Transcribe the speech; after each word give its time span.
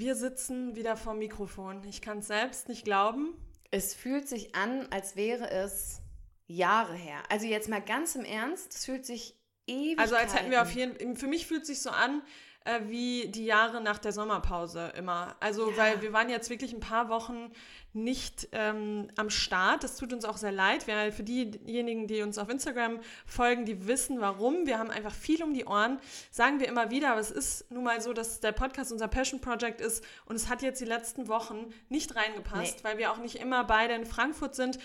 Wir 0.00 0.14
sitzen 0.14 0.76
wieder 0.76 0.96
vor 0.96 1.12
Mikrofon. 1.12 1.84
Ich 1.84 2.00
kann 2.00 2.20
es 2.20 2.28
selbst 2.28 2.70
nicht 2.70 2.84
glauben. 2.84 3.34
Es 3.70 3.92
fühlt 3.92 4.26
sich 4.26 4.54
an, 4.54 4.88
als 4.90 5.14
wäre 5.14 5.50
es 5.50 6.00
Jahre 6.46 6.94
her. 6.94 7.22
Also 7.28 7.44
jetzt 7.44 7.68
mal 7.68 7.82
ganz 7.82 8.14
im 8.14 8.24
Ernst, 8.24 8.74
es 8.74 8.86
fühlt 8.86 9.04
sich 9.04 9.38
ewig 9.66 9.98
Also 9.98 10.16
als 10.16 10.34
hätten 10.34 10.50
wir 10.50 10.62
auf 10.62 10.70
jeden 10.72 11.16
für 11.18 11.26
mich 11.26 11.46
fühlt 11.46 11.66
sich 11.66 11.82
so 11.82 11.90
an, 11.90 12.22
äh, 12.64 12.80
wie 12.88 13.28
die 13.28 13.44
Jahre 13.46 13.80
nach 13.80 13.98
der 13.98 14.12
Sommerpause 14.12 14.92
immer. 14.96 15.34
Also, 15.40 15.70
Ja. 15.70 15.76
weil 15.78 16.02
wir 16.02 16.12
waren 16.12 16.28
jetzt 16.28 16.50
wirklich 16.50 16.72
ein 16.72 16.80
paar 16.80 17.08
Wochen 17.08 17.50
nicht 17.92 18.48
ähm, 18.52 19.08
am 19.16 19.30
Start. 19.30 19.82
Das 19.82 19.96
tut 19.96 20.12
uns 20.12 20.24
auch 20.24 20.36
sehr 20.36 20.52
leid. 20.52 20.86
Wir, 20.86 21.10
für 21.12 21.22
diejenigen, 21.24 22.06
die 22.06 22.22
uns 22.22 22.38
auf 22.38 22.48
Instagram 22.48 23.00
folgen, 23.26 23.64
die 23.64 23.86
wissen 23.88 24.20
warum. 24.20 24.66
Wir 24.66 24.78
haben 24.78 24.90
einfach 24.90 25.12
viel 25.14 25.42
um 25.42 25.54
die 25.54 25.64
Ohren. 25.64 25.98
Sagen 26.30 26.60
wir 26.60 26.68
immer 26.68 26.90
wieder, 26.90 27.10
aber 27.12 27.20
es 27.20 27.30
ist 27.30 27.70
nun 27.70 27.82
mal 27.84 28.00
so, 28.00 28.12
dass 28.12 28.40
der 28.40 28.52
Podcast 28.52 28.92
unser 28.92 29.08
Passion 29.08 29.40
Project 29.40 29.80
ist 29.80 30.04
und 30.26 30.36
es 30.36 30.48
hat 30.48 30.62
jetzt 30.62 30.80
die 30.80 30.84
letzten 30.86 31.26
Wochen 31.28 31.72
nicht 31.88 32.14
reingepasst, 32.14 32.76
Nee. 32.78 32.84
weil 32.84 32.98
wir 32.98 33.10
auch 33.10 33.18
nicht 33.18 33.36
immer 33.36 33.64
beide 33.64 33.94
in 33.94 34.04
Frankfurt 34.06 34.54
sind. 34.54 34.78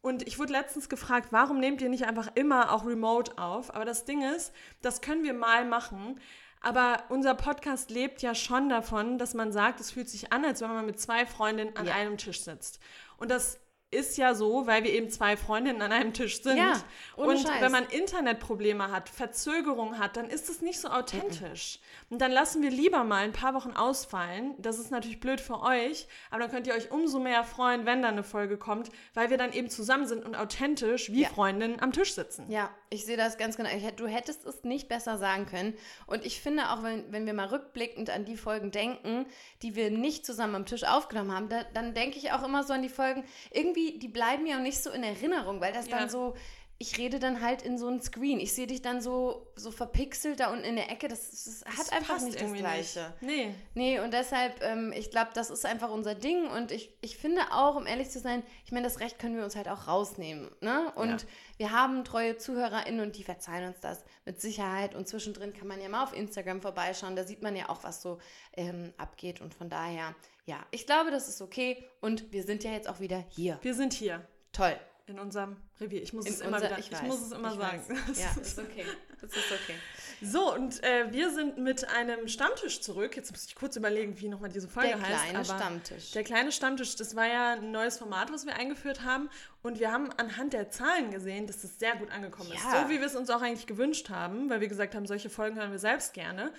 Und 0.00 0.26
ich 0.26 0.38
wurde 0.38 0.52
letztens 0.52 0.88
gefragt, 0.88 1.28
warum 1.32 1.58
nehmt 1.60 1.80
ihr 1.82 1.88
nicht 1.88 2.06
einfach 2.06 2.28
immer 2.36 2.72
auch 2.72 2.86
remote 2.86 3.36
auf? 3.36 3.74
Aber 3.74 3.84
das 3.84 4.04
Ding 4.04 4.22
ist, 4.22 4.52
das 4.80 5.00
können 5.00 5.24
wir 5.24 5.34
mal 5.34 5.64
machen. 5.64 6.18
Aber 6.60 7.04
unser 7.08 7.34
Podcast 7.34 7.90
lebt 7.90 8.20
ja 8.22 8.34
schon 8.34 8.68
davon, 8.68 9.18
dass 9.18 9.34
man 9.34 9.52
sagt, 9.52 9.80
es 9.80 9.92
fühlt 9.92 10.08
sich 10.08 10.32
an, 10.32 10.44
als 10.44 10.60
wenn 10.60 10.68
man 10.68 10.86
mit 10.86 11.00
zwei 11.00 11.24
Freundinnen 11.26 11.76
an 11.76 11.86
Ja. 11.86 11.94
einem 11.94 12.16
Tisch 12.18 12.40
sitzt. 12.42 12.80
Und 13.16 13.30
das 13.30 13.58
ist 13.90 14.18
ja 14.18 14.34
so, 14.34 14.66
weil 14.66 14.84
wir 14.84 14.92
eben 14.92 15.08
zwei 15.08 15.36
Freundinnen 15.36 15.80
an 15.80 15.92
einem 15.92 16.12
Tisch 16.12 16.42
sind. 16.42 16.58
Ja, 16.58 16.82
und 17.16 17.38
Scheiß. 17.38 17.60
wenn 17.60 17.72
man 17.72 17.86
Internetprobleme 17.86 18.90
hat, 18.90 19.08
Verzögerung 19.08 19.98
hat, 19.98 20.16
dann 20.18 20.28
ist 20.28 20.50
es 20.50 20.60
nicht 20.60 20.78
so 20.78 20.88
authentisch. 20.88 21.80
Und 22.10 22.20
dann 22.20 22.30
lassen 22.30 22.62
wir 22.62 22.70
lieber 22.70 23.04
mal 23.04 23.24
ein 23.24 23.32
paar 23.32 23.54
Wochen 23.54 23.72
ausfallen. 23.72 24.54
Das 24.58 24.78
ist 24.78 24.90
natürlich 24.90 25.20
blöd 25.20 25.40
für 25.40 25.62
euch, 25.62 26.06
aber 26.30 26.40
dann 26.40 26.50
könnt 26.50 26.66
ihr 26.66 26.74
euch 26.74 26.90
umso 26.90 27.18
mehr 27.18 27.44
freuen, 27.44 27.86
wenn 27.86 28.02
dann 28.02 28.12
eine 28.12 28.24
Folge 28.24 28.58
kommt, 28.58 28.90
weil 29.14 29.30
wir 29.30 29.38
dann 29.38 29.52
eben 29.52 29.70
zusammen 29.70 30.06
sind 30.06 30.24
und 30.24 30.34
authentisch 30.34 31.10
wie 31.10 31.22
Ja. 31.22 31.28
Freundinnen 31.28 31.80
am 31.80 31.92
Tisch 31.92 32.14
sitzen. 32.14 32.50
Ja, 32.50 32.70
ich 32.90 33.06
sehe 33.06 33.16
das 33.16 33.38
ganz 33.38 33.56
genau. 33.56 33.70
Ich, 33.74 33.84
du 33.96 34.06
hättest 34.06 34.44
es 34.44 34.64
nicht 34.64 34.88
besser 34.88 35.16
sagen 35.16 35.46
können. 35.46 35.74
Und 36.06 36.26
ich 36.26 36.40
finde 36.42 36.70
auch, 36.70 36.82
wenn, 36.82 37.10
wenn 37.10 37.24
wir 37.24 37.32
mal 37.32 37.46
rückblickend 37.46 38.10
an 38.10 38.24
die 38.26 38.36
Folgen 38.36 38.70
denken, 38.70 39.24
die 39.62 39.74
wir 39.74 39.90
nicht 39.90 40.26
zusammen 40.26 40.54
am 40.54 40.66
Tisch 40.66 40.84
aufgenommen 40.84 41.32
haben, 41.32 41.48
da, 41.48 41.64
dann 41.74 41.94
denke 41.94 42.18
ich 42.18 42.32
auch 42.32 42.42
immer 42.42 42.64
so 42.64 42.74
an 42.74 42.82
die 42.82 42.88
Folgen, 42.88 43.24
irgendwie, 43.50 43.77
die 43.98 44.08
bleiben 44.08 44.42
mir 44.44 44.56
auch 44.56 44.62
nicht 44.62 44.82
so 44.82 44.90
in 44.90 45.02
Erinnerung, 45.02 45.60
weil 45.60 45.72
das 45.72 45.88
Ja. 45.88 45.98
dann 45.98 46.08
so, 46.08 46.34
ich 46.80 46.96
rede 46.96 47.18
dann 47.18 47.40
halt 47.42 47.62
in 47.62 47.76
so 47.76 47.88
einen 47.88 48.00
Screen. 48.00 48.38
Ich 48.38 48.52
sehe 48.52 48.68
dich 48.68 48.82
dann 48.82 49.00
so, 49.00 49.48
so 49.56 49.72
verpixelt 49.72 50.38
da 50.38 50.52
unten 50.52 50.64
in 50.64 50.76
der 50.76 50.88
Ecke. 50.92 51.08
Das, 51.08 51.28
das 51.44 51.64
hat 51.66 51.76
Das 51.76 51.90
einfach 51.90 52.14
passt 52.14 52.24
nicht 52.26 52.36
das 52.36 52.42
irgendwie 52.42 52.60
Gleiche. 52.60 53.12
Nicht. 53.20 53.36
Nee. 53.36 53.54
Nee, 53.74 53.98
und 54.00 54.12
deshalb, 54.14 54.62
ähm, 54.62 54.92
ich 54.94 55.10
glaube, 55.10 55.30
das 55.34 55.50
ist 55.50 55.66
einfach 55.66 55.90
unser 55.90 56.14
Ding. 56.14 56.46
Und 56.46 56.70
ich, 56.70 56.94
ich 57.00 57.16
finde 57.18 57.40
auch, 57.50 57.74
um 57.74 57.84
ehrlich 57.88 58.10
zu 58.10 58.20
sein, 58.20 58.44
ich 58.64 58.70
meine, 58.70 58.84
das 58.86 59.00
Recht 59.00 59.18
können 59.18 59.36
wir 59.36 59.42
uns 59.42 59.56
halt 59.56 59.68
auch 59.68 59.88
rausnehmen. 59.88 60.48
Ne? 60.60 60.92
Und 60.94 61.22
Ja. 61.22 61.28
wir 61.56 61.72
haben 61.72 62.04
treue 62.04 62.36
ZuhörerInnen 62.36 63.00
und 63.00 63.16
die 63.16 63.24
verzeihen 63.24 63.66
uns 63.66 63.80
das 63.80 64.04
mit 64.24 64.40
Sicherheit. 64.40 64.94
Und 64.94 65.08
zwischendrin 65.08 65.52
kann 65.54 65.66
man 65.66 65.80
ja 65.80 65.88
mal 65.88 66.04
auf 66.04 66.14
Instagram 66.14 66.62
vorbeischauen. 66.62 67.16
Da 67.16 67.24
sieht 67.24 67.42
man 67.42 67.56
ja 67.56 67.70
auch, 67.70 67.82
was 67.82 68.02
so 68.02 68.20
ähm, 68.56 68.92
abgeht. 68.98 69.40
Und 69.40 69.52
von 69.52 69.68
daher, 69.68 70.14
ja, 70.48 70.64
ich 70.70 70.86
glaube, 70.86 71.10
das 71.10 71.28
ist 71.28 71.40
okay. 71.42 71.84
Und 72.00 72.32
wir 72.32 72.42
sind 72.42 72.64
ja 72.64 72.72
jetzt 72.72 72.88
auch 72.88 73.00
wieder 73.00 73.22
hier. 73.28 73.58
Wir 73.62 73.74
sind 73.74 73.92
hier 73.92 74.26
Toll. 74.52 74.76
in 75.06 75.18
unserem 75.18 75.56
Revier. 75.80 76.02
Ich 76.02 76.12
muss 76.14 76.24
In 76.26 76.32
es 76.32 76.40
immer 76.40 76.56
unser- 76.56 76.68
wieder, 76.70 76.78
ich 76.78 76.86
ich, 76.86 76.92
weiß, 76.92 77.02
muss 77.02 77.20
es 77.20 77.32
immer 77.32 77.52
ich 77.52 77.58
sagen. 77.58 77.82
weiß. 77.88 78.18
Ja, 78.36 78.40
ist 78.40 78.58
okay. 78.58 78.84
Das 79.20 79.30
ist 79.32 79.52
okay. 79.52 79.74
So, 80.22 80.52
und 80.54 80.82
äh, 80.82 81.12
wir 81.12 81.30
sind 81.32 81.58
mit 81.58 81.88
einem 81.90 82.28
Stammtisch 82.28 82.80
zurück. 82.80 83.14
Jetzt 83.16 83.30
muss 83.30 83.44
ich 83.46 83.54
kurz 83.54 83.76
überlegen, 83.76 84.18
wie 84.20 84.28
nochmal 84.28 84.50
diese 84.50 84.68
Folge 84.68 84.88
Der 84.88 85.00
heißt. 85.00 85.22
kleine 85.24 85.38
aber 85.38 85.44
Stammtisch. 85.44 86.10
Der 86.12 86.24
kleine 86.24 86.50
Stammtisch, 86.52 86.96
das 86.96 87.14
war 87.14 87.26
ja 87.26 87.52
ein 87.52 87.70
neues 87.70 87.98
Format, 87.98 88.32
was 88.32 88.46
wir 88.46 88.54
eingeführt 88.56 89.04
haben. 89.04 89.28
Und 89.62 89.78
wir 89.80 89.92
haben 89.92 90.10
anhand 90.16 90.54
der 90.54 90.70
Zahlen 90.70 91.10
gesehen, 91.10 91.46
dass 91.46 91.62
das 91.62 91.78
sehr 91.78 91.94
gut 91.96 92.10
angekommen 92.10 92.50
ist. 92.52 92.64
Ja. 92.64 92.82
So 92.84 92.88
wie 92.90 92.98
wir 93.00 93.06
es 93.06 93.14
uns 93.16 93.28
auch 93.30 93.42
eigentlich 93.42 93.66
gewünscht 93.66 94.08
haben, 94.08 94.48
weil 94.50 94.60
wir 94.60 94.68
gesagt 94.68 94.94
haben, 94.94 95.06
solche 95.06 95.30
Folgen 95.30 95.56
hören 95.56 95.70
wir 95.72 95.78
selbst 95.78 96.14
gerne. 96.14 96.52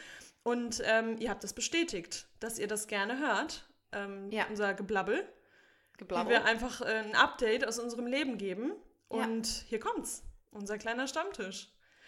Und 0.43 0.81
ähm, 0.85 1.17
ihr 1.19 1.29
habt 1.29 1.43
das 1.43 1.51
bestätigt, 1.53 2.27
dass 2.39 2.59
ihr 2.59 2.67
das 2.67 2.87
gerne 2.87 3.19
hört. 3.19 3.65
Ähm, 3.91 4.29
Ja. 4.31 4.45
Unser 4.49 4.73
Geblabbel. 4.73 5.27
Wie 5.93 5.97
Geblabber. 5.99 6.29
wir 6.29 6.45
einfach 6.45 6.81
äh, 6.81 6.85
ein 6.85 7.15
Update 7.15 7.67
aus 7.67 7.79
unserem 7.79 8.07
Leben 8.07 8.37
geben. 8.37 8.73
Ja. 9.11 9.23
Und 9.25 9.47
hier 9.67 9.79
kommt's. 9.79 10.23
Unser 10.51 10.77
kleiner 10.77 11.07
Stammtisch. 11.07 11.67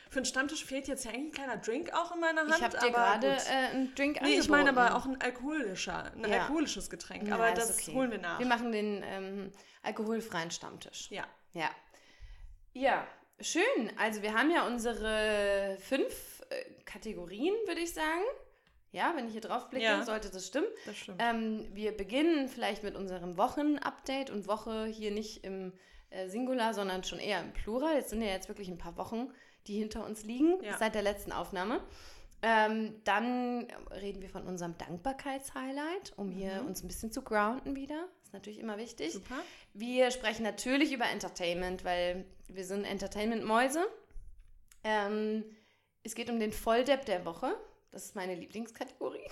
Für 0.09 0.17
einen 0.19 0.25
Stammtisch 0.25 0.65
fehlt 0.65 0.87
jetzt 0.87 1.05
ja 1.05 1.11
eigentlich 1.11 1.27
ein 1.27 1.31
kleiner 1.31 1.57
Drink 1.57 1.93
auch 1.93 2.13
in 2.13 2.19
meiner 2.19 2.41
Hand. 2.41 2.55
Ich 2.57 2.61
habe 2.63 2.77
dir 2.77 2.91
gerade 2.91 3.27
äh, 3.27 3.71
einen 3.71 3.95
Drink 3.95 4.21
Nee, 4.21 4.39
ich 4.39 4.49
meine 4.49 4.69
angeboten. 4.69 4.87
aber 4.87 4.95
auch 4.97 5.05
ein 5.05 5.21
alkoholischer, 5.21 6.11
ein 6.13 6.29
Ja. 6.29 6.41
alkoholisches 6.41 6.89
Getränk. 6.89 7.27
Ja, 7.27 7.35
aber 7.35 7.51
das 7.51 7.79
okay. 7.79 7.93
holen 7.93 8.11
wir 8.11 8.17
nach. 8.17 8.37
Wir 8.39 8.45
machen 8.45 8.71
den 8.73 9.03
ähm, 9.05 9.51
alkoholfreien 9.83 10.51
Stammtisch. 10.51 11.09
ja. 11.11 11.25
Ja. 11.53 11.69
Ja, 12.73 13.05
schön. 13.41 13.91
Also 13.97 14.21
wir 14.21 14.33
haben 14.33 14.49
ja 14.51 14.65
unsere 14.65 15.77
fünf 15.81 16.41
äh, 16.49 16.63
Kategorien, 16.85 17.53
würde 17.65 17.81
ich 17.81 17.93
sagen. 17.93 18.21
Ja, 18.91 19.13
wenn 19.15 19.25
ich 19.27 19.31
hier 19.31 19.41
drauf 19.41 19.69
blicke, 19.69 19.85
Ja. 19.85 20.03
sollte 20.03 20.29
das 20.29 20.47
stimmen. 20.47 20.67
Das 20.85 20.97
stimmt. 20.97 21.21
Ähm, 21.21 21.67
wir 21.73 21.95
beginnen 21.95 22.47
vielleicht 22.49 22.83
mit 22.83 22.95
unserem 22.95 23.37
Wochenupdate 23.37 24.29
und 24.29 24.47
Woche 24.47 24.85
hier 24.85 25.11
nicht 25.11 25.43
im 25.45 25.71
äh, 26.09 26.27
Singular, 26.27 26.73
sondern 26.73 27.03
schon 27.05 27.19
eher 27.19 27.39
im 27.39 27.53
Plural. 27.53 27.95
Jetzt 27.95 28.09
sind 28.09 28.21
ja 28.21 28.27
jetzt 28.27 28.49
wirklich 28.49 28.67
ein 28.67 28.77
paar 28.77 28.97
Wochen, 28.97 29.31
die 29.67 29.77
hinter 29.79 30.05
uns 30.05 30.25
liegen, 30.25 30.61
Ja. 30.61 30.77
seit 30.77 30.93
der 30.95 31.03
letzten 31.03 31.31
Aufnahme. 31.31 31.81
Ähm, 32.41 32.99
dann 33.05 33.67
reden 33.91 34.21
wir 34.21 34.29
von 34.29 34.45
unserem 34.47 34.75
Dankbarkeitshighlight, 34.77 36.11
um 36.17 36.31
hier 36.31 36.61
Mhm. 36.61 36.67
uns 36.67 36.83
ein 36.83 36.87
bisschen 36.87 37.11
zu 37.11 37.21
grounden 37.21 37.75
wieder. 37.75 38.07
Ist 38.23 38.33
natürlich 38.33 38.59
immer 38.59 38.77
wichtig. 38.77 39.13
Super. 39.13 39.35
Wir 39.73 40.11
sprechen 40.11 40.43
natürlich 40.43 40.91
über 40.91 41.05
Entertainment, 41.05 41.85
weil 41.85 42.25
wir 42.49 42.65
sind 42.65 42.83
Entertainment-Mäuse. 42.83 43.85
Ähm, 44.83 45.45
es 46.03 46.15
geht 46.15 46.29
um 46.29 46.39
den 46.39 46.51
Volldepp 46.51 47.05
der 47.05 47.25
Woche. 47.25 47.55
Das 47.91 48.05
ist 48.05 48.15
meine 48.15 48.35
Lieblingskategorie. 48.35 49.29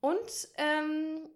Und 0.00 0.48
ähm, 0.56 1.28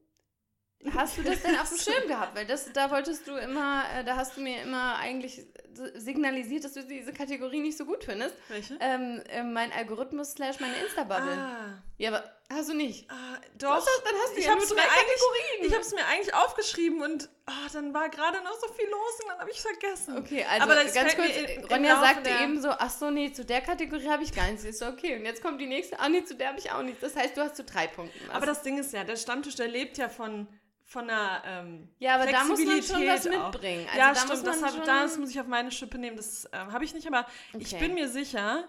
hast 0.92 1.18
du 1.18 1.22
das 1.22 1.42
denn 1.42 1.56
auf 1.56 1.68
dem 1.68 1.78
Schirm 1.78 2.08
gehabt? 2.08 2.36
Weil 2.36 2.46
das, 2.46 2.72
da 2.72 2.90
wolltest 2.90 3.26
du 3.26 3.36
immer, 3.36 3.84
äh, 3.94 4.04
da 4.04 4.16
hast 4.16 4.36
du 4.36 4.40
mir 4.40 4.62
immer 4.62 4.96
eigentlich 4.96 5.46
signalisiert, 5.94 6.64
dass 6.64 6.74
du 6.74 6.84
diese 6.84 7.12
Kategorie 7.12 7.60
nicht 7.60 7.78
so 7.78 7.84
gut 7.86 8.04
findest. 8.04 8.34
Welche? 8.48 8.76
Ähm, 8.80 9.22
äh, 9.28 9.42
mein 9.42 9.72
Algorithmus 9.72 10.32
slash 10.32 10.60
meine 10.60 10.76
Insta-Bubble. 10.76 11.32
ah, 11.32 11.82
Ja, 11.98 12.10
aber 12.10 12.24
hast 12.50 12.68
du 12.70 12.74
nicht. 12.74 13.10
ah, 13.10 13.14
doch. 13.58 13.74
hast- 13.76 13.88
dann 14.04 14.14
hast 14.22 14.34
du 14.34 14.38
ich 14.38 14.44
ja 14.46 14.52
hab's 14.52 14.68
nur 14.68 14.76
mir 14.76 14.82
drei 14.82 14.90
eigentlich, 14.90 15.06
Kategorien. 15.20 15.66
ich 15.66 15.72
habe 15.72 15.82
es 15.82 15.92
mir 15.92 16.06
eigentlich 16.06 16.34
aufgeschrieben 16.34 17.02
und 17.02 17.28
ah, 17.46 17.52
dann 17.72 17.92
war 17.94 18.08
gerade 18.08 18.42
noch 18.42 18.54
so 18.60 18.68
viel 18.72 18.88
los 18.88 19.20
und 19.22 19.28
dann 19.30 19.38
habe 19.40 19.50
ich 19.50 19.60
vergessen. 19.60 20.18
Okay, 20.18 20.44
also 20.44 20.62
Aber 20.62 20.74
das 20.74 20.94
ganz 20.94 21.16
kurz, 21.16 21.28
in- 21.36 21.64
Ronja 21.64 22.00
sagte 22.00 22.30
eben 22.42 22.60
so, 22.60 22.70
ach 22.70 22.90
so, 22.90 23.10
nee, 23.10 23.32
zu 23.32 23.44
der 23.44 23.60
Kategorie 23.60 24.08
habe 24.08 24.22
ich 24.22 24.32
gar 24.34 24.46
nichts. 24.46 24.64
Ist 24.64 24.78
so, 24.78 24.86
okay, 24.86 25.16
und 25.16 25.24
jetzt 25.24 25.42
kommt 25.42 25.60
die 25.60 25.66
nächste, 25.66 25.98
ah 26.00 26.08
nee, 26.08 26.24
zu 26.24 26.34
der 26.34 26.48
habe 26.48 26.58
ich 26.58 26.70
auch 26.70 26.82
nichts. 26.82 27.00
Das 27.00 27.16
heißt, 27.16 27.36
du 27.36 27.42
hast 27.42 27.56
zu 27.56 27.64
drei 27.64 27.86
Punkten. 27.86 28.18
was. 28.28 28.36
Aber 28.36 28.46
das 28.46 28.62
Ding 28.62 28.78
ist 28.78 28.92
ja, 28.92 29.04
der 29.04 29.16
Stammtisch, 29.16 29.56
der 29.56 29.68
lebt 29.68 29.98
ja 29.98 30.08
von, 30.08 30.46
von 30.84 31.10
einer 31.10 31.42
ähm, 31.44 31.88
ja, 31.98 32.14
aber 32.14 32.30
da 32.30 32.44
muss 32.44 32.60
man 32.64 32.80
schon 32.82 33.06
was 33.08 33.24
mitbringen. 33.24 33.86
Also 33.88 33.98
ja, 33.98 34.08
da 34.10 34.14
stimmt, 34.14 34.30
muss 34.30 34.42
das, 34.44 34.62
hab, 34.62 34.84
das 34.84 35.16
muss 35.18 35.30
ich 35.30 35.40
auf 35.40 35.46
meine 35.48 35.72
Schippe 35.72 35.98
nehmen. 35.98 36.16
Das 36.16 36.48
ähm, 36.52 36.72
habe 36.72 36.84
ich 36.84 36.94
nicht, 36.94 37.06
aber 37.08 37.26
ich 37.58 37.74
Okay. 37.74 37.84
bin 37.84 37.94
mir 37.94 38.08
sicher. 38.08 38.68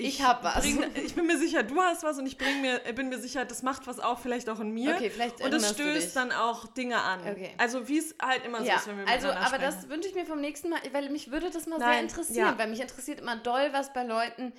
Ich 0.00 0.22
hab 0.22 0.44
was. 0.44 0.60
Bring, 0.60 0.84
ich 0.94 1.16
bin 1.16 1.26
mir 1.26 1.36
sicher, 1.38 1.64
du 1.64 1.80
hast 1.80 2.04
was 2.04 2.18
und 2.18 2.26
ich 2.26 2.38
bring 2.38 2.60
mir, 2.60 2.78
bin 2.94 3.08
mir 3.08 3.18
sicher, 3.18 3.44
das 3.44 3.64
macht 3.64 3.88
was 3.88 3.98
auch, 3.98 4.20
vielleicht 4.20 4.48
auch 4.48 4.60
in 4.60 4.70
mir. 4.70 4.94
Okay, 4.94 5.10
vielleicht 5.10 5.40
und 5.40 5.52
das 5.52 5.74
du 5.74 5.74
stößt 5.74 6.14
dann 6.14 6.30
auch 6.30 6.68
Dinge 6.68 7.02
an. 7.02 7.20
Okay. 7.20 7.50
Also 7.58 7.88
wie 7.88 7.98
es 7.98 8.14
halt 8.22 8.44
immer 8.44 8.58
so 8.60 8.64
ja, 8.64 8.76
ist, 8.76 8.86
wenn 8.86 8.96
wir 8.96 9.08
also, 9.08 9.28
aber 9.28 9.46
sprechen. 9.46 9.62
das 9.62 9.88
wünsche 9.88 10.08
ich 10.08 10.14
mir 10.14 10.24
vom 10.24 10.40
nächsten 10.40 10.70
Mal, 10.70 10.78
weil 10.92 11.10
mich 11.10 11.32
würde 11.32 11.50
das 11.50 11.66
mal 11.66 11.78
sehr 11.78 11.88
Nein, 11.88 12.04
interessieren, 12.04 12.46
ja. 12.46 12.58
weil 12.58 12.68
mich 12.68 12.80
interessiert 12.80 13.20
immer 13.20 13.36
doll, 13.38 13.70
was 13.72 13.92
bei 13.92 14.04
Leuten 14.04 14.52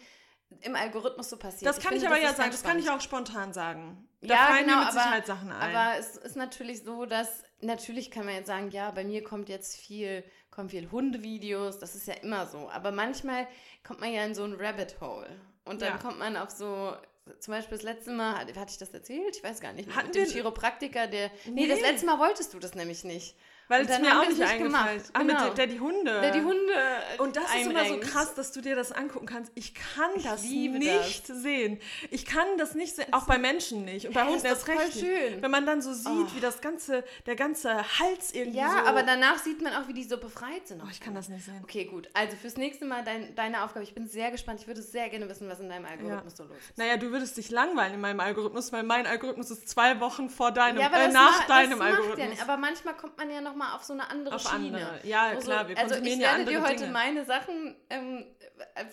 im 0.62 0.76
Algorithmus 0.76 1.30
so 1.30 1.38
passiert. 1.38 1.70
Das 1.70 1.80
kann 1.80 1.94
ich, 1.94 2.02
finde, 2.02 2.16
aber 2.16 2.22
ja 2.22 2.34
sagen, 2.34 2.52
das 2.52 2.62
kann 2.64 2.78
ich 2.78 2.90
auch 2.90 3.00
spontan 3.00 3.54
sagen. 3.54 4.10
Da 4.20 4.28
Ja, 4.34 4.38
fallen 4.48 4.66
genau, 4.66 4.80
mir 4.80 4.80
mit 4.86 4.90
aber- 4.90 5.00
Sicherheit 5.00 5.26
Sachen 5.26 5.52
ein. 5.54 5.76
Aber 5.76 5.98
es 6.00 6.18
ist 6.18 6.36
natürlich 6.36 6.84
so, 6.84 7.06
dass 7.06 7.44
natürlich 7.62 8.12
kann 8.12 8.26
man 8.26 8.36
jetzt 8.36 8.48
sagen, 8.48 8.72
ja, 8.72 8.92
bei 8.92 9.04
mir 9.04 9.24
kommt 9.24 9.50
jetzt 9.50 9.76
viel, 9.78 10.24
kommen 10.52 10.70
viel 10.70 10.90
Hundevideos, 10.92 11.80
das 11.80 11.96
ist 11.96 12.08
ja 12.08 12.16
immer 12.16 12.48
so. 12.48 12.70
Aber 12.70 12.92
manchmal 12.92 13.48
kommt 13.86 14.00
man 14.00 14.12
ja 14.12 14.24
in 14.26 14.34
so 14.36 14.44
ein 14.44 14.54
Rabbit 14.54 15.00
Hole 15.02 15.30
und 15.66 15.82
dann 15.82 15.94
Ja. 15.94 15.98
kommt 15.98 16.20
man 16.20 16.38
auf 16.38 16.50
so 16.50 16.94
zum 17.40 17.54
Beispiel 17.54 17.78
das 17.78 17.84
letzte 17.84 18.12
Mal, 18.12 18.36
hatte 18.40 18.52
ich 18.72 18.78
das 18.80 18.90
erzählt? 18.90 19.36
Ich 19.38 19.44
weiß 19.44 19.62
gar 19.62 19.72
nicht. 19.74 19.94
Hatten 19.96 20.08
mit 20.08 20.16
dem 20.16 20.26
Chiropraktiker, 20.26 21.06
der. 21.08 21.30
Nee, 21.52 21.68
das 21.68 21.80
Nee. 21.82 21.86
letzte 21.92 22.06
Mal 22.08 22.18
wolltest 22.18 22.54
du 22.56 22.60
das 22.60 22.74
nämlich 22.74 23.04
nicht. 23.04 23.36
Weil 23.70 23.86
es 23.88 24.00
mir 24.00 24.20
auch 24.20 24.28
nicht 24.28 24.42
eingefallen 24.42 24.64
gemacht. 24.64 24.90
Ah, 25.14 25.20
Genau. 25.22 25.46
mit 25.46 25.58
der 25.58 25.68
die 25.68 25.80
Hunde. 25.80 26.22
Der 26.22 26.32
die 26.32 26.42
Hunde. 26.42 26.74
Und 27.20 27.36
das 27.38 27.44
ist 27.46 27.66
immer 27.68 27.86
so 27.86 27.94
einrenkt. 27.94 28.08
krass, 28.08 28.34
dass 28.34 28.52
du 28.52 28.60
dir 28.62 28.76
das 28.76 28.92
angucken 28.92 29.26
kannst. 29.28 29.52
Ich 29.56 29.74
kann 29.76 30.10
das 30.24 30.44
liebe 30.44 30.78
nicht 30.80 31.26
sehen. 31.28 31.80
Ich 32.12 32.26
kann 32.26 32.48
das 32.58 32.74
nicht 32.76 32.96
sehen, 32.96 33.14
auch 33.14 33.26
bei 33.28 33.38
Menschen 33.38 33.86
nicht. 33.86 34.08
Und 34.08 34.14
bei 34.14 34.24
Hunden 34.24 34.36
ist 34.38 34.46
erst 34.46 34.68
recht 34.68 34.94
schön. 35.00 35.42
Wenn 35.42 35.52
man 35.52 35.66
dann 35.66 35.82
so 35.82 35.94
sieht, 35.94 36.08
Oh. 36.10 36.36
wie 36.36 36.40
das 36.42 36.60
ganze, 36.62 37.04
der 37.26 37.36
ganze 37.36 37.76
Hals 38.00 38.34
irgendwie 38.34 38.58
Ja, 38.58 38.72
so... 38.72 38.78
aber 38.90 39.04
danach 39.04 39.38
sieht 39.38 39.62
man 39.62 39.74
auch, 39.76 39.88
wie 39.88 39.94
die 39.94 40.04
so 40.04 40.18
befreit 40.18 40.68
sind. 40.68 40.82
Oh, 40.84 40.88
ich 40.92 41.00
kann 41.00 41.14
das 41.16 41.30
nicht 41.30 41.46
sehen. 41.46 41.60
Okay, 41.64 41.86
gut. 41.86 42.10
Also 42.14 42.36
fürs 42.36 42.58
nächste 42.58 42.86
Mal 42.86 43.04
dein, 43.04 43.36
deine 43.36 43.64
Aufgabe. 43.64 43.84
Ich 43.84 43.94
bin 43.94 44.08
sehr 44.08 44.32
gespannt. 44.32 44.60
Ich 44.62 44.68
würde 44.68 44.82
sehr 44.82 45.10
gerne 45.10 45.30
wissen, 45.30 45.48
was 45.48 45.60
in 45.60 45.70
deinem 45.70 45.86
Algorithmus 45.86 46.36
so 46.36 46.44
los 46.44 46.58
ist. 46.58 46.78
Naja, 46.78 46.98
du 46.98 47.12
würdest 47.12 47.38
dich 47.38 47.52
langweilen 47.52 47.94
in 47.94 48.02
meinem 48.02 48.20
Algorithmus, 48.20 48.72
weil 48.74 48.82
mein 48.84 49.06
Algorithmus 49.06 49.52
ist 49.52 49.70
zwei 49.70 50.00
Wochen 50.00 50.30
vor 50.30 50.52
deinem, 50.52 50.82
aber 50.82 50.98
äh, 50.98 51.06
das 51.06 51.14
nach 51.14 51.40
ma- 51.42 51.48
deinem 51.48 51.70
das 51.72 51.80
macht 51.80 51.90
Algorithmus. 51.92 52.38
Ja. 52.40 52.44
Aber 52.44 52.58
manchmal 52.58 52.96
kommt 52.96 53.16
man 53.18 53.30
ja 53.30 53.42
nochmal 53.60 53.76
auf 53.76 53.84
so 53.84 53.94
eine 53.94 54.10
andere 54.10 54.36
Auf 54.36 54.42
Schiene. 54.42 54.78
andere. 54.78 55.00
Ja, 55.04 55.34
Wo 55.36 55.40
klar, 55.40 55.68
wir 55.68 55.78
also 55.78 55.96
ich 55.96 56.02
konsumieren 56.02 56.22
ja 56.22 56.38
werde 56.38 56.52
dir 56.52 56.62
heute 56.62 56.76
Dinge. 56.78 56.92
meine 56.92 57.26
Sachen 57.26 57.76
ähm, 57.90 58.26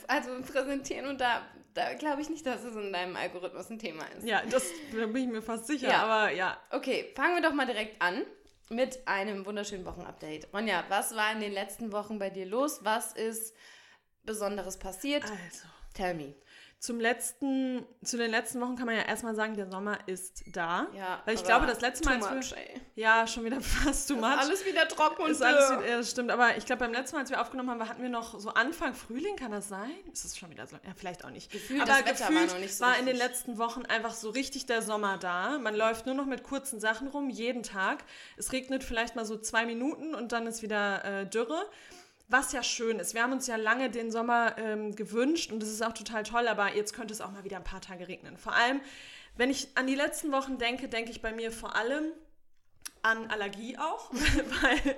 also 0.08 0.30
präsentieren 0.42 1.06
und 1.06 1.20
da, 1.20 1.42
da 1.74 1.94
glaube 1.94 2.20
ich 2.22 2.28
nicht, 2.28 2.44
dass 2.46 2.62
es 2.64 2.74
in 2.74 2.92
deinem 2.92 3.16
Algorithmus 3.16 3.70
ein 3.70 3.78
Thema 3.78 4.04
ist. 4.16 4.26
Ja, 4.26 4.42
das 4.50 4.64
da 4.92 5.06
bin 5.06 5.16
ich 5.24 5.28
mir 5.28 5.42
fast 5.42 5.66
sicher. 5.66 5.88
Ja. 5.88 6.02
Aber 6.02 6.30
ja, 6.32 6.58
Okay, 6.70 7.12
fangen 7.14 7.36
wir 7.36 7.42
doch 7.42 7.54
mal 7.54 7.66
direkt 7.66 8.00
an 8.02 8.22
mit 8.68 9.06
einem 9.06 9.46
wunderschönen 9.46 9.84
Wochenupdate. 9.84 10.48
Ronja, 10.52 10.84
was 10.88 11.14
war 11.14 11.32
in 11.32 11.40
den 11.40 11.52
letzten 11.52 11.92
Wochen 11.92 12.18
bei 12.18 12.30
dir 12.30 12.46
los? 12.46 12.80
Was 12.84 13.12
ist 13.12 13.54
Besonderes 14.24 14.78
passiert? 14.78 15.22
also. 15.24 15.66
Tell 15.94 16.14
me. 16.14 16.34
Zum 16.78 17.00
letzten, 17.00 17.86
zu 18.04 18.18
den 18.18 18.30
letzten 18.30 18.60
Wochen 18.60 18.76
kann 18.76 18.86
man 18.86 18.96
ja 18.96 19.02
erstmal 19.02 19.34
sagen, 19.34 19.54
der 19.56 19.70
Sommer 19.70 19.98
ist 20.06 20.44
da. 20.52 20.86
Ja, 20.94 21.22
Weil 21.24 21.34
ich 21.34 21.42
glaube, 21.42 21.66
das 21.66 21.80
letzte 21.80 22.04
Mal, 22.04 22.18
much, 22.18 22.52
wir, 22.52 22.80
ja, 22.94 23.26
schon 23.26 23.44
wieder 23.44 23.60
fast 23.62 24.08
too 24.08 24.14
Ist 24.14 24.20
much. 24.20 24.38
alles 24.38 24.64
wieder 24.66 24.86
trocken 24.86 25.22
und 25.22 25.30
ist 25.30 25.42
alles 25.42 25.70
wieder, 25.70 25.88
ja, 25.88 25.96
das 25.96 26.10
stimmt, 26.10 26.30
aber 26.30 26.56
ich 26.58 26.66
glaube, 26.66 26.80
beim 26.80 26.92
letzten 26.92 27.16
Mal, 27.16 27.22
als 27.22 27.30
wir 27.30 27.40
aufgenommen 27.40 27.70
haben, 27.70 27.88
hatten 27.88 28.02
wir 28.02 28.10
noch 28.10 28.38
so 28.38 28.50
Anfang 28.50 28.94
Frühling, 28.94 29.36
kann 29.36 29.52
das 29.52 29.68
sein? 29.68 29.90
Ist 30.12 30.26
es 30.26 30.36
schon 30.36 30.50
wieder 30.50 30.66
so? 30.66 30.76
Ja, 30.76 30.92
vielleicht 30.94 31.24
auch 31.24 31.30
nicht. 31.30 31.50
Gefühlt, 31.50 31.80
aber 31.80 31.90
das 31.90 31.98
Wetter 32.00 32.20
war 32.20 32.28
gefühlt 32.30 32.52
noch 32.52 32.58
nicht 32.58 32.76
so 32.76 32.84
war 32.84 32.98
in 32.98 33.06
den 33.06 33.16
letzten 33.16 33.56
Wochen 33.58 33.86
einfach 33.86 34.12
so 34.12 34.30
richtig 34.30 34.66
der 34.66 34.82
Sommer 34.82 35.16
da. 35.16 35.58
Man 35.58 35.74
läuft 35.74 36.04
nur 36.04 36.14
noch 36.14 36.26
mit 36.26 36.42
kurzen 36.42 36.78
Sachen 36.78 37.08
rum, 37.08 37.30
jeden 37.30 37.62
Tag. 37.62 38.04
Es 38.36 38.52
regnet 38.52 38.84
vielleicht 38.84 39.16
mal 39.16 39.24
so 39.24 39.38
zwei 39.38 39.64
Minuten 39.64 40.14
und 40.14 40.32
dann 40.32 40.46
ist 40.46 40.62
wieder 40.62 41.04
äh, 41.04 41.26
Dürre. 41.26 41.66
Was 42.28 42.52
ja 42.52 42.62
schön 42.62 42.98
ist. 42.98 43.14
Wir 43.14 43.22
haben 43.22 43.32
uns 43.32 43.46
ja 43.46 43.56
lange 43.56 43.88
den 43.88 44.10
Sommer 44.10 44.56
ähm, 44.58 44.96
gewünscht 44.96 45.52
und 45.52 45.60
das 45.60 45.68
ist 45.68 45.84
auch 45.84 45.92
total 45.92 46.24
toll, 46.24 46.48
aber 46.48 46.74
jetzt 46.74 46.92
könnte 46.92 47.14
es 47.14 47.20
auch 47.20 47.30
mal 47.30 47.44
wieder 47.44 47.56
ein 47.56 47.64
paar 47.64 47.80
Tage 47.80 48.08
regnen. 48.08 48.36
Vor 48.36 48.52
allem, 48.52 48.80
wenn 49.36 49.50
ich 49.50 49.68
an 49.76 49.86
die 49.86 49.94
letzten 49.94 50.32
Wochen 50.32 50.58
denke, 50.58 50.88
denke 50.88 51.10
ich 51.10 51.22
bei 51.22 51.32
mir 51.32 51.52
vor 51.52 51.76
allem 51.76 52.12
an 53.02 53.30
Allergie 53.30 53.78
auch, 53.78 54.10
weil 54.12 54.96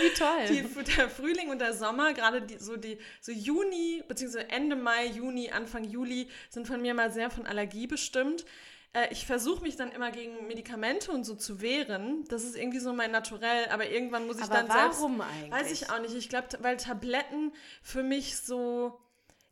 Wie 0.00 0.14
toll. 0.16 0.46
die, 0.48 0.94
der 0.96 1.10
Frühling 1.10 1.50
und 1.50 1.60
der 1.60 1.74
Sommer, 1.74 2.14
gerade 2.14 2.42
die, 2.42 2.58
so 2.58 2.76
die 2.76 2.98
so 3.20 3.32
Juni, 3.32 4.04
beziehungsweise 4.06 4.48
Ende 4.48 4.76
Mai, 4.76 5.06
Juni, 5.06 5.50
Anfang 5.50 5.82
Juli, 5.82 6.28
sind 6.50 6.68
von 6.68 6.80
mir 6.80 6.94
mal 6.94 7.10
sehr 7.10 7.30
von 7.30 7.46
Allergie 7.46 7.88
bestimmt. 7.88 8.44
Äh, 8.92 9.08
ich 9.10 9.26
versuche 9.26 9.62
mich 9.62 9.76
dann 9.76 9.90
immer 9.92 10.10
gegen 10.10 10.46
Medikamente 10.46 11.10
und 11.12 11.24
so 11.24 11.34
zu 11.34 11.60
wehren. 11.60 12.24
Das 12.28 12.44
ist 12.44 12.56
irgendwie 12.56 12.78
so 12.78 12.92
mein 12.92 13.10
Naturell, 13.10 13.66
aber 13.70 13.88
irgendwann 13.90 14.26
muss 14.26 14.38
ich 14.38 14.44
Aber 14.44 14.54
dann 14.54 14.70
selbst. 14.70 14.98
warum 15.00 15.20
eigentlich? 15.20 15.50
Weiß 15.52 15.70
ich 15.72 15.90
auch 15.90 16.00
nicht. 16.00 16.14
Ich 16.14 16.28
glaube, 16.28 16.48
weil 16.60 16.76
Tabletten 16.76 17.52
für 17.82 18.02
mich 18.02 18.38
so. 18.38 18.98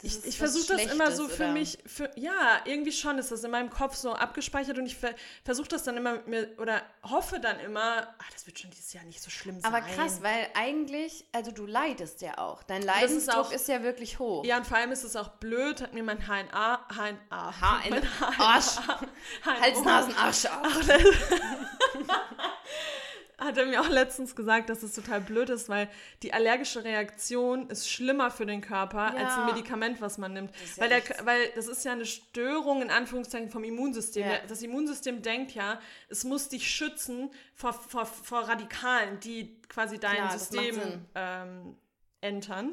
Das 0.02 0.10
Ich, 0.12 0.18
ist 0.18 0.26
ich 0.26 0.36
versuche 0.38 0.76
das 0.76 0.92
immer 0.92 1.10
so 1.10 1.26
für 1.26 1.44
oder? 1.44 1.52
mich, 1.52 1.78
für, 1.86 2.10
ja, 2.16 2.60
irgendwie 2.66 2.92
schon 2.92 3.16
ist 3.16 3.30
das 3.32 3.42
in 3.44 3.50
meinem 3.50 3.70
Kopf 3.70 3.94
so 3.96 4.12
abgespeichert 4.12 4.76
und 4.76 4.84
ich 4.84 4.94
ver, 4.96 5.14
versuche 5.42 5.68
das 5.68 5.84
dann 5.84 5.96
immer 5.96 6.16
mit 6.16 6.26
mir, 6.28 6.48
oder 6.58 6.82
hoffe 7.02 7.40
dann 7.40 7.58
immer, 7.60 8.02
ah, 8.02 8.24
das 8.30 8.46
wird 8.46 8.58
schon 8.58 8.70
dieses 8.70 8.92
Jahr 8.92 9.04
nicht 9.04 9.22
so 9.22 9.30
schlimm 9.30 9.58
sein. 9.58 9.72
Aber 9.72 9.82
krass, 9.86 10.18
weil 10.20 10.48
eigentlich, 10.54 11.24
also 11.32 11.50
du 11.50 11.64
leidest 11.64 12.20
ja 12.20 12.36
auch. 12.36 12.62
Dein 12.64 12.80
ist 12.82 12.86
Leidensdruck 12.86 13.36
auch- 13.46 13.52
ist 13.52 13.68
ja 13.68 13.82
wirklich 13.82 14.18
hoch. 14.18 14.44
Ja, 14.44 14.58
und 14.58 14.66
vor 14.66 14.76
allem 14.76 14.92
ist 14.92 15.02
es 15.02 15.16
auch 15.16 15.28
blöd, 15.28 15.80
hat 15.80 15.94
mir 15.94 16.02
mein 16.02 16.18
HNA, 16.26 16.86
HNA, 16.94 17.54
HN 17.60 17.90
mein 17.90 18.08
Arsch. 18.38 18.76
Hals, 19.46 19.82
Nasen, 19.82 20.14
Arsch 20.14 20.44
auf. 20.44 20.88
hat 23.38 23.58
er 23.58 23.66
mir 23.66 23.80
auch 23.82 23.88
letztens 23.88 24.34
gesagt, 24.34 24.70
dass 24.70 24.82
es 24.82 24.94
total 24.94 25.20
blöd 25.20 25.50
ist, 25.50 25.68
weil 25.68 25.88
die 26.22 26.32
allergische 26.32 26.84
Reaktion 26.84 27.68
ist 27.68 27.90
schlimmer 27.90 28.30
für 28.30 28.46
den 28.46 28.62
Körper 28.62 29.12
Ja. 29.14 29.24
als 29.24 29.34
ein 29.34 29.46
Medikament, 29.46 30.00
was 30.00 30.16
man 30.16 30.32
nimmt. 30.32 30.52
ja 30.76 30.82
weil, 30.82 30.88
der, 30.88 31.02
weil 31.26 31.48
das 31.54 31.66
ist 31.66 31.84
ja 31.84 31.92
eine 31.92 32.06
Störung 32.06 32.80
in 32.80 32.90
Anführungszeichen 32.90 33.50
vom 33.50 33.62
Immunsystem. 33.64 34.26
Ja. 34.26 34.38
Das 34.48 34.62
Immunsystem 34.62 35.20
denkt 35.20 35.52
ja, 35.52 35.80
es 36.08 36.24
muss 36.24 36.48
dich 36.48 36.70
schützen 36.70 37.30
vor, 37.54 37.74
vor, 37.74 38.06
vor 38.06 38.40
Radikalen, 38.48 39.20
die 39.20 39.60
quasi 39.68 39.98
dein 39.98 40.16
Klar, 40.16 40.38
System 40.38 41.04
ähm, 41.14 41.76
entern. 42.22 42.72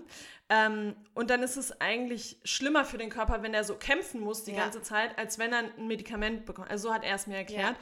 Ähm, 0.50 0.96
und 1.14 1.30
dann 1.30 1.44
ist 1.44 1.58
es 1.58 1.80
eigentlich 1.82 2.38
schlimmer 2.44 2.86
für 2.86 2.98
den 2.98 3.10
Körper, 3.10 3.44
wenn 3.44 3.54
er 3.54 3.64
so 3.64 3.76
kämpfen 3.76 4.22
muss 4.22 4.44
die 4.44 4.54
ganze 4.54 4.82
Zeit, 4.82 5.18
als 5.18 5.38
wenn 5.40 5.52
er 5.52 5.60
ein 5.78 5.88
Medikament 5.88 6.46
bekommt. 6.46 6.70
Also 6.72 6.88
so 6.88 6.94
hat 6.94 7.04
er 7.04 7.16
es 7.16 7.28
mir 7.28 7.36
erklärt. 7.38 7.76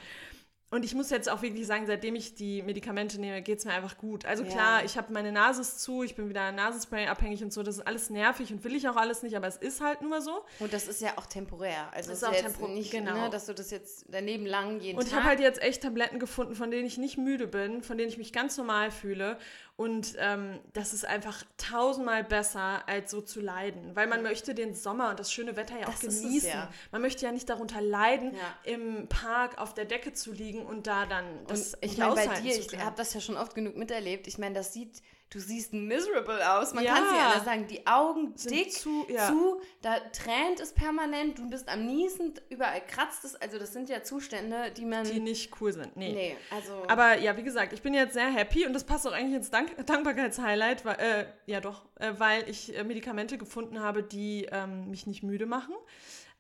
Und 0.71 0.85
ich 0.85 0.95
muss 0.95 1.09
jetzt 1.09 1.29
auch 1.29 1.41
wirklich 1.41 1.68
sagen, 1.68 1.85
seitdem 1.85 2.15
ich 2.15 2.33
die 2.33 2.62
Medikamente 2.62 3.19
nehme, 3.19 3.41
geht 3.41 3.59
es 3.59 3.65
mir 3.65 3.73
einfach 3.73 3.97
gut. 3.97 4.25
Also 4.25 4.44
Ja. 4.44 4.50
klar, 4.50 4.85
ich 4.85 4.97
habe 4.97 5.12
meine 5.12 5.33
Nase 5.33 5.62
zu, 5.63 6.01
ich 6.01 6.15
bin 6.15 6.29
wieder 6.29 6.50
Nasenspray 6.53 7.07
abhängig 7.07 7.44
und 7.44 7.51
so. 7.51 7.62
Das 7.62 7.75
ist 7.77 7.85
alles 7.85 8.09
nervig 8.09 8.53
und 8.53 8.63
will 8.63 8.73
ich 8.73 8.88
auch 8.88 8.95
alles 8.95 9.21
nicht, 9.21 9.35
aber 9.35 9.47
es 9.47 9.57
ist 9.57 9.81
halt 9.81 10.01
nur 10.01 10.21
so. 10.21 10.44
Und 10.59 10.71
das 10.71 10.88
ist 10.88 11.01
ja 11.01 11.18
auch 11.18 11.25
temporär. 11.25 11.91
Also 11.94 12.09
Das 12.12 12.19
es 12.19 12.23
ist 12.23 12.23
auch 12.29 12.31
ist 12.33 12.41
jetzt 12.44 12.57
tempor- 12.57 12.69
nicht, 12.73 12.89
genau. 12.91 13.13
ne, 13.25 13.29
dass 13.29 13.47
du 13.47 13.53
das 13.53 13.69
jetzt 13.69 14.06
dein 14.07 14.25
Leben 14.25 14.45
lang 14.45 14.79
jeden 14.79 14.97
Und 14.97 15.03
ich 15.06 15.12
Tag... 15.12 15.19
habe 15.19 15.29
halt 15.31 15.39
jetzt 15.41 15.62
echt 15.62 15.83
Tabletten 15.83 16.19
gefunden, 16.19 16.56
von 16.56 16.71
denen 16.71 16.85
ich 16.88 16.97
nicht 16.97 17.18
müde 17.18 17.47
bin, 17.47 17.83
von 17.83 17.97
denen 17.97 18.09
ich 18.09 18.18
mich 18.18 18.31
ganz 18.31 18.56
normal 18.57 18.91
fühle. 18.91 19.38
Und 19.81 20.16
ähm, 20.19 20.60
das 20.74 20.94
ist 20.94 21.06
einfach 21.06 21.44
tausendmal 21.57 22.24
besser, 22.24 22.88
als 22.88 23.10
so 23.10 23.19
zu 23.22 23.42
leiden. 23.42 23.95
Weil 23.95 24.06
man 24.07 24.22
möchte 24.22 24.54
den 24.54 24.75
Sommer 24.75 25.10
und 25.10 25.19
das 25.19 25.31
schöne 25.33 25.56
Wetter 25.56 25.80
ja 25.80 25.88
auch 25.88 25.94
Das 25.94 26.04
es 26.04 26.22
genießen. 26.22 26.50
ja. 26.50 26.69
Man 26.92 27.01
möchte 27.01 27.25
ja 27.25 27.31
nicht 27.31 27.50
darunter 27.50 27.81
leiden, 27.81 28.36
Ja. 28.36 28.72
im 28.74 29.07
Park 29.07 29.57
auf 29.60 29.74
der 29.74 29.86
Decke 29.86 30.13
zu 30.13 30.31
liegen 30.33 30.63
und 30.66 30.86
da 30.86 31.06
dann 31.07 31.25
das 31.48 31.74
und 31.74 31.80
ich 31.86 31.98
meine, 31.98 32.13
bei 32.13 32.28
dir, 32.42 32.56
ich 32.60 32.78
habe 32.80 32.95
das 32.95 33.13
ja 33.16 33.22
schon 33.22 33.38
oft 33.38 33.56
genug 33.56 33.75
miterlebt. 33.75 34.28
Ich 34.28 34.38
meine, 34.38 34.54
das 34.54 34.72
sieht, 34.72 35.01
du 35.31 35.39
siehst 35.39 35.74
miserable 35.74 36.39
aus. 36.54 36.74
Man 36.74 36.83
Ja. 36.83 36.94
kann 36.94 37.04
es 37.06 37.12
ja 37.13 37.28
anders 37.30 37.45
sagen. 37.45 37.68
Die 37.68 37.88
Augen 37.88 38.33
Sind 38.36 38.51
dick, 38.51 38.72
zu- 38.74 39.06
ja. 39.10 39.28
zu, 39.28 39.62
da 39.81 40.00
tränt 40.12 40.60
es 40.60 40.74
permanent, 40.74 41.39
du 41.39 41.50
bist 41.50 41.68
am 41.69 41.86
Niesen, 41.86 42.33
überall 42.50 42.81
kratzt 42.86 43.25
es. 43.25 43.36
Also 43.36 43.57
das 43.57 43.74
sind 43.74 43.89
ja 43.89 44.04
Zustände, 44.04 44.72
die 44.72 44.86
man... 44.86 45.06
die 45.06 45.19
nicht 45.19 45.60
cool 45.60 45.74
sind. 45.74 45.95
Nee. 45.98 46.13
nee, 46.13 46.38
also... 46.51 46.83
Aber 46.88 47.18
ja, 47.18 47.36
wie 47.38 47.44
gesagt, 47.44 47.74
ich 47.74 47.81
bin 47.81 47.94
jetzt 47.94 48.13
sehr 48.13 48.30
happy 48.30 48.66
und 48.66 48.74
das 48.74 48.83
passt 48.83 49.07
auch 49.07 49.13
eigentlich 49.13 49.38
ins 49.38 49.50
Dank 49.50 49.86
Dankbarkeitshighlight, 49.86 50.86
weil, 50.86 51.00
äh, 51.00 51.25
ja 51.45 51.62
doch, 51.62 51.86
äh, 52.00 52.13
weil 52.18 52.48
ich 52.50 52.78
äh, 52.78 52.83
Medikamente 52.83 53.38
gefunden 53.38 53.80
habe, 53.80 54.04
die 54.04 54.48
ähm, 54.51 54.89
mich 54.89 55.07
nicht 55.07 55.24
müde 55.24 55.45
machen. 55.45 55.74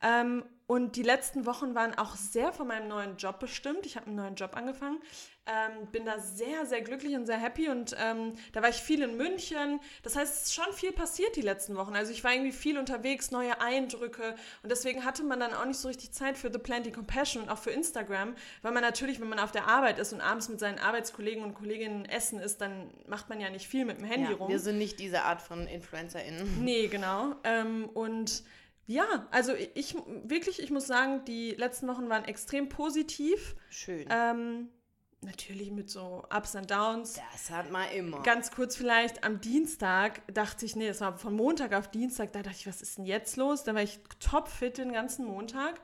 Ähm, 0.03 0.43
und 0.67 0.95
die 0.95 1.03
letzten 1.03 1.45
Wochen 1.45 1.75
waren 1.75 1.97
auch 1.97 2.15
sehr 2.15 2.53
von 2.53 2.67
meinem 2.67 2.87
neuen 2.87 3.17
Job 3.17 3.39
bestimmt. 3.39 3.85
Ich 3.85 3.97
habe 3.97 4.07
einen 4.07 4.15
neuen 4.15 4.35
Job 4.35 4.55
angefangen. 4.55 4.99
Ähm, 5.51 5.87
bin 5.91 6.05
da 6.05 6.19
sehr, 6.19 6.65
sehr 6.65 6.81
glücklich 6.81 7.15
und 7.15 7.25
sehr 7.25 7.37
happy 7.37 7.67
und 7.67 7.95
ähm, 7.99 8.33
da 8.53 8.61
war 8.61 8.69
ich 8.69 8.77
viel 8.77 9.01
in 9.01 9.17
München. 9.17 9.79
Das 10.03 10.15
heißt, 10.15 10.33
es 10.33 10.41
ist 10.43 10.53
schon 10.53 10.71
viel 10.73 10.91
passiert 10.91 11.35
die 11.35 11.41
letzten 11.41 11.75
Wochen. 11.75 11.95
Also 11.95 12.11
ich 12.11 12.23
war 12.23 12.31
irgendwie 12.31 12.51
viel 12.51 12.77
unterwegs, 12.77 13.31
neue 13.31 13.59
Eindrücke 13.59 14.35
und 14.63 14.71
deswegen 14.71 15.03
hatte 15.03 15.23
man 15.23 15.39
dann 15.39 15.53
auch 15.53 15.65
nicht 15.65 15.79
so 15.79 15.87
richtig 15.87 16.11
Zeit 16.11 16.37
für 16.37 16.51
The 16.51 16.59
Plenty 16.59 16.91
Compassion 16.91 17.43
und 17.43 17.49
auch 17.49 17.57
für 17.57 17.71
Instagram, 17.71 18.35
weil 18.61 18.71
man 18.71 18.81
natürlich, 18.81 19.19
wenn 19.19 19.29
man 19.29 19.39
auf 19.39 19.51
der 19.51 19.67
Arbeit 19.67 19.99
ist 19.99 20.13
und 20.13 20.21
abends 20.21 20.47
mit 20.47 20.59
seinen 20.59 20.79
Arbeitskollegen 20.79 21.43
und 21.43 21.53
Kolleginnen 21.53 22.05
essen 22.05 22.39
ist, 22.39 22.61
dann 22.61 22.89
macht 23.07 23.29
man 23.29 23.41
ja 23.41 23.49
nicht 23.49 23.67
viel 23.67 23.85
mit 23.85 23.97
dem 23.99 24.05
Handy 24.05 24.31
ja, 24.31 24.37
rum. 24.37 24.49
wir 24.49 24.59
sind 24.59 24.77
nicht 24.77 24.99
diese 24.99 25.23
Art 25.23 25.41
von 25.41 25.67
InfluencerInnen. 25.67 26.63
Nee, 26.63 26.87
genau. 26.87 27.35
Ähm, 27.43 27.89
und 27.93 28.43
ja, 28.87 29.27
also 29.31 29.53
ich 29.73 29.95
wirklich, 30.23 30.61
ich 30.61 30.69
muss 30.69 30.87
sagen, 30.87 31.23
die 31.25 31.51
letzten 31.51 31.87
Wochen 31.87 32.09
waren 32.09 32.25
extrem 32.25 32.69
positiv. 32.69 33.55
Schön. 33.69 34.07
Ähm, 34.09 34.69
natürlich 35.21 35.71
mit 35.71 35.89
so 35.89 36.23
Ups 36.35 36.55
and 36.55 36.69
Downs. 36.69 37.19
das 37.31 37.49
hat 37.49 37.71
man 37.71 37.89
immer. 37.91 38.21
Ganz 38.23 38.51
kurz 38.51 38.75
vielleicht, 38.75 39.23
am 39.23 39.39
Dienstag 39.41 40.21
dachte 40.33 40.65
ich, 40.65 40.75
nee, 40.75 40.87
es 40.87 41.01
war 41.01 41.17
von 41.17 41.35
Montag 41.35 41.73
auf 41.73 41.89
Dienstag, 41.89 42.31
da 42.33 42.41
dachte 42.41 42.57
ich, 42.59 42.67
was 42.67 42.81
ist 42.81 42.97
denn 42.97 43.05
jetzt 43.05 43.37
los? 43.37 43.63
Da 43.63 43.75
war 43.75 43.81
ich 43.83 43.99
topfit 44.19 44.77
den 44.77 44.91
ganzen 44.93 45.25
Montag. 45.25 45.79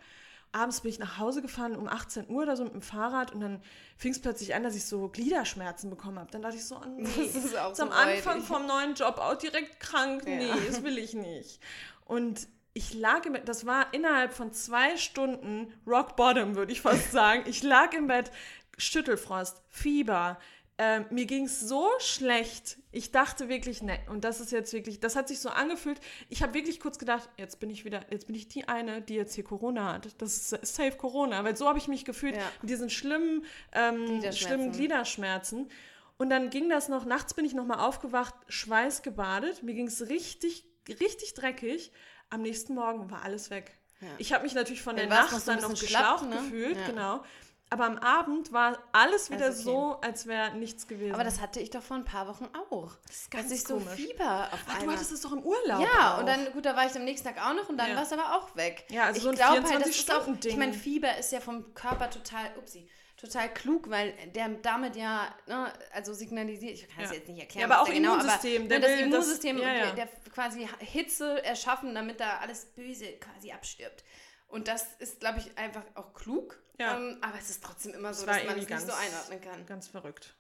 Abends 0.54 0.82
bin 0.82 0.90
ich 0.92 0.98
nach 1.00 1.18
Hause 1.20 1.42
gefahren 1.42 1.76
um 1.76 1.88
18 1.88 2.30
Uhr 2.30 2.44
oder 2.44 2.56
so 2.56 2.64
mit 2.64 2.74
dem 2.74 2.82
Fahrrad 2.82 3.34
und 3.34 3.42
dann 3.42 3.62
fing 3.98 4.12
es 4.12 4.22
plötzlich 4.22 4.56
an, 4.56 4.64
dass 4.64 4.76
ich 4.76 4.86
so 4.86 5.10
Gliederschmerzen 5.10 5.90
bekommen 5.90 6.18
habe. 6.20 6.32
Dann 6.32 6.42
dachte 6.42 6.56
ich 6.56 6.66
so, 6.66 6.78
oh 6.78 6.86
nee, 6.88 7.04
Das 7.04 7.36
ist 7.44 7.58
auch 7.58 7.68
jetzt 7.70 7.82
am 7.82 7.90
so 7.90 7.94
Anfang 7.94 8.42
vom 8.42 8.66
neuen 8.66 8.96
Job 8.96 9.18
auch 9.18 9.36
direkt 9.36 9.80
krank. 9.80 10.24
Nee, 10.26 10.48
Ja. 10.48 10.56
das 10.68 10.84
will 10.84 10.98
ich 10.98 11.14
nicht. 11.14 11.60
Und 12.06 12.48
ich 12.74 12.94
lag 12.94 13.26
im 13.26 13.34
Bett, 13.34 13.50
das 13.50 13.66
war 13.66 13.92
innerhalb 13.94 14.34
von 14.34 14.54
zwei 14.54 14.98
Stunden 14.98 15.74
Rock 15.86 16.16
Bottom, 16.16 16.56
würde 16.56 16.72
ich 16.72 16.82
fast 16.82 17.12
sagen. 17.12 17.44
Ich 17.48 17.64
lag 17.64 17.92
im 17.94 18.08
Bett, 18.08 18.32
Schüttelfrost, 18.78 19.62
Fieber. 19.70 20.40
Ähm, 20.80 21.06
mir 21.10 21.26
ging 21.26 21.46
es 21.46 21.60
so 21.60 21.90
schlecht. 21.98 22.78
Ich 22.92 23.12
dachte 23.12 23.50
wirklich, 23.50 23.82
ne, 23.82 23.98
und 24.10 24.24
das 24.24 24.40
ist 24.40 24.52
jetzt 24.52 24.74
wirklich, 24.74 25.00
das 25.00 25.16
hat 25.16 25.28
sich 25.28 25.40
so 25.40 25.50
angefühlt. 25.50 26.00
Ich 26.30 26.44
habe 26.44 26.54
wirklich 26.54 26.80
kurz 26.80 27.00
gedacht, 27.00 27.28
jetzt 27.38 27.60
bin 27.60 27.72
ich 27.72 27.84
wieder, 27.84 28.02
jetzt 28.12 28.28
bin 28.28 28.36
ich 28.36 28.48
die 28.48 28.68
eine, 28.68 29.02
die 29.02 29.16
jetzt 29.16 29.34
hier 29.34 29.44
Corona 29.44 29.94
hat. 29.94 30.10
Das 30.22 30.52
ist 30.52 30.76
safe 30.76 30.96
Corona, 30.96 31.44
weil 31.44 31.58
so 31.58 31.68
habe 31.68 31.80
ich 31.80 31.88
mich 31.88 32.06
gefühlt 32.06 32.36
Ja. 32.36 32.44
mit 32.62 32.70
diesen 32.70 32.92
schlimmen, 32.92 33.44
ähm, 33.72 34.06
Gliederschmerzen. 34.06 34.38
schlimmen 34.38 34.72
Gliederschmerzen. 34.72 35.72
Und 36.20 36.30
dann 36.30 36.52
ging 36.52 36.70
das 36.70 36.90
noch, 36.90 37.06
nachts 37.06 37.34
bin 37.34 37.46
ich 37.46 37.54
nochmal 37.56 37.80
aufgewacht, 37.80 38.36
schweißgebadet. 38.48 39.64
Mir 39.64 39.74
ging 39.74 39.88
es 39.88 40.10
richtig, 40.10 40.64
richtig 40.88 41.34
dreckig. 41.34 41.92
Am 42.30 42.42
nächsten 42.44 42.76
Morgen 42.76 43.10
war 43.10 43.24
alles 43.24 43.50
weg. 43.50 43.72
Ja. 44.02 44.08
Ich 44.20 44.32
habe 44.32 44.44
mich 44.44 44.54
natürlich 44.54 44.84
von 44.84 44.96
Dann 44.96 45.10
der 45.10 45.18
Nacht 45.24 45.48
dann 45.48 45.60
noch 45.62 45.70
geschlaucht 45.70 46.30
ne? 46.30 46.36
gefühlt, 46.36 46.78
Ja. 46.78 46.86
genau. 46.88 47.24
Aber 47.70 47.84
am 47.86 47.98
Abend 47.98 48.54
war 48.54 48.78
alles 48.94 49.30
wieder 49.30 49.46
Alles 49.48 49.58
okay. 49.58 49.64
so, 49.66 49.98
als 50.02 50.26
wäre 50.26 50.56
nichts 50.56 50.88
gewesen. 50.88 51.14
Aber 51.14 51.26
das 51.26 51.42
hatte 51.42 51.60
ich 51.60 51.70
doch 51.70 51.84
vor 51.84 51.98
ein 51.98 52.06
paar 52.06 52.26
Wochen 52.28 52.48
auch. 52.72 52.94
Das 53.06 53.16
ist 53.18 53.32
ganz 53.32 53.50
Dass 53.50 53.58
ich 53.58 53.64
so 53.66 53.74
komisch. 53.78 53.94
Fieber 53.94 54.50
auf 54.54 54.60
Ach, 54.70 54.80
du 54.82 54.90
hattest 54.90 55.12
es 55.12 55.20
doch 55.22 55.34
im 55.34 55.44
Urlaub. 55.44 55.82
ja, 55.82 56.16
auch. 56.16 56.20
und 56.20 56.28
dann, 56.28 56.50
gut, 56.54 56.66
da 56.66 56.78
war 56.78 56.86
ich 56.86 56.96
am 56.96 57.04
nächsten 57.04 57.28
Tag 57.28 57.46
auch 57.46 57.54
noch 57.54 57.68
und 57.68 57.78
dann 57.78 57.90
Ja. 57.90 57.96
war 57.98 58.04
es 58.04 58.14
aber 58.14 58.38
auch 58.38 58.56
weg. 58.56 58.86
Ja, 58.90 59.04
also 59.04 59.18
ich 59.18 59.24
so 59.24 59.30
ein 59.30 59.36
glaube 59.36 59.64
halt, 59.70 59.82
das 59.82 59.90
ist 59.90 60.10
auch, 60.10 60.16
24-Stunden-Ding. 60.22 60.52
ich 60.52 60.58
meine, 60.58 60.74
Fieber 60.74 61.18
ist 61.18 61.32
ja 61.34 61.42
vom 61.42 61.74
Körper 61.74 62.10
total, 62.10 62.52
upsie, 62.58 62.88
total 63.18 63.54
klug, 63.54 63.90
weil 63.90 64.14
der 64.34 64.48
damit 64.62 64.96
ja, 64.96 65.28
ne, 65.48 65.74
also 65.94 66.14
signalisiert, 66.14 66.72
ich 66.76 66.88
kann 66.88 67.04
es 67.04 67.10
Ja. 67.10 67.18
jetzt 67.18 67.28
nicht 67.28 67.40
erklären, 67.42 67.70
Ja, 67.70 67.76
aber 67.76 67.82
auch 67.84 67.88
der 67.88 67.96
genau, 67.96 68.14
Immunsystem, 68.14 68.62
aber 68.62 68.70
der 68.70 68.80
ne, 68.80 68.86
das 68.88 68.92
will 68.92 68.98
das- 68.98 69.08
Immunsystem, 69.26 69.58
ja, 69.58 69.74
ja. 69.74 69.86
Der, 69.92 70.06
der 70.06 70.08
quasi 70.34 70.70
Hitze 70.80 71.44
erschaffen, 71.44 71.94
damit 71.94 72.22
da 72.22 72.38
alles 72.38 72.64
Böse 72.68 73.08
quasi 73.20 73.52
abstirbt. 73.52 74.06
Und 74.48 74.68
das 74.68 74.86
ist, 75.00 75.20
glaube 75.20 75.40
ich, 75.40 75.58
einfach 75.58 75.84
auch 75.96 76.14
klug. 76.14 76.62
Ja. 76.80 76.98
Ähm, 76.98 77.18
aber 77.22 77.38
es 77.38 77.50
ist 77.50 77.64
trotzdem 77.64 77.94
immer 77.94 78.14
so, 78.14 78.26
war 78.28 78.36
dass 78.36 78.46
man 78.46 78.58
es 78.58 78.64
irgendwie 78.64 78.74
nicht 78.74 78.82
so 78.86 78.88
ganz- 78.88 79.06
einordnen 79.06 79.42
kann. 79.42 79.66
Ganz 79.66 79.88
verrückt. 79.88 80.36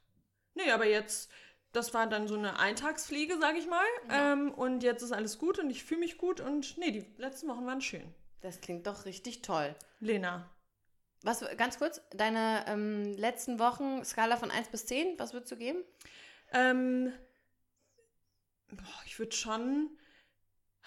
Nee, 0.53 0.71
aber 0.71 0.85
jetzt, 0.85 1.29
das 1.71 1.93
war 1.93 2.07
dann 2.07 2.27
so 2.27 2.35
eine 2.35 2.59
Eintagsfliege, 2.59 3.37
sag 3.39 3.55
ich 3.57 3.67
mal. 3.67 3.85
Ähm, 4.09 4.51
und 4.53 4.81
jetzt 4.83 5.01
ist 5.03 5.11
alles 5.11 5.37
gut 5.37 5.59
und 5.59 5.69
ich 5.69 5.83
fühle 5.83 5.99
mich 6.01 6.17
gut 6.17 6.39
und 6.39 6.77
nee, 6.77 6.91
die 6.91 7.05
letzten 7.17 7.47
Wochen 7.47 7.65
waren 7.65 7.81
schön. 7.81 8.13
Das 8.41 8.61
klingt 8.61 8.87
doch 8.87 9.05
richtig 9.05 9.41
toll. 9.41 9.75
Lena. 9.99 10.49
Was, 11.23 11.43
ganz 11.57 11.79
kurz, 11.79 12.01
deine 12.11 12.63
ähm, 12.67 13.13
letzten 13.17 13.59
Wochen, 13.59 14.05
Skala 14.05 14.37
von 14.37 14.51
1 14.51 14.69
bis 14.69 14.85
10, 14.85 15.17
was 15.17 15.33
würdest 15.33 15.51
du 15.51 15.57
geben? 15.57 15.83
Ähm, 16.53 17.11
boah, 18.69 19.01
ich 19.05 19.17
würde 19.17 19.35
schon 19.35 19.89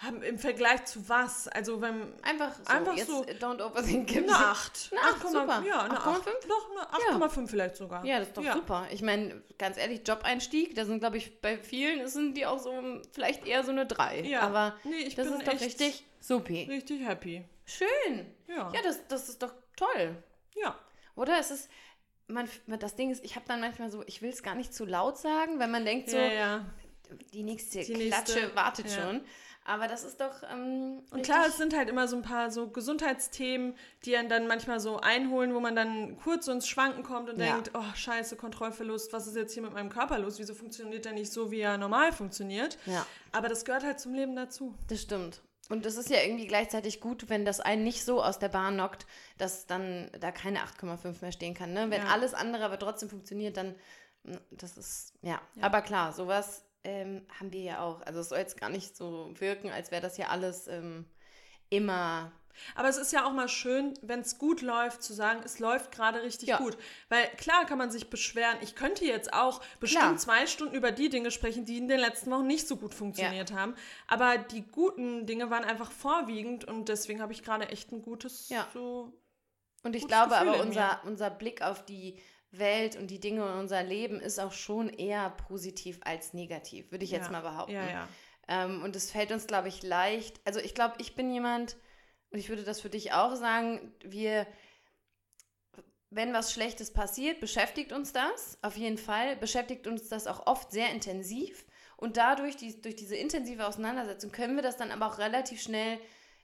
haben 0.01 0.23
im 0.23 0.39
Vergleich 0.39 0.85
zu 0.85 1.07
was? 1.07 1.47
Also 1.47 1.79
wenn 1.81 2.13
Einfach 2.23 2.55
so, 2.55 2.63
Einfach 2.65 2.95
jetzt 2.95 3.07
so. 3.07 3.21
don't 3.23 3.61
overthink. 3.63 4.09
eine 4.17 4.31
8. 4.35 4.89
Eine 4.91 5.01
Acht, 5.01 5.21
super. 5.27 5.63
Ja, 5.67 5.81
eine 5.83 5.97
8. 5.99 6.27
8,5? 6.27 6.47
Doch, 6.47 6.69
eine 7.15 7.25
8,5 7.25 7.47
vielleicht 7.47 7.75
sogar. 7.75 8.03
Ja, 8.05 8.19
das 8.19 8.29
ist 8.29 8.37
doch 8.37 8.43
Ja. 8.43 8.53
super. 8.53 8.87
Ich 8.91 9.01
meine, 9.01 9.41
ganz 9.59 9.77
ehrlich, 9.77 10.01
Job-Einstieg, 10.07 10.73
da 10.75 10.85
sind, 10.85 10.99
glaube 10.99 11.17
ich, 11.17 11.39
bei 11.41 11.57
vielen 11.57 12.07
sind 12.07 12.35
die 12.35 12.45
auch 12.45 12.59
so 12.59 12.73
vielleicht 13.11 13.45
eher 13.45 13.63
so 13.63 13.71
eine 13.71 13.85
3. 13.85 14.21
Ja. 14.21 14.41
Aber 14.41 14.75
Nee, 14.83 14.95
ich 14.97 15.15
das 15.15 15.27
bin 15.29 15.39
ist 15.39 15.47
doch 15.47 15.53
richtig 15.61 16.03
supi. 16.19 16.63
richtig 16.69 17.05
happy. 17.07 17.45
Schön. 17.65 18.25
Ja. 18.47 18.71
Ja, 18.73 18.81
das, 18.83 19.07
das 19.07 19.29
ist 19.29 19.41
doch 19.43 19.53
toll. 19.75 20.15
Ja. 20.55 20.77
Oder? 21.15 21.37
Es 21.39 21.51
ist, 21.51 21.69
man, 22.27 22.49
das 22.79 22.95
Ding 22.95 23.11
ist, 23.11 23.23
ich 23.23 23.35
habe 23.35 23.45
dann 23.47 23.61
manchmal 23.61 23.91
so, 23.91 24.03
ich 24.07 24.21
will 24.21 24.29
es 24.31 24.41
gar 24.41 24.55
nicht 24.55 24.73
zu 24.73 24.85
laut 24.85 25.17
sagen, 25.17 25.59
wenn 25.59 25.69
man 25.71 25.85
denkt 25.85 26.09
so, 26.09 26.17
ja, 26.17 26.31
ja. 26.31 26.65
die 27.33 27.43
nächste 27.43 27.79
Die 27.83 27.93
nächste, 27.93 28.33
Klatsche 28.33 28.55
wartet 28.55 28.89
ja. 28.89 29.01
schon. 29.03 29.21
Aber 29.63 29.87
das 29.87 30.03
ist 30.03 30.19
doch. 30.19 30.41
Ähm, 30.51 31.03
Und 31.11 31.21
klar, 31.23 31.45
es 31.47 31.57
sind 31.57 31.75
halt 31.75 31.87
immer 31.87 32.07
so 32.07 32.15
ein 32.15 32.23
paar 32.23 32.49
so 32.49 32.67
Gesundheitsthemen, 32.69 33.75
die 34.05 34.17
einen 34.17 34.27
dann 34.29 34.47
manchmal 34.47 34.79
so 34.79 34.99
einholen, 34.99 35.53
wo 35.53 35.59
man 35.59 35.75
dann 35.75 36.17
kurz 36.17 36.45
so 36.45 36.51
ins 36.51 36.67
Schwanken 36.67 37.03
kommt 37.03 37.29
und 37.29 37.39
Ja. 37.39 37.53
denkt, 37.53 37.71
oh 37.75 37.83
scheiße, 37.95 38.35
Kontrollverlust, 38.37 39.13
was 39.13 39.27
ist 39.27 39.35
jetzt 39.35 39.53
hier 39.53 39.61
mit 39.63 39.73
meinem 39.73 39.89
Körper 39.89 40.17
los? 40.17 40.39
Wieso 40.39 40.55
funktioniert 40.55 41.05
der 41.05 41.13
nicht 41.13 41.31
so, 41.31 41.51
wie 41.51 41.59
er 41.61 41.77
normal 41.77 42.11
funktioniert? 42.11 42.77
Ja, 42.85 43.05
Aber 43.31 43.49
das 43.49 43.63
gehört 43.65 43.83
halt 43.83 43.99
zum 43.99 44.13
Leben 44.13 44.35
dazu. 44.35 44.73
das 44.87 45.01
stimmt. 45.01 45.41
Und 45.69 45.85
es 45.85 45.95
ist 45.95 46.09
ja 46.09 46.17
irgendwie 46.21 46.47
gleichzeitig 46.47 46.99
gut, 46.99 47.29
wenn 47.29 47.45
das 47.45 47.61
einen 47.61 47.83
nicht 47.83 48.03
so 48.03 48.21
aus 48.21 48.39
der 48.39 48.49
Bahn 48.49 48.73
knockt, 48.73 49.05
dass 49.37 49.67
dann 49.67 50.09
da 50.19 50.31
keine 50.31 50.59
8,5 50.59 51.21
mehr 51.21 51.31
stehen 51.31 51.53
kann. 51.53 51.71
Ne? 51.71 51.89
Wenn 51.89 52.01
Ja. 52.01 52.07
alles 52.09 52.33
andere 52.33 52.65
aber 52.65 52.77
trotzdem 52.77 53.09
funktioniert, 53.09 53.55
dann, 53.55 53.75
mm, 54.23 54.33
das 54.49 54.75
ist, 54.77 55.13
ja. 55.21 55.39
Ja. 55.55 55.63
Aber 55.63 55.81
klar, 55.81 56.11
sowas 56.11 56.65
ähm, 56.83 57.25
haben 57.39 57.51
wir 57.51 57.61
ja 57.61 57.81
auch. 57.81 58.01
Also 58.01 58.19
es 58.21 58.29
soll 58.29 58.39
jetzt 58.39 58.59
gar 58.59 58.69
nicht 58.69 58.95
so 58.97 59.31
wirken, 59.39 59.69
als 59.69 59.91
wäre 59.91 60.01
das 60.01 60.17
ja 60.17 60.27
alles 60.29 60.67
ähm, 60.67 61.05
immer 61.69 62.31
Aber 62.75 62.89
es 62.89 62.97
ist 62.97 63.13
ja 63.13 63.25
auch 63.25 63.31
mal 63.31 63.47
schön, 63.47 63.93
wenn 64.01 64.19
es 64.19 64.37
gut 64.37 64.61
läuft, 64.61 65.01
zu 65.03 65.13
sagen, 65.13 65.41
es 65.45 65.59
läuft 65.59 65.91
gerade 65.91 66.21
richtig 66.21 66.49
Ja. 66.49 66.57
gut. 66.57 66.77
Weil 67.09 67.25
klar 67.37 67.65
kann 67.65 67.77
man 67.77 67.91
sich 67.91 68.09
beschweren. 68.09 68.57
Ich 68.61 68.75
könnte 68.75 69.05
jetzt 69.05 69.33
auch 69.33 69.61
bestimmt 69.79 70.03
Klar. 70.03 70.17
zwei 70.17 70.47
Stunden 70.47 70.75
über 70.75 70.91
die 70.91 71.09
Dinge 71.09 71.31
sprechen, 71.31 71.65
die 71.65 71.77
in 71.77 71.87
den 71.87 71.99
letzten 71.99 72.29
Wochen 72.31 72.47
nicht 72.47 72.67
so 72.67 72.75
gut 72.75 72.93
funktioniert 72.93 73.53
haben. 73.53 73.75
Aber 74.07 74.37
die 74.37 74.63
guten 74.63 75.25
Dinge 75.25 75.49
waren 75.49 75.63
einfach 75.63 75.91
vorwiegend 75.91 76.65
und 76.65 76.89
deswegen 76.89 77.21
habe 77.21 77.31
ich 77.33 77.41
gerade 77.43 77.69
echt 77.69 77.91
ein 77.91 78.01
gutes 78.01 78.49
Ja. 78.49 78.67
so. 78.73 79.13
Und 79.83 79.95
ich 79.95 80.07
glaube 80.07 80.37
aber, 80.37 80.59
unser, 80.59 81.01
unser 81.05 81.29
Blick 81.31 81.61
auf 81.61 81.85
die 81.85 82.19
Welt 82.51 82.97
und 82.97 83.07
die 83.07 83.19
Dinge 83.19 83.43
in 83.43 83.59
unser 83.59 83.81
Leben 83.83 84.19
ist 84.19 84.39
auch 84.39 84.51
schon 84.51 84.89
eher 84.89 85.29
positiv 85.29 85.99
als 86.03 86.33
negativ, 86.33 86.91
würde 86.91 87.05
ich 87.05 87.11
jetzt 87.11 87.27
Ja. 87.27 87.31
mal 87.31 87.41
behaupten. 87.41 87.73
Ja, 87.73 87.89
ja. 87.89 88.07
Ähm, 88.47 88.83
und 88.83 88.95
es 88.95 89.11
fällt 89.11 89.31
uns, 89.31 89.47
glaube 89.47 89.69
ich, 89.69 89.83
leicht. 89.83 90.41
Also 90.45 90.59
ich 90.59 90.75
glaube, 90.75 90.95
ich 90.99 91.15
bin 91.15 91.31
jemand, 91.31 91.77
und 92.31 92.39
ich 92.39 92.49
würde 92.49 92.63
das 92.63 92.81
für 92.81 92.89
dich 92.89 93.13
auch 93.13 93.35
sagen, 93.35 93.93
wir, 94.03 94.45
wenn 96.09 96.33
was 96.33 96.51
Schlechtes 96.51 96.91
passiert, 96.91 97.39
beschäftigt 97.39 97.93
uns 97.93 98.11
das 98.11 98.57
auf 98.61 98.75
jeden 98.75 98.97
Fall, 98.97 99.37
beschäftigt 99.37 99.87
uns 99.87 100.09
das 100.09 100.27
auch 100.27 100.45
oft 100.47 100.71
sehr 100.71 100.89
intensiv. 100.91 101.65
Und 101.95 102.17
dadurch, 102.17 102.57
die, 102.57 102.81
durch 102.81 102.95
diese 102.95 103.15
intensive 103.15 103.65
Auseinandersetzung, 103.65 104.31
können 104.31 104.55
wir 104.55 104.63
das 104.63 104.75
dann 104.75 104.91
aber 104.91 105.07
auch 105.07 105.19
relativ 105.19 105.61
schnell, 105.61 105.99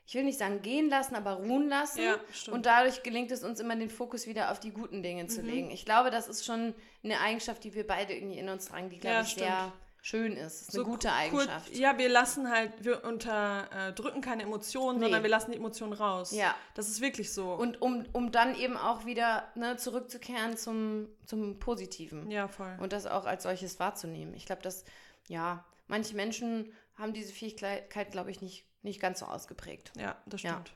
ich 0.08 0.16
will 0.16 0.24
nicht 0.24 0.40
sagen 0.40 0.62
gehen 0.62 0.90
lassen, 0.90 1.16
aber 1.16 1.34
ruhen 1.34 1.68
lassen. 1.68 2.02
Ja. 2.02 2.16
Und 2.52 2.66
dadurch 2.66 3.04
gelingt 3.04 3.30
es 3.30 3.44
uns 3.44 3.60
immer, 3.60 3.76
den 3.76 3.90
Fokus 3.90 4.26
wieder 4.26 4.52
auf 4.52 4.60
die 4.60 4.72
guten 4.72 5.04
Dinge 5.04 5.28
zu 5.28 5.42
Mhm. 5.44 5.48
legen. 5.50 5.72
Ich 5.72 5.84
glaube, 5.86 6.10
das 6.12 6.28
ist 6.30 6.46
schon 6.46 6.74
eine 7.04 7.20
Eigenschaft, 7.20 7.64
die 7.66 7.74
wir 7.76 7.86
beide 7.86 8.14
irgendwie 8.14 8.40
in 8.40 8.48
uns 8.50 8.66
tragen, 8.70 8.90
die, 8.90 8.98
glaube 9.00 9.16
Ja, 9.16 9.22
ich, 9.22 9.28
stimmt. 9.30 9.48
sehr 9.48 9.74
schön 10.02 10.38
ist. 10.38 10.62
Ist 10.62 10.70
eine 10.76 10.86
So 10.86 10.90
gute 10.90 11.12
Eigenschaft. 11.12 11.68
Kurz, 11.68 11.78
ja, 11.78 11.98
wir 11.98 12.08
lassen 12.08 12.50
halt, 12.50 12.72
wir 12.86 13.04
unterdrücken 13.04 14.22
keine 14.22 14.44
Emotionen, 14.44 15.00
Nee. 15.00 15.06
sondern 15.06 15.24
wir 15.24 15.30
lassen 15.30 15.52
die 15.52 15.58
Emotionen 15.58 15.92
raus. 15.94 16.32
Ja. 16.32 16.56
Das 16.76 16.88
ist 16.88 17.02
wirklich 17.02 17.34
so. 17.34 17.52
Und 17.52 17.82
um, 17.82 18.06
um 18.14 18.32
dann 18.32 18.56
eben 18.56 18.78
auch 18.78 19.06
wieder 19.06 19.52
ne, 19.56 19.76
zurückzukehren 19.76 20.56
zum, 20.56 21.10
zum 21.26 21.60
Positiven. 21.60 22.32
ja, 22.32 22.48
voll. 22.48 22.78
Und 22.80 22.94
das 22.94 23.06
auch 23.08 23.26
als 23.26 23.44
solches 23.44 23.78
wahrzunehmen. 23.80 24.34
Ich 24.36 24.46
glaube, 24.46 24.62
dass, 24.62 24.86
ja, 25.28 25.66
manche 25.88 26.16
Menschen 26.16 26.72
haben 26.96 27.12
diese 27.14 27.34
Fähigkeit, 27.34 28.12
glaube 28.12 28.32
ich, 28.32 28.42
nicht, 28.42 28.66
nicht 28.84 29.00
ganz 29.00 29.20
so 29.20 29.26
ausgeprägt. 29.26 29.92
ja, 29.98 30.16
das 30.26 30.42
Ja. 30.42 30.52
stimmt. 30.52 30.74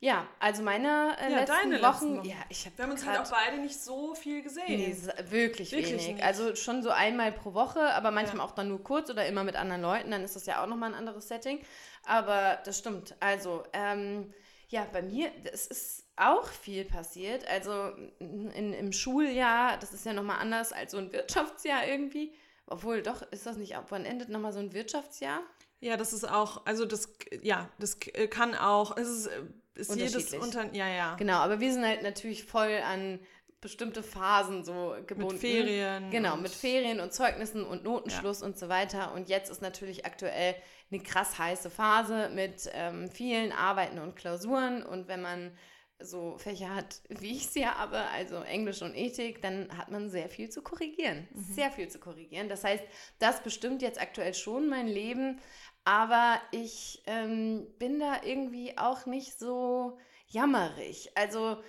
Ja, 0.00 0.26
also 0.40 0.64
meine 0.64 1.16
äh, 1.20 1.30
Ja, 1.30 1.38
letzten 1.38 1.70
deine 1.70 1.82
Wochen, 1.82 2.14
letzten 2.16 2.28
ja, 2.28 2.34
ich 2.48 2.66
habe 2.66 2.76
Wir 2.76 2.84
haben 2.86 2.90
uns 2.90 3.06
halt 3.06 3.20
auch 3.20 3.30
beide 3.30 3.58
nicht 3.58 3.78
so 3.80 4.16
viel 4.16 4.42
gesehen. 4.42 4.64
Nee, 4.66 4.96
wirklich, 5.30 5.70
Wirklich 5.70 5.92
wenig. 5.92 6.08
nicht. 6.16 6.24
Also 6.24 6.56
schon 6.56 6.82
so 6.82 6.90
einmal 6.90 7.30
pro 7.30 7.54
Woche, 7.54 7.78
aber 7.94 8.10
manchmal 8.10 8.38
Ja. 8.38 8.44
auch 8.44 8.50
dann 8.50 8.66
nur 8.66 8.82
kurz 8.82 9.10
oder 9.10 9.24
immer 9.26 9.44
mit 9.44 9.54
anderen 9.54 9.80
Leuten, 9.80 10.10
dann 10.10 10.24
ist 10.24 10.34
das 10.34 10.44
ja 10.46 10.60
auch 10.60 10.66
nochmal 10.66 10.90
ein 10.90 10.98
anderes 10.98 11.28
Setting. 11.28 11.64
Aber 12.04 12.58
das 12.64 12.80
stimmt. 12.80 13.14
Also, 13.20 13.62
ähm, 13.72 14.34
ja, 14.70 14.88
bei 14.92 15.02
mir, 15.02 15.30
es 15.52 15.68
ist 15.68 16.04
auch 16.16 16.48
viel 16.48 16.84
passiert. 16.84 17.46
Also 17.48 17.92
in, 18.18 18.72
im 18.72 18.90
Schuljahr, 18.92 19.76
das 19.78 19.92
ist 19.92 20.04
ja 20.04 20.12
nochmal 20.14 20.40
anders 20.40 20.72
als 20.72 20.90
so 20.90 20.98
ein 20.98 21.12
Wirtschaftsjahr 21.12 21.86
irgendwie. 21.86 22.34
Obwohl, 22.66 23.02
doch, 23.02 23.22
ist 23.30 23.46
das 23.46 23.56
nicht, 23.56 23.76
ab 23.76 23.86
wann 23.90 24.04
endet 24.04 24.30
nochmal 24.30 24.52
so 24.52 24.58
ein 24.58 24.72
Wirtschaftsjahr? 24.72 25.42
Ja, 25.82 25.96
das 25.96 26.12
ist 26.12 26.28
auch, 26.28 26.64
also 26.64 26.84
das, 26.86 27.12
ja, 27.42 27.68
das 27.80 27.98
äh, 28.14 28.28
kann 28.28 28.54
auch, 28.54 28.96
es 28.96 29.08
ist, 29.08 29.26
äh, 29.26 29.42
ist 29.74 29.96
jedes 29.96 30.32
unter, 30.34 30.72
ja, 30.72 30.86
ja. 30.86 31.16
Genau, 31.16 31.38
aber 31.38 31.58
wir 31.58 31.72
sind 31.72 31.84
halt 31.84 32.04
natürlich 32.04 32.44
voll 32.44 32.80
an 32.86 33.18
bestimmte 33.60 34.04
Phasen 34.04 34.64
so 34.64 34.94
gebunden. 35.06 35.32
Mit 35.32 35.40
Ferien. 35.40 36.10
Genau, 36.10 36.36
mit 36.36 36.52
Ferien 36.52 37.00
und 37.00 37.12
Zeugnissen 37.12 37.64
und 37.64 37.82
Notenschluss 37.82 38.42
und 38.42 38.56
so 38.56 38.68
weiter. 38.68 39.12
Und 39.12 39.28
jetzt 39.28 39.50
ist 39.50 39.60
natürlich 39.60 40.06
aktuell 40.06 40.54
eine 40.90 41.02
krass 41.02 41.38
heiße 41.38 41.70
Phase 41.70 42.28
mit 42.34 42.70
ähm, 42.74 43.10
vielen 43.10 43.50
Arbeiten 43.52 43.98
und 43.98 44.14
Klausuren. 44.14 44.84
Und 44.84 45.08
wenn 45.08 45.22
man 45.22 45.52
so 46.00 46.36
Fächer 46.38 46.74
hat, 46.74 47.00
wie 47.08 47.32
ich 47.32 47.46
sie 47.46 47.66
habe, 47.66 47.98
also 48.08 48.36
Englisch 48.42 48.82
und 48.82 48.94
Ethik, 48.94 49.42
dann 49.42 49.76
hat 49.76 49.90
man 49.90 50.10
sehr 50.10 50.28
viel 50.28 50.50
zu 50.50 50.62
korrigieren. 50.62 51.28
Sehr 51.34 51.70
viel 51.70 51.88
zu 51.88 51.98
korrigieren. 51.98 52.48
Das 52.48 52.64
heißt, 52.64 52.84
das 53.18 53.42
bestimmt 53.42 53.82
jetzt 53.82 54.00
aktuell 54.00 54.34
schon 54.34 54.68
mein 54.68 54.88
Leben. 54.88 55.40
Aber 55.84 56.40
ich 56.52 57.02
ähm, 57.06 57.66
bin 57.78 57.98
da 57.98 58.22
irgendwie 58.22 58.78
auch 58.78 59.06
nicht 59.06 59.38
so 59.38 59.98
jammerig. 60.28 61.10
Also 61.16 61.62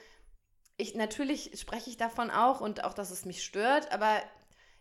ich 0.78 0.96
natürlich 0.96 1.60
spreche 1.60 1.90
ich 1.90 1.98
davon 1.98 2.30
auch 2.32 2.62
und 2.62 2.84
auch, 2.84 2.94
dass 2.94 3.12
es 3.12 3.26
mich 3.26 3.44
stört, 3.44 3.92
aber 3.92 4.22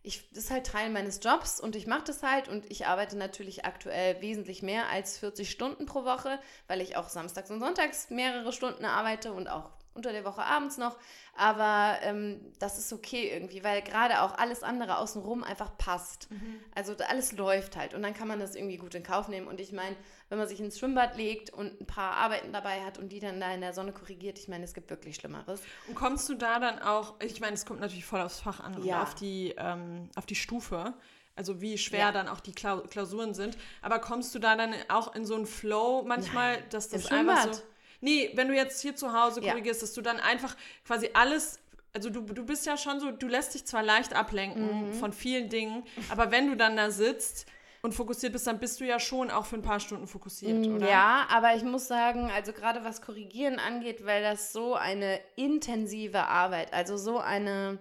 ich, 0.03 0.29
das 0.31 0.45
ist 0.45 0.51
halt 0.51 0.67
Teil 0.67 0.91
meines 0.91 1.21
Jobs 1.23 1.61
und 1.61 1.77
ich 1.77 1.87
mache 1.87 2.05
das 2.05 2.23
halt 2.23 2.49
und 2.49 2.69
ich 2.71 2.87
arbeite 2.87 3.17
natürlich 3.17 3.65
aktuell 3.65 4.21
wesentlich 4.21 4.63
mehr 4.63 4.89
als 4.89 5.19
40 5.19 5.51
Stunden 5.51 5.87
pro 5.87 6.05
Woche, 6.05 6.41
weil 6.67 6.81
ich 6.81 6.97
auch 6.97 7.09
samstags 7.09 7.51
und 7.51 7.61
sonntags 7.61 8.11
mehrere 8.11 8.53
Stunden 8.53 8.85
arbeite 8.85 9.33
und 9.33 9.49
auch 9.49 9.71
unter 9.95 10.13
der 10.13 10.25
Woche 10.25 10.43
abends 10.43 10.79
noch. 10.79 10.97
Aber 11.35 11.99
ähm, 12.03 12.41
das 12.59 12.79
ist 12.79 12.93
okay 12.93 13.31
irgendwie, 13.33 13.65
weil 13.65 13.83
gerade 13.83 14.23
auch 14.23 14.37
alles 14.37 14.63
andere 14.63 14.99
außenrum 14.99 15.45
einfach 15.45 15.77
passt. 15.79 16.31
Mhm. 16.31 16.61
Also 16.75 16.95
alles 17.09 17.33
läuft 17.33 17.77
halt 17.77 17.95
und 17.95 18.03
dann 18.03 18.15
kann 18.15 18.29
man 18.29 18.39
das 18.39 18.55
irgendwie 18.55 18.77
gut 18.77 18.95
in 18.95 19.03
Kauf 19.03 19.29
nehmen. 19.29 19.47
Und 19.49 19.61
ich 19.61 19.73
meine, 19.73 19.97
wenn 20.29 20.39
man 20.39 20.49
sich 20.49 20.61
ins 20.61 20.79
Schwimmbad 20.79 21.17
legt 21.17 21.51
und 21.51 21.81
ein 21.81 21.87
paar 21.87 22.15
Arbeiten 22.15 22.53
dabei 22.53 22.83
hat 22.83 22.99
und 22.99 23.11
die 23.11 23.21
dann 23.21 23.41
da 23.41 23.53
in 23.53 23.61
der 23.61 23.73
Sonne 23.73 23.93
korrigiert, 23.93 24.39
ich 24.39 24.49
meine, 24.49 24.65
es 24.65 24.75
gibt 24.75 24.91
wirklich 24.91 25.17
Schlimmeres. 25.17 25.63
Und 25.89 25.95
kommst 25.95 26.29
du 26.29 26.35
da 26.35 26.59
dann 26.59 26.79
auch, 26.81 27.15
ich 27.21 27.41
meine, 27.41 27.55
es 27.55 27.65
kommt 27.65 27.81
natürlich 27.81 28.05
voll 28.05 28.21
aufs 28.21 28.41
Fach 28.41 28.61
an 28.61 28.83
ja. 28.83 28.97
und 28.97 29.03
auf 29.03 29.15
die, 29.15 29.55
ähm, 29.57 30.11
auf 30.17 30.27
die 30.27 30.37
Stufe 30.37 30.95
also 31.35 31.61
wie 31.61 31.79
schwer 31.79 32.01
ja. 32.01 32.13
dann 32.13 32.29
auch 32.29 32.41
die 32.41 32.53
Klausuren 32.53 33.35
sind. 33.35 33.57
Aber 33.81 33.99
kommst 34.01 34.35
du 34.35 34.39
da 34.39 34.57
dann 34.57 34.75
auch 34.89 35.15
in 35.15 35.25
so 35.25 35.35
einen 35.35 35.47
Flow 35.47 36.03
manchmal, 36.07 36.57
Nein. 36.57 36.65
dass 36.71 36.89
das 36.89 37.07
einfach 37.07 37.55
so. 37.55 37.63
Nee, 38.03 38.31
wenn 38.35 38.49
du 38.49 38.55
jetzt 38.55 38.83
hier 38.83 38.95
zu 38.95 39.13
Hause 39.13 39.41
korrigierst, 39.41 39.81
ja. 39.81 39.87
dass 39.87 39.95
du 39.95 40.03
dann 40.03 40.21
einfach 40.21 40.57
quasi 40.85 41.11
alles 41.15 41.59
also 41.95 42.11
du, 42.11 42.23
du 42.23 42.45
bist 42.45 42.67
ja 42.67 42.77
schon 42.77 43.01
so, 43.01 43.11
du 43.11 43.29
lässt 43.29 43.55
dich 43.55 43.67
zwar 43.67 43.83
leicht 43.83 44.15
ablenken 44.15 44.89
mhm. 44.89 44.95
von 44.95 45.13
vielen 45.13 45.49
Dingen, 45.49 45.85
aber 46.09 46.31
wenn 46.31 46.49
du 46.49 46.57
dann 46.57 46.77
da 46.77 46.91
sitzt 46.91 47.47
und 47.83 47.93
fokussiert 47.95 48.33
bist, 48.33 48.47
dann 48.47 48.59
bist 48.59 48.81
du 48.81 48.87
ja 48.87 48.99
schon 48.99 49.31
auch 49.31 49.45
für 49.45 49.57
ein 49.57 49.63
paar 49.63 49.81
Stunden 49.81 50.07
fokussiert, 50.07 50.67
mm, 50.67 50.77
oder? 50.77 50.89
Ja, 50.89 51.27
aber 51.29 51.55
ich 51.55 51.65
muss 51.65 51.89
sagen, 51.89 52.31
also 52.31 52.53
gerade 52.53 52.85
was 52.85 53.03
Korrigieren 53.03 53.59
angeht, 53.59 54.07
weil 54.07 54.23
das 54.23 54.53
so 54.53 54.75
eine 54.75 55.21
intensive 55.37 56.25
Arbeit, 56.25 56.73
also 56.73 56.97
so 56.97 57.19
eine, 57.19 57.79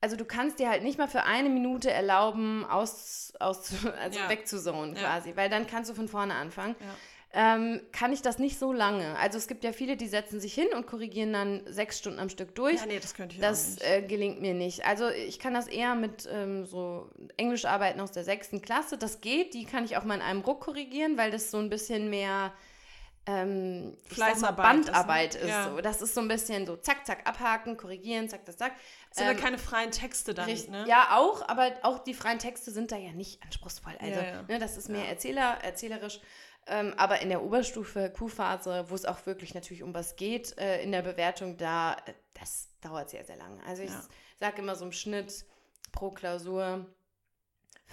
also 0.00 0.16
du 0.16 0.24
kannst 0.24 0.58
dir 0.58 0.68
halt 0.68 0.82
nicht 0.82 0.98
mal 0.98 1.06
für 1.06 1.22
eine 1.22 1.50
Minute 1.50 1.90
erlauben, 1.90 2.64
aus, 2.64 3.32
aus 3.38 3.72
also 4.00 4.18
ja. 4.18 4.28
wegzuzonen 4.28 4.94
quasi, 4.94 5.30
ja. 5.30 5.36
weil 5.36 5.50
dann 5.50 5.68
kannst 5.68 5.88
du 5.90 5.94
von 5.94 6.08
vorne 6.08 6.34
anfangen. 6.34 6.74
Ja 6.80 6.86
ähm, 7.36 7.80
kann 7.90 8.12
ich 8.12 8.22
das 8.22 8.38
nicht 8.38 8.60
so 8.60 8.72
lange. 8.72 9.18
Also 9.18 9.38
es 9.38 9.48
gibt 9.48 9.64
ja 9.64 9.72
viele, 9.72 9.96
die 9.96 10.06
setzen 10.06 10.38
sich 10.38 10.54
hin 10.54 10.68
und 10.72 10.86
korrigieren 10.86 11.32
dann 11.32 11.62
sechs 11.66 11.98
Stunden 11.98 12.20
am 12.20 12.28
Stück 12.28 12.54
durch. 12.54 12.78
Ja, 12.78 12.86
nee, 12.86 13.00
das 13.00 13.14
könnte 13.14 13.34
ich 13.34 13.40
das. 13.40 13.76
Das 13.76 13.84
äh, 13.84 14.02
gelingt 14.02 14.40
mir 14.40 14.54
nicht. 14.54 14.86
Also 14.86 15.08
ich 15.08 15.40
kann 15.40 15.52
das 15.52 15.66
eher 15.66 15.96
mit 15.96 16.28
ähm, 16.32 16.64
so 16.64 17.10
Englischarbeiten 17.36 18.00
aus 18.00 18.12
der 18.12 18.22
sechsten 18.22 18.62
Klasse. 18.62 18.98
Das 18.98 19.20
geht, 19.20 19.52
die 19.54 19.64
kann 19.64 19.84
ich 19.84 19.96
auch 19.96 20.04
mal 20.04 20.14
in 20.14 20.22
einem 20.22 20.42
Ruck 20.42 20.60
korrigieren, 20.60 21.18
weil 21.18 21.32
das 21.32 21.50
so 21.50 21.58
ein 21.58 21.70
bisschen 21.70 22.08
mehr 22.08 22.52
ähm, 23.26 23.96
Fleißarbeit 24.04 24.84
Bandarbeit 24.84 25.34
ist. 25.34 25.42
Ne? 25.42 25.48
ist 25.48 25.50
ja. 25.50 25.70
so. 25.70 25.80
Das 25.80 26.02
ist 26.02 26.14
so 26.14 26.20
ein 26.20 26.28
bisschen 26.28 26.66
so 26.66 26.76
zack, 26.76 27.04
zack, 27.04 27.26
abhaken, 27.28 27.76
korrigieren, 27.76 28.28
zack, 28.28 28.46
zack, 28.46 28.58
zack. 28.58 28.72
Es 29.10 29.16
sind 29.16 29.26
ähm, 29.26 29.36
ja 29.36 29.42
keine 29.42 29.58
freien 29.58 29.90
Texte 29.90 30.34
dann, 30.34 30.44
richtig, 30.44 30.70
ne? 30.70 30.84
Ja, 30.86 31.16
auch, 31.16 31.48
aber 31.48 31.72
auch 31.82 31.98
die 31.98 32.14
freien 32.14 32.38
Texte 32.38 32.70
sind 32.70 32.92
da 32.92 32.96
ja 32.96 33.10
nicht 33.10 33.42
anspruchsvoll. 33.42 33.94
Also, 33.98 34.20
ja, 34.20 34.26
ja. 34.26 34.42
Ne, 34.42 34.60
das 34.60 34.76
ist 34.76 34.88
mehr 34.88 35.08
Erzähler, 35.08 35.58
erzählerisch. 35.62 36.20
Ähm, 36.66 36.94
aber 36.96 37.20
in 37.20 37.28
der 37.28 37.42
Oberstufe 37.42 38.10
Q-Phase, 38.10 38.86
wo 38.88 38.94
es 38.94 39.04
auch 39.04 39.26
wirklich 39.26 39.54
natürlich 39.54 39.82
um 39.82 39.92
was 39.92 40.16
geht, 40.16 40.56
äh, 40.58 40.82
in 40.82 40.92
der 40.92 41.02
Bewertung, 41.02 41.56
da, 41.56 41.94
äh, 42.06 42.14
das 42.32 42.68
dauert 42.80 43.10
sehr, 43.10 43.24
sehr 43.24 43.36
lange. 43.36 43.62
Also 43.66 43.82
ich 43.82 43.90
ja. 43.90 44.02
sage 44.38 44.62
immer 44.62 44.74
so 44.74 44.86
im 44.86 44.92
Schnitt 44.92 45.44
pro 45.92 46.10
Klausur 46.10 46.86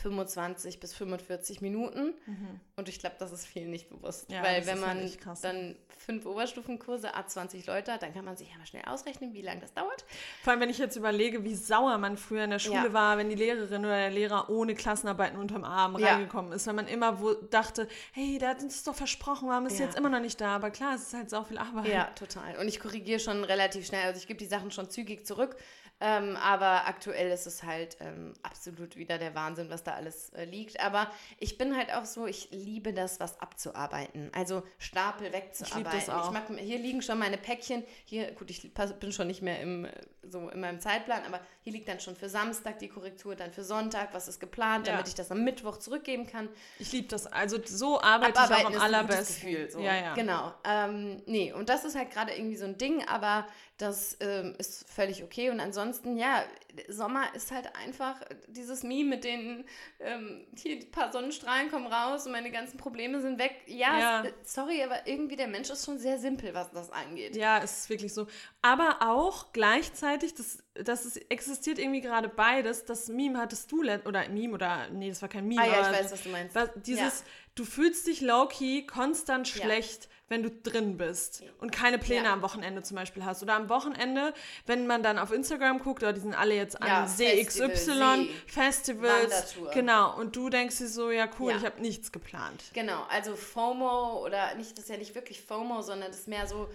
25 0.02 0.80
bis 0.80 0.94
45 0.94 1.62
Minuten. 1.62 2.14
Mhm. 2.26 2.60
Und 2.76 2.90
ich 2.90 3.00
glaube, 3.00 3.16
das 3.20 3.32
ist 3.32 3.46
vielen 3.46 3.70
nicht 3.70 3.90
bewusst. 3.90 4.32
Ja, 4.32 4.44
Weil 4.44 4.66
wenn 4.66 4.80
man 4.80 5.10
dann 5.42 5.76
fünf 5.98 6.26
Oberstufenkurse, 6.26 7.16
A20 7.16 7.68
Leute 7.68 7.94
hat, 7.94 8.02
dann 8.02 8.14
kann 8.14 8.26
man 8.26 8.36
sich 8.36 8.50
ja 8.50 8.58
mal 8.58 8.66
schnell 8.66 8.84
ausrechnen, 8.88 9.34
wie 9.34 9.42
lange 9.42 9.62
das 9.62 9.74
dauert. 9.74 10.04
Vor 10.44 10.52
allem, 10.52 10.62
wenn 10.62 10.70
ich 10.70 10.80
jetzt 10.80 10.96
überlege, 10.96 11.44
wie 11.44 11.56
sauer 11.56 11.98
man 11.98 12.18
früher 12.18 12.44
in 12.44 12.50
der 12.50 12.60
Schule 12.60 12.88
ja. 12.88 12.94
war, 12.94 13.18
wenn 13.18 13.30
die 13.30 13.36
Lehrerin 13.36 13.86
oder 13.86 13.98
der 13.98 14.10
Lehrer 14.10 14.50
ohne 14.50 14.74
Klassenarbeiten 14.74 15.38
unterm 15.38 15.64
Arm 15.64 15.98
ja. 16.00 16.14
reingekommen 16.14 16.52
ist. 16.52 16.68
Wenn 16.68 16.76
man 16.76 16.88
immer 16.88 17.18
dachte, 17.50 17.88
hey, 18.14 18.38
der 18.40 18.50
hat 18.50 18.64
uns 18.64 18.84
doch 18.84 18.96
versprochen, 18.96 19.48
warum 19.50 19.68
ist 19.68 19.80
ja. 19.80 19.86
jetzt 19.86 19.98
immer 19.98 20.10
noch 20.10 20.20
nicht 20.20 20.42
da? 20.42 20.56
Aber 20.56 20.72
klar, 20.72 20.96
es 20.96 21.04
ist 21.04 21.14
halt 21.14 21.30
so 21.30 21.44
viel 21.44 21.58
Arbeit. 21.58 21.88
Ja, 21.88 22.06
total. 22.16 22.58
Und 22.58 22.68
ich 22.68 22.80
korrigiere 22.80 23.20
schon 23.20 23.44
relativ 23.44 23.86
schnell. 23.86 24.04
Also 24.06 24.20
ich 24.20 24.28
gebe 24.28 24.40
die 24.40 24.48
Sachen 24.48 24.72
schon 24.72 24.90
zügig 24.90 25.26
zurück. 25.26 25.56
Ähm, 26.04 26.36
aber 26.38 26.88
aktuell 26.88 27.32
ist 27.32 27.46
es 27.46 27.62
halt 27.62 27.96
ähm, 28.00 28.34
absolut 28.42 28.96
wieder 28.96 29.20
der 29.20 29.36
Wahnsinn, 29.36 29.70
was 29.70 29.84
da 29.84 29.91
alles 29.94 30.30
äh, 30.30 30.46
liegt. 30.46 30.80
Aber 30.80 31.12
ich 31.38 31.58
bin 31.58 31.76
halt 31.76 31.94
auch 31.94 32.06
so, 32.06 32.28
ich 32.28 32.50
liebe 32.52 32.94
das, 32.94 33.20
was 33.20 33.40
abzuarbeiten. 33.40 34.32
Also 34.34 34.64
Stapel 34.78 35.32
wegzuarbeiten. 35.32 36.00
Ich, 36.00 36.06
das 36.06 36.10
auch. 36.10 36.28
ich 36.28 36.32
mag, 36.32 36.60
hier 36.60 36.80
liegen 36.80 37.02
schon 37.02 37.20
meine 37.20 37.38
Päckchen. 37.38 37.84
Hier, 38.06 38.32
gut, 38.32 38.50
ich 38.50 38.74
bin 39.00 39.12
schon 39.12 39.28
nicht 39.28 39.42
mehr 39.42 39.60
im, 39.60 39.88
so 40.24 40.50
in 40.50 40.60
meinem 40.60 40.80
Zeitplan, 40.80 41.24
aber 41.26 41.40
hier 41.64 41.74
liegt 41.74 41.88
dann 41.88 42.00
schon 42.00 42.16
für 42.16 42.30
Samstag 42.30 42.80
die 42.80 42.88
Korrektur, 42.88 43.36
dann 43.36 43.52
für 43.52 43.64
Sonntag, 43.64 44.14
was 44.14 44.28
ist 44.28 44.40
geplant, 44.40 44.88
ja. 44.88 44.94
damit 44.94 45.08
ich 45.08 45.16
das 45.16 45.32
am 45.32 45.44
Mittwoch 45.44 45.78
zurückgeben 45.78 46.28
kann. 46.28 46.50
Ich 46.80 46.92
liebe 46.92 47.08
das. 47.08 47.28
Also 47.28 47.58
so 47.64 48.02
arbeite 48.02 48.40
Abarbeiten 48.40 48.72
ich 48.72 48.78
auch 48.78 48.82
am 48.82 48.94
allerbesten. 48.94 49.50
Gefühl, 49.50 49.72
so. 49.72 49.80
Ja, 49.80 49.96
ja. 49.96 50.14
Genau. 50.14 50.54
Ähm, 50.64 51.22
nee, 51.26 51.52
und 51.54 51.70
das 51.70 51.86
ist 51.86 51.96
halt 51.96 52.12
gerade 52.12 52.34
irgendwie 52.34 52.58
so 52.58 52.66
ein 52.66 52.78
Ding, 52.78 53.08
aber 53.08 53.48
das 53.82 54.18
ähm, 54.20 54.56
ist 54.58 54.88
völlig 54.90 55.24
okay. 55.24 55.50
Und 55.50 55.60
ansonsten, 55.60 56.18
ja, 56.18 56.44
Sommer 56.88 57.34
ist 57.36 57.52
halt 57.52 57.76
einfach 57.76 58.22
dieses 58.48 58.84
Meme 58.84 59.10
mit 59.10 59.24
den, 59.24 59.66
ähm, 60.00 60.46
hier 60.56 60.78
ein 60.78 60.92
paar 60.92 61.12
Sonnenstrahlen 61.12 61.70
kommen 61.70 61.88
raus 61.88 62.26
und 62.26 62.32
meine 62.32 62.52
ganzen 62.52 62.78
Probleme 62.78 63.22
sind 63.22 63.40
weg. 63.40 63.56
Ja, 63.66 64.00
ja. 64.00 64.24
Es, 64.24 64.54
sorry, 64.54 64.84
aber 64.84 65.08
irgendwie 65.08 65.36
der 65.36 65.48
Mensch 65.48 65.70
ist 65.70 65.86
schon 65.86 66.00
sehr 66.00 66.18
simpel, 66.18 66.54
was 66.54 66.72
das 66.72 66.92
angeht. 66.92 67.36
Ja, 67.36 67.60
es 67.64 67.80
ist 67.80 67.90
wirklich 67.90 68.14
so. 68.14 68.28
Aber 68.62 69.00
auch 69.02 69.52
gleichzeitig, 69.52 70.36
das, 70.36 70.60
das 70.76 71.06
ist, 71.06 71.18
existiert 71.32 71.80
irgendwie 71.80 72.02
gerade 72.02 72.30
beides. 72.30 72.86
Das 72.86 73.08
Meme 73.08 73.40
hattest 73.40 73.72
du, 73.72 73.82
oder 73.82 74.30
Meme 74.30 74.54
oder, 74.54 74.90
nee, 74.90 75.10
das 75.10 75.22
war 75.22 75.30
kein 75.30 75.48
Meme. 75.48 75.62
Ah 75.62 75.66
ja, 75.66 75.82
ich 75.82 76.00
weiß, 76.00 76.12
was 76.12 76.24
du 76.24 76.30
meinst. 76.30 76.56
Dieses, 76.86 77.20
ja. 77.20 77.26
Du 77.62 77.66
fühlst 77.66 78.08
dich 78.08 78.22
low-key 78.22 78.86
konstant 78.88 79.48
schlecht. 79.48 80.06
Ja 80.06 80.10
wenn 80.32 80.44
du 80.44 80.50
drin 80.50 80.96
bist 80.98 81.44
und 81.60 81.74
keine 81.74 82.00
Pläne 82.00 82.28
ja. 82.28 82.34
am 82.34 82.42
Wochenende 82.42 82.82
zum 82.84 82.96
Beispiel 82.96 83.26
hast. 83.26 83.44
Oder 83.44 83.56
am 83.56 83.68
Wochenende, 83.68 84.34
wenn 84.66 84.88
man 84.88 85.04
dann 85.04 85.20
auf 85.20 85.34
Instagram 85.34 85.80
guckt, 85.80 86.04
oder 86.04 86.14
die 86.14 86.22
sind 86.22 86.34
alle 86.34 86.56
jetzt 86.56 86.82
an 86.82 86.88
ja, 86.88 87.06
CXY, 87.06 87.50
Festival, 87.68 88.28
Festivals. 88.48 89.56
Genau. 89.74 90.18
Und 90.18 90.38
du 90.38 90.50
denkst 90.50 90.78
dir 90.78 90.88
so, 90.88 91.12
ja 91.12 91.30
cool, 91.38 91.52
ja. 91.52 91.58
ich 91.58 91.66
habe 91.66 91.82
nichts 91.82 92.14
geplant. 92.14 92.64
Genau, 92.74 93.04
also 93.10 93.36
FOMO 93.36 94.26
oder 94.26 94.56
nicht, 94.56 94.72
das 94.78 94.86
ist 94.86 94.90
ja 94.90 94.96
nicht 94.96 95.14
wirklich 95.16 95.42
FOMO, 95.42 95.82
sondern 95.82 96.10
das 96.10 96.22
ist 96.22 96.28
mehr 96.30 96.48
so, 96.48 96.70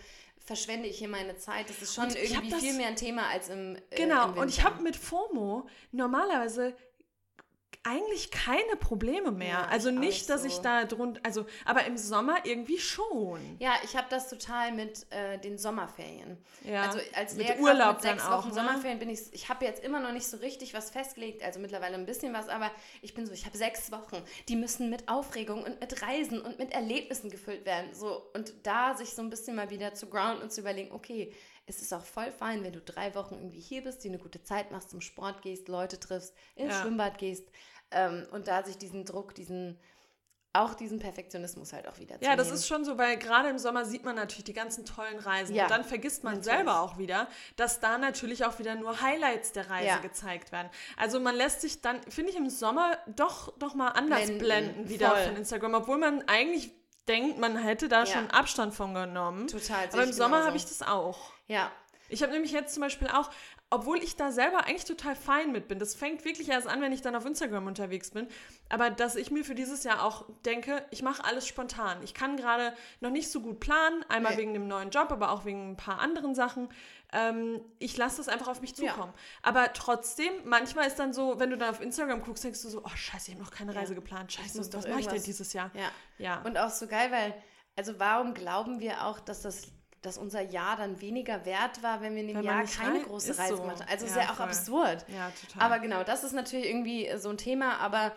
verschwende 0.44 0.86
ich 0.86 0.98
hier 0.98 1.08
meine 1.08 1.36
Zeit. 1.36 1.68
Das 1.68 1.82
ist 1.82 1.94
schon 1.94 2.10
irgendwie 2.10 2.50
das, 2.50 2.60
viel 2.60 2.74
mehr 2.74 2.88
ein 2.88 2.96
Thema 2.96 3.28
als 3.28 3.48
im 3.48 3.76
äh, 3.76 3.96
Genau, 3.96 4.28
im 4.28 4.38
und 4.38 4.48
ich 4.48 4.62
habe 4.62 4.82
mit 4.82 4.96
FOMO 4.96 5.66
normalerweise 5.92 6.76
eigentlich 7.86 8.30
keine 8.30 8.76
Probleme 8.76 9.30
mehr. 9.30 9.48
Ja, 9.48 9.66
also 9.66 9.90
nicht, 9.90 10.28
dass 10.28 10.42
so. 10.42 10.48
ich 10.48 10.58
da 10.58 10.84
drunter, 10.84 11.20
also, 11.22 11.46
aber 11.64 11.84
im 11.86 11.96
Sommer 11.96 12.38
irgendwie 12.44 12.78
schon. 12.78 13.40
Ja, 13.60 13.74
ich 13.84 13.96
habe 13.96 14.08
das 14.10 14.28
total 14.28 14.72
mit 14.72 15.06
äh, 15.10 15.38
den 15.38 15.56
Sommerferien. 15.56 16.36
Ja, 16.64 16.82
also 16.82 16.98
als 17.14 17.34
mit 17.34 17.46
Lehrkraft 17.46 17.62
Urlaub 17.62 17.92
mit 17.94 18.02
sechs 18.02 18.28
Wochen 18.28 18.48
ne? 18.48 18.54
Sommerferien 18.54 18.98
bin 18.98 19.10
ich, 19.10 19.32
ich 19.32 19.48
habe 19.48 19.64
jetzt 19.64 19.84
immer 19.84 20.00
noch 20.00 20.12
nicht 20.12 20.26
so 20.26 20.38
richtig 20.38 20.74
was 20.74 20.90
festgelegt, 20.90 21.44
also 21.44 21.60
mittlerweile 21.60 21.94
ein 21.94 22.06
bisschen 22.06 22.32
was, 22.32 22.48
aber 22.48 22.72
ich 23.02 23.14
bin 23.14 23.24
so, 23.24 23.32
ich 23.32 23.46
habe 23.46 23.56
sechs 23.56 23.92
Wochen, 23.92 24.20
die 24.48 24.56
müssen 24.56 24.90
mit 24.90 25.08
Aufregung 25.08 25.62
und 25.62 25.80
mit 25.80 26.02
Reisen 26.02 26.40
und 26.40 26.58
mit 26.58 26.72
Erlebnissen 26.72 27.30
gefüllt 27.30 27.64
werden. 27.66 27.94
So, 27.94 28.22
und 28.34 28.52
da 28.64 28.96
sich 28.96 29.10
so 29.10 29.22
ein 29.22 29.30
bisschen 29.30 29.54
mal 29.54 29.70
wieder 29.70 29.94
zu 29.94 30.06
ground 30.06 30.42
und 30.42 30.50
zu 30.52 30.60
überlegen, 30.60 30.92
okay, 30.92 31.32
es 31.66 31.82
ist 31.82 31.92
auch 31.92 32.04
voll 32.04 32.30
fein, 32.30 32.62
wenn 32.62 32.72
du 32.72 32.80
drei 32.80 33.14
Wochen 33.16 33.34
irgendwie 33.34 33.60
hier 33.60 33.82
bist, 33.82 34.04
dir 34.04 34.10
eine 34.10 34.18
gute 34.18 34.42
Zeit 34.42 34.70
machst, 34.70 34.90
zum 34.90 35.00
Sport 35.00 35.42
gehst, 35.42 35.68
Leute 35.68 35.98
triffst, 35.98 36.32
ins 36.54 36.72
ja. 36.72 36.80
Schwimmbad 36.80 37.18
gehst. 37.18 37.48
Ähm, 37.90 38.26
und 38.32 38.48
da 38.48 38.62
sich 38.64 38.78
diesen 38.78 39.04
Druck, 39.04 39.34
diesen 39.34 39.78
auch 40.56 40.74
diesen 40.74 40.98
Perfektionismus 40.98 41.72
halt 41.72 41.86
auch 41.86 41.98
wieder 41.98 42.18
zu 42.18 42.24
Ja, 42.24 42.34
das 42.34 42.50
ist 42.50 42.66
schon 42.66 42.84
so, 42.84 42.98
weil 42.98 43.16
gerade 43.18 43.48
im 43.48 43.58
Sommer 43.58 43.84
sieht 43.84 44.04
man 44.04 44.16
natürlich 44.16 44.44
die 44.44 44.52
ganzen 44.52 44.84
tollen 44.84 45.18
Reisen 45.18 45.54
ja, 45.54 45.64
und 45.64 45.70
dann 45.70 45.84
vergisst 45.84 46.24
man 46.24 46.34
natürlich. 46.34 46.56
selber 46.56 46.80
auch 46.80 46.98
wieder, 46.98 47.28
dass 47.56 47.80
da 47.80 47.98
natürlich 47.98 48.44
auch 48.44 48.58
wieder 48.58 48.74
nur 48.74 49.00
Highlights 49.00 49.52
der 49.52 49.70
Reise 49.70 49.88
ja. 49.88 49.98
gezeigt 49.98 50.52
werden. 50.52 50.70
Also 50.96 51.20
man 51.20 51.34
lässt 51.34 51.60
sich 51.60 51.82
dann, 51.82 52.00
finde 52.08 52.30
ich, 52.30 52.36
im 52.36 52.48
Sommer 52.48 52.96
doch, 53.06 53.56
doch 53.58 53.74
mal 53.74 53.88
anders 53.88 54.26
blenden, 54.26 54.38
blenden 54.38 54.88
wieder 54.88 55.10
Voll. 55.10 55.24
von 55.24 55.36
Instagram, 55.36 55.74
obwohl 55.74 55.98
man 55.98 56.26
eigentlich 56.26 56.70
denkt, 57.06 57.38
man 57.38 57.56
hätte 57.56 57.88
da 57.88 58.00
ja. 58.00 58.06
schon 58.06 58.30
Abstand 58.30 58.74
von 58.74 58.94
genommen. 58.94 59.46
Total. 59.48 59.88
Aber 59.92 60.02
im 60.02 60.12
Sommer 60.12 60.44
habe 60.44 60.56
ich 60.56 60.64
das 60.64 60.82
auch. 60.82 61.32
Ja. 61.46 61.70
Ich 62.08 62.22
habe 62.22 62.32
nämlich 62.32 62.52
jetzt 62.52 62.72
zum 62.72 62.82
Beispiel 62.82 63.08
auch, 63.08 63.30
obwohl 63.68 63.98
ich 63.98 64.14
da 64.14 64.30
selber 64.30 64.64
eigentlich 64.64 64.84
total 64.84 65.16
fein 65.16 65.50
mit 65.50 65.66
bin. 65.66 65.80
Das 65.80 65.96
fängt 65.96 66.24
wirklich 66.24 66.48
erst 66.48 66.68
an, 66.68 66.80
wenn 66.80 66.92
ich 66.92 67.02
dann 67.02 67.16
auf 67.16 67.26
Instagram 67.26 67.66
unterwegs 67.66 68.12
bin. 68.12 68.28
Aber 68.68 68.90
dass 68.90 69.16
ich 69.16 69.32
mir 69.32 69.44
für 69.44 69.56
dieses 69.56 69.82
Jahr 69.82 70.04
auch 70.04 70.24
denke, 70.44 70.84
ich 70.90 71.02
mache 71.02 71.24
alles 71.24 71.48
spontan. 71.48 72.00
Ich 72.04 72.14
kann 72.14 72.36
gerade 72.36 72.76
noch 73.00 73.10
nicht 73.10 73.28
so 73.28 73.40
gut 73.40 73.58
planen, 73.58 74.04
einmal 74.08 74.32
nee. 74.32 74.42
wegen 74.42 74.54
dem 74.54 74.68
neuen 74.68 74.90
Job, 74.90 75.10
aber 75.10 75.32
auch 75.32 75.44
wegen 75.44 75.72
ein 75.72 75.76
paar 75.76 75.98
anderen 75.98 76.36
Sachen. 76.36 76.68
Ähm, 77.12 77.60
ich 77.80 77.96
lasse 77.96 78.18
das 78.18 78.28
einfach 78.28 78.46
auf 78.46 78.60
mich 78.60 78.76
zukommen. 78.76 79.12
Ja. 79.12 79.20
Aber 79.42 79.72
trotzdem, 79.72 80.32
manchmal 80.44 80.86
ist 80.86 81.00
dann 81.00 81.12
so, 81.12 81.40
wenn 81.40 81.50
du 81.50 81.58
dann 81.58 81.70
auf 81.70 81.80
Instagram 81.80 82.22
guckst, 82.22 82.44
denkst 82.44 82.62
du 82.62 82.68
so, 82.68 82.84
oh 82.84 82.94
scheiße, 82.94 83.32
ich 83.32 83.34
habe 83.34 83.44
noch 83.44 83.52
keine 83.52 83.74
ja. 83.74 83.80
Reise 83.80 83.96
geplant. 83.96 84.32
Scheiße, 84.32 84.60
was 84.60 84.86
mache 84.86 85.00
ich 85.00 85.08
denn 85.08 85.22
dieses 85.24 85.52
Jahr? 85.52 85.72
Ja. 85.74 85.90
ja. 86.18 86.42
Und 86.42 86.56
auch 86.56 86.70
so 86.70 86.86
geil, 86.86 87.10
weil, 87.10 87.34
also 87.74 87.98
warum 87.98 88.32
glauben 88.32 88.78
wir 88.78 89.04
auch, 89.06 89.18
dass 89.18 89.42
das 89.42 89.72
dass 90.06 90.18
unser 90.18 90.40
Jahr 90.40 90.76
dann 90.76 91.00
weniger 91.00 91.44
wert 91.44 91.82
war, 91.82 92.00
wenn 92.00 92.14
wir 92.14 92.22
in 92.22 92.28
dem 92.28 92.42
Jahr 92.42 92.64
keine 92.64 93.02
große 93.02 93.36
Reise 93.36 93.56
so. 93.56 93.62
gemacht 93.62 93.80
haben. 93.80 93.90
Also 93.90 94.06
ja, 94.06 94.12
ist 94.12 94.16
ja 94.16 94.30
auch 94.30 94.36
voll. 94.36 94.46
absurd. 94.46 95.04
Ja, 95.08 95.30
total. 95.30 95.62
Aber 95.62 95.78
genau, 95.80 96.04
das 96.04 96.24
ist 96.24 96.32
natürlich 96.32 96.66
irgendwie 96.66 97.10
so 97.16 97.28
ein 97.28 97.36
Thema. 97.36 97.78
Aber 97.78 98.12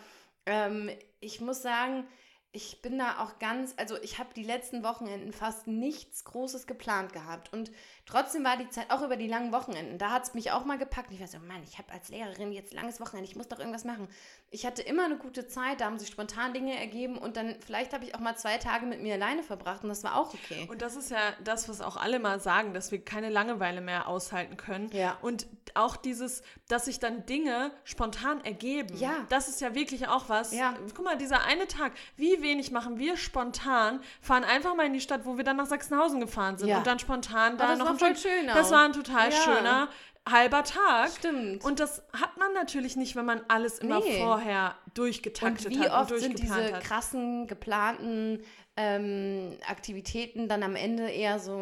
ähm, 0.45 0.89
ich 1.19 1.41
muss 1.41 1.61
sagen, 1.61 2.05
ich 2.51 2.81
bin 2.81 2.97
da 2.97 3.19
auch 3.19 3.37
ganz, 3.37 3.75
also 3.77 3.95
ich 4.01 4.17
habe 4.17 4.33
die 4.35 4.43
letzten 4.43 4.83
Wochenenden 4.83 5.33
fast 5.33 5.67
nichts 5.67 6.23
Großes 6.23 6.65
geplant 6.65 7.13
gehabt. 7.13 7.53
Und 7.53 7.71
trotzdem 8.07 8.43
war 8.43 8.57
die 8.57 8.67
Zeit, 8.69 8.89
auch 8.89 9.03
über 9.03 9.17
die 9.17 9.27
langen 9.27 9.51
Wochenenden, 9.51 9.99
da 9.99 10.09
hat 10.09 10.23
es 10.23 10.33
mich 10.33 10.51
auch 10.51 10.65
mal 10.65 10.79
gepackt. 10.79 11.11
Ich 11.13 11.19
war 11.19 11.27
so, 11.27 11.37
Mann, 11.37 11.61
ich 11.63 11.77
habe 11.77 11.91
als 11.91 12.09
Lehrerin 12.09 12.51
jetzt 12.51 12.73
langes 12.73 12.99
Wochenende, 12.99 13.29
ich 13.29 13.35
muss 13.35 13.47
doch 13.47 13.59
irgendwas 13.59 13.83
machen. 13.83 14.07
Ich 14.49 14.65
hatte 14.65 14.81
immer 14.81 15.05
eine 15.05 15.17
gute 15.17 15.47
Zeit, 15.47 15.79
da 15.81 15.85
haben 15.85 15.99
sich 15.99 16.09
spontan 16.09 16.53
Dinge 16.53 16.75
ergeben 16.75 17.19
und 17.19 17.37
dann 17.37 17.55
vielleicht 17.63 17.93
habe 17.93 18.05
ich 18.05 18.15
auch 18.15 18.19
mal 18.19 18.35
zwei 18.35 18.57
Tage 18.57 18.87
mit 18.87 18.99
mir 19.03 19.13
alleine 19.13 19.43
verbracht 19.43 19.83
und 19.83 19.89
das 19.89 20.03
war 20.03 20.15
auch 20.15 20.33
okay. 20.33 20.67
Und 20.71 20.81
das 20.81 20.95
ist 20.95 21.11
ja 21.11 21.33
das, 21.43 21.69
was 21.69 21.81
auch 21.81 21.97
alle 21.97 22.17
mal 22.17 22.39
sagen, 22.39 22.73
dass 22.73 22.91
wir 22.91 23.05
keine 23.05 23.29
Langeweile 23.29 23.81
mehr 23.81 24.07
aushalten 24.07 24.57
können. 24.57 24.89
Ja. 24.91 25.19
Und 25.21 25.45
auch 25.75 25.95
dieses, 25.95 26.41
dass 26.67 26.85
sich 26.85 26.99
dann 26.99 27.27
Dinge 27.27 27.71
spontan 27.83 28.43
ergeben. 28.43 28.97
Ja. 28.97 29.27
Das 29.29 29.47
ist 29.47 29.61
ja 29.61 29.75
wirklich 29.75 30.07
auch 30.07 30.29
was. 30.29 30.51
Ja. 30.51 30.73
Guck 30.95 31.05
mal, 31.05 31.15
dieser 31.15 31.43
eine 31.43 31.67
Tag, 31.67 31.93
wie 32.15 32.38
wenig 32.41 32.71
machen 32.71 32.97
wir 32.99 33.17
spontan, 33.17 34.01
fahren 34.21 34.43
einfach 34.43 34.75
mal 34.75 34.85
in 34.85 34.93
die 34.93 35.01
Stadt, 35.01 35.21
wo 35.25 35.37
wir 35.37 35.43
dann 35.43 35.57
nach 35.57 35.65
Sachsenhausen 35.67 36.19
gefahren 36.19 36.57
sind 36.57 36.69
Ja. 36.69 36.77
und 36.79 36.87
dann 36.87 36.99
spontan 36.99 37.57
da 37.57 37.67
das 37.69 37.79
noch 37.79 37.85
war 38.01 38.09
Das 38.53 38.71
war 38.71 38.85
ein 38.85 38.93
total 38.93 39.29
Ja. 39.31 39.35
schöner 39.35 39.87
halber 40.29 40.63
Tag. 40.63 41.09
Stimmt. 41.17 41.63
Und 41.63 41.79
das 41.79 42.03
hat 42.13 42.37
man 42.37 42.53
natürlich 42.53 42.95
nicht, 42.95 43.15
wenn 43.15 43.25
man 43.25 43.41
alles 43.47 43.79
immer 43.79 43.99
Nee. 43.99 44.21
vorher 44.21 44.75
durchgetaktet 44.93 45.67
Und 45.67 45.71
wie 45.79 45.89
hat 45.89 46.01
oft 46.03 46.11
und 46.11 46.19
sind 46.19 46.39
diese 46.39 46.73
hat. 46.75 46.83
krassen, 46.83 47.47
geplanten 47.47 48.43
ähm, 48.77 49.57
Aktivitäten 49.67 50.47
dann 50.47 50.63
am 50.63 50.75
Ende 50.75 51.09
eher 51.09 51.39
so. 51.39 51.57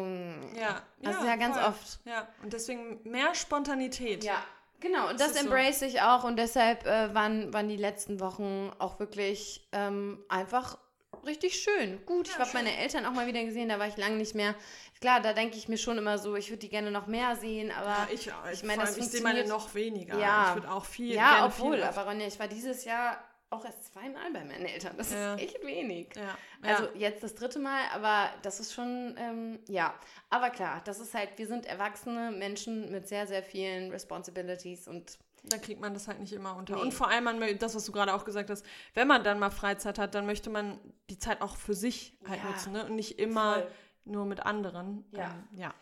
Ja, 0.56 0.82
Also 1.04 1.24
ja, 1.26 1.36
ganz 1.36 1.56
voll. 1.56 1.66
oft. 1.66 1.98
Ja, 2.04 2.28
und 2.42 2.52
deswegen 2.52 3.00
mehr 3.04 3.34
Spontanität. 3.34 4.22
Ja, 4.22 4.36
genau. 4.80 5.08
Und 5.08 5.20
Das 5.20 5.28
das, 5.28 5.36
ist 5.36 5.40
so. 5.42 5.46
embrace 5.54 5.82
ich 5.82 6.00
auch. 6.02 6.24
Und 6.24 6.36
deshalb 6.36 6.86
äh, 6.86 7.14
waren, 7.14 7.52
waren 7.52 7.68
die 7.68 7.76
letzten 7.76 8.20
Wochen 8.20 8.70
auch 8.78 8.98
wirklich 9.00 9.66
ähm, 9.72 10.22
einfach 10.28 10.78
richtig 11.26 11.60
schön. 11.60 12.04
Gut, 12.06 12.26
ich 12.28 12.34
Ja, 12.34 12.40
habe 12.40 12.50
schön. 12.50 12.64
meine 12.64 12.76
Eltern 12.76 13.04
auch 13.06 13.12
mal 13.12 13.26
wieder 13.26 13.42
gesehen, 13.44 13.68
da 13.68 13.78
war 13.78 13.88
ich 13.88 13.96
lange 13.96 14.16
nicht 14.16 14.34
mehr. 14.34 14.54
Klar, 15.00 15.20
da 15.20 15.32
denke 15.32 15.56
ich 15.56 15.68
mir 15.68 15.76
schon 15.78 15.98
immer 15.98 16.16
so, 16.18 16.36
ich 16.36 16.48
würde 16.50 16.58
die 16.60 16.68
gerne 16.68 16.90
noch 16.90 17.06
mehr 17.06 17.36
sehen, 17.36 17.70
aber 17.70 17.88
Ja, 17.88 18.08
ich, 18.12 18.32
auch. 18.32 18.36
ich 18.52 18.62
meine, 18.62 18.82
das 18.82 18.94
allem, 18.94 19.02
ich 19.02 19.10
sehe 19.10 19.22
meine 19.22 19.44
noch 19.46 19.74
weniger. 19.74 20.18
Ja. 20.18 20.50
Ich 20.50 20.54
würde 20.62 20.72
auch 20.72 20.84
viel. 20.84 21.14
ja, 21.14 21.44
obwohl, 21.46 21.74
viel 21.76 21.82
aber 21.84 22.04
Ronja, 22.04 22.26
ich 22.26 22.38
war 22.38 22.48
dieses 22.48 22.84
Jahr 22.84 23.22
auch 23.50 23.64
erst 23.64 23.92
zweimal 23.92 24.30
bei 24.32 24.44
meinen 24.44 24.66
Eltern. 24.66 24.94
Das 24.96 25.12
Ja. 25.12 25.34
ist 25.34 25.42
echt 25.42 25.64
wenig. 25.64 26.08
Ja. 26.16 26.36
Also 26.62 26.84
ja. 26.94 27.08
jetzt 27.08 27.22
das 27.22 27.34
dritte 27.34 27.58
Mal, 27.58 27.80
aber 27.94 28.30
das 28.42 28.60
ist 28.60 28.74
schon, 28.74 29.14
ähm, 29.18 29.58
ja. 29.68 29.94
Aber 30.30 30.50
klar, 30.50 30.82
das 30.84 31.00
ist 31.00 31.14
halt, 31.14 31.30
wir 31.36 31.46
sind 31.46 31.66
erwachsene 31.66 32.30
Menschen 32.30 32.90
mit 32.90 33.08
sehr, 33.08 33.26
sehr 33.26 33.42
vielen 33.42 33.90
Responsibilities 33.90 34.86
und 34.88 35.18
dann 35.44 35.62
kriegt 35.62 35.80
man 35.80 35.94
das 35.94 36.08
halt 36.08 36.20
nicht 36.20 36.32
immer 36.32 36.56
unter. 36.56 36.74
Nee. 36.74 36.82
Und 36.82 36.92
vor 36.92 37.08
allem, 37.08 37.24
man, 37.24 37.58
das, 37.58 37.74
was 37.74 37.84
du 37.84 37.92
gerade 37.92 38.12
auch 38.12 38.24
gesagt 38.24 38.50
hast, 38.50 38.66
wenn 38.94 39.08
man 39.08 39.22
dann 39.24 39.38
mal 39.38 39.50
Freizeit 39.50 39.98
hat, 39.98 40.14
dann 40.14 40.26
möchte 40.26 40.50
man 40.50 40.78
die 41.08 41.18
Zeit 41.18 41.40
auch 41.40 41.56
für 41.56 41.74
sich 41.74 42.18
halt 42.28 42.44
nutzen 42.44 42.72
ne? 42.72 42.84
und 42.84 42.96
nicht 42.96 43.18
immer 43.18 43.54
Voll. 43.54 43.70
nur 44.04 44.26
mit 44.26 44.40
anderen. 44.40 45.06
Ja. 45.12 45.26
Ähm, 45.52 45.58
ja. 45.58 45.74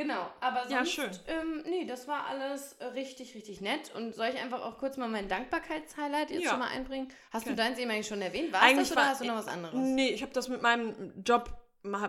Genau, 0.00 0.30
aber 0.40 0.60
sonst, 0.66 0.72
Ja, 0.72 0.86
schön. 0.86 1.10
Ähm, 1.28 1.62
nee, 1.68 1.84
das 1.84 2.08
war 2.08 2.26
alles 2.26 2.72
äh, 2.78 2.86
richtig, 2.86 3.34
richtig 3.34 3.60
nett. 3.60 3.94
Und 3.94 4.14
soll 4.14 4.28
ich 4.28 4.40
einfach 4.40 4.62
auch 4.62 4.78
kurz 4.78 4.96
mal 4.96 5.08
mein 5.08 5.28
Dankbarkeitshighlight 5.28 6.30
jetzt 6.30 6.44
Ja. 6.44 6.50
schon 6.52 6.58
mal 6.60 6.68
einbringen? 6.68 7.08
Hast 7.30 7.42
Okay. 7.42 7.50
du 7.50 7.56
deins 7.56 7.78
eben 7.78 7.90
eigentlich 7.90 8.06
schon 8.06 8.22
erwähnt? 8.22 8.50
War 8.50 8.62
Eigentlich 8.62 8.88
das 8.88 8.92
oder 8.92 9.00
war- 9.02 9.08
hast 9.10 9.20
du 9.20 9.26
noch 9.26 9.36
was 9.36 9.48
anderes? 9.48 9.74
Nee, 9.74 10.08
ich 10.08 10.22
habe 10.22 10.32
das 10.32 10.48
mit 10.48 10.62
meinem 10.62 11.12
Job 11.22 11.50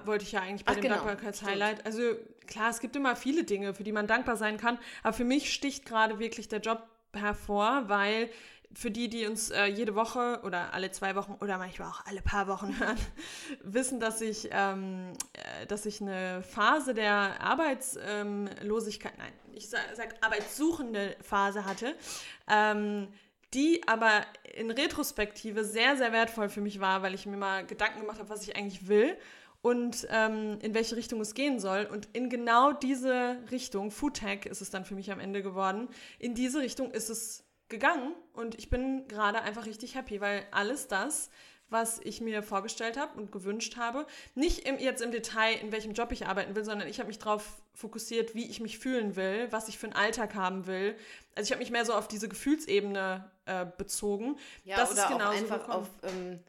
wollte 0.06 0.23
ich 0.23 0.32
ja 0.32 0.39
eigentlich 0.39 0.63
bei 0.63 0.71
Ach, 0.71 0.75
dem 0.75 0.84
genau, 0.84 0.95
Dankbarkeitshighlight. 0.95 1.86
Also 1.86 2.01
klar, 2.47 2.69
es 2.69 2.80
gibt 2.80 2.95
immer 2.95 3.17
viele 3.17 3.43
Dinge, 3.43 3.73
für 3.73 3.84
die 3.84 3.91
man 3.91 4.08
dankbar 4.08 4.38
sein 4.38 4.56
kann, 4.58 4.80
aber 5.04 5.12
für 5.13 5.25
mich 5.25 5.54
sticht 5.54 5.86
gerade 5.86 6.17
wirklich 6.17 6.47
der 6.47 6.60
Job 6.60 6.84
hervor, 7.13 7.84
weil 7.88 8.30
für 8.73 8.91
die, 8.91 9.10
die 9.10 9.27
uns 9.27 9.49
äh, 9.49 9.65
jede 9.65 9.95
Woche 9.95 10.39
oder 10.43 10.73
alle 10.73 10.91
zwei 10.91 11.15
Wochen 11.15 11.36
oder 11.41 11.57
manchmal 11.57 11.89
auch 11.89 12.05
alle 12.05 12.21
paar 12.21 12.47
Wochen 12.47 12.79
hören, 12.79 12.97
wissen, 13.63 13.99
dass 13.99 14.21
ich, 14.21 14.49
ähm, 14.51 15.13
äh, 15.34 15.65
dass 15.67 15.86
ich 15.86 16.01
eine 16.01 16.41
Phase 16.43 16.93
der 16.93 17.41
Arbeitslosigkeit, 17.41 19.17
nein, 19.17 19.34
ich 19.53 19.69
sage 19.69 19.84
sag 19.95 20.15
arbeitssuchende 20.21 21.15
Phase 21.21 21.65
hatte, 21.65 21.95
ähm, 22.49 23.07
die 23.53 23.81
aber 23.88 24.25
in 24.55 24.71
Retrospektive 24.71 25.65
sehr, 25.65 25.97
sehr 25.97 26.13
wertvoll 26.13 26.49
für 26.49 26.62
mich 26.62 26.79
war, 26.79 27.01
weil 27.01 27.13
ich 27.13 27.25
mir 27.25 27.38
mal 27.38 27.65
Gedanken 27.65 28.01
gemacht 28.01 28.19
habe, 28.19 28.29
was 28.29 28.47
ich 28.47 28.55
eigentlich 28.55 28.88
will 28.88 29.17
und 29.62 30.07
ähm, 30.10 30.57
in 30.62 30.73
welche 30.73 30.95
Richtung 30.95 31.19
es 31.21 31.34
gehen 31.34 31.60
soll. 31.60 31.88
Und 31.91 32.07
in 32.13 32.29
genau 32.29 32.71
diese 32.71 33.38
Richtung, 33.51 33.91
Foodtech 33.91 34.45
ist 34.45 34.62
es 34.62 34.69
dann 34.69 34.86
für 34.86 34.95
mich 34.95 35.12
am 35.12 35.19
Ende 35.19 35.43
geworden, 35.43 35.89
in 36.17 36.34
diese 36.34 36.62
Richtung 36.62 36.91
ist 36.91 37.10
es 37.10 37.43
gegangen 37.71 38.13
und 38.34 38.53
ich 38.55 38.69
bin 38.69 39.07
gerade 39.07 39.41
einfach 39.41 39.65
richtig 39.65 39.95
happy, 39.95 40.21
weil 40.21 40.45
alles 40.51 40.88
das, 40.88 41.31
was 41.69 41.99
ich 42.03 42.19
mir 42.21 42.43
vorgestellt 42.43 42.97
habe 42.99 43.17
und 43.17 43.31
gewünscht 43.31 43.77
habe, 43.77 44.05
nicht 44.36 44.67
im, 44.67 44.77
jetzt 44.77 45.01
im 45.01 45.10
Detail, 45.12 45.53
in 45.62 45.71
welchem 45.71 45.93
Job 45.93 46.12
ich 46.12 46.27
arbeiten 46.27 46.53
will, 46.53 46.65
sondern 46.65 46.88
ich 46.88 46.99
habe 46.99 47.07
mich 47.07 47.17
darauf 47.17 47.62
fokussiert, 47.73 48.36
wie 48.36 48.45
ich 48.49 48.60
mich 48.60 48.77
fühlen 48.77 49.15
will, 49.15 49.47
was 49.51 49.69
ich 49.69 49.77
für 49.79 49.88
einen 49.88 49.95
Alltag 49.95 50.36
haben 50.36 50.67
will. 50.67 50.95
Also 51.34 51.47
ich 51.47 51.51
habe 51.51 51.60
mich 51.60 51.71
mehr 51.71 51.86
so 51.86 51.93
auf 51.93 52.10
diese 52.10 52.27
Gefühlsebene 52.27 53.31
äh, 53.45 53.65
bezogen. 53.77 54.38
Ja, 54.65 54.75
das 54.75 54.91
oder 54.91 55.03
ist 55.03 55.07
genauso 55.07 55.23
auch 55.31 55.41
einfach 55.41 55.60
gekommen. 55.65 55.88
auf, 56.03 56.12
ähm, 56.12 56.39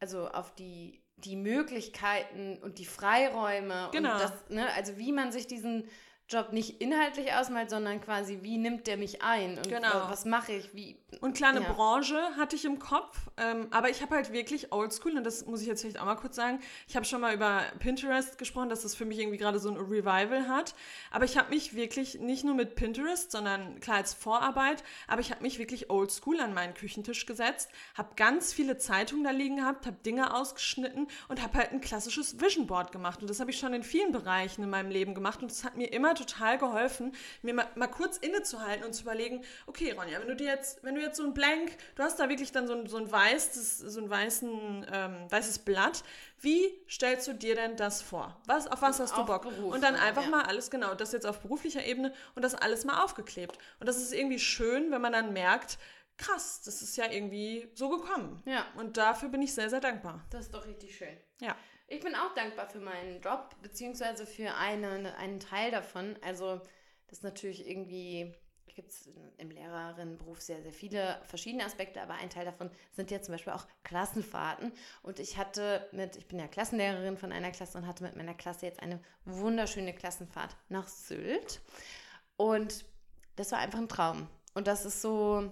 also 0.00 0.26
auf 0.28 0.52
die, 0.56 1.00
die 1.18 1.36
Möglichkeiten 1.36 2.58
und 2.60 2.78
die 2.78 2.86
Freiräume 2.86 3.88
Genau. 3.92 4.14
und 4.14 4.20
das, 4.20 4.32
ne, 4.48 4.66
also 4.74 4.98
wie 4.98 5.12
man 5.12 5.30
sich 5.30 5.46
diesen 5.46 5.88
Job 6.28 6.52
nicht 6.52 6.80
inhaltlich 6.80 7.32
ausmalt, 7.32 7.70
sondern 7.70 8.00
quasi, 8.00 8.40
wie 8.42 8.58
nimmt 8.58 8.88
der 8.88 8.96
mich 8.96 9.22
ein 9.22 9.58
und 9.58 9.68
Genau. 9.68 9.88
wa- 9.88 10.06
was 10.10 10.24
mache 10.24 10.52
ich, 10.52 10.74
wie. 10.74 10.98
Und 11.20 11.36
klar, 11.36 11.50
eine 11.50 11.62
Ja. 11.62 11.72
Branche 11.72 12.20
hatte 12.36 12.56
ich 12.56 12.64
im 12.64 12.80
Kopf, 12.80 13.16
ähm, 13.36 13.68
aber 13.70 13.90
ich 13.90 14.02
habe 14.02 14.16
halt 14.16 14.32
wirklich 14.32 14.72
oldschool, 14.72 15.16
und 15.16 15.22
das 15.24 15.46
muss 15.46 15.60
ich 15.62 15.68
jetzt 15.68 15.82
vielleicht 15.82 16.00
auch 16.00 16.04
mal 16.04 16.16
kurz 16.16 16.34
sagen, 16.34 16.58
ich 16.88 16.96
habe 16.96 17.06
schon 17.06 17.20
mal 17.20 17.32
über 17.32 17.62
Pinterest 17.78 18.38
gesprochen, 18.38 18.68
dass 18.68 18.82
das 18.82 18.96
für 18.96 19.04
mich 19.04 19.20
irgendwie 19.20 19.38
gerade 19.38 19.60
so 19.60 19.70
ein 19.70 19.76
Revival 19.76 20.48
hat, 20.48 20.74
aber 21.12 21.24
ich 21.24 21.38
habe 21.38 21.50
mich 21.50 21.74
wirklich 21.76 22.18
nicht 22.18 22.42
nur 22.44 22.54
mit 22.56 22.74
Pinterest, 22.74 23.30
sondern 23.30 23.78
klar 23.78 23.98
als 23.98 24.12
Vorarbeit, 24.12 24.82
aber 25.06 25.20
ich 25.20 25.30
habe 25.30 25.42
mich 25.42 25.58
wirklich 25.60 25.90
oldschool 25.90 26.40
an 26.40 26.52
meinen 26.52 26.74
Küchentisch 26.74 27.24
gesetzt, 27.24 27.70
habe 27.96 28.10
ganz 28.16 28.52
viele 28.52 28.76
Zeitungen 28.78 29.22
da 29.22 29.30
liegen 29.30 29.56
gehabt, 29.58 29.86
habe 29.86 29.96
Dinge 30.04 30.34
ausgeschnitten 30.34 31.06
und 31.28 31.40
habe 31.40 31.56
halt 31.58 31.70
ein 31.70 31.80
klassisches 31.80 32.40
Vision 32.40 32.66
Board 32.66 32.90
gemacht 32.90 33.20
und 33.22 33.30
das 33.30 33.38
habe 33.38 33.52
ich 33.52 33.58
schon 33.60 33.72
in 33.74 33.84
vielen 33.84 34.10
Bereichen 34.10 34.64
in 34.64 34.70
meinem 34.70 34.90
Leben 34.90 35.14
gemacht 35.14 35.40
und 35.40 35.52
es 35.52 35.62
hat 35.62 35.76
mir 35.76 35.92
immer 35.92 36.15
total 36.16 36.58
geholfen, 36.58 37.14
mir 37.42 37.54
mal, 37.54 37.66
mal 37.74 37.86
kurz 37.86 38.16
innezuhalten 38.16 38.84
und 38.84 38.92
zu 38.92 39.02
überlegen, 39.02 39.44
okay, 39.66 39.92
Ronja, 39.92 40.20
wenn 40.20 40.28
du 40.28 40.36
dir 40.36 40.46
jetzt, 40.46 40.82
wenn 40.82 40.94
du 40.94 41.00
jetzt 41.00 41.16
so 41.16 41.24
ein 41.24 41.34
Blank, 41.34 41.76
du 41.94 42.02
hast 42.02 42.18
da 42.18 42.28
wirklich 42.28 42.52
dann 42.52 42.66
so 42.66 42.74
ein, 42.74 42.86
so 42.86 42.96
ein 42.96 43.10
weißes, 43.10 43.78
so 43.78 44.00
ein 44.00 44.10
weißen, 44.10 44.86
ähm, 44.92 45.30
weißes 45.30 45.60
Blatt, 45.60 46.02
wie 46.40 46.78
stellst 46.88 47.28
du 47.28 47.32
dir 47.32 47.54
denn 47.54 47.76
das 47.76 48.02
vor? 48.02 48.40
Was, 48.46 48.66
auf 48.66 48.82
was 48.82 49.00
hast 49.00 49.16
du 49.16 49.24
Bock? 49.24 49.42
Beruf, 49.42 49.74
und 49.74 49.82
dann 49.82 49.94
einfach 49.94 50.24
ja. 50.24 50.30
mal 50.30 50.42
alles, 50.42 50.70
genau, 50.70 50.94
das 50.94 51.12
jetzt 51.12 51.26
auf 51.26 51.40
beruflicher 51.40 51.84
Ebene 51.84 52.12
und 52.34 52.42
das 52.42 52.54
alles 52.54 52.84
mal 52.84 53.02
aufgeklebt. 53.02 53.58
Und 53.80 53.88
das 53.88 53.96
ist 53.98 54.12
irgendwie 54.12 54.38
schön, 54.38 54.90
wenn 54.90 55.00
man 55.00 55.12
dann 55.12 55.32
merkt, 55.32 55.78
krass, 56.16 56.62
das 56.64 56.82
ist 56.82 56.96
ja 56.96 57.10
irgendwie 57.10 57.68
so 57.74 57.88
gekommen. 57.88 58.42
Ja. 58.46 58.66
Und 58.76 58.96
dafür 58.96 59.28
bin 59.28 59.42
ich 59.42 59.54
sehr, 59.54 59.70
sehr 59.70 59.80
dankbar. 59.80 60.24
Das 60.30 60.46
ist 60.46 60.54
doch 60.54 60.66
richtig 60.66 60.96
schön. 60.96 61.16
Ja. 61.40 61.56
Ich 61.88 62.00
bin 62.00 62.14
auch 62.16 62.34
dankbar 62.34 62.68
für 62.68 62.80
meinen 62.80 63.20
Job, 63.20 63.54
beziehungsweise 63.62 64.26
für 64.26 64.54
eine, 64.54 65.14
einen 65.16 65.38
Teil 65.38 65.70
davon. 65.70 66.16
Also, 66.22 66.60
das 67.06 67.18
ist 67.18 67.22
natürlich 67.22 67.68
irgendwie, 67.68 68.34
gibt 68.74 68.90
es 68.90 69.08
im 69.38 69.50
Lehrerinnenberuf 69.50 70.40
sehr, 70.40 70.62
sehr 70.62 70.72
viele 70.72 71.20
verschiedene 71.24 71.64
Aspekte, 71.64 72.02
aber 72.02 72.14
ein 72.14 72.28
Teil 72.28 72.44
davon 72.44 72.70
sind 72.92 73.12
ja 73.12 73.22
zum 73.22 73.34
Beispiel 73.34 73.52
auch 73.52 73.66
Klassenfahrten. 73.84 74.72
Und 75.02 75.20
ich 75.20 75.38
hatte 75.38 75.88
mit, 75.92 76.16
ich 76.16 76.26
bin 76.26 76.40
ja 76.40 76.48
Klassenlehrerin 76.48 77.16
von 77.16 77.30
einer 77.30 77.52
Klasse 77.52 77.78
und 77.78 77.86
hatte 77.86 78.02
mit 78.02 78.16
meiner 78.16 78.34
Klasse 78.34 78.66
jetzt 78.66 78.82
eine 78.82 79.00
wunderschöne 79.24 79.94
Klassenfahrt 79.94 80.56
nach 80.68 80.88
Sylt. 80.88 81.60
Und 82.36 82.84
das 83.36 83.52
war 83.52 83.60
einfach 83.60 83.78
ein 83.78 83.88
Traum. 83.88 84.28
Und 84.54 84.66
das 84.66 84.84
ist 84.84 85.02
so, 85.02 85.50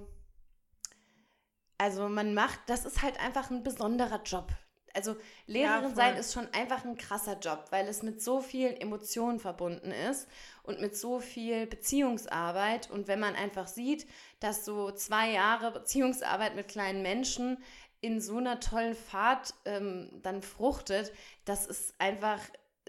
also 1.79 2.09
man 2.09 2.35
macht, 2.35 2.59
das 2.66 2.85
ist 2.85 3.03
halt 3.03 3.20
einfach 3.20 3.51
ein 3.51 3.62
besonderer 3.62 4.20
Job. 4.25 4.51
Also 4.94 5.16
Lehrerin 5.46 5.87
voll. 5.87 5.96
sein 5.96 6.16
ist 6.16 6.33
schon 6.33 6.48
einfach 6.52 6.85
ein 6.85 6.96
krasser 6.96 7.38
Job, 7.38 7.66
weil 7.70 7.87
es 7.88 8.02
mit 8.02 8.22
so 8.22 8.40
vielen 8.40 8.76
Emotionen 8.76 9.40
verbunden 9.40 9.90
ist 9.90 10.28
und 10.62 10.80
mit 10.80 10.96
so 10.96 11.20
viel 11.20 11.66
Beziehungsarbeit. 11.66 12.90
Und 12.90 13.09
wenn 13.09 13.20
man 13.20 13.35
einfach 13.35 13.66
sieht, 13.66 14.07
dass 14.40 14.64
so 14.64 14.92
zwei 14.92 15.33
Jahre 15.33 15.72
Beziehungsarbeit 15.72 16.54
mit 16.54 16.68
kleinen 16.68 17.02
Menschen 17.02 17.59
in 18.00 18.20
so 18.20 18.37
einer 18.37 18.61
tollen 18.61 18.94
Fahrt 18.94 19.54
ähm, 19.64 20.11
dann 20.22 20.42
fruchtet, 20.42 21.12
das 21.44 21.66
ist 21.66 21.94
einfach 21.98 22.40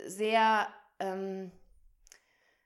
sehr, 0.06 0.68
ähm, 1.00 1.52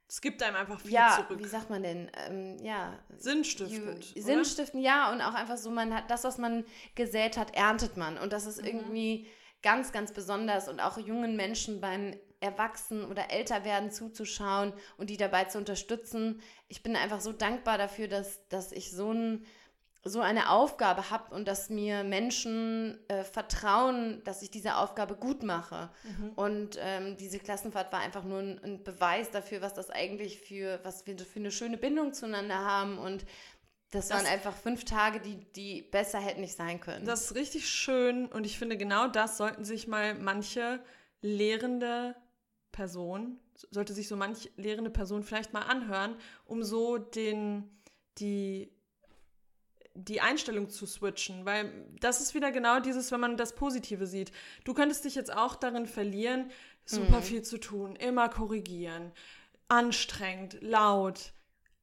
Es 0.09 0.19
gibt 0.21 0.41
einem 0.43 0.55
einfach 0.55 0.79
viel 0.81 0.91
ja, 0.91 1.23
zurück. 1.23 1.39
wie 1.41 1.47
sagt 1.47 1.69
man 1.69 1.83
denn? 1.83 2.09
Ähm, 2.27 2.57
ja, 2.63 2.97
Sinnstiftend. 3.17 4.03
Ju- 4.05 4.11
oder? 4.13 4.23
Sinnstiften, 4.23 4.81
ja, 4.81 5.11
und 5.11 5.21
auch 5.21 5.35
einfach 5.35 5.57
so, 5.57 5.69
man 5.69 5.93
hat 5.93 6.09
das, 6.09 6.23
was 6.23 6.37
man 6.39 6.65
gesät 6.95 7.37
hat, 7.37 7.55
erntet 7.55 7.95
man. 7.95 8.17
Und 8.17 8.33
das 8.33 8.43
Mhm. 8.45 8.49
ist 8.49 8.65
irgendwie 8.65 9.27
ganz, 9.61 9.91
ganz 9.91 10.11
besonders 10.11 10.67
und 10.67 10.79
auch 10.79 10.97
jungen 10.97 11.35
Menschen 11.35 11.79
beim 11.79 12.15
Erwachsen 12.39 13.05
oder 13.05 13.29
Älterwerden 13.31 13.91
zuzuschauen 13.91 14.73
und 14.97 15.09
die 15.11 15.17
dabei 15.17 15.43
zu 15.45 15.57
unterstützen. 15.59 16.41
Ich 16.69 16.81
bin 16.81 16.95
einfach 16.95 17.21
so 17.21 17.31
dankbar 17.31 17.77
dafür, 17.77 18.07
dass, 18.07 18.47
dass 18.47 18.71
ich 18.71 18.91
so 18.91 19.11
ein 19.13 19.45
so 20.03 20.21
eine 20.21 20.49
Aufgabe 20.49 21.09
habe 21.09 21.35
und 21.35 21.47
dass 21.47 21.69
mir 21.69 22.03
Menschen 22.03 22.97
äh, 23.09 23.23
vertrauen, 23.23 24.21
dass 24.23 24.41
ich 24.41 24.49
diese 24.49 24.77
Aufgabe 24.77 25.15
gut 25.15 25.43
mache. 25.43 25.89
Mhm. 26.03 26.29
Und 26.35 26.77
ähm, 26.79 27.17
diese 27.17 27.39
Klassenfahrt 27.39 27.91
war 27.91 27.99
einfach 27.99 28.23
nur 28.23 28.39
ein, 28.39 28.63
ein, 28.63 28.83
Beweis 28.83 29.29
dafür, 29.31 29.61
was 29.61 29.73
das 29.73 29.89
eigentlich 29.89 30.39
für, 30.39 30.79
was 30.83 31.05
wir 31.05 31.17
für 31.17 31.39
eine 31.39 31.51
schöne 31.51 31.77
Bindung 31.77 32.13
zueinander 32.13 32.59
haben. 32.59 32.97
Und 32.97 33.25
das, 33.91 34.07
das 34.07 34.17
waren 34.17 34.25
einfach 34.31 34.55
fünf 34.55 34.85
Tage, 34.85 35.19
die, 35.19 35.35
die 35.53 35.81
besser 35.81 36.19
hätten 36.19 36.41
nicht 36.41 36.55
sein 36.55 36.79
können. 36.79 37.05
Das 37.05 37.25
ist 37.25 37.35
richtig 37.35 37.67
schön 37.67 38.27
und 38.27 38.45
ich 38.45 38.57
finde, 38.57 38.77
genau 38.77 39.07
das 39.07 39.37
sollten 39.37 39.65
sich 39.65 39.87
mal 39.87 40.15
manche 40.15 40.79
lehrende 41.21 42.15
Person, 42.71 43.39
sollte 43.71 43.93
sich 43.93 44.07
so 44.07 44.15
manche 44.15 44.49
lehrende 44.55 44.91
Person 44.91 45.23
vielleicht 45.23 45.53
mal 45.53 45.63
anhören, 45.63 46.15
um 46.45 46.63
so 46.63 46.97
den, 46.97 47.69
die 48.19 48.71
die 50.07 50.21
Einstellung 50.21 50.69
zu 50.69 50.85
switchen, 50.85 51.45
weil 51.45 51.71
das 51.99 52.21
ist 52.21 52.33
wieder 52.33 52.51
genau 52.51 52.79
dieses, 52.79 53.11
wenn 53.11 53.19
man 53.19 53.37
das 53.37 53.53
Positive 53.53 54.07
sieht. 54.07 54.31
Du 54.63 54.73
könntest 54.73 55.05
dich 55.05 55.15
jetzt 55.15 55.33
auch 55.33 55.55
darin 55.55 55.85
verlieren, 55.85 56.51
super 56.85 57.17
mhm. 57.17 57.23
viel 57.23 57.41
zu 57.41 57.57
tun, 57.57 57.95
immer 57.95 58.29
korrigieren, 58.29 59.11
anstrengend, 59.67 60.57
laut. 60.61 61.33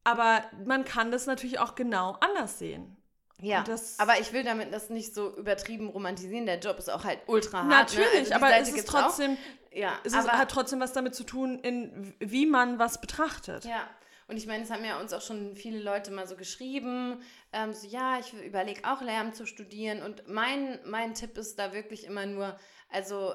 Aber 0.05 0.43
man 0.65 0.85
kann 0.85 1.11
das 1.11 1.27
natürlich 1.27 1.59
auch 1.59 1.75
genau 1.75 2.17
anders 2.21 2.59
sehen. 2.59 2.97
Ja, 3.43 3.65
aber 3.99 4.19
ich 4.19 4.33
will 4.33 4.45
damit 4.45 4.73
das 4.73 4.89
nicht 4.89 5.15
so 5.15 5.37
übertrieben 5.37 5.89
romantisieren. 5.89 6.47
Der 6.47 6.59
Job 6.59 6.79
ist 6.79 6.89
auch 6.89 7.05
halt 7.05 7.19
ultra 7.27 7.59
hart. 7.59 7.69
Ne? 7.69 8.01
Natürlich, 8.01 8.31
ne? 8.31 8.35
also 8.35 8.47
aber 8.47 8.57
es 8.57 8.73
ist 8.73 8.89
trotzdem, 8.89 9.33
auch. 9.33 9.77
ja, 9.77 9.99
es 10.05 10.15
aber, 10.15 10.33
hat 10.33 10.51
trotzdem 10.51 10.81
was 10.81 10.95
damit 10.95 11.15
zu 11.15 11.25
tun, 11.25 11.59
in 11.59 12.15
wie 12.19 12.47
man 12.47 12.79
was 12.79 12.99
betrachtet. 12.99 13.67
Ja, 13.67 13.87
und 14.29 14.37
ich 14.37 14.47
meine, 14.47 14.65
es 14.65 14.71
haben 14.71 14.85
ja 14.85 15.01
uns 15.01 15.13
auch 15.13 15.23
schon 15.23 15.55
viele 15.55 15.81
Leute 15.81 16.11
mal 16.11 16.27
so 16.27 16.37
geschrieben, 16.37 17.23
ähm, 17.53 17.73
so 17.73 17.87
ja, 17.87 18.19
ich 18.19 18.33
überlege 18.33 18.83
auch 18.85 19.01
Lehramt 19.01 19.37
zu 19.37 19.47
studieren. 19.47 20.03
Und 20.03 20.27
mein, 20.27 20.81
mein 20.85 21.15
Tipp 21.15 21.39
ist 21.39 21.59
da 21.59 21.73
wirklich 21.73 22.05
immer 22.05 22.27
nur, 22.27 22.59
also 22.89 23.35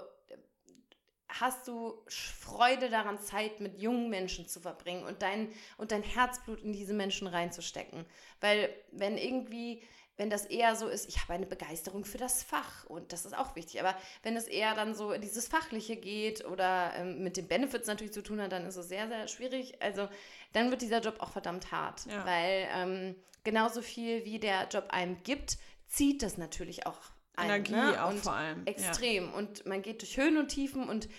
hast 1.29 1.67
du 1.67 2.03
Freude 2.07 2.89
daran, 2.89 3.19
Zeit 3.19 3.61
mit 3.61 3.81
jungen 3.81 4.09
Menschen 4.09 4.47
zu 4.47 4.59
verbringen 4.59 5.05
und 5.05 5.21
dein, 5.21 5.53
und 5.77 5.93
dein 5.93 6.03
Herzblut 6.03 6.61
in 6.61 6.73
diese 6.73 6.93
Menschen 6.93 7.27
reinzustecken. 7.27 8.05
Weil 8.41 8.69
wenn 8.91 9.17
irgendwie 9.17 9.81
wenn 10.21 10.29
das 10.29 10.45
eher 10.45 10.75
so 10.75 10.87
ist, 10.87 11.09
ich 11.09 11.19
habe 11.19 11.33
eine 11.33 11.47
Begeisterung 11.47 12.05
für 12.05 12.19
das 12.19 12.43
Fach 12.43 12.85
und 12.85 13.11
das 13.11 13.25
ist 13.25 13.35
auch 13.35 13.55
wichtig. 13.55 13.79
Aber 13.79 13.95
wenn 14.21 14.37
es 14.37 14.47
eher 14.47 14.75
dann 14.75 14.93
so 14.93 15.13
in 15.13 15.21
dieses 15.21 15.47
Fachliche 15.47 15.95
geht 15.95 16.45
oder 16.45 16.93
ähm, 16.95 17.23
mit 17.23 17.37
den 17.37 17.47
Benefits 17.47 17.87
natürlich 17.87 18.13
zu 18.13 18.21
tun 18.21 18.39
hat, 18.39 18.51
dann 18.51 18.67
ist 18.67 18.75
es 18.75 18.87
sehr, 18.87 19.07
sehr 19.07 19.27
schwierig. 19.27 19.81
Also 19.81 20.07
dann 20.53 20.69
wird 20.69 20.83
dieser 20.83 21.01
Job 21.01 21.15
auch 21.21 21.31
verdammt 21.31 21.71
hart, 21.71 22.05
ja. 22.05 22.23
weil 22.23 22.67
ähm, 22.71 23.15
genauso 23.43 23.81
viel 23.81 24.23
wie 24.23 24.37
der 24.37 24.67
Job 24.67 24.89
einem 24.89 25.23
gibt, 25.23 25.57
zieht 25.87 26.21
das 26.21 26.37
natürlich 26.37 26.85
auch 26.85 26.99
ein, 27.35 27.47
Energie 27.47 27.71
ne? 27.71 28.05
auch 28.05 28.11
und 28.11 28.19
vor 28.19 28.33
allem. 28.33 28.63
Extrem. 28.67 29.25
Ja. 29.25 29.31
Und 29.31 29.65
man 29.65 29.81
geht 29.81 30.03
durch 30.03 30.17
Höhen 30.17 30.37
und 30.37 30.49
Tiefen 30.49 30.87
und 30.87 31.09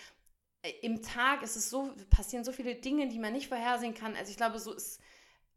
äh, 0.63 0.71
im 0.83 1.03
Tag 1.03 1.43
ist 1.43 1.57
es 1.57 1.71
so, 1.71 1.93
passieren 2.09 2.45
so 2.45 2.53
viele 2.53 2.77
Dinge, 2.77 3.09
die 3.09 3.19
man 3.19 3.33
nicht 3.33 3.49
vorhersehen 3.49 3.95
kann. 3.95 4.15
Also 4.15 4.31
ich 4.31 4.37
glaube, 4.37 4.61
so 4.61 4.73
ist, 4.73 5.01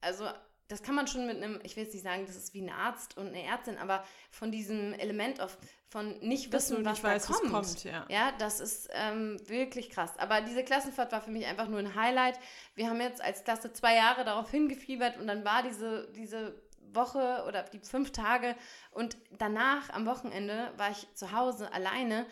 also 0.01 0.27
das 0.67 0.82
kann 0.82 0.95
man 0.95 1.08
schon 1.08 1.28
mit 1.28 1.38
einem, 1.38 1.60
ich 1.63 1.75
will 1.75 1.84
jetzt 1.84 1.93
nicht 1.93 2.04
sagen, 2.04 2.25
das 2.25 2.36
ist 2.36 2.54
wie 2.54 2.62
ein 2.62 2.71
Arzt 2.71 3.17
und 3.17 3.28
eine 3.28 3.43
Ärztin, 3.43 3.78
aber 3.78 4.04
von 4.32 4.51
diesem 4.51 4.93
Element 4.93 5.39
auf, 5.39 5.58
von 5.89 6.17
nicht 6.19 6.51
wissen, 6.51 6.84
was 6.84 6.93
nicht 6.93 7.04
da 7.04 7.10
weiß, 7.10 7.28
kommt. 7.28 7.51
kommt 7.51 7.84
ja. 7.84 8.06
ja. 8.10 8.32
das 8.39 8.60
ist 8.60 8.89
ähm, 8.93 9.38
wirklich 9.47 9.91
krass. 9.91 10.17
Aber 10.17 10.41
diese 10.41 10.63
Klassenfahrt 10.63 11.12
war 11.12 11.21
für 11.21 11.30
mich 11.30 11.45
einfach 11.45 11.67
nur 11.67 11.80
ein 11.80 11.95
Highlight. 11.95 12.39
Wir 12.73 12.89
haben 12.89 12.99
jetzt 12.99 13.21
als 13.21 13.43
Klasse 13.43 13.73
zwei 13.73 13.95
Jahre 13.95 14.25
darauf 14.25 14.49
hingefiebert 14.49 15.17
und 15.17 15.28
dann 15.28 15.45
war 15.45 15.62
diese, 15.62 16.12
diese 16.15 16.60
Woche 16.93 17.43
oder 17.47 17.63
die 17.63 17.80
fünf 17.80 18.12
Tage 18.12 18.56
und 18.91 19.17
danach 19.38 19.89
am 19.91 20.06
Wochenende 20.06 20.71
war 20.78 20.91
ich 20.91 21.08
zu 21.13 21.32
Hause 21.32 21.71
alleine 21.73 22.25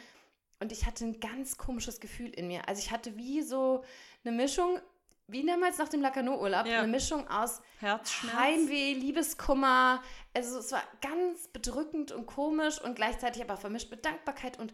und 0.60 0.72
ich 0.72 0.86
hatte 0.86 1.06
ein 1.06 1.20
ganz 1.20 1.58
komisches 1.58 2.00
Gefühl 2.00 2.30
in 2.30 2.48
mir. 2.48 2.68
Also 2.68 2.80
ich 2.80 2.92
hatte 2.92 3.18
wie 3.18 3.42
so 3.42 3.84
eine 4.24 4.36
Mischung 4.36 4.80
wie 5.28 5.46
damals 5.46 5.78
nach 5.78 5.90
dem 5.90 6.02
Lacanau-Urlaub, 6.02 6.66
ja. 6.66 6.80
eine 6.80 6.88
Mischung 6.88 7.28
aus 7.30 7.62
Heimweh, 7.82 8.94
Liebeskummer. 8.94 10.02
Also 10.34 10.60
es 10.60 10.72
war 10.72 10.84
ganz 11.02 11.48
bedrückend 11.48 12.12
und 12.12 12.26
komisch 12.26 12.82
und 12.82 12.96
gleichzeitig 12.96 13.42
aber 13.42 13.58
vermischt 13.58 13.90
mit 13.90 14.06
Dankbarkeit 14.06 14.60
und 14.60 14.74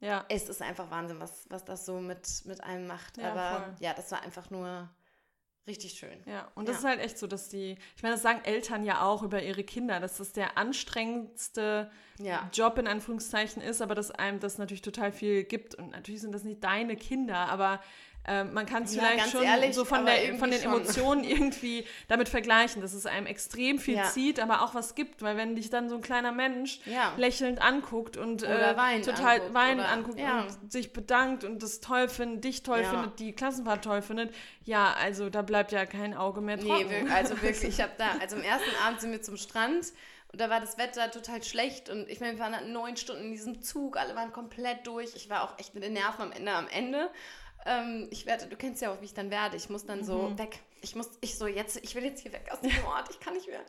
ja. 0.00 0.24
es 0.28 0.48
ist 0.48 0.62
einfach 0.62 0.90
Wahnsinn, 0.90 1.20
was, 1.20 1.46
was 1.50 1.64
das 1.64 1.86
so 1.86 2.00
mit, 2.00 2.26
mit 2.44 2.62
einem 2.62 2.86
macht. 2.86 3.16
Ja, 3.18 3.32
aber 3.32 3.64
voll. 3.64 3.74
ja, 3.80 3.94
das 3.94 4.10
war 4.12 4.22
einfach 4.22 4.50
nur 4.50 4.88
richtig 5.66 5.92
schön. 5.94 6.22
Ja, 6.26 6.50
und 6.54 6.68
das 6.68 6.76
ja. 6.76 6.78
ist 6.80 6.84
halt 6.84 7.00
echt 7.00 7.18
so, 7.18 7.26
dass 7.26 7.48
die, 7.48 7.76
ich 7.96 8.02
meine, 8.02 8.14
das 8.14 8.22
sagen 8.22 8.40
Eltern 8.44 8.84
ja 8.84 9.02
auch 9.02 9.22
über 9.22 9.42
ihre 9.42 9.64
Kinder, 9.64 10.00
dass 10.00 10.18
das 10.18 10.32
der 10.32 10.58
anstrengendste 10.58 11.90
ja. 12.18 12.48
Job 12.52 12.78
in 12.78 12.86
Anführungszeichen 12.86 13.62
ist, 13.62 13.80
aber 13.80 13.94
dass 13.94 14.10
einem 14.10 14.40
das 14.40 14.58
natürlich 14.58 14.82
total 14.82 15.12
viel 15.12 15.44
gibt. 15.44 15.74
Und 15.74 15.90
natürlich 15.90 16.20
sind 16.20 16.32
das 16.32 16.44
nicht 16.44 16.62
deine 16.62 16.96
Kinder, 16.96 17.48
aber 17.48 17.80
ähm, 18.26 18.54
man 18.54 18.64
kann 18.64 18.84
es 18.84 18.94
ja, 18.94 19.02
vielleicht 19.02 19.30
schon 19.30 19.42
ehrlich, 19.42 19.74
so 19.74 19.84
von, 19.84 20.06
der, 20.06 20.36
von 20.36 20.50
den 20.50 20.60
schon. 20.60 20.72
Emotionen 20.72 21.24
irgendwie 21.24 21.86
damit 22.08 22.28
vergleichen, 22.28 22.80
dass 22.80 22.94
es 22.94 23.04
einem 23.06 23.26
extrem 23.26 23.78
viel 23.78 23.96
ja. 23.96 24.04
zieht, 24.04 24.40
aber 24.40 24.62
auch 24.62 24.74
was 24.74 24.94
gibt, 24.94 25.22
weil 25.22 25.36
wenn 25.36 25.56
dich 25.56 25.68
dann 25.68 25.88
so 25.88 25.96
ein 25.96 26.00
kleiner 26.00 26.32
Mensch 26.32 26.80
ja. 26.86 27.12
lächelnd 27.16 27.60
anguckt 27.60 28.16
und 28.16 28.42
äh, 28.42 28.74
total 29.02 29.36
anguckt, 29.36 29.54
weinend 29.54 29.86
anguckt 29.86 30.18
und 30.20 30.72
sich 30.72 30.92
bedankt 30.92 31.44
und 31.44 31.62
das 31.62 31.80
toll 31.80 32.08
findet, 32.08 32.44
dich 32.44 32.62
toll 32.62 32.84
findet, 32.84 33.18
die 33.18 33.32
Klassenfahrt 33.32 33.84
toll 33.84 34.00
findet, 34.00 34.34
ja, 34.64 34.94
also 34.94 35.28
da 35.28 35.42
bleibt 35.42 35.72
ja 35.72 35.84
kein 35.84 36.14
Auge 36.14 36.40
mehr 36.40 36.58
trocken. 36.58 36.88
Nee, 36.88 37.10
also 37.10 37.34
wirklich, 37.42 37.64
ich 37.64 37.80
habe 37.80 37.92
da, 37.98 38.12
also 38.20 38.36
am 38.36 38.42
ersten 38.42 38.70
Abend 38.86 39.00
sind 39.00 39.10
wir 39.10 39.20
zum 39.20 39.36
Strand 39.36 39.92
und 40.34 40.40
da 40.40 40.50
war 40.50 40.60
das 40.60 40.78
Wetter 40.78 41.12
total 41.12 41.44
schlecht 41.44 41.90
und 41.90 42.08
ich 42.08 42.18
meine, 42.18 42.32
wir 42.32 42.40
waren 42.40 42.72
neun 42.72 42.96
Stunden 42.96 43.26
in 43.26 43.30
diesem 43.30 43.62
Zug, 43.62 43.96
alle 43.96 44.16
waren 44.16 44.32
komplett 44.32 44.84
durch. 44.84 45.14
Ich 45.14 45.30
war 45.30 45.44
auch 45.44 45.56
echt 45.60 45.74
mit 45.74 45.84
den 45.84 45.92
Nerven 45.92 46.22
am 46.22 46.32
Ende 46.32 46.50
am 46.50 46.66
Ende. 46.66 47.08
Ähm, 47.66 48.08
ich 48.10 48.26
werde, 48.26 48.46
du 48.46 48.56
kennst 48.56 48.82
ja 48.82 48.92
auch, 48.92 49.00
wie 49.00 49.06
ich 49.06 49.14
dann 49.14 49.30
werde. 49.30 49.56
Ich 49.56 49.68
muss 49.68 49.86
dann 49.86 50.00
mhm. 50.00 50.04
so 50.04 50.38
weg. 50.38 50.60
Ich 50.82 50.94
muss, 50.94 51.10
ich 51.20 51.38
so, 51.38 51.46
jetzt, 51.46 51.76
ich 51.82 51.94
will 51.94 52.04
jetzt 52.04 52.20
hier 52.20 52.32
weg 52.32 52.48
aus 52.52 52.60
dem 52.60 52.72
Ort, 52.86 53.08
ich 53.10 53.20
kann 53.20 53.34
nicht 53.34 53.48
mehr. 53.48 53.64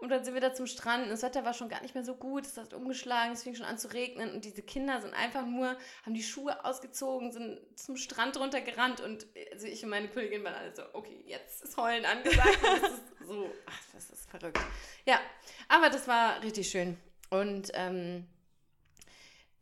Und 0.00 0.08
dann 0.08 0.24
sind 0.24 0.32
wir 0.32 0.40
da 0.40 0.54
zum 0.54 0.66
Strand 0.66 1.04
und 1.04 1.10
das 1.10 1.22
Wetter 1.22 1.44
war 1.44 1.52
schon 1.52 1.68
gar 1.68 1.82
nicht 1.82 1.94
mehr 1.94 2.04
so 2.04 2.14
gut. 2.14 2.46
Es 2.46 2.56
hat 2.56 2.72
umgeschlagen, 2.72 3.32
es 3.32 3.42
fing 3.42 3.54
schon 3.54 3.66
an 3.66 3.76
zu 3.76 3.92
regnen 3.92 4.32
und 4.32 4.46
diese 4.46 4.62
Kinder 4.62 4.98
sind 5.02 5.12
einfach 5.12 5.44
nur, 5.44 5.76
haben 6.06 6.14
die 6.14 6.22
Schuhe 6.22 6.64
ausgezogen, 6.64 7.32
sind 7.32 7.60
zum 7.78 7.98
Strand 7.98 8.38
runtergerannt 8.38 9.02
und 9.02 9.26
also 9.52 9.66
ich 9.66 9.84
und 9.84 9.90
meine 9.90 10.08
Kollegin 10.08 10.42
waren 10.42 10.54
alle 10.54 10.74
so, 10.74 10.82
okay, 10.94 11.22
jetzt 11.26 11.62
ist 11.62 11.76
Heulen 11.76 12.06
angesagt. 12.06 12.58
das 12.62 12.92
ist 12.92 13.28
so, 13.28 13.50
ach, 13.66 13.80
das 13.92 14.08
ist 14.08 14.30
verrückt. 14.30 14.58
Ja, 15.04 15.20
aber 15.68 15.90
das 15.90 16.08
war 16.08 16.42
richtig 16.42 16.70
schön. 16.70 16.96
Und 17.28 17.70
ähm, 17.74 18.26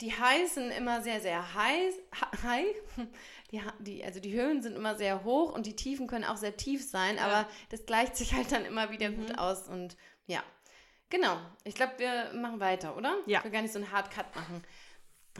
die 0.00 0.12
Highs 0.12 0.54
sind 0.54 0.70
immer 0.70 1.02
sehr, 1.02 1.20
sehr 1.20 1.54
high, 1.54 1.92
high 2.44 2.76
die, 3.50 3.62
die, 3.78 4.04
also 4.04 4.20
die 4.20 4.32
Höhen 4.32 4.62
sind 4.62 4.76
immer 4.76 4.96
sehr 4.96 5.24
hoch 5.24 5.52
und 5.52 5.66
die 5.66 5.76
Tiefen 5.76 6.06
können 6.06 6.24
auch 6.24 6.36
sehr 6.36 6.56
tief 6.56 6.88
sein, 6.88 7.16
ja. 7.16 7.22
aber 7.22 7.48
das 7.70 7.86
gleicht 7.86 8.16
sich 8.16 8.34
halt 8.34 8.52
dann 8.52 8.64
immer 8.64 8.90
wieder 8.90 9.10
mhm. 9.10 9.16
gut 9.16 9.38
aus 9.38 9.68
und 9.68 9.96
ja. 10.26 10.42
Genau. 11.10 11.38
Ich 11.64 11.74
glaube, 11.74 11.94
wir 11.96 12.32
machen 12.34 12.60
weiter, 12.60 12.96
oder? 12.96 13.16
Ja. 13.26 13.38
Ich 13.38 13.44
will 13.44 13.50
gar 13.50 13.62
nicht 13.62 13.72
so 13.72 13.78
einen 13.78 13.90
Hard 13.90 14.10
Cut 14.10 14.34
machen. 14.36 14.62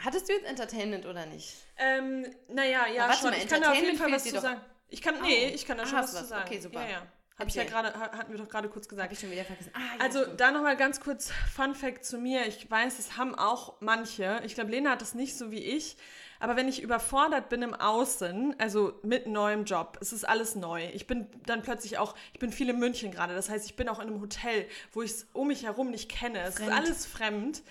Hattest 0.03 0.29
du 0.29 0.33
jetzt 0.33 0.47
Entertainment 0.47 1.05
oder 1.07 1.27
nicht? 1.27 1.55
Ähm, 1.77 2.27
naja, 2.49 2.87
ja, 2.87 3.13
schon. 3.13 3.31
Mal, 3.31 3.39
ich 3.39 3.49
kann 3.49 3.61
da 3.61 3.73
auf 3.73 3.77
jeden 3.77 3.99
Fall 3.99 4.11
was 4.11 4.25
zu 4.25 4.41
sagen. 4.41 4.61
Ich 4.89 5.03
kann, 5.03 5.21
nee, 5.21 5.49
oh. 5.51 5.55
ich 5.55 5.67
kann 5.67 5.77
da 5.77 5.87
schon 5.87 5.99
ah, 5.99 6.03
was, 6.03 6.15
was 6.15 6.21
zu 6.23 6.27
sagen. 6.29 6.49
Okay, 6.49 6.61
super. 6.61 6.81
Ja, 6.83 6.89
ja. 6.89 7.07
Hab 7.39 7.47
ich 7.47 7.55
ja 7.55 7.65
gerade, 7.65 7.93
hatten 7.95 8.33
wir 8.33 8.39
doch 8.39 8.49
gerade 8.49 8.69
kurz 8.69 8.89
gesagt. 8.89 9.07
Hab 9.07 9.13
ich 9.13 9.21
schon 9.21 9.31
wieder 9.31 9.45
vergessen. 9.45 9.71
Ah, 9.75 9.79
ja, 9.79 10.05
also 10.05 10.23
stimmt. 10.23 10.41
da 10.41 10.51
nochmal 10.51 10.77
ganz 10.77 11.01
kurz 11.01 11.31
Fun 11.55 11.75
Fact 11.75 12.05
zu 12.05 12.19
mir. 12.19 12.47
Ich 12.47 12.69
weiß, 12.69 12.99
es 12.99 13.17
haben 13.17 13.37
auch 13.37 13.81
manche. 13.81 14.41
Ich 14.45 14.55
glaube, 14.55 14.71
Lena 14.71 14.91
hat 14.93 15.03
das 15.03 15.15
nicht 15.15 15.37
so 15.37 15.53
wie 15.53 15.63
ich. 15.63 15.97
Aber 16.41 16.57
wenn 16.57 16.69
ich 16.69 16.83
überfordert 16.83 17.49
bin 17.49 17.63
im 17.63 17.75
Außen, 17.75 18.57
also 18.59 18.99
mit 19.03 19.27
neuem 19.27 19.65
Job, 19.65 19.99
es 20.01 20.13
ist 20.13 20.29
alles 20.29 20.55
neu. 20.55 20.89
Ich 20.93 21.07
bin 21.07 21.27
dann 21.47 21.63
plötzlich 21.63 21.99
auch, 21.99 22.15
ich 22.33 22.39
bin 22.39 22.53
viel 22.53 22.69
in 22.69 22.79
München 22.79 23.11
gerade. 23.11 23.35
Das 23.35 23.51
heißt, 23.51 23.67
ich 23.67 23.77
bin 23.77 23.89
auch 23.89 23.99
in 23.99 24.09
einem 24.09 24.21
Hotel, 24.21 24.67
wo 24.93 25.03
ich 25.03 25.11
es 25.11 25.27
um 25.33 25.49
mich 25.49 25.65
herum 25.65 25.91
nicht 25.91 26.11
kenne. 26.11 26.41
Es 26.43 26.59
ist 26.59 26.71
alles 26.71 27.07
fremd. 27.07 27.63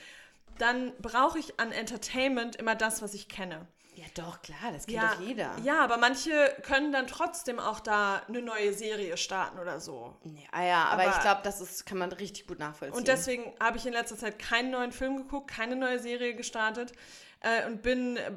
Dann 0.58 0.91
brauche 1.01 1.39
ich 1.39 1.60
an 1.60 1.71
Entertainment 1.71 2.56
immer 2.56 2.75
das, 2.75 3.01
was 3.01 3.13
ich 3.13 3.27
kenne. 3.27 3.67
Ja, 3.97 4.06
doch, 4.13 4.43
klar, 4.43 4.71
das 4.71 4.86
kennt 4.86 4.97
ja, 4.97 5.15
doch 5.15 5.21
jeder. 5.21 5.56
Ja, 5.63 5.84
aber 5.84 5.97
manche 5.97 6.56
können 6.62 6.91
dann 6.91 7.08
trotzdem 7.08 7.60
auch 7.60 7.80
da 7.80 8.21
eine 8.27 8.43
neue 8.43 8.71
Serie 8.71 9.17
starten 9.17 9.58
oder 9.58 9.80
so. 9.80 10.15
Ja, 10.23 10.63
ja, 10.63 10.84
aber, 10.86 11.03
aber 11.03 11.12
ich 11.15 11.21
glaube, 11.21 11.41
das 11.43 11.62
ist, 11.62 11.88
kann 11.88 11.97
man 11.97 12.12
richtig 12.12 12.45
gut 12.45 12.60
nachvollziehen. 12.60 12.95
Und 12.95 13.08
deswegen 13.08 13.56
habe 13.60 13.77
ich 13.77 13.88
in 13.88 13.93
letzter 13.93 14.15
Zeit 14.15 14.38
keinen 14.38 14.69
neuen 14.69 14.91
Film 14.91 15.17
geguckt, 15.17 15.49
keine 15.49 15.75
neue 15.75 15.97
Serie 15.97 16.36
gestartet 16.36 16.93
äh, 17.41 17.65
und 17.65 17.82
bin 17.82 18.17
äh, 18.17 18.32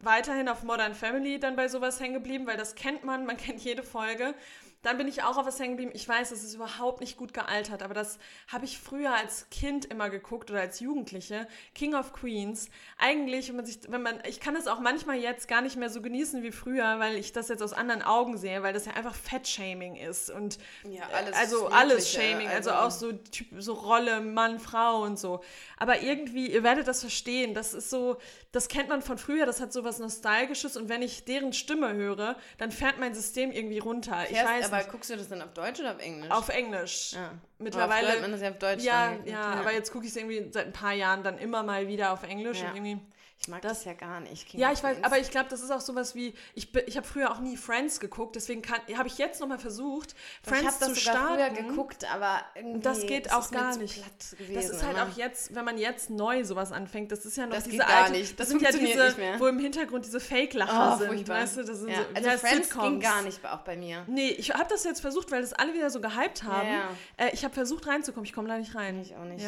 weiterhin 0.00 0.48
auf 0.48 0.62
Modern 0.62 0.94
Family 0.94 1.38
dann 1.38 1.56
bei 1.56 1.68
sowas 1.68 2.00
hängen 2.00 2.14
geblieben, 2.14 2.46
weil 2.46 2.56
das 2.56 2.74
kennt 2.74 3.04
man, 3.04 3.26
man 3.26 3.36
kennt 3.38 3.60
jede 3.60 3.82
Folge. 3.82 4.34
Dann 4.82 4.96
bin 4.96 5.08
ich 5.08 5.22
auch 5.22 5.36
auf 5.36 5.46
was 5.46 5.58
hängen 5.58 5.72
geblieben. 5.76 5.92
Ich 5.94 6.08
weiß, 6.08 6.30
es 6.30 6.42
ist 6.42 6.54
überhaupt 6.54 7.00
nicht 7.00 7.18
gut 7.18 7.34
gealtert, 7.34 7.82
aber 7.82 7.92
das 7.92 8.18
habe 8.48 8.64
ich 8.64 8.78
früher 8.78 9.14
als 9.14 9.48
Kind 9.50 9.84
immer 9.84 10.08
geguckt 10.08 10.50
oder 10.50 10.60
als 10.60 10.80
Jugendliche. 10.80 11.46
King 11.74 11.94
of 11.94 12.14
Queens. 12.14 12.70
Eigentlich, 12.96 13.48
wenn 13.48 13.56
man 13.56 13.66
sich, 13.66 13.80
wenn 13.88 14.02
man, 14.02 14.22
ich 14.26 14.40
kann 14.40 14.54
das 14.54 14.66
auch 14.66 14.80
manchmal 14.80 15.18
jetzt 15.18 15.48
gar 15.48 15.60
nicht 15.60 15.76
mehr 15.76 15.90
so 15.90 16.00
genießen 16.00 16.42
wie 16.42 16.52
früher, 16.52 16.98
weil 16.98 17.16
ich 17.16 17.32
das 17.32 17.48
jetzt 17.48 17.62
aus 17.62 17.74
anderen 17.74 18.02
Augen 18.02 18.38
sehe, 18.38 18.62
weil 18.62 18.72
das 18.72 18.86
ja 18.86 18.92
einfach 18.94 19.14
Fettshaming 19.14 19.96
ist 19.96 20.30
und 20.30 20.58
ja, 20.88 21.02
alles 21.12 21.36
also 21.36 21.66
alles 21.68 22.10
Shaming, 22.10 22.48
also, 22.48 22.70
also 22.70 22.86
auch 22.86 22.90
so 22.90 23.12
typ, 23.12 23.48
so 23.58 23.74
Rolle 23.74 24.22
Mann, 24.22 24.58
Frau 24.58 25.02
und 25.02 25.18
so. 25.18 25.42
Aber 25.76 26.00
irgendwie, 26.00 26.50
ihr 26.50 26.62
werdet 26.62 26.88
das 26.88 27.00
verstehen. 27.00 27.52
Das 27.52 27.74
ist 27.74 27.90
so, 27.90 28.16
das 28.52 28.68
kennt 28.68 28.88
man 28.88 29.02
von 29.02 29.18
früher. 29.18 29.44
Das 29.44 29.60
hat 29.60 29.74
so 29.74 29.84
was 29.84 29.98
Nostalgisches 29.98 30.78
und 30.78 30.88
wenn 30.88 31.02
ich 31.02 31.24
deren 31.24 31.52
Stimme 31.52 31.92
höre, 31.92 32.36
dann 32.56 32.70
fährt 32.70 32.98
mein 32.98 33.14
System 33.14 33.52
irgendwie 33.52 33.78
runter. 33.78 34.24
Ich 34.30 34.42
weiß 34.42 34.69
aber 34.72 34.82
nicht. 34.82 34.90
guckst 34.90 35.10
du 35.10 35.16
das 35.16 35.28
dann 35.28 35.42
auf 35.42 35.52
Deutsch 35.52 35.80
oder 35.80 35.92
auf 35.92 36.00
Englisch? 36.00 36.30
Auf 36.30 36.48
Englisch. 36.48 37.12
Ja. 37.12 37.32
Mittlerweile. 37.58 38.12
Aber 38.12 38.20
man 38.20 38.32
das 38.32 38.40
ja 38.40 38.50
auf 38.50 38.58
Deutsch. 38.58 38.82
Ja, 38.82 39.12
ja, 39.12 39.32
ja, 39.32 39.40
aber 39.60 39.72
jetzt 39.72 39.92
gucke 39.92 40.04
ich 40.06 40.10
es 40.10 40.16
irgendwie 40.16 40.50
seit 40.52 40.66
ein 40.66 40.72
paar 40.72 40.92
Jahren 40.92 41.22
dann 41.22 41.38
immer 41.38 41.62
mal 41.62 41.86
wieder 41.88 42.12
auf 42.12 42.22
Englisch 42.22 42.60
Ja. 42.60 42.70
und 42.70 42.76
irgendwie. 42.76 43.00
Ich 43.42 43.48
mag 43.48 43.62
das, 43.62 43.86
ja 43.86 43.94
gar 43.94 44.20
nicht. 44.20 44.48
King 44.48 44.60
Ja, 44.60 44.70
ich 44.70 44.82
weiß, 44.82 44.98
aber 45.02 45.18
ich 45.18 45.30
glaube, 45.30 45.48
das 45.48 45.62
ist 45.62 45.70
auch 45.70 45.80
sowas 45.80 46.14
wie, 46.14 46.34
ich, 46.54 46.68
ich 46.86 46.98
habe 46.98 47.06
früher 47.06 47.30
auch 47.32 47.40
nie 47.40 47.56
Friends 47.56 47.98
geguckt, 47.98 48.36
deswegen 48.36 48.60
habe 48.70 49.08
ich 49.08 49.16
jetzt 49.16 49.40
nochmal 49.40 49.58
versucht, 49.58 50.14
Friends 50.42 50.60
ich 50.60 50.66
habe 50.66 50.76
das 50.80 50.88
zu 50.90 50.94
starten. 51.00 51.34
früher 51.36 51.48
geguckt, 51.48 52.04
aber 52.12 52.42
irgendwie 52.54 52.80
Das 52.80 53.00
geht 53.06 53.28
ist 53.28 53.32
auch 53.34 53.50
gar 53.50 53.74
nicht. 53.78 53.94
platt 53.94 54.38
gewesen, 54.38 54.54
Das 54.54 54.68
ist 54.68 54.82
halt 54.84 54.98
immer. 54.98 55.06
auch 55.10 55.16
jetzt, 55.16 55.54
wenn 55.54 55.64
man 55.64 55.78
jetzt 55.78 56.10
neu 56.10 56.44
sowas 56.44 56.70
anfängt, 56.70 57.12
das 57.12 57.24
ist 57.24 57.38
ja 57.38 57.46
noch 57.46 57.54
Das 57.54 57.64
diese 57.64 57.86
alte, 57.86 58.12
nicht. 58.12 58.32
Das 58.32 58.36
das 58.36 58.48
sind 58.50 58.60
ja 58.60 58.72
diese, 58.72 59.04
nicht 59.06 59.16
mehr. 59.18 59.40
wo 59.40 59.46
im 59.46 59.58
Hintergrund 59.58 60.04
diese 60.04 60.20
Fake-Lacher 60.20 60.92
Oh, 60.96 60.98
sind, 60.98 61.06
furchtbar. 61.08 61.36
weißt 61.40 61.56
du, 61.56 61.64
das 61.64 61.78
sind 61.78 61.88
ja. 61.88 61.96
so, 61.96 62.04
Also 62.14 62.28
ja, 62.28 62.36
Friends 62.36 62.68
Sitcoms. 62.68 62.88
ging 62.90 63.00
gar 63.00 63.22
nicht, 63.22 63.46
auch 63.46 63.60
bei 63.60 63.76
mir. 63.78 64.04
Nee, 64.06 64.28
ich 64.32 64.50
habe 64.52 64.66
das 64.68 64.84
jetzt 64.84 65.00
versucht, 65.00 65.30
weil 65.30 65.40
das 65.40 65.54
alle 65.54 65.72
wieder 65.72 65.88
so 65.88 66.02
gehypt 66.02 66.42
haben. 66.44 66.68
Ja, 66.68 66.90
Äh, 67.16 67.30
ich 67.32 67.42
habe 67.42 67.54
versucht 67.54 67.86
reinzukommen, 67.86 68.26
ich 68.26 68.34
komme 68.34 68.48
da 68.48 68.58
nicht 68.58 68.74
rein. 68.74 69.00
Ich 69.00 69.16
auch 69.16 69.24
nicht. 69.24 69.46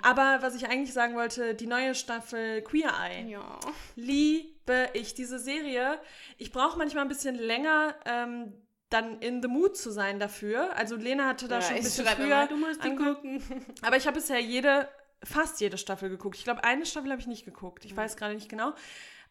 Aber 0.00 0.38
was 0.40 0.54
ich 0.54 0.66
eigentlich 0.68 0.94
sagen 0.94 1.14
wollte, 1.16 1.54
die 1.54 1.66
neue 1.66 1.94
Staffel 1.94 2.62
Queer 2.62 2.88
Eye. 3.04 3.25
Ja. 3.28 3.58
liebe 3.94 4.90
ich 4.94 5.14
diese 5.14 5.38
Serie. 5.38 6.00
Ich 6.38 6.52
brauche 6.52 6.78
manchmal 6.78 7.04
ein 7.04 7.08
bisschen 7.08 7.36
länger, 7.36 7.94
ähm, 8.04 8.52
dann 8.88 9.18
in 9.20 9.42
the 9.42 9.48
mood 9.48 9.76
zu 9.76 9.90
sein 9.90 10.20
dafür. 10.20 10.76
Also 10.76 10.96
Lena 10.96 11.26
hatte 11.26 11.48
da 11.48 11.56
Ja, 11.56 11.62
schon 11.62 11.76
ein 11.76 11.82
bisschen 11.82 12.06
früher 12.06 12.26
immer, 12.26 12.46
du 12.46 12.56
musst 12.56 12.80
angeguckt. 12.80 13.26
Aber 13.82 13.96
ich 13.96 14.06
habe 14.06 14.16
bisher 14.16 14.40
jede, 14.40 14.88
fast 15.22 15.60
jede 15.60 15.78
Staffel 15.78 16.08
geguckt. 16.08 16.36
Ich 16.36 16.44
glaube, 16.44 16.62
eine 16.64 16.86
Staffel 16.86 17.10
habe 17.10 17.20
ich 17.20 17.26
nicht 17.26 17.44
geguckt. 17.44 17.84
Mhm. 17.84 17.90
Ich 17.90 17.96
weiß 17.96 18.16
gerade 18.16 18.34
nicht 18.34 18.48
genau. 18.48 18.74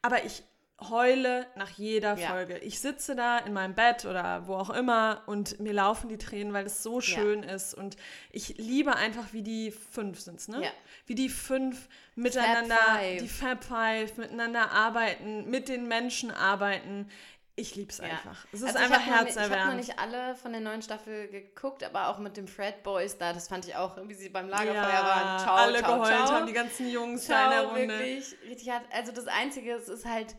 Aber 0.01 0.25
ich 0.25 0.43
heule 0.89 1.47
nach 1.55 1.69
jeder 1.69 2.17
Ja. 2.17 2.27
Folge. 2.29 2.57
Ich 2.57 2.79
sitze 2.79 3.15
da 3.15 3.37
in 3.39 3.53
meinem 3.53 3.75
Bett 3.75 4.03
oder 4.05 4.45
wo 4.47 4.55
auch 4.55 4.69
immer 4.69 5.21
und 5.25 5.59
mir 5.59 5.73
laufen 5.73 6.09
die 6.09 6.17
Tränen, 6.17 6.51
weil 6.53 6.65
es 6.65 6.83
so 6.83 6.99
schön 7.01 7.43
ist. 7.43 7.73
Und 7.73 7.95
ich 8.31 8.57
liebe 8.57 8.95
einfach, 8.95 9.31
wie 9.31 9.41
die 9.43 9.71
fünf 9.71 10.19
sind, 10.19 10.47
ne? 10.49 10.63
Ja. 10.65 10.69
Wie 11.05 11.15
die 11.15 11.29
fünf 11.29 11.87
miteinander, 12.15 12.75
Five. 12.75 13.21
die 13.21 13.27
Fab 13.29 13.63
Five, 13.63 14.17
miteinander 14.17 14.71
arbeiten, 14.71 15.49
mit 15.49 15.69
den 15.69 15.87
Menschen 15.87 16.29
arbeiten. 16.31 17.09
Ich 17.57 17.73
liebe 17.75 17.89
es 17.89 17.99
Ja. 17.99 18.05
einfach. 18.05 18.45
Es 18.51 18.59
ist 18.61 18.75
Also 18.75 18.79
einfach 18.79 18.97
ni- 18.99 19.03
Ich 19.05 19.11
habe 19.11 19.23
noch 19.29 19.35
herzerwärmend. 19.37 19.77
nicht 19.77 19.97
alle 19.97 20.35
von 20.35 20.51
der 20.51 20.59
neuen 20.59 20.81
Staffel 20.81 21.29
geguckt, 21.29 21.85
aber 21.85 22.09
auch 22.09 22.19
mit 22.19 22.35
dem 22.35 22.49
Fred 22.49 22.83
Boys 22.83 23.17
da, 23.17 23.31
das 23.31 23.47
fand 23.47 23.65
ich 23.65 23.77
auch, 23.77 23.95
wie 24.09 24.13
sie 24.13 24.27
beim 24.27 24.49
Lagerfeuer 24.49 24.73
ja, 24.89 25.03
waren. 25.05 25.39
Ciao, 25.39 25.55
alle 25.55 25.79
ciao, 25.79 25.93
geheult 25.93 26.07
ciao. 26.17 26.31
haben, 26.33 26.47
die 26.47 26.53
ganzen 26.53 26.89
Jungs 26.89 27.27
da 27.27 27.45
in 27.45 27.49
der 27.51 27.59
Ciao, 27.61 27.69
Runde. 27.75 27.87
wirklich. 27.99 28.35
Richtig 28.49 28.69
hart. 28.71 28.83
Also 28.91 29.13
das 29.13 29.27
Einzige, 29.27 29.71
es 29.71 29.87
ist 29.87 30.03
halt, 30.05 30.35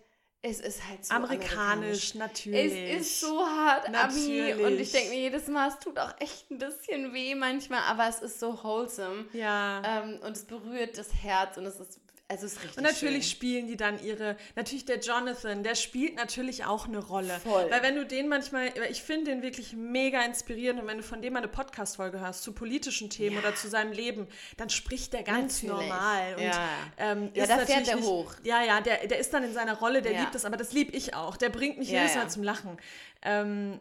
es 0.51 0.61
ist 0.61 0.87
halt 0.89 1.05
so 1.05 1.15
Amerikanisch, 1.15 2.15
natürlich. 2.15 2.73
Es 2.73 3.07
ist 3.07 3.21
so 3.21 3.41
hart, 3.47 3.87
Ami. 3.89 4.53
Und 4.53 4.59
Natürlich. 4.61 4.81
ich 4.81 4.93
denke 4.93 5.11
mir 5.11 5.21
jedes 5.21 5.49
Mal, 5.49 5.69
es 5.69 5.79
tut 5.79 5.99
auch 5.99 6.13
echt 6.21 6.51
ein 6.51 6.59
bisschen 6.59 7.13
weh 7.13 7.35
manchmal, 7.35 7.81
aber 7.89 8.09
es 8.09 8.21
ist 8.21 8.41
so 8.41 8.63
wholesome. 8.63 9.27
Ja. 9.33 9.83
Ähm, 9.85 10.21
und 10.23 10.37
es 10.37 10.45
berührt 10.45 10.97
das 10.99 11.13
Herz 11.13 11.57
und 11.57 11.67
es 11.67 11.81
ist, 11.81 12.01
also 12.29 12.47
ist 12.47 12.61
richtig 12.63 12.77
Und 12.79 12.83
natürlich 12.83 13.25
schön. 13.27 13.37
spielen 13.37 13.67
die 13.69 13.77
dann 13.77 14.03
ihre, 14.03 14.37
natürlich 14.57 14.85
der 14.85 14.99
Jonathan, 14.99 15.63
der 15.63 15.75
spielt 15.77 16.17
natürlich 16.17 16.65
auch 16.65 16.87
eine 16.89 16.99
Rolle. 16.99 17.39
Voll. 17.41 17.71
Weil 17.71 17.83
wenn 17.83 17.95
du 17.95 18.05
den 18.05 18.29
manchmal, 18.29 18.73
ich 18.91 19.03
finde 19.03 19.31
den 19.31 19.43
wirklich 19.43 19.75
mega 19.75 20.23
inspirierend 20.25 20.81
und 20.81 20.89
wenn 20.89 20.97
du 20.99 21.05
von 21.05 21.23
dem 21.23 21.35
mal 21.35 21.39
eine 21.39 21.49
Podcast-Folge 21.49 22.19
hörst 22.21 22.43
zu 22.43 22.53
politischen 22.53 23.11
Themen 23.11 23.37
Ja. 23.37 23.43
oder 23.43 23.55
zu 23.55 23.69
seinem 23.69 23.93
Leben, 23.93 24.27
dann 24.57 24.71
spricht 24.71 25.13
der 25.13 25.23
ganz 25.23 25.63
Natürlich. 25.63 25.89
normal. 25.89 26.35
Und, 26.37 26.43
Ja. 26.43 26.69
ähm, 26.99 27.31
Ja, 27.35 27.47
da 27.47 27.59
fährt 27.59 27.87
der 27.87 27.97
nicht, 27.97 28.05
hoch. 28.07 28.35
Ja, 28.43 28.63
ja, 28.65 28.81
der, 28.81 29.07
der 29.07 29.19
ist 29.19 29.33
dann 29.33 29.45
in 29.45 29.53
seiner 29.55 29.79
Rolle, 29.79 30.03
der 30.03 30.13
Ja. 30.13 30.21
liebt 30.21 30.35
das, 30.35 30.45
aber 30.45 30.57
das 30.57 30.73
lieb 30.73 30.95
ich 30.95 31.15
auch. 31.15 31.37
Der 31.37 31.51
bringt 31.51 31.79
mich 31.79 31.91
Ja, 31.91 32.01
jedes 32.01 32.15
ja. 32.15 32.23
Mal 32.23 32.29
zum 32.31 32.43
Lachen. 32.43 32.77
Ähm, 33.23 33.79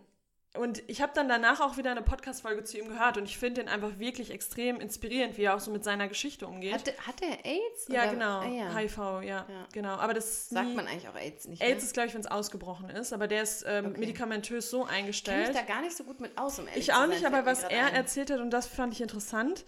und 0.58 0.84
ich 0.88 1.02
habe 1.02 1.12
dann 1.16 1.28
danach 1.30 1.60
auch 1.62 1.78
wieder 1.78 1.92
eine 1.92 2.02
Podcast-Folge 2.02 2.64
zu 2.64 2.78
ihm 2.78 2.88
gehört 2.88 3.18
und 3.18 3.26
ich 3.26 3.38
finde 3.38 3.62
den 3.62 3.70
einfach 3.70 4.00
wirklich 4.00 4.32
extrem 4.32 4.80
inspirierend, 4.80 5.38
wie 5.38 5.44
er 5.44 5.56
auch 5.56 5.60
so 5.60 5.72
mit 5.72 5.84
seiner 5.84 6.08
Geschichte 6.08 6.48
umgeht. 6.48 6.74
Hat, 6.74 6.88
der- 6.88 6.98
hat 7.08 7.22
der 7.22 7.46
AIDS? 7.46 7.88
Ja, 7.90 8.04
oder? 8.04 8.12
genau. 8.12 8.40
Ah, 8.40 8.48
ja. 8.48 8.76
HIV, 8.76 8.98
ja, 8.98 9.22
Ja. 9.22 9.46
genau. 9.74 9.96
Aber 9.96 10.14
das 10.14 10.50
Sagt 10.50 10.68
nie, 10.68 10.76
man 10.76 10.88
eigentlich 10.88 11.08
auch 11.10 11.16
AIDS 11.16 11.48
nicht. 11.48 11.62
AIDS 11.62 11.82
ne? 11.82 11.86
ist, 11.88 11.94
glaube 11.94 12.08
ich, 12.08 12.14
wenn 12.14 12.22
es 12.22 12.28
ausgebrochen 12.28 12.90
ist, 12.90 13.14
aber 13.14 13.28
der 13.28 13.44
ist 13.44 13.64
ähm, 13.68 13.88
Okay. 13.88 14.00
medikamentös 14.00 14.70
so 14.70 14.82
Ich 14.82 14.88
kenne 14.88 14.98
eingestellt. 15.00 15.48
mich 15.50 15.58
da 15.58 15.64
gar 15.64 15.82
nicht 15.82 15.96
so 15.96 16.04
gut 16.04 16.20
mit 16.20 16.38
aus, 16.38 16.60
um 16.60 16.68
ehrlich 16.68 16.88
Ich 16.88 16.94
auch 16.94 17.08
nicht, 17.08 17.26
aber 17.26 17.46
was 17.46 17.64
er 17.64 17.88
ein. 17.88 17.94
erzählt 17.94 18.32
hat, 18.32 18.40
und 18.40 18.52
das 18.52 18.68
fand 18.68 18.94
ich 18.94 19.02
interessant, 19.02 19.66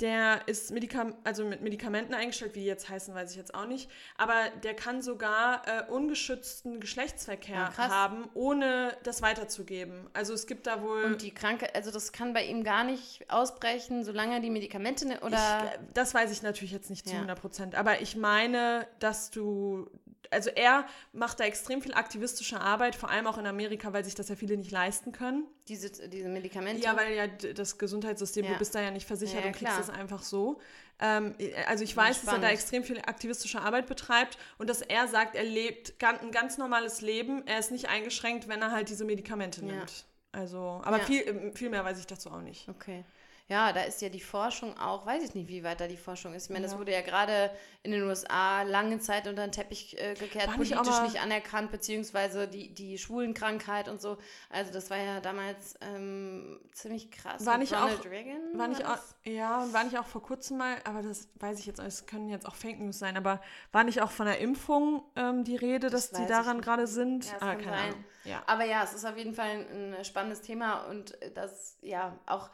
der 0.00 0.46
ist 0.46 0.70
Medikam 0.70 1.14
also 1.24 1.44
mit 1.44 1.60
Medikamenten 1.60 2.14
eingestellt, 2.14 2.54
wie 2.54 2.60
die 2.60 2.66
jetzt 2.66 2.88
heißen, 2.88 3.12
weiß 3.14 3.32
ich 3.32 3.36
jetzt 3.36 3.52
auch 3.54 3.66
nicht. 3.66 3.90
Aber 4.16 4.34
der 4.62 4.74
kann 4.74 5.02
sogar 5.02 5.62
äh, 5.66 5.90
ungeschützten 5.90 6.78
Geschlechtsverkehr 6.80 7.72
krass. 7.74 7.90
haben, 7.90 8.28
ohne 8.34 8.96
das 9.02 9.22
weiterzugeben. 9.22 10.08
Also 10.12 10.34
es 10.34 10.46
gibt 10.46 10.66
da 10.68 10.82
wohl. 10.82 11.02
Und 11.04 11.22
die 11.22 11.32
Krankheit, 11.32 11.74
also 11.74 11.90
das 11.90 12.12
kann 12.12 12.32
bei 12.32 12.44
ihm 12.44 12.62
gar 12.62 12.84
nicht 12.84 13.28
ausbrechen, 13.28 14.04
solange 14.04 14.40
die 14.40 14.50
Medikamente 14.50 15.06
ne- 15.06 15.16
ich, 15.16 15.22
oder. 15.22 15.36
äh, 15.74 15.78
das 15.94 16.14
weiß 16.14 16.30
ich 16.30 16.42
natürlich 16.42 16.72
jetzt 16.72 16.90
nicht 16.90 17.04
zu 17.04 17.12
Ja. 17.12 17.18
100 17.20 17.40
Prozent. 17.40 17.74
Aber 17.74 18.00
ich 18.00 18.14
meine, 18.16 18.86
dass 19.00 19.30
du. 19.30 19.90
Also 20.30 20.50
er 20.50 20.86
macht 21.12 21.40
da 21.40 21.44
extrem 21.44 21.80
viel 21.82 21.94
aktivistische 21.94 22.60
Arbeit, 22.60 22.94
vor 22.94 23.10
allem 23.10 23.26
auch 23.26 23.38
in 23.38 23.46
Amerika, 23.46 23.92
weil 23.92 24.04
sich 24.04 24.14
das 24.14 24.28
ja 24.28 24.36
viele 24.36 24.56
nicht 24.56 24.70
leisten 24.70 25.12
können. 25.12 25.46
diese, 25.68 25.90
diese 26.08 26.28
Medikamente. 26.28 26.82
Ja, 26.82 26.96
weil 26.96 27.12
ja 27.14 27.26
das 27.26 27.76
Gesundheitssystem, 27.78 28.44
Ja. 28.46 28.52
du 28.52 28.58
bist 28.58 28.74
da 28.74 28.80
ja 28.80 28.90
nicht 28.90 29.06
versichert 29.06 29.34
Ja, 29.36 29.40
ja, 29.42 29.46
und 29.48 29.52
kriegst 29.52 29.74
klar. 29.74 29.86
das 29.86 29.90
einfach 29.90 30.22
so. 30.22 30.60
Ähm, 31.00 31.34
also 31.66 31.84
ich 31.84 31.94
weiß, 31.96 32.20
dass 32.22 32.26
er 32.26 32.32
da 32.32 32.38
spannend. 32.38 32.52
extrem 32.54 32.84
viel 32.84 32.98
aktivistische 33.00 33.60
Arbeit 33.60 33.86
betreibt 33.86 34.38
und 34.58 34.68
dass 34.70 34.80
er 34.80 35.08
sagt, 35.08 35.34
er 35.34 35.44
lebt 35.44 35.94
ein 36.02 36.30
ganz 36.30 36.56
normales 36.58 37.00
Leben, 37.02 37.46
er 37.46 37.58
ist 37.58 37.70
nicht 37.70 37.88
eingeschränkt, 37.88 38.48
wenn 38.48 38.62
er 38.62 38.70
halt 38.72 38.88
diese 38.88 39.04
Medikamente 39.04 39.60
Ja. 39.60 39.66
nimmt. 39.66 40.04
Also, 40.32 40.80
aber 40.84 40.98
Ja. 40.98 41.04
viel, 41.04 41.22
ähm, 41.28 41.54
viel 41.54 41.68
mehr 41.70 41.84
weiß 41.84 41.98
ich 41.98 42.06
dazu 42.06 42.30
auch 42.30 42.40
nicht. 42.42 42.68
Okay. 42.68 43.04
Ja, 43.50 43.72
da 43.72 43.80
ist 43.84 44.02
ja 44.02 44.10
die 44.10 44.20
Forschung 44.20 44.76
auch, 44.78 45.06
weiß 45.06 45.22
ich 45.24 45.34
nicht, 45.34 45.48
wie 45.48 45.64
weit 45.64 45.80
da 45.80 45.88
die 45.88 45.96
Forschung 45.96 46.34
ist. 46.34 46.44
Ich 46.44 46.50
meine, 46.50 46.64
das 46.64 46.72
Ja. 46.74 46.78
wurde 46.78 46.92
ja 46.92 47.00
gerade 47.00 47.50
in 47.82 47.92
den 47.92 48.02
USA 48.02 48.60
lange 48.62 48.98
Zeit 48.98 49.26
unter 49.26 49.40
den 49.46 49.52
Teppich 49.52 49.98
äh, 49.98 50.12
gekehrt, 50.12 50.48
War 50.48 50.58
nicht 50.58 50.72
politisch 50.74 50.92
mal- 50.94 51.04
nicht 51.04 51.22
anerkannt, 51.22 51.70
beziehungsweise 51.70 52.46
die, 52.46 52.74
die 52.74 52.98
Schwulenkrankheit 52.98 53.88
und 53.88 54.02
so. 54.02 54.18
Also 54.50 54.70
das 54.70 54.90
war 54.90 54.98
ja 54.98 55.20
damals 55.20 55.76
ähm, 55.80 56.60
ziemlich 56.72 57.10
krass. 57.10 57.46
War 57.46 57.56
nicht 57.56 57.72
Ronald 57.72 58.00
auch- 58.00 58.04
Reagan? 58.04 58.36
War 58.58 58.68
nicht 58.68 58.84
auch, 58.84 58.90
das? 58.96 59.14
ja, 59.24 59.62
und 59.62 59.72
war 59.72 59.84
nicht 59.84 59.98
auch 59.98 60.04
vor 60.06 60.22
kurzem 60.22 60.58
mal, 60.58 60.76
aber 60.84 61.00
das 61.02 61.28
weiß 61.36 61.58
ich 61.58 61.64
jetzt, 61.64 61.78
es 61.80 62.04
können 62.04 62.28
jetzt 62.28 62.46
auch 62.46 62.54
Fake 62.54 62.78
News 62.78 62.98
sein, 62.98 63.16
aber 63.16 63.40
war 63.72 63.82
nicht 63.84 64.02
auch 64.02 64.10
von 64.10 64.26
der 64.26 64.40
Impfung 64.40 65.02
ähm, 65.16 65.44
die 65.44 65.56
Rede, 65.56 65.88
Das 65.88 66.10
dass 66.10 66.20
die 66.20 66.26
daran 66.26 66.56
nicht. 66.58 66.66
gerade 66.66 66.86
sind? 66.86 67.24
Ja, 67.24 67.32
das 67.32 67.42
ah, 67.42 67.54
keine 67.54 67.64
sein. 67.64 67.88
Ahnung. 67.92 68.04
Ja. 68.24 68.42
Aber 68.46 68.64
ja, 68.66 68.82
es 68.84 68.92
ist 68.92 69.06
auf 69.06 69.16
jeden 69.16 69.32
Fall 69.32 69.66
ein, 69.70 69.94
ein 69.94 70.04
spannendes 70.04 70.42
Thema 70.42 70.82
und 70.90 71.16
das, 71.34 71.78
ja, 71.80 72.14
auch, 72.26 72.50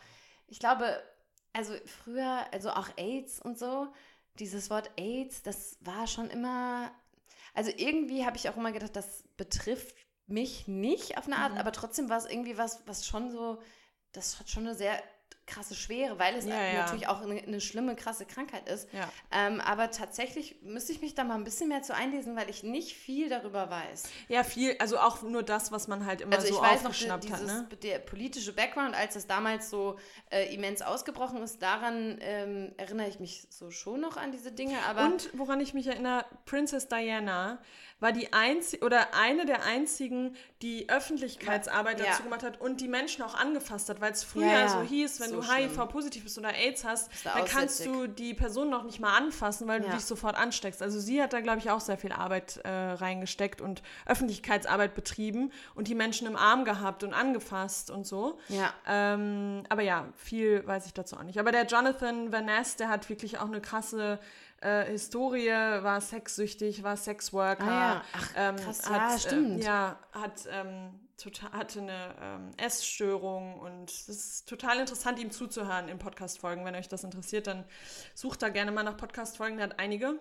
ich 0.54 0.60
glaube, 0.60 1.02
also 1.52 1.74
früher, 1.84 2.46
also 2.52 2.70
auch 2.70 2.88
AIDS 2.96 3.40
und 3.42 3.58
so, 3.58 3.88
dieses 4.38 4.70
Wort 4.70 4.88
AIDS, 4.96 5.42
das 5.42 5.76
war 5.80 6.06
schon 6.06 6.30
immer, 6.30 6.92
also 7.54 7.72
irgendwie 7.76 8.24
habe 8.24 8.36
ich 8.36 8.48
auch 8.48 8.56
immer 8.56 8.70
gedacht, 8.70 8.94
das 8.94 9.24
betrifft 9.36 9.96
mich 10.28 10.68
nicht 10.68 11.18
auf 11.18 11.26
eine 11.26 11.38
Art, 11.38 11.54
Mhm. 11.54 11.58
aber 11.58 11.72
trotzdem 11.72 12.08
war 12.08 12.18
es 12.18 12.26
irgendwie 12.26 12.56
was, 12.56 12.86
was 12.86 13.04
schon 13.04 13.32
so, 13.32 13.60
das 14.12 14.38
hat 14.38 14.48
schon 14.48 14.64
eine 14.64 14.76
sehr 14.76 15.02
krasse 15.46 15.74
Schwere, 15.74 16.18
weil 16.18 16.35
es 16.37 16.44
Ja, 16.46 16.62
ja. 16.62 16.72
natürlich 16.83 17.09
auch 17.09 17.20
eine, 17.20 17.40
eine 17.42 17.61
schlimme, 17.61 17.96
krasse 17.96 18.24
Krankheit 18.24 18.68
ist. 18.68 18.88
Ja. 18.92 19.11
Ähm, 19.30 19.61
aber 19.61 19.90
tatsächlich 19.90 20.57
müsste 20.62 20.92
ich 20.92 21.00
mich 21.00 21.14
da 21.14 21.24
mal 21.24 21.35
ein 21.35 21.44
bisschen 21.44 21.68
mehr 21.68 21.83
zu 21.83 21.94
einlesen, 21.94 22.35
weil 22.37 22.48
ich 22.48 22.62
nicht 22.62 22.94
viel 22.96 23.28
darüber 23.28 23.68
weiß. 23.70 24.04
ja, 24.28 24.42
viel, 24.42 24.76
also 24.78 24.98
auch 24.98 25.22
nur 25.22 25.42
das, 25.42 25.72
was 25.72 25.88
man 25.88 26.07
halt 26.07 26.20
immer 26.20 26.37
Also 26.37 26.48
so 26.48 26.54
ich 26.54 26.61
weiß 26.61 26.83
noch, 26.83 26.90
aufgeschnappt 26.90 27.24
dieses, 27.24 27.50
hat, 27.50 27.70
ne? 27.70 27.76
der 27.83 27.98
politische 27.98 28.52
Background, 28.52 28.94
als 28.94 29.16
es 29.16 29.26
damals 29.26 29.70
so 29.70 29.98
äh, 30.30 30.54
immens 30.54 30.83
ausgebrochen 30.83 31.42
ist, 31.42 31.61
daran 31.62 32.18
ähm, 32.20 32.72
erinnere 32.76 33.09
ich 33.09 33.20
mich 33.20 33.46
so 33.50 33.70
schon 33.70 34.00
noch 34.00 34.16
an 34.16 34.33
diese 34.33 34.52
Dinge, 34.52 34.78
aber 34.88 35.04
Und 35.07 35.30
woran 35.35 35.61
ich 35.61 35.74
mich 35.74 35.87
erinnere, 35.87 36.24
Princess 36.46 36.88
Diana 36.88 37.59
war 38.04 38.12
die 38.12 38.32
einzige 38.32 38.84
oder 38.84 39.14
eine 39.14 39.46
der 39.46 39.64
einzigen, 39.64 40.36
die 40.62 40.88
Öffentlichkeitsarbeit 40.88 41.98
Ja. 41.98 42.06
dazu 42.06 42.22
gemacht 42.22 42.42
hat 42.42 42.60
und 42.60 42.80
die 42.80 42.86
Menschen 42.88 43.22
auch 43.24 43.34
angefasst 43.34 43.88
hat, 43.88 44.00
weil 44.00 44.12
es 44.12 44.22
früher 44.22 44.46
Ja, 44.46 44.58
ja. 44.60 44.68
so 44.68 44.82
hieß, 44.82 45.20
wenn 45.20 45.30
du 45.32 45.40
so 45.40 45.42
schlimm. 45.42 45.70
HIV-positiv 45.70 46.22
bist 46.24 46.38
oder 46.38 46.54
AIDS 46.54 46.84
hast, 46.84 47.10
du 47.24 47.28
dann 47.30 47.44
kannst 47.46 47.84
du 47.86 48.06
die 48.06 48.34
Person 48.34 48.70
noch 48.70 48.84
nicht 48.84 49.00
mal 49.00 49.16
anfassen, 49.16 49.66
weil 49.68 49.80
du 49.80 49.88
dich 49.90 50.04
sofort 50.04 50.36
ansteckst. 50.36 50.82
Also 50.82 51.00
sie 51.00 51.20
hat 51.22 51.32
da, 51.32 51.40
glaube 51.40 51.58
ich, 51.58 51.70
auch 51.70 51.80
sehr 51.80 51.98
viel 51.98 52.12
Arbeit 52.12 52.58
äh, 52.64 52.68
reingesteckt 52.68 53.60
und 53.60 53.82
Öffentlichkeitsarbeit 54.06 54.94
betrieben 54.94 55.50
und 55.74 55.88
die 55.88 55.94
Menschen 55.94 56.26
im 56.26 56.36
Arm 56.36 56.64
gehabt 56.64 57.02
und 57.04 57.14
angefasst 57.14 57.90
und 57.90 58.06
so. 58.06 58.38
Ja. 58.48 58.72
Ähm, 58.86 59.64
aber 59.68 59.82
ja, 59.82 60.08
viel 60.16 60.66
weiß 60.66 60.86
ich 60.86 60.94
dazu 60.94 61.16
auch 61.16 61.22
nicht. 61.22 61.38
Aber 61.40 61.52
der 61.52 61.64
Jonathan 61.66 62.32
Van 62.32 62.44
Ness, 62.44 62.76
der 62.76 62.88
hat 62.88 63.08
wirklich 63.08 63.38
auch 63.38 63.46
eine 63.46 63.60
krasse 63.60 64.18
äh, 64.60 64.84
Historie, 64.86 65.48
war 65.48 66.00
sexsüchtig, 66.00 66.82
war 66.82 66.96
Sexworker. 66.96 67.64
Ah 67.64 67.94
ja. 67.94 68.04
Ach, 68.12 68.30
ähm, 68.36 68.56
krass, 68.56 68.88
hat, 68.88 69.10
ja, 69.12 69.18
stimmt. 69.18 69.60
Äh, 69.62 69.66
ja, 69.66 69.98
hat 70.12 70.48
ähm, 70.50 71.00
total, 71.16 71.52
hatte 71.52 71.80
eine 71.80 72.14
ähm, 72.20 72.50
Essstörung 72.56 73.58
und 73.60 73.90
es 73.90 74.08
ist 74.08 74.48
total 74.48 74.78
interessant, 74.78 75.18
ihm 75.18 75.30
zuzuhören 75.30 75.88
in 75.88 75.98
Podcast-Folgen. 75.98 76.64
Wenn 76.64 76.74
euch 76.74 76.88
das 76.88 77.04
interessiert, 77.04 77.46
dann 77.46 77.64
sucht 78.14 78.42
da 78.42 78.48
gerne 78.48 78.72
mal 78.72 78.82
nach 78.82 78.96
Podcast-Folgen, 78.96 79.56
der 79.58 79.68
hat 79.68 79.78
einige. 79.78 80.18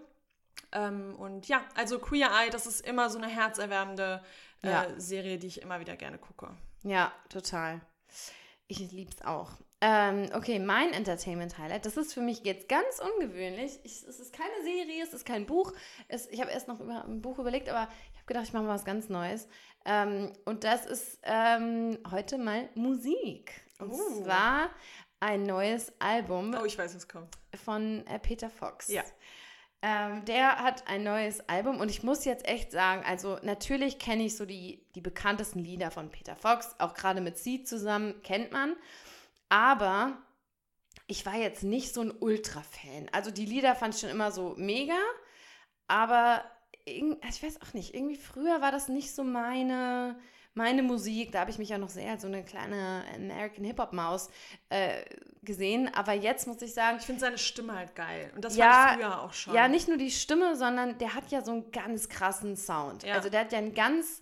Ähm, 0.71 1.15
und 1.15 1.47
ja, 1.47 1.63
also 1.75 1.99
Queer 1.99 2.29
Eye, 2.31 2.49
das 2.49 2.65
ist 2.65 2.81
immer 2.85 3.09
so 3.09 3.17
eine 3.17 3.27
herzerwärmende 3.27 4.23
äh, 4.63 4.69
Ja. 4.69 4.87
Serie, 4.97 5.37
die 5.37 5.47
ich 5.47 5.61
immer 5.61 5.79
wieder 5.79 5.95
gerne 5.95 6.17
gucke. 6.17 6.49
Ja, 6.83 7.11
total. 7.29 7.81
Ich 8.67 8.79
lieb's 8.91 9.21
auch. 9.21 9.51
Ähm, 9.85 10.29
okay, 10.33 10.59
mein 10.59 10.93
Entertainment-Highlight, 10.93 11.85
das 11.85 11.97
ist 11.97 12.13
für 12.13 12.21
mich 12.21 12.39
jetzt 12.45 12.69
ganz 12.69 12.99
ungewöhnlich. 12.99 13.79
Ich, 13.83 14.03
es 14.07 14.17
ist 14.19 14.33
keine 14.33 14.63
Serie, 14.63 15.03
es 15.03 15.13
ist 15.13 15.25
kein 15.25 15.45
Buch. 15.45 15.73
Es, 16.07 16.27
ich 16.29 16.39
habe 16.39 16.51
erst 16.51 16.69
noch 16.69 16.79
über 16.79 17.03
ein 17.03 17.21
Buch 17.21 17.37
überlegt, 17.37 17.67
aber 17.67 17.89
ich 18.13 18.17
habe 18.19 18.25
gedacht, 18.27 18.45
ich 18.45 18.53
mache 18.53 18.63
mal 18.63 18.73
was 18.75 18.85
ganz 18.85 19.09
Neues. 19.09 19.49
Ähm, 19.85 20.31
und 20.45 20.63
das 20.63 20.85
ist 20.85 21.19
ähm, 21.23 21.97
heute 22.11 22.37
mal 22.37 22.69
Musik. 22.75 23.59
Und 23.79 23.91
Oh. 23.91 24.23
zwar 24.23 24.69
ein 25.19 25.43
neues 25.43 25.91
Album 25.99 26.55
Oh, 26.57 26.63
ich 26.63 26.77
weiß, 26.77 26.95
was 26.95 27.07
kommt. 27.09 27.35
von 27.65 28.07
äh, 28.07 28.19
Peter 28.19 28.49
Fox. 28.49 28.87
Ja. 28.87 29.03
Ähm, 29.81 30.23
der 30.23 30.59
hat 30.63 30.87
ein 30.87 31.03
neues 31.03 31.41
Album 31.49 31.81
und 31.81 31.89
ich 31.89 32.03
muss 32.03 32.23
jetzt 32.23 32.47
echt 32.47 32.71
sagen, 32.71 33.03
also 33.05 33.37
natürlich 33.43 33.99
kenne 33.99 34.23
ich 34.23 34.37
so 34.37 34.45
die, 34.45 34.85
die 34.95 35.01
bekanntesten 35.01 35.59
Lieder 35.59 35.91
von 35.91 36.09
Peter 36.09 36.37
Fox, 36.37 36.73
auch 36.79 36.93
gerade 36.93 37.19
mit 37.19 37.37
Sie 37.37 37.65
zusammen 37.65 38.21
kennt 38.23 38.53
man, 38.53 38.77
aber 39.53 40.17
ich 41.05 41.27
war 41.27 41.35
jetzt 41.35 41.61
nicht 41.63 41.93
so 41.93 42.01
ein 42.01 42.11
Ultra-Fan. 42.11 43.07
Also 43.11 43.29
die 43.29 43.45
Lieder 43.45 43.75
fand 43.75 43.93
ich 43.93 44.01
schon 44.01 44.09
immer 44.09 44.31
so 44.31 44.55
mega, 44.57 44.97
aber 45.87 46.43
ich 46.85 47.43
weiß 47.43 47.61
auch 47.61 47.73
nicht, 47.75 47.93
irgendwie 47.93 48.15
früher 48.15 48.61
war 48.61 48.71
das 48.71 48.87
nicht 48.87 49.13
so 49.13 49.23
meine, 49.23 50.17
meine 50.55 50.81
Musik. 50.81 51.31
Da 51.31 51.41
habe 51.41 51.51
ich 51.51 51.59
mich 51.59 51.69
ja 51.69 51.77
noch 51.77 51.89
sehr 51.89 52.11
als 52.13 52.23
so 52.23 52.27
eine 52.27 52.43
kleine 52.43 53.03
American 53.15 53.63
Hip-Hop-Maus 53.63 54.31
äh, 54.69 55.03
gesehen. 55.43 55.93
Aber 55.93 56.13
jetzt 56.13 56.47
muss 56.47 56.59
ich 56.63 56.73
sagen, 56.73 56.97
Ich 56.99 57.05
finde 57.05 57.21
seine 57.21 57.37
Stimme 57.37 57.75
halt 57.75 57.93
geil. 57.93 58.31
Und 58.35 58.43
das 58.43 58.55
Ja, 58.55 58.65
war 58.65 58.89
ich 58.89 58.95
früher 59.05 59.21
auch 59.21 59.33
schon. 59.33 59.53
ja, 59.53 59.67
nicht 59.67 59.87
nur 59.87 59.97
die 59.97 60.09
Stimme, 60.11 60.55
sondern 60.55 60.97
der 60.97 61.13
hat 61.13 61.29
ja 61.29 61.43
so 61.43 61.51
einen 61.51 61.71
ganz 61.71 62.09
krassen 62.09 62.57
Sound. 62.57 63.03
Ja. 63.03 63.13
Also 63.13 63.29
der 63.29 63.41
hat 63.41 63.51
ja 63.51 63.59
einen 63.59 63.75
ganz 63.75 64.19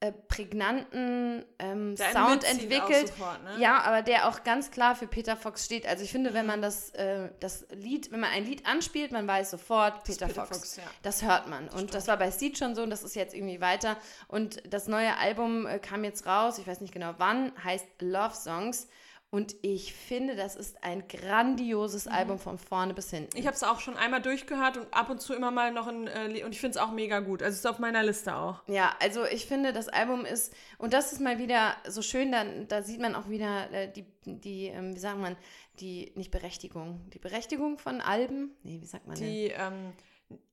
äh, 0.00 0.12
prägnanten 0.12 1.44
ähm, 1.58 1.96
Sound 1.96 2.44
entwickelt. 2.44 3.08
sofort, 3.08 3.42
ne? 3.42 3.56
Ja, 3.58 3.80
aber 3.82 4.02
der 4.02 4.28
auch 4.28 4.44
ganz 4.44 4.70
klar 4.70 4.94
für 4.94 5.08
Peter 5.08 5.36
Fox 5.36 5.64
steht. 5.64 5.86
Also 5.88 6.04
ich 6.04 6.12
finde, 6.12 6.34
wenn 6.34 6.46
man 6.46 6.62
das, 6.62 6.90
äh, 6.90 7.30
das 7.40 7.66
Lied, 7.72 8.12
wenn 8.12 8.20
man 8.20 8.30
ein 8.30 8.44
Lied 8.44 8.64
anspielt, 8.64 9.10
man 9.10 9.26
weiß 9.26 9.50
sofort 9.50 9.96
Das 9.96 10.16
Peter, 10.16 10.26
Peter 10.26 10.46
Fox. 10.46 10.58
Fox, 10.58 10.76
ja. 10.76 10.84
Das 11.02 11.22
hört 11.22 11.48
man. 11.48 11.64
und 11.64 11.72
stimmt. 11.72 11.94
das 11.94 12.06
war 12.06 12.16
bei 12.16 12.30
Seed 12.30 12.58
schon 12.58 12.76
so 12.76 12.82
und 12.82 12.90
das 12.90 13.02
ist 13.02 13.16
jetzt 13.16 13.34
irgendwie 13.34 13.60
weiter. 13.60 13.96
Und 14.28 14.62
das 14.72 14.86
neue 14.86 15.16
Album 15.16 15.66
äh, 15.66 15.80
kam 15.80 16.04
jetzt 16.04 16.26
raus, 16.26 16.58
ich 16.58 16.66
weiß 16.68 16.80
nicht 16.80 16.94
genau 16.94 17.14
wann, 17.18 17.52
heißt 17.64 17.86
Love 18.00 18.34
Songs. 18.34 18.86
Und 19.30 19.56
ich 19.60 19.92
finde, 19.92 20.36
das 20.36 20.56
ist 20.56 20.82
ein 20.82 21.06
grandioses 21.06 22.06
Album 22.06 22.38
von 22.38 22.56
vorne 22.56 22.94
bis 22.94 23.10
hinten. 23.10 23.36
Ich 23.36 23.46
habe 23.46 23.54
es 23.54 23.62
auch 23.62 23.78
schon 23.80 23.94
einmal 23.98 24.22
durchgehört 24.22 24.78
und 24.78 24.94
ab 24.94 25.10
und 25.10 25.20
zu 25.20 25.34
immer 25.34 25.50
mal 25.50 25.70
noch 25.70 25.86
ein 25.86 26.06
äh, 26.06 26.42
und 26.44 26.52
ich 26.52 26.60
finde 26.60 26.78
es 26.78 26.82
auch 26.82 26.92
mega 26.92 27.20
gut. 27.20 27.42
Also 27.42 27.52
es 27.52 27.58
ist 27.58 27.66
auf 27.66 27.78
meiner 27.78 28.02
Liste 28.02 28.34
auch. 28.34 28.62
Ja, 28.68 28.96
also 29.00 29.26
ich 29.26 29.44
finde, 29.44 29.74
das 29.74 29.88
Album 29.88 30.24
ist, 30.24 30.54
und 30.78 30.94
das 30.94 31.12
ist 31.12 31.20
mal 31.20 31.38
wieder 31.38 31.76
so 31.86 32.00
schön, 32.00 32.32
da, 32.32 32.44
da 32.44 32.82
sieht 32.82 33.00
man 33.00 33.14
auch 33.14 33.28
wieder 33.28 33.70
äh, 33.70 33.92
die, 33.92 34.06
die 34.24 34.68
ähm, 34.68 34.94
wie 34.94 35.00
sagt 35.00 35.18
man, 35.18 35.36
die, 35.80 36.10
nicht 36.14 36.30
Berechtigung, 36.30 37.00
die 37.12 37.18
Berechtigung 37.18 37.76
von 37.78 38.00
Alben? 38.00 38.56
Nee, 38.62 38.80
wie 38.80 38.86
sagt 38.86 39.06
man 39.06 39.16
denn? 39.16 39.26
Die, 39.26 39.48
ähm, 39.48 39.92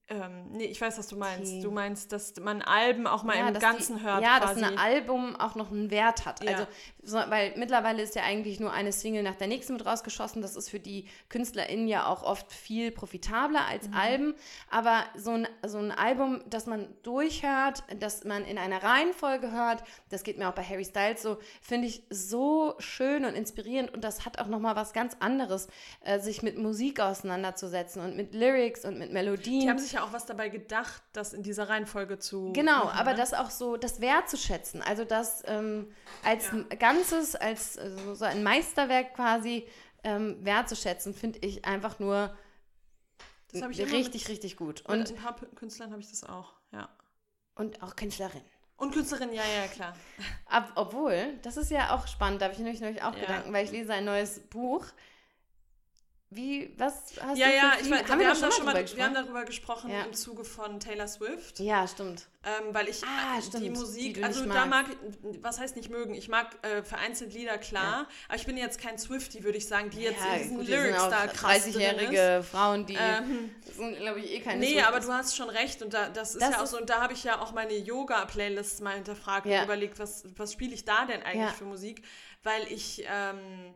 ähm, 0.07 0.51
nee, 0.51 0.65
ich 0.65 0.79
weiß, 0.79 0.97
was 0.99 1.07
du 1.07 1.15
meinst. 1.17 1.51
Die- 1.51 1.61
Du 1.61 1.71
meinst, 1.71 2.11
dass 2.11 2.35
man 2.39 2.61
Alben 2.61 3.07
auch 3.07 3.23
mal 3.23 3.35
Ja, 3.37 3.47
im 3.47 3.57
Ganzen 3.59 3.97
die, 3.97 4.03
hört 4.03 4.21
Ja, 4.21 4.39
quasi. 4.39 4.61
dass 4.61 4.71
ein 4.71 4.77
Album 4.77 5.35
auch 5.35 5.55
noch 5.55 5.71
einen 5.71 5.89
Wert 5.89 6.25
hat. 6.25 6.43
Ja. 6.43 6.51
Also, 6.51 6.67
so, 7.01 7.17
weil 7.29 7.53
mittlerweile 7.57 8.01
ist 8.03 8.13
ja 8.15 8.21
eigentlich 8.23 8.59
nur 8.59 8.71
eine 8.71 8.91
Single 8.91 9.23
nach 9.23 9.35
der 9.35 9.47
nächsten 9.47 9.73
mit 9.73 9.85
rausgeschossen. 9.85 10.41
Das 10.43 10.55
ist 10.55 10.69
für 10.69 10.79
die 10.79 11.07
KünstlerInnen 11.29 11.87
ja 11.87 12.05
auch 12.07 12.21
oft 12.23 12.51
viel 12.51 12.91
profitabler 12.91 13.65
als 13.67 13.87
Mhm. 13.87 13.93
Alben. 13.95 14.35
Aber 14.69 15.03
so 15.15 15.31
ein, 15.31 15.47
so 15.65 15.79
ein 15.79 15.91
Album, 15.91 16.43
das 16.47 16.67
man 16.67 16.87
durchhört, 17.01 17.83
das 17.99 18.23
man 18.25 18.45
in 18.45 18.57
einer 18.59 18.83
Reihenfolge 18.83 19.51
hört, 19.51 19.83
das 20.09 20.23
geht 20.23 20.37
mir 20.37 20.49
auch 20.49 20.53
bei 20.53 20.63
Harry 20.63 20.85
Styles 20.85 21.21
so, 21.23 21.37
finde 21.61 21.87
ich 21.87 22.03
so 22.11 22.75
schön 22.79 23.25
und 23.25 23.33
inspirierend. 23.33 23.91
Und 23.93 24.03
das 24.03 24.25
hat 24.25 24.39
auch 24.39 24.47
nochmal 24.47 24.75
was 24.75 24.93
ganz 24.93 25.15
anderes, 25.19 25.67
äh, 26.01 26.19
sich 26.19 26.43
mit 26.43 26.57
Musik 26.57 26.99
auseinanderzusetzen 26.99 28.01
und 28.03 28.15
mit 28.15 28.33
Lyrics 28.35 28.85
und 28.85 28.99
mit 28.99 29.11
Melodien. 29.11 29.65
Ja 29.95 30.03
auch 30.03 30.13
was 30.13 30.25
dabei 30.25 30.49
gedacht, 30.49 31.01
das 31.13 31.33
in 31.33 31.43
dieser 31.43 31.69
Reihenfolge 31.69 32.19
zu. 32.19 32.53
Genau, 32.53 32.85
machen, 32.85 32.99
aber 32.99 33.11
ne? 33.11 33.17
das 33.17 33.33
auch 33.33 33.49
so, 33.49 33.77
das 33.77 34.01
wertzuschätzen, 34.01 34.81
also 34.81 35.03
das 35.03 35.43
ähm, 35.47 35.91
als 36.23 36.51
Ja. 36.51 36.75
Ganzes, 36.77 37.35
als 37.35 37.77
äh, 37.77 37.91
so, 38.13 38.25
ein 38.25 38.43
Meisterwerk 38.43 39.15
quasi 39.15 39.67
ähm, 40.03 40.37
wertzuschätzen, 40.45 41.13
finde 41.13 41.39
ich 41.39 41.65
einfach 41.65 41.99
nur 41.99 42.35
ich 43.51 43.91
richtig, 43.91 44.27
richtig 44.27 44.57
gut. 44.57 44.83
Mit, 44.87 44.89
und 44.89 44.99
Und, 44.99 45.09
ein 45.11 45.15
paar 45.15 45.35
Künstlern 45.55 45.91
habe 45.91 46.01
ich 46.01 46.09
das 46.09 46.23
auch, 46.23 46.53
ja. 46.71 46.89
und 47.55 47.81
auch 47.81 47.95
Künstlerin. 47.95 48.41
Und 48.77 48.93
Künstlerin, 48.93 49.31
ja, 49.31 49.43
ja, 49.45 49.67
klar. 49.67 49.95
Ab, 50.47 50.73
obwohl, 50.75 51.37
das 51.43 51.55
ist 51.55 51.71
ja 51.71 51.95
auch 51.95 52.07
spannend, 52.07 52.41
da 52.41 52.45
habe 52.45 52.53
ich 52.53 52.59
nämlich 52.59 53.01
auch 53.01 53.13
Ja. 53.13 53.21
Gedanken, 53.21 53.53
weil 53.53 53.65
ich 53.65 53.71
lese 53.71 53.93
ein 53.93 54.05
neues 54.05 54.41
Buch. 54.49 54.85
Wie, 56.35 56.73
was 56.77 57.13
hast 57.21 57.37
ja, 57.37 57.47
du 57.47 57.55
ja, 57.55 57.71
ich 57.81 57.89
weiß, 57.89 58.01
haben 58.09 58.19
wir, 58.19 58.25
wir, 58.25 58.27
haben 58.29 58.35
schon 58.35 58.49
drüber 58.49 58.73
wir 58.95 59.03
haben 59.05 59.13
darüber 59.13 59.45
gesprochen 59.45 59.89
Ja. 59.89 60.03
im 60.03 60.13
Zuge 60.13 60.43
von 60.43 60.79
Taylor 60.81 61.07
Swift. 61.07 61.59
Ja, 61.59 61.87
stimmt. 61.87 62.27
Ähm, 62.43 62.73
weil 62.73 62.89
ich 62.89 63.01
Ah, 63.03 63.37
äh, 63.37 63.41
stimmt, 63.41 63.63
die 63.63 63.69
die 63.69 63.79
Musik, 63.79 64.15
du 64.17 64.23
also 64.23 64.45
da 64.45 64.65
mag 64.65 64.85
ich, 64.89 65.41
was 65.41 65.59
heißt 65.59 65.75
nicht 65.77 65.89
mögen, 65.89 66.13
ich 66.13 66.27
mag 66.27 66.57
äh, 66.63 66.83
vereinzelt 66.83 67.33
Lieder, 67.33 67.57
klar, 67.57 68.07
aber 68.27 68.35
ich 68.37 68.45
bin 68.45 68.57
jetzt 68.57 68.79
kein 68.79 68.99
Swifty, 68.99 69.43
würde 69.43 69.57
ich 69.57 69.67
sagen, 69.67 69.89
die 69.89 70.01
jetzt 70.01 70.23
in 70.23 70.37
diesen 70.43 70.57
gut, 70.57 70.67
Lyrics 70.67 70.99
auch 70.99 71.09
da 71.09 71.27
krass 71.27 71.63
drin 71.63 71.69
ist. 71.71 71.77
30-jährige 71.77 72.43
Frauen, 72.43 72.85
die 72.85 72.95
Ähm, 72.99 73.55
sind, 73.75 73.97
glaube 73.97 74.19
ich, 74.19 74.31
eh 74.31 74.39
keine 74.41 74.59
Nee, 74.59 74.65
Swifties. 74.73 74.87
aber 74.87 74.99
du 74.99 75.13
hast 75.13 75.35
schon 75.37 75.49
recht 75.49 75.81
und 75.81 75.93
da, 75.93 76.09
das 76.09 76.35
ist 76.35 76.41
Das 76.41 76.51
ja 76.51 76.61
auch 76.61 76.67
so, 76.67 76.77
und 76.77 76.89
da 76.89 77.01
habe 77.01 77.13
ich 77.13 77.23
ja 77.23 77.39
auch 77.41 77.53
meine 77.53 77.73
Yoga-Playlists 77.77 78.81
mal 78.81 78.93
hinterfragt 78.95 79.45
Ja. 79.47 79.59
und 79.59 79.65
überlegt, 79.65 79.97
was, 79.99 80.25
was 80.35 80.51
spiele 80.53 80.73
ich 80.73 80.83
da 80.85 81.05
denn 81.05 81.23
eigentlich 81.23 81.41
Ja. 81.51 81.53
für 81.53 81.65
Musik, 81.65 82.03
weil 82.43 82.63
ich 82.71 83.03
ähm, 83.09 83.73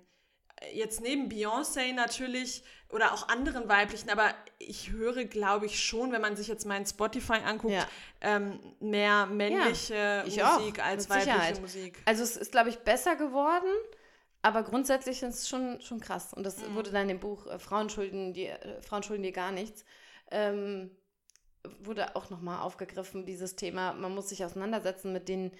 jetzt 0.73 1.01
neben 1.01 1.29
Beyoncé 1.29 1.93
natürlich 1.93 2.63
oder 2.89 3.13
auch 3.13 3.27
anderen 3.29 3.69
weiblichen, 3.69 4.09
aber 4.09 4.33
ich 4.57 4.91
höre, 4.91 5.25
glaube 5.25 5.67
ich, 5.67 5.83
schon, 5.83 6.11
wenn 6.11 6.21
man 6.21 6.35
sich 6.35 6.47
jetzt 6.47 6.65
meinen 6.65 6.85
Spotify 6.85 7.33
anguckt, 7.45 7.73
Ja. 7.73 7.87
ähm, 8.21 8.59
mehr 8.79 9.25
männliche 9.27 10.23
ich 10.25 10.43
auch, 10.43 10.59
Musik 10.59 10.83
als 10.83 11.03
mit 11.07 11.09
weibliche 11.17 11.31
Sicherheit. 11.39 11.61
Musik. 11.61 12.01
Also 12.05 12.23
es 12.23 12.35
ist, 12.35 12.51
glaube 12.51 12.69
ich, 12.69 12.79
besser 12.79 13.15
geworden, 13.15 13.69
aber 14.41 14.63
grundsätzlich 14.63 15.21
ist 15.21 15.35
es 15.39 15.49
schon, 15.49 15.79
schon 15.81 15.99
krass. 15.99 16.33
Und 16.33 16.43
das 16.45 16.57
Mhm. 16.57 16.75
wurde 16.75 16.91
dann 16.91 17.09
im 17.09 17.19
Buch 17.19 17.45
äh, 17.47 17.59
Frauen, 17.59 17.89
schulden 17.89 18.33
dir, 18.33 18.53
äh, 18.65 18.81
Frauen 18.81 19.03
schulden 19.03 19.23
dir 19.23 19.33
gar 19.33 19.51
nichts. 19.51 19.85
Ähm, 20.31 20.89
wurde 21.81 22.15
auch 22.15 22.29
nochmal 22.29 22.61
aufgegriffen, 22.61 23.25
dieses 23.25 23.55
Thema, 23.55 23.93
man 23.93 24.15
muss 24.15 24.29
sich 24.29 24.45
auseinandersetzen 24.45 25.11
mit 25.11 25.27
den, 25.27 25.51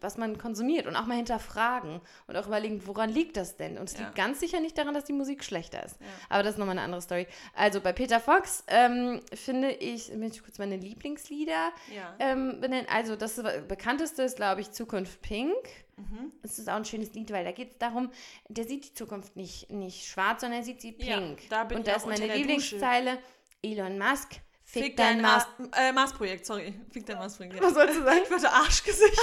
was 0.00 0.18
man 0.18 0.36
konsumiert 0.36 0.86
und 0.86 0.94
auch 0.94 1.06
mal 1.06 1.16
hinterfragen 1.16 2.00
und 2.26 2.36
auch 2.36 2.46
überlegen, 2.46 2.86
woran 2.86 3.08
liegt 3.08 3.36
das 3.38 3.56
denn? 3.56 3.78
Und 3.78 3.88
es 3.88 3.94
Ja. 3.94 4.00
liegt 4.04 4.14
ganz 4.14 4.38
sicher 4.40 4.60
nicht 4.60 4.76
daran, 4.76 4.92
dass 4.92 5.04
die 5.04 5.14
Musik 5.14 5.42
schlechter 5.42 5.82
ist. 5.82 5.98
Ja. 6.00 6.06
Aber 6.28 6.42
das 6.42 6.52
ist 6.52 6.58
nochmal 6.58 6.74
eine 6.76 6.82
andere 6.84 7.00
Story. 7.00 7.26
Also 7.54 7.80
bei 7.80 7.92
Peter 7.94 8.20
Fox 8.20 8.62
ähm, 8.66 9.20
finde 9.32 9.70
ich, 9.70 10.10
wenn 10.10 10.24
ich 10.24 10.42
kurz 10.42 10.58
meine 10.58 10.76
Lieblingslieder 10.76 11.70
Ja. 11.94 12.14
ähm, 12.18 12.60
benennen. 12.60 12.86
Also 12.90 13.16
das 13.16 13.42
bekannteste 13.68 14.22
ist, 14.22 14.36
glaube 14.36 14.60
ich, 14.60 14.70
Zukunft 14.72 15.22
Pink. 15.22 15.54
Mhm. 15.96 16.32
Es 16.42 16.58
ist 16.58 16.68
auch 16.68 16.74
ein 16.76 16.84
schönes 16.84 17.14
Lied, 17.14 17.30
weil 17.32 17.44
da 17.44 17.52
geht 17.52 17.72
es 17.72 17.78
darum, 17.78 18.10
der 18.48 18.64
sieht 18.64 18.84
die 18.84 18.94
Zukunft 18.94 19.36
nicht, 19.36 19.70
nicht 19.70 20.06
schwarz, 20.06 20.42
sondern 20.42 20.60
er 20.60 20.64
sieht 20.64 20.80
sie 20.82 20.92
pink. 20.92 21.48
da 21.48 21.62
Und 21.62 21.86
da 21.86 21.94
ist 21.96 22.06
meine 22.06 22.26
Lieblingszeile, 22.36 23.18
Elon 23.62 23.98
Musk, 23.98 24.40
fick, 24.72 24.84
Fick 24.84 24.96
dein 24.96 25.14
dein 25.14 25.22
Mars. 25.22 25.46
Mars, 25.58 25.70
äh, 25.76 25.92
Marsprojekt, 25.92 26.46
sorry. 26.46 26.74
Fick 26.92 27.06
dein 27.06 27.18
Marsprojekt. 27.18 27.60
Was 27.62 27.74
sollst 27.74 27.96
du 27.96 28.02
sagen? 28.04 28.20
Ich 28.24 28.30
wollte 28.30 28.50
Arschgesicht. 28.50 29.12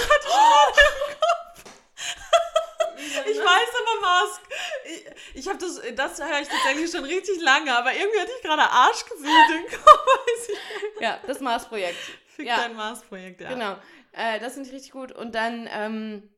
ich 3.26 3.38
weiß 3.38 3.70
aber, 3.80 4.00
Mask. 4.00 4.42
Ich, 4.84 5.04
ich 5.40 5.48
habe 5.48 5.58
das, 5.58 5.80
das 5.94 6.18
höre 6.20 6.40
ich 6.40 6.48
tatsächlich 6.48 6.90
schon 6.90 7.04
richtig 7.04 7.40
lange, 7.40 7.76
aber 7.76 7.92
irgendwie 7.94 8.20
hatte 8.20 8.32
ich 8.36 8.42
gerade 8.42 8.62
Arschgesicht 8.62 9.50
im 9.50 9.66
Kopf. 9.78 10.06
Weiß 10.06 10.48
ich. 10.48 11.00
Ja, 11.00 11.18
das 11.26 11.40
Mars-Projekt. 11.40 11.98
Fick 12.26 12.46
Ja. 12.46 12.56
dein 12.56 12.74
Mars-Projekt, 12.76 13.40
ja. 13.40 13.48
Genau. 13.48 13.76
Äh, 14.12 14.40
das 14.40 14.54
finde 14.54 14.68
ich 14.68 14.74
richtig 14.74 14.92
gut. 14.92 15.12
Und 15.12 15.34
dann, 15.34 15.68
ähm, 15.70 16.30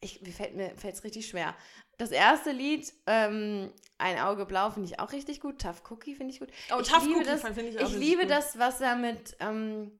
ich, 0.00 0.20
mir 0.22 0.32
fällt 0.32 0.54
mir 0.54 0.76
fällt's 0.76 1.04
richtig 1.04 1.26
schwer. 1.28 1.56
Das 1.98 2.10
erste 2.10 2.50
Lied, 2.52 2.92
ähm, 3.06 3.72
Ein 3.98 4.18
Auge 4.18 4.44
blau, 4.44 4.70
finde 4.70 4.88
ich 4.88 5.00
auch 5.00 5.12
richtig 5.12 5.40
gut. 5.40 5.60
Tough 5.62 5.82
Cookie 5.90 6.14
finde 6.14 6.34
ich 6.34 6.40
gut. 6.40 6.50
Oh, 6.74 6.80
ich 6.80 6.88
Tough 6.88 7.04
liebe 7.06 7.20
Cookie 7.20 7.28
das, 7.28 7.40
finde 7.42 7.68
ich 7.68 7.78
auch 7.78 7.88
Ich 7.88 7.96
liebe 7.96 8.22
gut. 8.22 8.30
das, 8.30 8.58
was 8.58 8.78
da 8.78 8.94
mit, 8.94 9.34
ähm, 9.40 9.98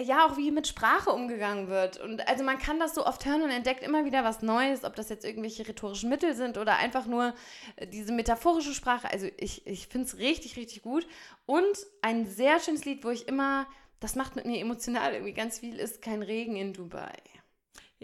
ja, 0.00 0.26
auch 0.26 0.36
wie 0.36 0.50
mit 0.52 0.66
Sprache 0.68 1.10
umgegangen 1.10 1.68
wird. 1.68 1.98
Und 1.98 2.26
also 2.28 2.44
man 2.44 2.58
kann 2.58 2.78
das 2.78 2.94
so 2.94 3.04
oft 3.06 3.24
hören 3.26 3.42
und 3.42 3.50
entdeckt 3.50 3.82
immer 3.82 4.04
wieder 4.04 4.22
was 4.24 4.42
Neues, 4.42 4.84
ob 4.84 4.94
das 4.94 5.08
jetzt 5.08 5.24
irgendwelche 5.24 5.66
rhetorischen 5.66 6.10
Mittel 6.10 6.34
sind 6.36 6.58
oder 6.58 6.76
einfach 6.78 7.06
nur 7.06 7.34
äh, 7.76 7.86
diese 7.88 8.12
metaphorische 8.12 8.74
Sprache. 8.74 9.10
Also 9.10 9.28
ich, 9.36 9.66
ich 9.66 9.88
finde 9.88 10.06
es 10.06 10.18
richtig, 10.18 10.56
richtig 10.56 10.82
gut. 10.82 11.06
Und 11.46 11.76
ein 12.02 12.26
sehr 12.26 12.60
schönes 12.60 12.84
Lied, 12.84 13.04
wo 13.04 13.10
ich 13.10 13.26
immer, 13.26 13.66
das 13.98 14.14
macht 14.14 14.36
mit 14.36 14.46
mir 14.46 14.60
emotional 14.60 15.12
irgendwie 15.14 15.32
ganz 15.34 15.58
viel, 15.58 15.78
ist 15.80 16.02
Kein 16.02 16.22
Regen 16.22 16.54
in 16.56 16.72
Dubai. 16.72 17.12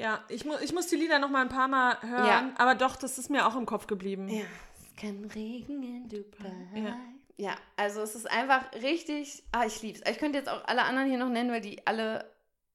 Ja, 0.00 0.24
ich, 0.28 0.44
mu 0.44 0.54
ich 0.62 0.72
muss 0.72 0.86
die 0.86 0.96
Lieder 0.96 1.18
noch 1.18 1.28
mal 1.30 1.42
ein 1.42 1.48
paar 1.48 1.68
Mal 1.68 2.00
hören, 2.02 2.26
Ja. 2.26 2.52
aber 2.56 2.74
doch, 2.74 2.96
das 2.96 3.18
ist 3.18 3.30
mir 3.30 3.46
auch 3.46 3.56
im 3.56 3.66
Kopf 3.66 3.86
geblieben. 3.86 4.28
Ja, 4.28 4.42
es 4.74 4.80
ist 4.86 4.96
kein 4.96 5.24
Regen 5.26 5.82
in 5.82 6.08
Dubai. 6.08 6.52
Ja. 6.74 6.96
Ja. 7.36 7.56
also 7.76 8.00
es 8.02 8.14
ist 8.14 8.30
einfach 8.30 8.70
richtig, 8.82 9.42
ah, 9.52 9.64
ich 9.66 9.80
lieb's. 9.82 10.00
Ich 10.10 10.18
könnte 10.18 10.38
jetzt 10.38 10.48
auch 10.48 10.64
alle 10.66 10.82
anderen 10.82 11.08
hier 11.08 11.18
noch 11.18 11.28
nennen, 11.28 11.50
weil 11.50 11.60
die 11.60 11.86
alle 11.86 12.30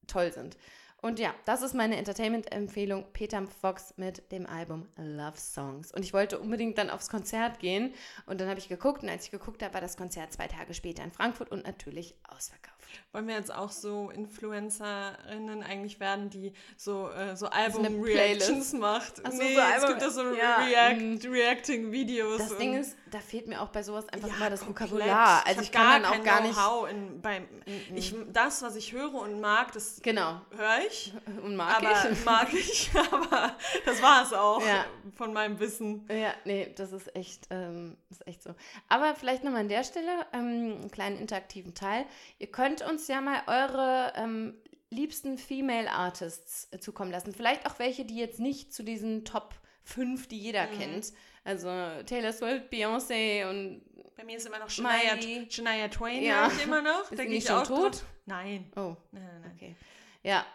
toll 0.08 0.32
sind. 0.32 0.58
Und 1.02 1.20
ja, 1.20 1.36
das 1.46 1.62
ist 1.62 1.76
meine 1.76 1.98
Entertainment-Empfehlung, 1.98 3.06
Peter 3.14 3.46
Fox 3.62 3.94
mit 3.98 4.32
dem 4.32 4.48
Album 4.48 4.88
Love 4.96 5.38
Songs. 5.38 5.92
Und 5.92 6.04
ich 6.04 6.14
wollte 6.14 6.40
unbedingt 6.40 6.80
dann 6.80 6.90
aufs 6.90 7.10
Konzert 7.10 7.60
gehen 7.60 7.94
und 8.26 8.42
dann 8.42 8.50
habe 8.50 8.60
ich 8.60 8.70
geguckt 8.70 9.04
und 9.04 9.10
als 9.10 9.26
ich 9.26 9.32
geguckt 9.32 9.62
habe, 9.62 9.74
war 9.76 9.82
das 9.82 9.98
Konzert 9.98 10.34
zwei 10.34 10.48
Tage 10.48 10.74
später 10.74 11.04
in 11.04 11.12
Frankfurt 11.12 11.52
und 11.52 11.64
natürlich 11.66 12.16
ausverkauft. 12.28 12.75
Wollen 13.12 13.28
wir 13.28 13.36
jetzt 13.36 13.54
auch 13.54 13.72
so 13.72 14.10
Influencerinnen 14.10 15.64
eigentlich 15.64 16.00
werden, 16.00 16.30
die 16.30 16.54
so, 16.78 17.10
äh, 17.10 17.36
so 17.36 17.48
Album-Reactions 17.48 18.74
macht? 18.74 19.22
Ach 19.24 19.32
so, 19.32 19.38
nee, 19.38 19.56
so 19.56 19.60
es 19.60 19.66
Album- 19.66 19.90
gibt 19.90 20.02
da 20.02 20.10
so 20.10 20.34
ja, 20.34 20.58
React, 20.66 21.28
mm. 21.28 21.32
Reacting-Videos. 21.32 22.38
Das 22.38 22.58
Ding 22.58 22.76
ist, 22.76 22.96
da 23.16 23.22
fehlt 23.22 23.48
mir 23.48 23.62
auch 23.62 23.70
bei 23.70 23.82
sowas 23.82 24.08
einfach 24.10 24.28
Ja, 24.28 24.36
immer 24.36 24.50
das 24.50 24.60
komplett. 24.60 24.92
Vokabular. 24.92 25.46
Also 25.46 25.58
hab 25.58 25.64
ich, 25.64 25.72
kann 25.72 26.02
dann 26.04 26.06
auch 26.12 26.24
gar 26.24 26.42
nicht. 26.42 26.58
In, 26.92 27.22
beim, 27.22 27.48
ich, 27.96 28.14
das, 28.34 28.62
was 28.62 28.76
ich 28.76 28.92
höre 28.92 29.14
und 29.14 29.40
mag, 29.40 29.72
das 29.72 30.02
Genau. 30.02 30.42
höre 30.56 30.80
ich. 30.88 31.14
Und 31.44 31.56
mag 31.56 31.78
aber 31.78 32.12
ich. 32.12 32.26
mag 32.26 32.54
ich, 32.54 32.90
aber 33.12 33.56
das 33.86 34.02
war 34.02 34.24
es 34.24 34.34
auch 34.34 34.60
Ja. 34.66 34.86
von 35.16 35.32
meinem 35.34 35.60
Wissen. 35.60 36.06
Ja, 36.10 36.34
nee, 36.44 36.74
das 36.76 36.92
ist 36.92 37.16
echt, 37.16 37.48
ähm, 37.52 37.96
ist 38.10 38.28
echt 38.28 38.44
so. 38.44 38.54
Aber 38.90 39.16
vielleicht 39.16 39.44
nochmal 39.44 39.62
an 39.62 39.70
der 39.70 39.84
Stelle 39.86 40.12
ähm, 40.34 40.78
einen 40.82 40.92
kleinen 40.92 41.18
interaktiven 41.18 41.74
Teil. 41.74 42.06
Ihr 42.40 42.48
könnt 42.52 42.82
uns 42.82 43.08
ja 43.08 43.22
mal 43.22 43.42
eure 43.48 44.12
ähm, 44.18 44.56
liebsten 44.90 45.38
Female 45.38 45.90
Artists 45.90 46.68
äh, 46.72 46.80
zukommen 46.80 47.12
lassen. 47.12 47.34
Vielleicht 47.34 47.66
auch 47.66 47.80
welche, 47.80 48.04
die 48.06 48.18
jetzt 48.18 48.40
nicht 48.40 48.74
zu 48.74 48.84
diesen 48.84 49.24
Top 49.26 49.56
5, 49.84 50.28
die 50.28 50.40
jeder 50.40 50.66
Mhm. 50.68 50.80
kennt. 50.80 51.14
Also 51.46 51.70
Taylor 52.06 52.34
Swift, 52.34 52.70
Beyoncé 52.72 53.48
und 53.50 53.82
Bei 54.18 54.24
mir 54.26 54.36
ist 54.38 54.46
immer 54.48 54.60
noch 54.60 54.70
Shania, 54.70 55.16
Miley. 55.16 55.48
Shania 55.50 55.88
Twain, 55.88 56.22
Ja. 56.24 56.52
immer 56.64 56.82
noch. 56.82 57.10
Ist 57.12 57.18
nicht 57.20 57.32
ich 57.32 57.46
schon 57.46 57.56
auch 57.60 57.68
tot? 57.68 57.92
tot? 57.94 58.04
Nein. 58.26 58.70
oh, 58.76 58.96
Nein, 59.12 59.24
nein, 59.24 59.42
nein. 59.42 59.52
okay. 59.56 59.76
Ja. 60.24 60.46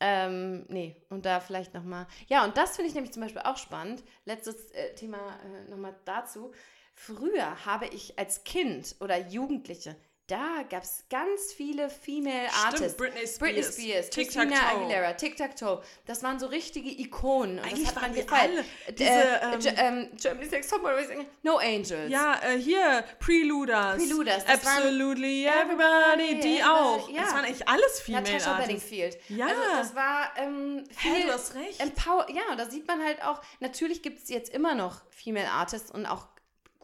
Ähm, 0.00 0.64
nee, 0.68 0.94
und 1.10 1.26
da 1.26 1.40
vielleicht 1.40 1.74
nochmal. 1.74 2.06
Ja, 2.28 2.44
und 2.44 2.56
das 2.56 2.76
finde 2.76 2.88
ich 2.88 2.94
nämlich 2.94 3.12
zum 3.12 3.20
Beispiel 3.22 3.42
auch 3.42 3.56
spannend. 3.56 4.04
Letztes 4.24 4.70
äh, 4.70 4.94
Thema 4.94 5.18
äh, 5.44 5.68
nochmal 5.70 5.96
dazu. 6.04 6.52
Früher 6.94 7.66
habe 7.66 7.86
ich 7.88 8.16
als 8.18 8.44
Kind 8.44 8.94
oder 9.00 9.18
Jugendliche, 9.18 9.96
da 10.28 10.62
gab 10.68 10.82
es 10.84 11.04
ganz 11.10 11.52
viele 11.56 11.88
Female 11.90 12.48
Stimmt, 12.48 12.64
Artists. 12.66 12.96
Britney 12.96 13.26
Spears. 13.26 13.38
Britney 13.38 13.62
Spears, 13.64 14.10
Tic 14.10 14.24
Christina 14.30 14.54
Tac 14.54 14.70
Toe. 14.70 14.80
Aguilera, 14.82 15.12
Tic-Tac-Toe. 15.14 15.82
Das 16.06 16.22
waren 16.22 16.38
so 16.38 16.46
richtige 16.46 16.90
Ikonen. 16.90 17.58
Und 17.58 17.64
Eigentlich 17.64 17.86
das 17.88 17.96
hat 17.96 18.02
waren 18.02 18.12
die 18.12 18.28
alle. 18.28 18.60
Äh, 18.60 18.92
Diese, 18.92 19.10
äh, 19.10 19.58
Ge- 19.58 19.74
ähm, 19.78 20.08
Germany's 20.20 20.50
Next 20.50 20.70
Topmodel, 20.70 21.26
No 21.42 21.56
Angels. 21.56 22.10
Ja, 22.10 22.38
äh, 22.44 22.58
hier, 22.58 23.04
Preluders. 23.18 23.96
Preluders, 23.96 24.44
das 24.44 24.66
Absolutely 24.66 25.46
Everybody, 25.46 26.40
die 26.40 26.58
Everybody, 26.58 26.62
auch. 26.62 27.08
ja. 27.08 27.22
Das 27.22 27.32
waren 27.34 27.44
eigentlich 27.46 27.66
alles 27.68 28.00
Female 28.00 28.24
Natasha 28.24 28.52
Artists. 28.52 28.66
Bedingfield. 28.90 29.18
Ja. 29.30 29.46
Also 29.46 29.60
das 29.78 29.94
war 29.94 30.32
ähm, 30.36 30.84
viel 30.90 31.10
Hey, 31.12 31.22
du 31.24 31.32
hast 31.32 31.54
recht. 31.54 31.80
Empower 31.80 32.26
ja, 32.30 32.54
da 32.56 32.68
sieht 32.70 32.86
man 32.86 33.02
halt 33.02 33.22
auch, 33.24 33.40
natürlich 33.60 34.02
gibt 34.02 34.22
es 34.22 34.28
jetzt 34.28 34.52
immer 34.52 34.74
noch 34.74 35.00
Female 35.10 35.50
Artists 35.50 35.90
und 35.90 36.04
auch 36.06 36.26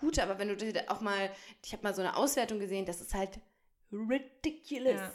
gute, 0.05 0.23
aber 0.23 0.39
wenn 0.39 0.49
du 0.49 0.57
dir 0.57 0.85
auch 0.89 1.01
mal, 1.01 1.31
ich 1.65 1.73
habe 1.73 1.83
mal 1.83 1.95
so 1.95 2.03
eine 2.03 2.17
Auswertung 2.17 2.59
gesehen, 2.59 2.87
das 2.87 3.01
ist 3.01 3.15
halt 3.15 3.39
ridiculous. 3.93 5.01
Ja. 5.01 5.13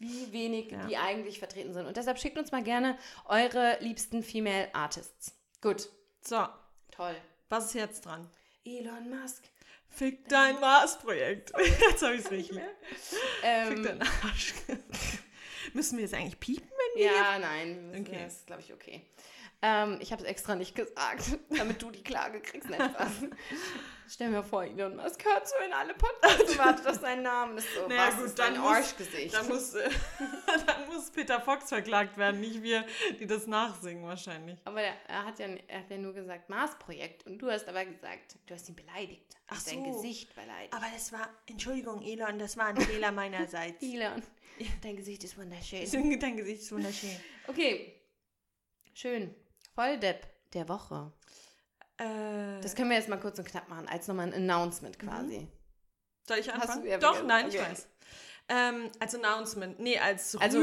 Wie 0.00 0.32
wenig 0.32 0.70
Ja. 0.70 0.86
die 0.86 0.96
eigentlich 0.96 1.38
vertreten 1.40 1.74
sind. 1.74 1.86
Und 1.86 1.96
deshalb 1.96 2.18
schickt 2.20 2.38
uns 2.38 2.52
mal 2.52 2.62
gerne 2.62 2.96
eure 3.26 3.78
liebsten 3.80 4.22
Female 4.22 4.72
Artists. 4.72 5.34
Gut, 5.60 5.88
So, 6.20 6.46
toll. 6.92 7.16
was 7.48 7.66
ist 7.66 7.74
jetzt 7.74 8.04
dran? 8.06 8.28
Elon 8.64 9.10
Musk. 9.10 9.42
Fick 9.88 10.28
dein 10.28 10.60
Mars-Projekt. 10.60 11.50
Jetzt 11.90 12.02
habe 12.02 12.14
ich 12.14 12.20
es 12.24 12.30
richtig. 12.30 12.60
Fick 12.60 13.18
Ähm, 13.42 13.82
deinen 13.82 14.02
Arsch. 14.02 14.54
Müssen 15.72 15.96
wir 15.98 16.04
jetzt 16.04 16.14
eigentlich 16.14 16.38
piepen, 16.38 16.68
wenn 16.70 17.00
wir 17.00 17.06
ja, 17.12 17.38
nein, 17.38 17.90
das 17.92 18.00
Okay. 18.02 18.26
ist, 18.26 18.46
glaube 18.46 18.62
ich, 18.62 18.72
okay. 18.72 19.02
Ähm, 19.60 19.98
ich 20.00 20.12
habe 20.12 20.22
es 20.22 20.28
extra 20.28 20.54
nicht 20.54 20.76
gesagt, 20.76 21.36
damit 21.50 21.82
du 21.82 21.90
die 21.90 22.04
Klage 22.04 22.40
kriegst. 22.40 22.70
Nein, 22.70 22.90
Spaß. 22.90 23.10
Stell 24.10 24.30
mir 24.30 24.42
vor, 24.44 24.64
Elon 24.64 24.96
Musk 24.96 25.22
hört 25.24 25.46
so 25.46 25.54
in 25.66 25.72
alle 25.72 25.92
Podcasts 25.94 26.52
und 26.52 26.58
wartet 26.58 26.86
auf 26.86 26.96
seinen 26.96 27.22
Namen. 27.24 27.58
Ist 27.58 27.66
so, 27.74 27.86
Naja, 27.88 28.06
was 28.06 28.16
gut, 28.16 28.24
ist 28.26 28.38
dann 28.38 28.54
dein 28.54 28.62
muss- 28.62 28.70
Arschgesicht? 28.72 29.34
Dann 29.34 29.48
muss, 29.48 29.74
äh, 29.74 29.90
dann 30.66 30.86
muss 30.86 31.10
Peter 31.10 31.40
Fox 31.42 31.68
verklagt 31.68 32.16
werden, 32.16 32.40
nicht 32.40 32.62
wir, 32.62 32.86
die 33.18 33.26
das 33.26 33.46
nachsingen 33.48 34.04
wahrscheinlich. 34.04 34.58
aber 34.64 34.80
der, 34.80 34.94
er, 35.08 35.24
hat 35.26 35.38
ja, 35.40 35.46
er 35.66 35.80
hat 35.80 35.90
ja 35.90 35.98
nur 35.98 36.14
gesagt 36.14 36.48
Mars-Projekt 36.48 37.26
und 37.26 37.38
du 37.38 37.50
hast 37.50 37.68
aber 37.68 37.84
gesagt, 37.84 38.36
du 38.46 38.54
hast 38.54 38.68
ihn 38.68 38.76
beleidigt. 38.76 39.36
Ach 39.48 39.56
Hast 39.56 39.70
dein 39.72 39.84
so. 39.84 39.92
Gesicht 39.92 40.34
beleidigt. 40.34 40.72
Aber 40.72 40.86
das 40.94 41.12
war, 41.12 41.28
Entschuldigung, 41.46 42.00
Elon, 42.02 42.38
das 42.38 42.56
war 42.56 42.66
ein 42.68 42.80
Fehler 42.80 43.10
meinerseits. 43.12 43.82
Elon, 43.82 44.22
dein 44.82 44.96
Gesicht 44.96 45.24
ist 45.24 45.36
wunderschön. 45.36 46.18
Dein 46.20 46.36
Gesicht 46.36 46.62
ist 46.62 46.72
wunderschön. 46.72 47.16
Okay, 47.48 48.00
schön. 48.94 49.34
Volldepp 49.82 50.26
der 50.54 50.68
Woche. 50.68 51.12
Äh, 51.98 52.60
Das 52.62 52.74
können 52.74 52.90
wir 52.90 52.96
jetzt 52.96 53.08
mal 53.08 53.20
kurz 53.20 53.38
und 53.38 53.46
knapp 53.46 53.68
machen, 53.68 53.86
als 53.88 54.08
nochmal 54.08 54.26
ein 54.26 54.34
Announcement 54.34 54.98
quasi. 54.98 55.46
soll 56.26 56.38
ich 56.38 56.52
anfangen? 56.52 56.82
du- 56.82 56.88
ja, 56.90 56.98
Doch, 56.98 57.22
nein, 57.24 57.48
ich 57.48 57.54
okay. 57.56 57.70
weiß. 57.70 57.88
Ähm, 58.48 58.90
als 58.98 59.14
Announcement, 59.14 59.78
nee, 59.78 59.96
als 59.96 60.34
Rü 60.34 60.42
Also- 60.42 60.58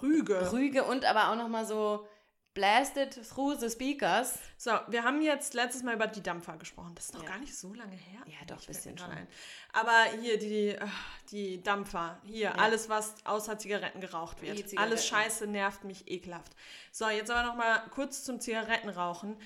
Rüge. 0.00 0.52
Rüge 0.52 0.84
und 0.84 1.04
aber 1.04 1.30
auch 1.30 1.36
nochmal 1.36 1.66
so 1.66 2.06
blasted 2.54 3.12
through 3.28 3.54
the 3.58 3.70
speakers. 3.70 4.38
So, 4.58 4.72
wir 4.88 5.04
haben 5.04 5.22
jetzt 5.22 5.54
letztes 5.54 5.82
Mal 5.82 5.94
über 5.94 6.06
die 6.06 6.22
Dampfer 6.22 6.56
gesprochen. 6.58 6.92
Das 6.94 7.06
ist 7.06 7.14
noch 7.14 7.22
Ja. 7.22 7.30
gar 7.30 7.38
nicht 7.38 7.56
so 7.56 7.72
lange 7.72 7.96
her. 7.96 8.20
Ja, 8.26 8.44
doch, 8.46 8.56
fällt 8.60 8.66
bisschen 8.76 8.98
schon. 8.98 9.10
ein. 9.10 9.26
Aber 9.72 10.04
hier 10.20 10.38
die, 10.38 10.76
ah, 10.78 10.86
die 11.30 11.62
Dampfer, 11.62 12.20
hier, 12.24 12.58
alles, 12.60 12.88
was 12.88 13.14
außer 13.24 13.58
Zigaretten 13.58 14.00
geraucht 14.00 14.42
wird. 14.42 14.78
Alles. 14.78 15.06
Scheiße 15.06 15.46
nervt 15.46 15.84
mich 15.84 16.10
ekelhaft. 16.10 16.52
So, 16.90 17.08
jetzt 17.08 17.30
aber 17.30 17.46
noch 17.48 17.56
mal 17.56 17.78
kurz 17.90 18.22
zum 18.24 18.38
Zigarettenrauchen. 18.40 19.36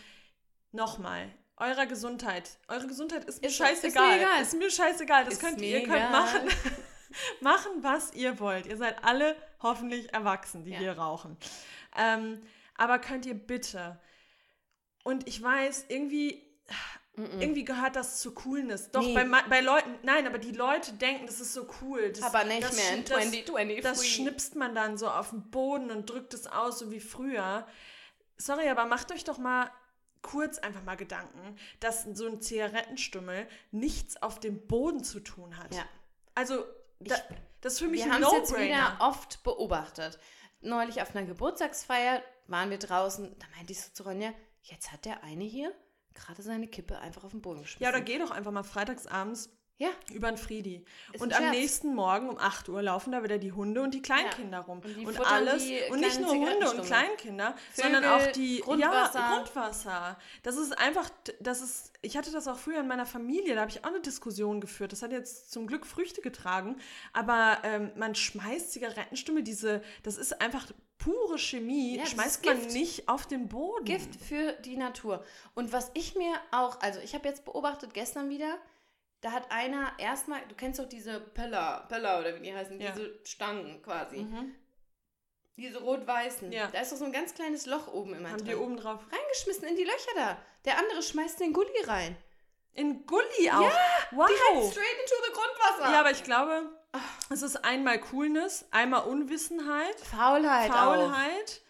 Nochmal. 0.72 1.30
Eurer 1.58 1.86
Gesundheit. 1.86 2.58
Eure 2.68 2.86
Gesundheit 2.86 3.24
ist 3.24 3.40
mir 3.40 3.48
Ist- 3.48 3.54
ist 3.54 3.60
mir 3.60 3.66
scheißegal. 3.68 4.18
egal. 4.18 4.42
Ist 4.42 4.58
mir 4.58 4.70
scheißegal. 4.70 5.24
Das 5.24 5.34
Ist 5.34 5.40
könnt 5.40 5.60
ihr, 5.62 5.78
ihr 5.80 5.84
könnt 5.84 5.96
egal. 5.96 6.10
machen, 6.10 6.48
machen, 7.40 7.72
was 7.82 8.12
ihr 8.14 8.38
wollt. 8.40 8.66
Ihr 8.66 8.76
seid 8.76 9.02
alle 9.04 9.36
hoffentlich 9.62 10.12
erwachsen, 10.12 10.64
die 10.64 10.72
Ja. 10.72 10.78
hier 10.78 10.98
rauchen. 10.98 11.38
Ähm, 11.96 12.42
aber 12.78 12.98
könnt 12.98 13.26
ihr 13.26 13.34
bitte. 13.34 14.00
Und 15.04 15.26
ich 15.28 15.40
weiß, 15.42 15.86
irgendwie, 15.88 16.42
irgendwie 17.16 17.64
gehört 17.64 17.96
das 17.96 18.20
zu 18.20 18.34
Coolness. 18.34 18.90
Doch, 18.90 19.00
Nee. 19.02 19.14
bei, 19.14 19.24
bei 19.48 19.60
Leuten, 19.60 19.94
nein, 20.02 20.26
aber 20.26 20.38
die 20.38 20.50
Leute 20.52 20.92
denken, 20.94 21.26
das 21.26 21.40
ist 21.40 21.54
so 21.54 21.66
cool. 21.80 22.10
Das, 22.12 22.22
Aber 22.22 22.44
nicht 22.44 22.62
das, 22.62 22.76
mehr 22.76 22.92
in 22.94 23.04
sch- 23.04 23.08
das- 23.08 23.18
2023. 23.22 23.82
Das 23.82 24.06
schnipst 24.06 24.56
man 24.56 24.74
dann 24.74 24.98
so 24.98 25.08
auf 25.08 25.30
den 25.30 25.50
Boden 25.50 25.90
und 25.90 26.10
drückt 26.10 26.34
es 26.34 26.46
aus, 26.46 26.78
so 26.80 26.90
wie 26.90 27.00
früher. 27.00 27.66
Sorry, 28.36 28.68
aber 28.68 28.84
macht 28.86 29.12
euch 29.12 29.24
doch 29.24 29.38
mal 29.38 29.70
kurz 30.22 30.58
einfach 30.58 30.82
mal 30.82 30.96
Gedanken, 30.96 31.56
dass 31.78 32.02
so 32.14 32.26
ein 32.26 32.42
Zigarettenstummel 32.42 33.46
nichts 33.70 34.20
auf 34.20 34.40
dem 34.40 34.66
Boden 34.66 35.04
zu 35.04 35.20
tun 35.20 35.56
hat. 35.56 35.72
Ja. 35.74 35.84
Also, 36.34 36.64
da, 36.98 37.14
das 37.60 37.74
ist 37.74 37.78
für 37.78 37.86
mich 37.88 38.00
Wir 38.04 38.12
ein 38.12 38.24
haben 38.24 38.24
es 38.24 38.32
jetzt 38.50 38.58
wieder 38.58 38.96
oft 39.00 39.42
beobachtet. 39.44 40.18
Neulich 40.66 41.00
auf 41.00 41.14
einer 41.14 41.24
Geburtstagsfeier 41.24 42.22
waren 42.48 42.70
wir 42.70 42.78
draußen, 42.78 43.36
da 43.38 43.46
meinte 43.56 43.72
ich 43.72 43.80
so 43.80 43.92
zu 43.92 44.02
Ronja, 44.02 44.32
jetzt 44.62 44.90
hat 44.90 45.04
der 45.04 45.22
eine 45.22 45.44
hier 45.44 45.72
gerade 46.12 46.42
seine 46.42 46.66
Kippe 46.66 46.98
einfach 46.98 47.22
auf 47.22 47.30
den 47.30 47.40
Boden 47.40 47.62
geschmissen. 47.62 47.84
Ja, 47.84 47.90
oder 47.90 48.00
geh 48.00 48.18
doch 48.18 48.32
einfach 48.32 48.50
mal 48.50 48.64
freitagsabends 48.64 49.50
Ja, 49.78 49.90
über 50.12 50.28
den 50.28 50.38
Friedi. 50.38 50.82
Ist 51.12 51.20
und 51.20 51.34
am 51.34 51.42
Scherz. 51.42 51.54
nächsten 51.54 51.94
Morgen 51.94 52.30
um 52.30 52.38
8 52.38 52.70
Uhr 52.70 52.80
laufen 52.80 53.12
da 53.12 53.22
wieder 53.22 53.36
die 53.36 53.52
Hunde 53.52 53.82
und 53.82 53.92
die 53.92 54.00
Kleinkinder 54.00 54.60
rum. 54.60 54.80
Und 54.80 55.06
Und 55.06 55.20
alles. 55.20 55.62
die 55.64 55.78
Und 55.90 56.00
nicht 56.00 56.18
nur 56.18 56.30
Hunde 56.30 56.70
und. 56.70 56.82
Kleinkinder, 56.86 57.54
Vögel, 57.74 57.82
sondern 57.92 58.04
auch 58.06 58.26
die 58.32 58.60
Grundwasser. 58.60 59.18
Ja, 59.18 59.34
Grundwasser. 59.36 60.18
Das 60.42 60.56
ist 60.56 60.78
einfach, 60.78 61.10
das 61.40 61.60
ist, 61.60 61.92
ich 62.00 62.16
hatte 62.16 62.32
das 62.32 62.48
auch 62.48 62.56
früher 62.56 62.80
in 62.80 62.88
meiner 62.88 63.04
Familie, 63.04 63.54
da 63.54 63.60
habe 63.60 63.70
ich 63.70 63.84
auch 63.84 63.88
eine 63.90 64.00
Diskussion 64.00 64.62
geführt. 64.62 64.92
Das 64.92 65.02
hat 65.02 65.12
jetzt 65.12 65.52
zum 65.52 65.66
Glück 65.66 65.84
Früchte 65.84 66.22
getragen. 66.22 66.76
Aber 67.12 67.58
ähm, 67.62 67.90
man 67.96 68.14
schmeißt 68.14 68.72
Zigarettenstummel, 68.72 69.42
diese, 69.42 69.82
das 70.02 70.16
ist 70.16 70.40
einfach 70.40 70.66
pure 70.96 71.36
Chemie 71.38 71.98
Ja, 71.98 72.06
schmeißt 72.06 72.46
man 72.46 72.56
Gift. 72.60 72.72
nicht 72.72 73.08
auf 73.10 73.26
den 73.26 73.48
Boden. 73.48 73.84
Gift 73.84 74.16
für 74.16 74.52
die 74.64 74.78
Natur. 74.78 75.22
Und 75.54 75.74
was 75.74 75.90
ich 75.92 76.14
mir 76.14 76.32
auch, 76.50 76.80
also 76.80 76.98
ich 77.00 77.14
habe 77.14 77.28
jetzt 77.28 77.44
beobachtet 77.44 77.92
gestern 77.92 78.30
wieder, 78.30 78.56
da 79.26 79.32
hat 79.32 79.50
einer 79.50 79.92
erstmal, 79.98 80.40
du 80.48 80.54
kennst 80.54 80.78
doch 80.78 80.88
diese 80.88 81.18
Pella, 81.18 81.80
Pella 81.88 82.20
oder 82.20 82.36
wie 82.36 82.40
die 82.40 82.54
heißen, 82.54 82.80
Ja. 82.80 82.92
diese 82.92 83.18
Stangen 83.24 83.82
quasi, 83.82 84.18
Mhm. 84.18 84.54
diese 85.56 85.80
rot-weißen. 85.80 86.52
Ja. 86.52 86.68
Da 86.68 86.80
ist 86.80 86.92
doch 86.92 86.96
so 86.98 87.04
ein 87.06 87.12
ganz 87.12 87.34
kleines 87.34 87.66
Loch 87.66 87.88
oben 87.88 88.14
immer 88.14 88.30
Haben 88.30 88.44
die 88.44 88.52
drin. 88.52 88.60
oben 88.60 88.76
drauf. 88.76 89.00
Reingeschmissen 89.10 89.64
in 89.66 89.74
die 89.74 89.82
Löcher 89.82 90.12
da. 90.14 90.38
Der 90.64 90.78
andere 90.78 91.02
schmeißt 91.02 91.40
den 91.40 91.52
Gully 91.52 91.82
rein. 91.86 92.16
In 92.74 93.04
Gully 93.06 93.50
auch. 93.50 93.72
wow. 94.12 94.28
Direkt 94.28 94.72
straight 94.72 95.00
into 95.00 95.14
the 95.26 95.32
Grundwasser. 95.32 95.92
Ja, 95.92 96.00
aber 96.00 96.10
ich 96.12 96.22
glaube, 96.22 96.70
es 97.30 97.42
ist 97.42 97.64
einmal 97.64 97.98
Coolness, 97.98 98.66
einmal 98.70 99.06
Unwissenheit, 99.08 99.98
Faulheit, 100.00 100.70
auch. 100.70 100.76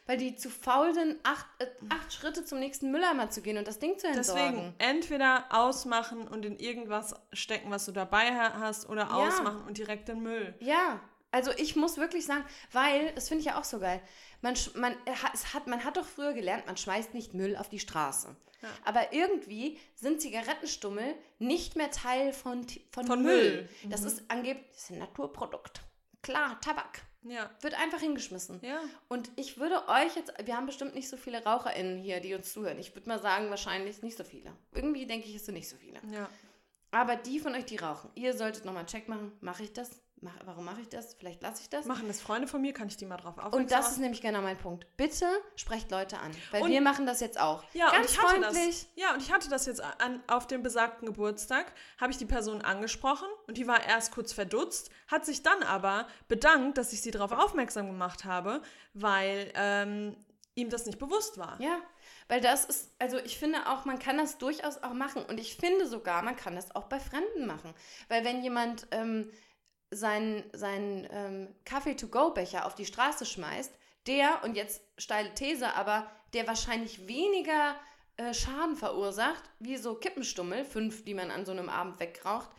Weil 0.07 0.19
die 0.19 0.37
zu 0.37 0.51
faul 0.51 0.95
sind, 0.95 1.19
acht, 1.25 1.47
äh, 1.59 1.67
acht 1.89 2.13
Schritte 2.13 2.45
zum 2.45 2.61
nächsten 2.61 2.91
Mülleimer 2.93 3.29
zu 3.31 3.43
gehen 3.43 3.59
und 3.59 3.67
das 3.67 3.79
Ding 3.81 3.99
zu 3.99 4.07
entsorgen. 4.07 4.55
Deswegen 4.55 4.75
entweder 4.79 5.47
ausmachen 5.51 6.29
und 6.29 6.45
in 6.45 6.59
irgendwas 6.59 7.15
stecken, 7.33 7.71
was 7.71 7.87
du 7.87 7.93
dabei 7.93 8.31
ha- 8.37 8.55
hast, 8.61 8.89
oder 8.89 9.03
Ja. 9.03 9.11
ausmachen 9.29 9.65
und 9.67 9.79
direkt 9.79 10.09
in 10.09 10.17
den 10.19 10.23
Müll. 10.23 10.55
Ja, 10.61 11.01
also 11.33 11.51
ich 11.57 11.75
muss 11.77 11.97
wirklich 11.97 12.25
sagen, 12.25 12.45
weil, 12.73 13.13
das 13.15 13.29
finde 13.29 13.41
ich 13.41 13.47
ja 13.47 13.59
auch 13.59 13.65
so 13.65 13.81
geil, 13.81 14.01
man, 14.43 14.55
man, 14.77 14.93
äh, 15.07 15.13
es 15.35 15.53
hat, 15.55 15.67
man 15.67 15.85
hat 15.85 15.97
doch 15.97 16.07
früher 16.07 16.35
gelernt, 16.35 16.67
man 16.67 16.77
schmeißt 16.77 17.13
nicht 17.13 17.35
Müll 17.35 17.57
auf 17.57 17.69
die 17.69 17.81
Straße. 17.81 18.37
Ja. 18.63 18.69
Aber 18.85 19.13
irgendwie 19.13 19.79
sind 19.97 20.21
Zigarettenstummel 20.21 21.15
nicht 21.39 21.77
mehr 21.77 21.91
Teil 21.91 22.33
von, 22.33 22.65
von, 22.91 23.07
Von 23.07 23.23
Müll. 23.23 23.69
Müll. 23.83 23.91
Das 23.91 24.03
Mhm. 24.03 24.07
ist 24.07 24.23
angeblich 24.29 24.67
das 24.73 24.83
ist 24.85 24.91
ein 24.93 24.99
Naturprodukt. 25.01 25.81
Klar, 26.23 26.59
Tabak. 26.61 27.03
Ja. 27.23 27.51
Wird 27.61 27.75
einfach 27.75 28.01
hingeschmissen. 28.01 28.61
Ja. 28.63 28.81
Und 29.09 29.31
ich 29.37 29.59
würde 29.59 29.89
euch 29.89 30.15
jetzt, 30.17 30.33
wir 30.45 30.57
haben 30.57 30.67
bestimmt 30.67 30.95
nicht 30.95 31.09
so 31.09 31.17
viele 31.17 31.45
RaucherInnen 31.45 31.99
hier, 31.99 32.21
die 32.21 32.35
uns 32.35 32.53
zuhören. 32.53 32.79
Ich 32.79 32.95
würde 32.95 33.09
mal 33.09 33.21
sagen, 33.21 33.51
wahrscheinlich 33.51 34.03
nicht 34.03 34.17
so 34.17 34.25
viele. 34.25 34.53
Irgendwie 34.73 35.07
denke 35.07 35.27
ich, 35.27 35.35
es 35.35 35.47
sind 35.47 35.55
nicht 35.55 35.69
so 35.69 35.77
viele. 35.77 36.01
Ja. 36.13 36.29
Aber 36.91 37.17
die 37.17 37.41
von 37.41 37.55
euch, 37.55 37.65
die 37.65 37.77
rauchen, 37.77 38.11
ihr 38.15 38.35
solltet 38.37 38.65
nochmal 38.65 38.81
einen 38.81 38.89
Check 38.89 39.09
machen. 39.09 39.33
Mache 39.41 39.65
ich 39.65 39.73
das? 39.73 40.03
Mach, 40.23 40.33
warum 40.47 40.65
mache 40.65 40.81
ich 40.81 40.89
das? 40.89 41.15
Vielleicht 41.15 41.43
lasse 41.43 41.61
ich 41.63 41.69
das. 41.69 41.85
Machen 41.85 42.09
das 42.09 42.23
Freunde 42.23 42.49
von 42.49 42.63
mir, 42.63 42.73
kann 42.73 42.89
ich 42.89 42.97
die 42.97 43.05
mal 43.05 43.19
drauf 43.19 43.37
aufmerksam 43.37 43.61
Und 43.61 43.71
das 43.71 43.91
ist 43.93 43.99
nämlich 43.99 44.23
genau 44.23 44.41
mein 44.41 44.57
Punkt. 44.57 44.87
Bitte 44.97 45.27
sprecht 45.57 45.91
Leute 45.91 46.19
an. 46.19 46.33
Weil 46.53 46.63
Und- 46.63 46.71
wir 46.71 46.81
machen 46.81 47.05
das 47.05 47.21
jetzt 47.21 47.39
auch. 47.39 47.63
Ja, 47.75 47.91
Ganz 47.91 48.07
und 48.07 48.13
ich 48.13 48.19
hatte 48.23 48.41
freundlich. 48.43 48.81
das. 48.81 48.87
Ja, 48.95 49.13
und 49.13 49.23
ich 49.23 49.31
hatte 49.31 49.51
das 49.51 49.67
jetzt 49.67 49.81
an, 49.83 50.23
auf 50.27 50.47
dem 50.47 50.63
besagten 50.63 51.07
Geburtstag, 51.07 51.71
habe 52.01 52.13
ich 52.13 52.19
die 52.19 52.25
Person 52.25 52.63
angesprochen 52.63 53.29
und 53.47 53.59
die 53.59 53.67
war 53.67 53.85
erst 53.85 54.11
kurz 54.13 54.33
verdutzt, 54.33 54.91
hat 55.07 55.27
sich 55.27 55.43
dann 55.43 55.63
aber 55.63 56.09
bedankt, 56.29 56.79
dass 56.79 56.95
ich 56.95 57.03
sie 57.03 57.11
darauf 57.11 57.33
aufmerksam 57.33 57.87
gemacht 57.87 58.25
habe, 58.25 58.63
weil 58.95 59.53
ähm, 59.55 60.17
ihm 60.55 60.71
das 60.71 60.87
nicht 60.87 60.99
bewusst 60.99 61.37
war. 61.37 61.61
Ja, 61.61 61.79
weil 62.29 62.41
das 62.41 62.65
ist, 62.65 62.95
also 62.99 63.19
ich 63.19 63.39
finde 63.39 63.67
auch, 63.71 63.85
man 63.85 63.99
kann 63.99 64.17
das 64.17 64.39
durchaus 64.39 64.83
auch 64.83 64.95
machen. 64.95 65.23
Und 65.27 65.39
ich 65.39 65.57
finde 65.57 65.87
sogar, 65.87 66.23
man 66.23 66.37
kann 66.37 66.57
das 66.57 66.75
auch 66.75 66.85
bei 66.85 66.99
Fremden 66.99 67.47
machen. 67.47 67.75
Weil 68.09 68.25
wenn 68.25 68.43
jemand 68.43 68.89
ähm, 68.93 69.31
seinen, 69.91 70.45
seinen 70.53 71.07
ähm, 71.11 71.55
Kaffee-to-go-Becher 71.65 72.67
auf 72.67 72.75
die 72.75 72.87
Straße 72.87 73.25
schmeißt, 73.25 73.73
der, 74.07 74.43
und 74.45 74.57
jetzt 74.57 74.83
steile 74.99 75.35
These, 75.35 75.75
aber 75.75 76.11
der 76.33 76.47
wahrscheinlich 76.47 77.07
weniger 77.09 77.77
äh, 78.17 78.33
Schaden 78.33 78.77
verursacht, 78.77 79.43
wie 79.59 79.77
so 79.77 79.95
Kippenstummel, 79.95 80.65
fünf, 80.65 81.05
die 81.05 81.15
man 81.15 81.31
an 81.31 81.45
so 81.45 81.53
einem 81.53 81.69
Abend 81.69 82.01
wegraucht. 82.01 82.51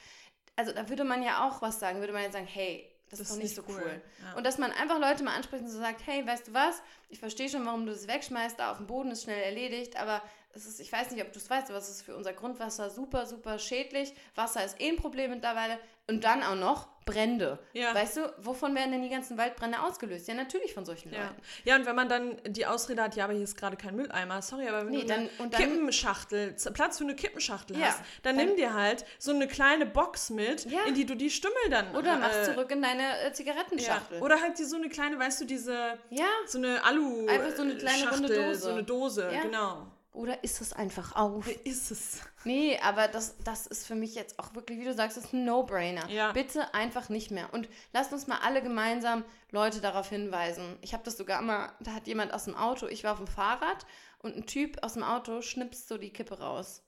Also 0.56 0.72
da 0.72 0.90
würde 0.90 1.04
man 1.04 1.24
ja 1.24 1.48
auch 1.48 1.62
was 1.62 1.80
sagen, 1.80 2.00
würde 2.00 2.14
man 2.14 2.24
ja 2.24 2.32
sagen, 2.32 2.48
hey, 2.48 2.92
das, 3.10 3.22
ist 3.22 3.32
doch 3.32 3.38
nicht 3.38 3.56
so 3.56 3.64
cool. 3.70 4.02
Ja. 4.22 4.38
Und 4.38 4.46
dass 4.46 4.58
man 4.58 4.72
einfach 4.72 5.00
Leute 5.00 5.24
mal 5.24 5.36
anspricht 5.36 5.64
und 5.64 5.70
so 5.70 5.80
sagt, 5.80 6.06
hey, 6.06 6.28
weißt 6.28 6.50
du 6.50 6.54
was, 6.54 6.82
ich 7.10 7.20
verstehe 7.20 7.48
schon, 7.48 7.66
warum 7.66 7.86
du 7.86 7.94
das 7.94 8.08
wegschmeißt, 8.08 8.60
da 8.60 8.72
auf 8.72 8.78
dem 8.78 8.88
Boden 8.88 9.12
ist 9.12 9.24
schnell 9.24 9.42
erledigt, 9.42 9.96
aber 9.96 10.22
es 10.58 10.66
ist, 10.66 10.80
ich 10.80 10.92
weiß 10.92 11.12
nicht, 11.12 11.24
ob 11.24 11.32
du 11.32 11.40
es 11.40 11.50
weißt, 11.50 11.70
aber 11.70 11.78
es 11.80 11.90
ist 11.90 12.02
für 12.02 12.16
unser 12.16 12.34
Grundwasser 12.34 12.90
super, 12.90 13.26
super 13.26 13.58
schädlich. 13.60 14.14
Wasser 14.36 14.66
ist 14.66 14.80
eh 14.82 14.90
ein 14.90 14.98
Problem 14.98 15.32
mittlerweile. 15.32 15.78
Und 16.10 16.24
dann 16.24 16.42
auch 16.42 16.56
noch 16.56 16.88
Brände. 17.06 17.60
Ja. 17.74 17.94
Weißt 17.94 18.16
du, 18.16 18.34
wovon 18.38 18.74
werden 18.76 18.94
denn 18.94 19.02
die 19.04 19.10
ganzen 19.10 19.38
Waldbrände 19.38 19.82
ausgelöst? 19.82 20.26
Ja, 20.30 20.36
natürlich 20.36 20.74
von 20.74 20.86
solchen 20.86 21.12
Ja. 21.14 21.24
Leuten. 21.24 21.42
ja, 21.66 21.76
und 21.76 21.86
wenn 21.86 21.96
man 21.98 22.08
dann 22.08 22.38
die 22.48 22.66
Ausrede 22.66 23.02
hat, 23.04 23.16
ja, 23.18 23.26
aber 23.26 23.34
hier 23.34 23.44
ist 23.44 23.58
gerade 23.58 23.76
kein 23.76 23.94
Mülleimer, 23.98 24.42
sorry, 24.42 24.70
aber 24.70 24.86
wenn 24.86 24.92
Nee, 24.94 25.02
du 25.02 25.08
dann- 25.08 25.30
eine 25.38 25.50
dann- 25.50 25.52
Kippenschachtel, 25.52 26.56
Platz 26.74 26.98
für 26.98 27.04
eine 27.04 27.16
Kippenschachtel 27.16 27.78
Ja, 27.78 27.88
hast, 27.88 28.00
dann, 28.24 28.38
dann- 28.38 28.48
nimm 28.48 28.56
dir 28.56 28.74
halt 28.74 29.04
so 29.20 29.32
eine 29.32 29.48
kleine 29.50 29.86
Box 29.86 30.30
mit, 30.30 30.64
Ja. 30.72 30.80
in 30.88 30.94
die 30.94 31.06
du 31.06 31.16
die 31.16 31.30
Stümmel 31.30 31.56
dann 31.70 31.94
Oder 31.94 32.18
mach 32.18 32.34
äh, 32.34 32.44
zurück 32.44 32.72
in 32.72 32.82
deine 32.82 33.20
äh. 33.24 33.34
Zigarettenschachtel. 33.34 34.22
Oder 34.22 34.40
halt 34.42 34.58
die, 34.60 34.64
so 34.64 34.78
eine 34.78 34.88
kleine, 34.88 35.20
weißt 35.20 35.42
du, 35.42 35.46
diese, 35.46 35.98
Ja. 36.10 36.26
so 36.46 36.58
eine 36.58 36.84
Alu 36.86 37.28
Einfach 37.28 37.54
so 37.56 37.64
eine 37.64 37.76
kleine 37.76 38.10
runde 38.12 38.28
Schachtel, 38.30 38.46
Dose. 38.48 38.60
So 38.62 38.70
eine 38.70 38.84
Dose, 38.84 39.30
genau. 39.44 39.88
Oder 40.18 40.44
ist 40.44 40.62
es 40.62 40.74
einfach 40.74 41.16
auf? 41.16 41.48
Ist 41.64 41.92
es? 41.92 42.22
Nee, 42.44 42.80
aber 42.80 43.08
das, 43.08 43.38
das 43.44 43.68
ist 43.68 43.86
für 43.86 43.94
mich 43.94 44.16
jetzt 44.16 44.40
auch 44.40 44.56
wirklich, 44.56 44.80
wie 44.80 44.84
du 44.84 44.94
sagst, 44.96 45.16
ist 45.16 45.32
ein 45.32 45.46
No-Brainer. 45.46 46.10
Ja. 46.10 46.32
Bitte 46.32 46.74
einfach 46.74 47.10
nicht 47.10 47.30
mehr. 47.30 47.54
Und 47.54 47.70
lasst 47.94 48.12
uns 48.14 48.26
mal 48.26 48.40
alle 48.40 48.64
gemeinsam 48.64 49.24
Leute 49.52 49.80
darauf 49.80 50.10
hinweisen. 50.10 50.80
Ich 50.82 50.94
habe 50.94 51.04
das 51.04 51.18
sogar 51.18 51.44
mal, 51.44 51.72
da 51.82 51.94
hat 51.94 52.08
jemand 52.08 52.34
aus 52.34 52.46
dem 52.46 52.56
Auto, 52.56 52.88
ich 52.88 53.04
war 53.04 53.12
auf 53.12 53.20
dem 53.20 53.28
Fahrrad 53.28 53.86
und 54.18 54.36
ein 54.36 54.48
Typ 54.48 54.84
aus 54.84 54.94
dem 54.94 55.04
Auto 55.04 55.44
schnipst 55.44 55.88
so 55.88 56.00
die 56.00 56.12
Kippe 56.12 56.40
raus. 56.40 56.82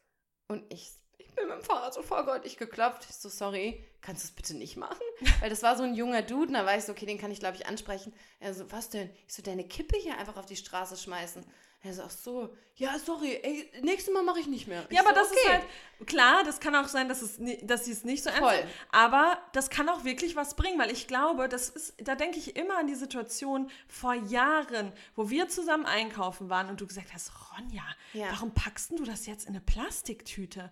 Und 0.48 0.64
ich, 0.74 0.90
ich 1.20 1.36
bin 1.36 1.50
mit 1.50 1.58
dem 1.58 1.64
Fahrrad 1.64 1.94
so 1.94 2.02
vorgottig 2.02 2.58
geklopft. 2.58 3.06
Ich 3.08 3.16
so, 3.16 3.30
sorry, 3.30 3.86
kannst 4.02 4.24
du 4.24 4.28
es 4.28 4.32
bitte 4.32 4.56
nicht 4.56 4.78
machen? 4.78 4.98
Weil 5.42 5.50
das 5.50 5.64
war 5.64 5.76
so 5.78 5.84
ein 5.84 5.94
junger 5.94 6.22
Dude, 6.22 6.48
und 6.48 6.54
da 6.54 6.66
war 6.66 6.78
ich 6.78 6.84
so, 6.84 6.92
okay, 6.92 7.06
den 7.06 7.18
kann 7.18 7.32
ich 7.32 7.40
glaube 7.40 7.58
ich 7.58 7.68
ansprechen. 7.68 8.14
Er 8.40 8.54
so, 8.54 8.70
was 8.72 8.90
denn? 8.90 9.10
Ich 9.28 9.34
so, 9.36 9.42
deine 9.42 9.64
Kippe 9.68 9.98
hier 9.98 10.18
einfach 10.18 10.38
auf 10.38 10.46
die 10.46 10.56
Straße 10.56 10.98
schmeißen. 10.98 11.44
Er 11.82 11.94
so, 11.94 12.02
ach 12.04 12.10
so, 12.10 12.54
ja, 12.76 13.00
sorry, 13.00 13.40
ey, 13.42 13.72
nächstes 13.84 14.14
Mal 14.14 14.22
mache 14.24 14.42
ich 14.42 14.48
nicht 14.48 14.68
mehr. 14.68 14.86
Ich 14.90 14.98
Ja, 14.98 15.02
aber 15.02 15.12
so, 15.12 15.16
das 15.22 15.32
ist 15.32 15.38
okay. 15.46 15.50
halt, 16.00 16.08
klar, 16.08 16.44
das 16.44 16.60
kann 16.60 16.76
auch 16.76 16.90
sein, 16.90 17.08
dass, 17.08 17.22
es, 17.22 17.40
dass 17.64 17.86
sie 17.86 17.94
es 17.94 18.04
nicht 18.04 18.22
so 18.22 18.30
ernst 18.30 18.52
nehmen, 18.52 18.70
aber 18.92 19.38
das 19.54 19.70
kann 19.70 19.88
auch 19.88 20.04
wirklich 20.04 20.36
was 20.36 20.56
bringen, 20.58 20.78
weil 20.78 20.92
ich 20.92 21.08
glaube, 21.08 21.48
das 21.48 21.70
ist, 21.70 21.94
da 22.00 22.16
denke 22.16 22.38
ich 22.38 22.58
immer 22.58 22.78
an 22.80 22.88
die 22.88 22.96
Situation 22.96 23.72
vor 23.88 24.14
Jahren, 24.14 24.92
wo 25.16 25.30
wir 25.30 25.48
zusammen 25.48 25.86
einkaufen 25.86 26.50
waren 26.50 26.68
und 26.70 26.82
du 26.82 26.86
gesagt 26.88 27.14
hast, 27.14 27.32
Ronja, 27.58 27.84
Ja. 28.12 28.28
warum 28.32 28.54
packst 28.54 28.92
du 28.92 29.06
das 29.06 29.26
jetzt 29.26 29.44
in 29.46 29.52
eine 29.56 29.62
Plastiktüte? 29.62 30.72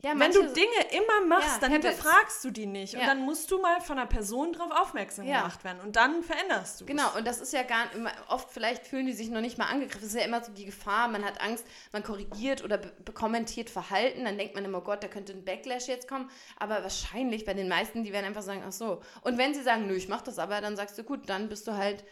Ja, 0.00 0.16
Wenn 0.16 0.30
du 0.30 0.42
Dinge 0.52 0.68
immer 0.92 1.26
machst, 1.26 1.54
Ja, 1.54 1.58
dann 1.62 1.72
hinterfragst 1.72 2.44
du 2.44 2.52
die 2.52 2.66
nicht. 2.66 2.94
Und 2.94 3.00
Ja. 3.00 3.06
dann 3.06 3.22
musst 3.22 3.50
du 3.50 3.60
mal 3.60 3.80
von 3.80 3.98
einer 3.98 4.06
Person 4.06 4.52
darauf 4.52 4.70
aufmerksam 4.70 5.26
gemacht 5.26 5.64
werden. 5.64 5.80
Und 5.80 5.96
dann 5.96 6.22
veränderst 6.22 6.80
du 6.80 6.86
Genau, 6.86 7.16
und 7.16 7.26
das 7.26 7.40
ist 7.40 7.52
ja 7.52 7.64
gar 7.64 7.92
immer, 7.92 8.12
oft 8.28 8.48
vielleicht 8.52 8.86
fühlen 8.86 9.06
die 9.06 9.12
sich 9.12 9.28
noch 9.28 9.40
nicht 9.40 9.58
mal 9.58 9.64
angegriffen. 9.66 10.02
Das 10.02 10.10
ist 10.10 10.18
ja 10.20 10.24
immer 10.24 10.44
so 10.44 10.52
die 10.52 10.66
Gefahr, 10.66 11.08
man 11.08 11.24
hat 11.24 11.40
Angst, 11.40 11.66
man 11.90 12.04
korrigiert 12.04 12.62
oder 12.62 12.78
kommentiert 13.12 13.70
Verhalten, 13.70 14.24
dann 14.24 14.38
denkt 14.38 14.54
man 14.54 14.64
immer, 14.64 14.78
oh 14.78 14.82
Gott, 14.82 15.02
da 15.02 15.08
könnte 15.08 15.32
ein 15.32 15.44
Backlash 15.44 15.88
jetzt 15.88 16.06
kommen. 16.06 16.30
Aber 16.58 16.84
wahrscheinlich 16.84 17.44
bei 17.44 17.54
den 17.54 17.66
meisten, 17.68 18.04
die 18.04 18.12
werden 18.12 18.26
einfach 18.26 18.42
sagen, 18.42 18.62
ach 18.64 18.70
so. 18.72 19.02
Und 19.22 19.36
wenn 19.36 19.52
sie 19.52 19.62
sagen, 19.64 19.88
nö, 19.88 19.94
ich 19.94 20.06
mach 20.08 20.22
das 20.22 20.38
aber, 20.38 20.60
dann 20.60 20.76
sagst 20.76 20.96
du, 20.96 21.02
gut, 21.02 21.28
dann 21.28 21.48
bist 21.48 21.66
du 21.66 21.72
halt 21.72 22.04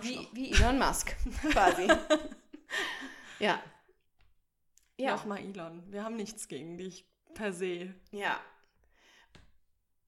wie, 0.00 0.26
wie 0.32 0.52
Elon 0.52 0.78
Musk, 0.78 1.14
quasi. 1.52 1.88
ja. 3.38 3.60
Ja. 4.96 5.10
Nochmal 5.16 5.40
Elon. 5.40 5.82
Wir 5.90 6.04
haben 6.04 6.16
nichts 6.16 6.48
gegen 6.48 6.78
dich 6.78 7.04
per 7.34 7.52
se. 7.52 7.94
Ja. 8.10 8.40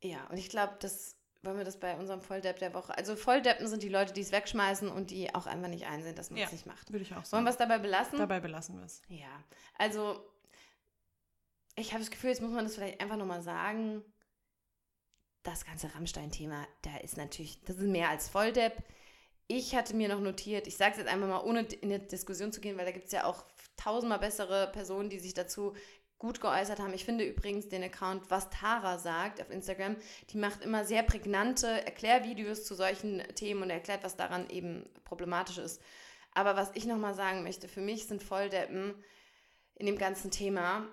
Ja, 0.03 0.25
und 0.29 0.37
ich 0.37 0.49
glaube, 0.49 0.77
das 0.81 1.17
wollen 1.43 1.59
wir 1.59 1.65
das 1.65 1.79
bei 1.79 1.97
unserem 1.97 2.21
Volldepp 2.21 2.59
der 2.59 2.75
Woche. 2.75 2.97
Also 2.97 3.15
Volldeppen 3.17 3.67
sind 3.69 3.83
die 3.83 3.89
Leute, 3.89 4.13
die 4.13 4.21
es 4.21 4.33
wegschmeißen 4.33 4.89
und 4.89 5.11
die 5.11 5.35
auch 5.35 5.47
einfach 5.47 5.69
nicht 5.69 5.87
einsehen, 5.87 6.15
dass 6.17 6.31
man 6.31 6.39
es 6.41 6.47
Ja. 6.47 6.53
nicht 6.53 6.67
macht. 6.67 6.91
Würde 6.93 7.03
ich 7.05 7.13
auch 7.13 7.17
Wollen 7.19 7.25
sagen. 7.27 7.45
wir 7.45 7.51
es 7.51 7.57
dabei 7.57 7.79
belassen? 7.79 8.19
Dabei 8.19 8.41
belassen 8.41 8.79
wir 8.79 8.85
es. 8.85 9.03
Ja. 9.09 9.29
Also, 9.79 10.21
ich 11.77 11.93
habe 11.93 12.01
das 12.03 12.11
Gefühl, 12.11 12.31
jetzt 12.31 12.43
muss 12.43 12.51
man 12.53 12.65
das 12.65 12.75
vielleicht 12.75 13.01
einfach 13.01 13.17
nochmal 13.17 13.43
sagen. 13.43 14.03
Das 15.43 15.65
ganze 15.65 15.95
Rammstein-Thema, 15.95 16.67
da 16.83 16.97
ist 16.99 17.17
natürlich, 17.17 17.61
das 17.63 17.77
ist 17.77 17.87
mehr 17.87 18.09
als 18.09 18.29
Volldepp. 18.29 18.83
Ich 19.47 19.77
hatte 19.77 19.95
mir 19.95 20.09
noch 20.09 20.19
notiert, 20.21 20.67
ich 20.67 20.77
sage 20.77 20.93
es 20.93 20.99
jetzt 20.99 21.09
einfach 21.09 21.29
mal, 21.29 21.45
ohne 21.45 21.61
in 21.63 21.93
eine 21.93 22.01
Diskussion 22.01 22.53
zu 22.53 22.61
gehen, 22.61 22.77
weil 22.77 22.85
da 22.87 22.91
gibt 22.91 23.07
es 23.07 23.13
ja 23.13 23.25
auch 23.25 23.45
tausendmal 23.77 24.19
bessere 24.19 24.67
Personen, 24.73 25.09
die 25.09 25.21
sich 25.21 25.35
dazu 25.35 25.77
gut 26.19 26.41
geäußert 26.41 26.79
haben. 26.81 26.95
Ich 26.95 27.05
finde 27.05 27.25
übrigens 27.25 27.69
den 27.69 27.83
Account, 27.83 28.31
was 28.31 28.49
Tara 28.51 28.99
sagt 28.99 29.41
auf 29.41 29.51
Instagram, 29.51 29.97
die 30.31 30.39
macht 30.39 30.65
immer 30.65 30.85
sehr 30.85 31.03
prägnante 31.03 31.67
Erklärvideos 31.67 32.65
zu 32.65 32.75
solchen 32.75 33.23
Themen 33.35 33.63
und 33.63 33.71
erklärt, 33.71 34.05
was 34.05 34.17
daran 34.17 34.49
eben 34.49 34.89
problematisch 35.05 35.59
ist. 35.59 35.83
Aber 36.33 36.57
was 36.57 36.71
ich 36.75 36.87
nochmal 36.87 37.15
sagen 37.15 37.43
möchte, 37.43 37.69
für 37.69 37.81
mich 37.81 38.07
sind 38.07 38.23
Volldeppen 38.23 38.95
in 39.75 39.87
dem 39.87 39.99
ganzen 39.99 40.31
Thema 40.31 40.87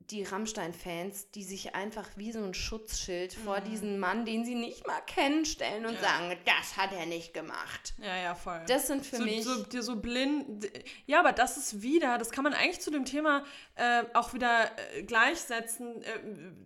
die 0.00 0.22
Rammstein-Fans, 0.22 1.32
die 1.32 1.44
sich 1.44 1.74
einfach 1.74 2.08
wie 2.16 2.32
so 2.32 2.42
ein 2.42 2.54
Schutzschild 2.54 3.36
mhm. 3.36 3.42
vor 3.42 3.60
diesen 3.60 3.98
Mann, 3.98 4.24
den 4.24 4.44
sie 4.44 4.54
nicht 4.54 4.86
mal 4.86 5.00
kennen, 5.02 5.44
stellen 5.44 5.84
und 5.84 5.94
ja. 5.94 6.00
sagen, 6.00 6.34
das 6.46 6.76
hat 6.78 6.92
er 6.92 7.04
nicht 7.04 7.34
gemacht. 7.34 7.94
Ja, 7.98 8.16
ja, 8.16 8.34
voll. 8.34 8.60
Das 8.68 8.86
sind 8.86 9.04
für 9.04 9.16
so, 9.16 9.24
mich... 9.24 9.44
So, 9.44 9.64
so 9.82 9.96
blind... 9.96 10.66
Ja, 11.06 11.20
aber 11.20 11.32
das 11.32 11.58
ist 11.58 11.82
wieder, 11.82 12.16
das 12.16 12.30
kann 12.30 12.44
man 12.44 12.54
eigentlich 12.54 12.80
zu 12.80 12.90
dem 12.90 13.04
Thema 13.04 13.44
äh, 13.74 14.04
auch 14.14 14.32
wieder 14.32 14.70
äh, 14.94 15.02
gleichsetzen, 15.02 16.02
äh, 16.02 16.08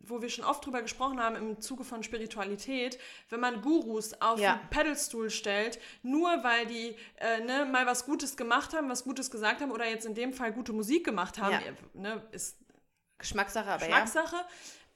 wo 0.04 0.22
wir 0.22 0.28
schon 0.28 0.44
oft 0.44 0.64
drüber 0.64 0.82
gesprochen 0.82 1.20
haben 1.20 1.34
im 1.34 1.60
Zuge 1.60 1.82
von 1.82 2.04
Spiritualität, 2.04 2.98
wenn 3.28 3.40
man 3.40 3.60
Gurus 3.60 4.14
auf 4.20 4.38
ja. 4.38 4.54
einen 4.54 4.70
Pedalstuhl 4.70 5.30
stellt, 5.30 5.80
nur 6.02 6.44
weil 6.44 6.66
die 6.66 6.94
äh, 7.16 7.40
ne, 7.40 7.64
mal 7.64 7.86
was 7.86 8.06
Gutes 8.06 8.36
gemacht 8.36 8.72
haben, 8.72 8.88
was 8.88 9.02
Gutes 9.02 9.32
gesagt 9.32 9.60
haben 9.62 9.72
oder 9.72 9.88
jetzt 9.88 10.06
in 10.06 10.14
dem 10.14 10.32
Fall 10.32 10.52
gute 10.52 10.72
Musik 10.72 11.04
gemacht 11.04 11.38
haben, 11.38 11.52
ja. 11.54 12.00
ne, 12.00 12.22
ist 12.30 12.61
Geschmackssache, 13.22 13.70
aber 13.70 13.86
Geschmackssache. 13.86 14.36
Ja. 14.36 14.46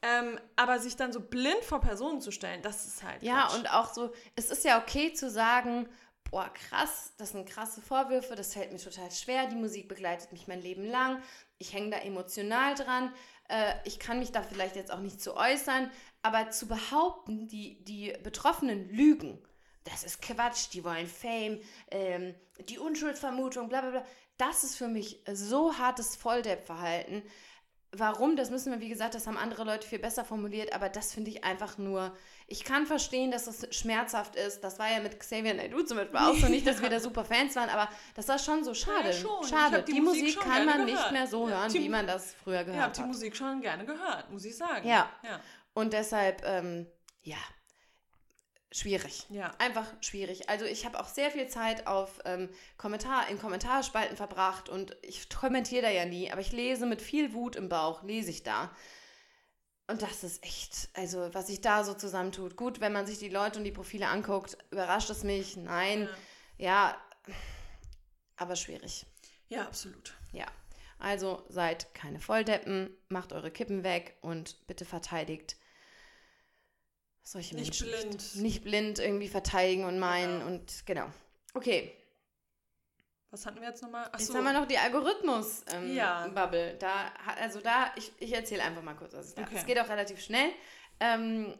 Ähm, 0.02 0.38
aber 0.56 0.78
sich 0.78 0.96
dann 0.96 1.12
so 1.12 1.20
blind 1.20 1.64
vor 1.64 1.80
Personen 1.80 2.20
zu 2.20 2.30
stellen, 2.30 2.60
das 2.62 2.86
ist 2.86 3.02
halt. 3.02 3.22
Ja, 3.22 3.46
Quatsch. 3.46 3.54
und 3.58 3.70
auch 3.72 3.92
so, 3.94 4.12
es 4.36 4.50
ist 4.50 4.64
ja 4.64 4.78
okay 4.80 5.14
zu 5.14 5.30
sagen, 5.30 5.88
boah, 6.30 6.52
krass, 6.52 7.12
das 7.16 7.30
sind 7.30 7.48
krasse 7.48 7.80
Vorwürfe, 7.80 8.34
das 8.34 8.52
fällt 8.52 8.72
mir 8.72 8.78
total 8.78 9.10
schwer, 9.10 9.46
die 9.46 9.56
Musik 9.56 9.88
begleitet 9.88 10.32
mich 10.32 10.46
mein 10.48 10.60
Leben 10.60 10.84
lang, 10.84 11.22
ich 11.58 11.72
hänge 11.72 11.90
da 11.90 11.98
emotional 11.98 12.74
dran, 12.74 13.12
äh, 13.48 13.74
ich 13.84 13.98
kann 13.98 14.18
mich 14.18 14.32
da 14.32 14.42
vielleicht 14.42 14.76
jetzt 14.76 14.92
auch 14.92 15.00
nicht 15.00 15.20
zu 15.20 15.36
äußern, 15.36 15.90
aber 16.22 16.50
zu 16.50 16.66
behaupten, 16.68 17.48
die, 17.48 17.82
die 17.84 18.12
Betroffenen 18.22 18.90
lügen, 18.90 19.42
das 19.84 20.04
ist 20.04 20.20
Quatsch, 20.20 20.68
die 20.72 20.84
wollen 20.84 21.06
Fame, 21.06 21.60
ähm, 21.90 22.34
die 22.68 22.78
Unschuldsvermutung, 22.78 23.68
bla 23.68 23.80
bla 23.80 23.90
bla, 23.90 24.06
das 24.36 24.64
ist 24.64 24.76
für 24.76 24.88
mich 24.88 25.22
so 25.32 25.78
hartes 25.78 26.16
Volldepp-Verhalten. 26.16 27.22
Warum, 27.98 28.36
das 28.36 28.50
müssen 28.50 28.72
wir, 28.72 28.80
wie 28.80 28.88
gesagt, 28.88 29.14
das 29.14 29.26
haben 29.26 29.36
andere 29.36 29.64
Leute 29.64 29.86
viel 29.86 29.98
besser 29.98 30.24
formuliert, 30.24 30.72
aber 30.74 30.88
das 30.88 31.12
finde 31.12 31.30
ich 31.30 31.44
einfach 31.44 31.78
nur. 31.78 32.16
Ich 32.46 32.64
kann 32.64 32.86
verstehen, 32.86 33.30
dass 33.30 33.44
das 33.44 33.74
schmerzhaft 33.74 34.36
ist. 34.36 34.62
Das 34.62 34.78
war 34.78 34.90
ja 34.90 35.00
mit 35.00 35.18
Xavier 35.18 35.54
Naidoo 35.54 35.82
zum 35.82 35.96
Beispiel 35.96 36.18
auch 36.18 36.34
so. 36.34 36.48
Nicht, 36.48 36.66
dass 36.66 36.80
wir 36.80 36.88
da 36.88 37.00
super 37.00 37.24
Fans 37.24 37.56
waren, 37.56 37.68
aber 37.68 37.88
das 38.14 38.28
war 38.28 38.38
schon 38.38 38.64
so 38.64 38.74
schade. 38.74 39.08
Ja, 39.08 39.12
schon. 39.12 39.44
Schade. 39.44 39.82
Die, 39.82 39.94
die, 39.94 40.00
Musik, 40.00 40.22
Musik 40.24 40.40
kann 40.40 40.64
man 40.64 40.86
gehört. 40.86 40.90
nicht 40.90 41.12
mehr 41.12 41.26
so 41.26 41.48
hören, 41.48 41.72
die, 41.72 41.80
wie 41.80 41.88
man 41.88 42.06
das 42.06 42.34
früher 42.34 42.64
gehört 42.64 42.82
hat. 42.82 42.92
Ich 42.92 42.98
habe 42.98 43.08
die 43.08 43.14
Musik 43.14 43.36
schon 43.36 43.60
gerne 43.60 43.84
gehört, 43.84 44.30
muss 44.30 44.44
ich 44.44 44.56
sagen. 44.56 44.86
Ja. 44.86 45.08
ja. 45.22 45.40
Und 45.74 45.92
deshalb, 45.92 46.42
ähm, 46.46 46.86
ja, 47.22 47.36
schwierig. 48.78 49.26
Ja. 49.30 49.52
Einfach 49.58 49.86
schwierig. 50.00 50.48
Also 50.48 50.64
ich 50.64 50.84
habe 50.84 51.00
auch 51.00 51.08
sehr 51.08 51.30
viel 51.30 51.48
Zeit 51.48 51.86
auf 51.86 52.20
ähm, 52.24 52.48
Kommentar, 52.76 53.28
in 53.28 53.38
Kommentarspalten 53.38 54.16
verbracht 54.16 54.68
und 54.68 54.96
ich 55.02 55.28
kommentiere 55.28 55.82
da 55.82 55.90
ja 55.90 56.04
nie, 56.04 56.30
aber 56.30 56.40
ich 56.40 56.52
lese 56.52 56.86
mit 56.86 57.02
viel 57.02 57.32
Wut 57.32 57.56
im 57.56 57.68
Bauch, 57.68 58.02
lese 58.02 58.30
ich 58.30 58.42
da. 58.42 58.70
Und 59.88 60.02
das 60.02 60.24
ist 60.24 60.42
echt, 60.42 60.88
also 60.94 61.32
was 61.32 61.46
sich 61.46 61.60
da 61.60 61.84
so 61.84 61.94
zusammentut. 61.94 62.56
Gut, 62.56 62.80
wenn 62.80 62.92
man 62.92 63.06
sich 63.06 63.18
die 63.18 63.28
Leute 63.28 63.58
und 63.58 63.64
die 63.64 63.72
Profile 63.72 64.08
anguckt, 64.08 64.58
überrascht 64.70 65.10
es 65.10 65.22
mich. 65.22 65.56
Nein, 65.56 66.08
ja, 66.58 66.96
ja 67.28 67.34
aber 68.36 68.56
schwierig. 68.56 69.06
Ja, 69.48 69.62
absolut. 69.62 70.14
Ja. 70.32 70.46
Also 70.98 71.44
seid 71.48 71.94
keine 71.94 72.20
Volldeppen, 72.20 72.90
macht 73.08 73.32
eure 73.32 73.50
Kippen 73.50 73.84
weg 73.84 74.16
und 74.22 74.66
bitte 74.66 74.84
verteidigt 74.84 75.56
solche 77.26 77.56
nicht 77.56 77.80
Menschen 77.80 77.88
blind. 77.88 78.12
Nicht, 78.12 78.36
nicht 78.36 78.64
blind 78.64 78.98
irgendwie 78.98 79.28
verteidigen 79.28 79.84
und 79.84 79.98
meinen 79.98 80.40
ja. 80.40 80.46
und 80.46 80.86
genau. 80.86 81.06
Okay. 81.54 81.92
Was 83.30 83.44
hatten 83.44 83.60
wir 83.60 83.68
jetzt 83.68 83.82
nochmal? 83.82 84.08
Jetzt 84.16 84.32
haben 84.32 84.44
wir 84.44 84.52
noch 84.52 84.66
die 84.66 84.78
Algorithmus-Bubble. 84.78 85.80
Ähm, 85.80 85.96
ja. 85.96 86.72
Da, 86.78 87.12
also 87.40 87.60
da, 87.60 87.90
ich, 87.96 88.12
ich 88.20 88.32
erzähle 88.32 88.62
einfach 88.62 88.82
mal 88.82 88.94
kurz, 88.94 89.12
was 89.14 89.26
es 89.26 89.36
okay. 89.36 89.56
Es 89.56 89.66
geht 89.66 89.78
auch 89.78 89.88
relativ 89.88 90.20
schnell. 90.20 90.50
Ähm, 91.00 91.58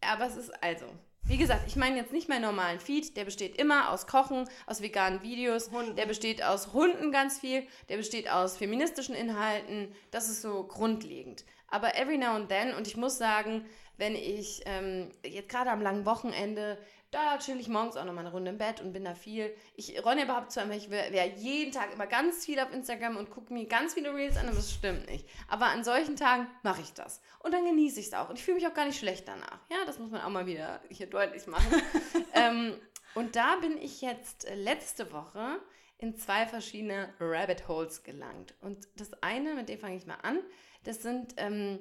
aber 0.00 0.26
es 0.26 0.36
ist 0.36 0.50
also, 0.62 0.86
wie 1.24 1.36
gesagt, 1.36 1.64
ich 1.66 1.76
meine 1.76 1.96
jetzt 1.96 2.12
nicht 2.12 2.28
meinen 2.28 2.42
normalen 2.42 2.80
Feed, 2.80 3.16
der 3.16 3.24
besteht 3.24 3.56
immer 3.56 3.90
aus 3.90 4.06
Kochen, 4.06 4.48
aus 4.66 4.80
veganen 4.80 5.22
Videos, 5.22 5.70
Hunden. 5.70 5.94
der 5.94 6.06
besteht 6.06 6.42
aus 6.42 6.72
Hunden 6.72 7.12
ganz 7.12 7.38
viel, 7.38 7.66
der 7.88 7.98
besteht 7.98 8.28
aus 8.28 8.56
feministischen 8.56 9.14
Inhalten, 9.14 9.94
das 10.10 10.28
ist 10.28 10.42
so 10.42 10.64
grundlegend. 10.64 11.44
Aber 11.68 11.96
every 11.96 12.18
now 12.18 12.34
and 12.34 12.48
then, 12.48 12.74
und 12.74 12.86
ich 12.86 12.96
muss 12.96 13.18
sagen, 13.18 13.64
wenn 13.96 14.14
ich 14.14 14.62
ähm, 14.66 15.10
jetzt 15.24 15.48
gerade 15.48 15.70
am 15.70 15.82
langen 15.82 16.06
Wochenende, 16.06 16.78
da 17.12 17.38
chill 17.38 17.60
ich 17.60 17.68
morgens 17.68 17.96
auch 17.96 18.06
nochmal 18.06 18.24
eine 18.24 18.32
Runde 18.32 18.50
im 18.50 18.58
Bett 18.58 18.80
und 18.80 18.92
bin 18.92 19.04
da 19.04 19.14
viel. 19.14 19.54
Ich 19.76 20.02
ronne 20.02 20.24
überhaupt 20.24 20.50
zu 20.50 20.60
einem, 20.60 20.72
ich 20.72 20.90
wäre 20.90 21.28
jeden 21.36 21.70
Tag 21.70 21.92
immer 21.92 22.06
ganz 22.06 22.44
viel 22.44 22.58
auf 22.58 22.72
Instagram 22.72 23.18
und 23.18 23.30
gucke 23.30 23.52
mir 23.52 23.66
ganz 23.66 23.94
viele 23.94 24.14
Reels 24.14 24.38
an, 24.38 24.46
aber 24.46 24.56
das 24.56 24.72
stimmt 24.72 25.06
nicht. 25.10 25.28
Aber 25.46 25.66
an 25.66 25.84
solchen 25.84 26.16
Tagen 26.16 26.46
mache 26.62 26.80
ich 26.80 26.94
das. 26.94 27.20
Und 27.40 27.52
dann 27.52 27.66
genieße 27.66 28.00
ich 28.00 28.06
es 28.06 28.14
auch. 28.14 28.30
Und 28.30 28.38
ich 28.38 28.44
fühle 28.44 28.56
mich 28.56 28.66
auch 28.66 28.74
gar 28.74 28.86
nicht 28.86 28.98
schlecht 28.98 29.28
danach. 29.28 29.60
Ja, 29.70 29.84
das 29.84 29.98
muss 29.98 30.10
man 30.10 30.22
auch 30.22 30.30
mal 30.30 30.46
wieder 30.46 30.80
hier 30.88 31.06
deutlich 31.06 31.46
machen. 31.46 31.82
ähm, 32.32 32.76
und 33.14 33.36
da 33.36 33.56
bin 33.56 33.76
ich 33.76 34.00
jetzt 34.00 34.46
äh, 34.46 34.54
letzte 34.54 35.12
Woche 35.12 35.60
in 35.98 36.16
zwei 36.16 36.46
verschiedene 36.46 37.12
Rabbit 37.20 37.68
Holes 37.68 38.02
gelangt. 38.02 38.54
Und 38.60 38.88
das 38.96 39.12
eine, 39.22 39.54
mit 39.54 39.68
dem 39.68 39.78
fange 39.78 39.96
ich 39.96 40.06
mal 40.06 40.18
an, 40.22 40.40
das 40.84 41.02
sind 41.02 41.34
ähm, 41.36 41.78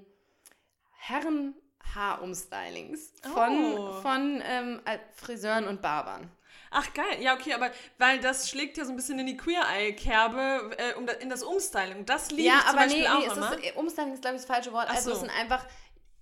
Herren 0.97 1.55
Haarumstylings 1.95 3.13
von, 3.33 3.77
oh. 3.77 3.93
von 4.01 4.41
ähm, 4.45 4.81
äh, 4.85 4.99
Friseuren 5.15 5.67
und 5.67 5.81
Barbern. 5.81 6.29
Ach 6.73 6.93
geil, 6.93 7.17
ja 7.19 7.33
okay, 7.33 7.53
aber 7.53 7.69
weil 7.97 8.19
das 8.21 8.49
schlägt 8.49 8.77
ja 8.77 8.85
so 8.85 8.91
ein 8.91 8.95
bisschen 8.95 9.19
in 9.19 9.27
die 9.27 9.35
Queer-Eye-Kerbe, 9.35 10.71
äh, 10.77 10.93
um 10.93 11.05
da, 11.05 11.13
in 11.13 11.29
das 11.29 11.43
Umstyling. 11.43 12.05
Das 12.05 12.31
liebe 12.31 12.43
ja, 12.43 12.59
zum 12.59 12.69
aber 12.69 12.77
Beispiel 12.77 13.01
nee, 13.01 13.09
nee, 13.09 13.29
auch 13.29 13.37
immer. 13.37 13.63
Ist, 13.63 13.75
Umstyling 13.75 14.13
ist 14.13 14.21
glaube 14.21 14.35
ich 14.37 14.41
das 14.43 14.55
falsche 14.55 14.71
Wort. 14.71 14.87
Ach 14.89 14.95
also 14.95 15.09
so. 15.09 15.15
es 15.15 15.19
sind 15.19 15.31
einfach 15.37 15.65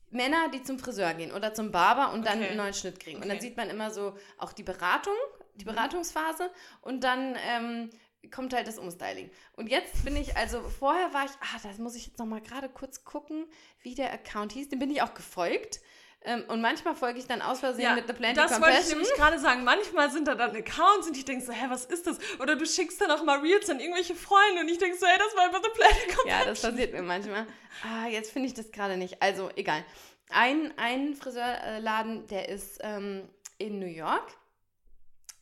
Männer, 0.10 0.50
die 0.50 0.64
zum 0.64 0.80
Friseur 0.80 1.14
gehen 1.14 1.32
oder 1.32 1.54
zum 1.54 1.72
Barber 1.72 2.12
und 2.14 2.26
dann 2.26 2.42
einen 2.42 2.58
neuen 2.58 2.74
Schnitt 2.74 3.00
kriegen. 3.00 3.18
Okay. 3.18 3.26
Und 3.26 3.30
dann 3.30 3.40
sieht 3.40 3.58
man 3.58 3.70
immer 3.70 3.92
so 3.92 4.18
auch 4.40 4.54
die 4.54 4.64
Beratung, 4.64 5.14
die 5.54 5.66
mhm. 5.66 5.70
Beratungsphase 5.70 6.50
und 6.82 7.04
dann 7.04 7.38
ähm, 7.48 7.90
kommt 8.32 8.54
halt 8.54 8.68
das 8.68 8.78
Umstyling. 8.78 9.30
Und 9.54 9.68
jetzt 9.68 10.04
bin 10.04 10.16
ich, 10.16 10.36
also 10.36 10.62
vorher 10.62 11.14
war 11.14 11.26
ich, 11.26 11.32
ah, 11.32 11.60
das 11.64 11.78
muss 11.78 11.96
ich 11.96 12.08
jetzt 12.08 12.20
nochmal 12.20 12.42
gerade 12.42 12.70
kurz 12.70 13.04
gucken, 13.04 13.46
wie 13.82 13.96
der 13.96 14.12
Account 14.12 14.52
hieß. 14.52 14.70
Den 14.70 14.80
bin 14.80 14.92
ich 14.92 15.02
auch 15.02 15.14
gefolgt. 15.14 15.80
Ähm, 16.22 16.44
und 16.50 16.60
manchmal 16.60 16.96
folge 16.96 17.18
ich 17.18 17.28
dann 17.28 17.42
aus 17.42 17.62
Versehen 17.62 17.86
ja, 17.86 17.96
mit 17.96 18.08
The 18.08 18.14
Plenty 18.14 18.36
das 18.36 18.52
Compassion. 18.52 18.62
Das 18.62 18.76
wollte 18.76 18.88
ich 18.88 18.94
nämlich 18.94 19.14
gerade 19.14 19.40
sagen. 19.40 19.64
Manchmal 19.64 20.12
sind 20.12 20.28
da 20.28 20.36
dann 20.36 20.54
Accounts 20.54 21.08
und 21.08 21.16
ich 21.16 21.24
denke 21.24 21.46
so, 21.46 21.54
hä, 21.54 21.68
was 21.70 21.86
ist 21.86 22.08
das? 22.08 22.18
Oder 22.40 22.58
du 22.58 22.66
schickst 22.66 23.00
dann 23.00 23.10
auch 23.12 23.24
mal 23.24 23.40
Reels 23.40 23.70
an 23.70 23.80
irgendwelche 23.80 24.16
Freunde 24.16 24.62
und 24.62 24.68
ich 24.68 24.78
denke 24.78 24.98
so, 24.98 25.08
hey, 25.08 25.18
das 25.18 25.36
war 25.38 25.48
über 25.48 25.62
The 25.64 25.70
Plenty 25.74 26.16
Compassion. 26.16 26.30
Ja, 26.30 26.46
das 26.46 26.62
passiert 26.62 26.94
mir 26.94 27.02
manchmal. 27.04 27.48
Ah, 27.84 28.08
jetzt 28.08 28.32
finde 28.32 28.50
ich 28.50 28.54
das 28.54 28.72
gerade 28.72 28.98
nicht. 28.98 29.22
Also, 29.22 29.50
egal. 29.56 29.86
Ein, 30.30 30.74
ein 30.78 31.16
Friseurladen, 31.16 32.28
der 32.28 32.50
ist 32.50 32.80
ähm, 32.82 33.30
in 33.58 33.80
New 33.80 33.88
York 33.88 34.38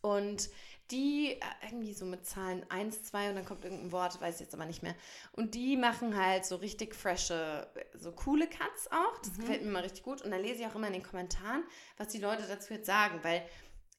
und 0.01 0.49
die 0.91 1.31
äh, 1.31 1.39
irgendwie 1.65 1.93
so 1.93 2.05
mit 2.05 2.25
Zahlen 2.25 2.65
1, 2.69 3.03
2 3.03 3.29
und 3.29 3.35
dann 3.35 3.45
kommt 3.45 3.63
irgendein 3.63 3.91
Wort, 3.91 4.19
weiß 4.21 4.35
ich 4.35 4.41
jetzt 4.41 4.53
aber 4.53 4.65
nicht 4.65 4.83
mehr. 4.83 4.95
Und 5.33 5.55
die 5.55 5.77
machen 5.77 6.17
halt 6.17 6.45
so 6.45 6.55
richtig 6.55 6.95
frische, 6.95 7.67
so 7.93 8.11
coole 8.11 8.47
Cuts 8.47 8.89
auch. 8.91 9.17
Das 9.19 9.33
mhm. 9.33 9.41
gefällt 9.41 9.61
mir 9.63 9.69
immer 9.69 9.83
richtig 9.83 10.03
gut. 10.03 10.21
Und 10.21 10.31
dann 10.31 10.41
lese 10.41 10.61
ich 10.61 10.67
auch 10.67 10.75
immer 10.75 10.87
in 10.87 10.93
den 10.93 11.03
Kommentaren, 11.03 11.63
was 11.97 12.07
die 12.09 12.19
Leute 12.19 12.43
dazu 12.47 12.73
jetzt 12.73 12.85
sagen, 12.85 13.19
weil 13.23 13.43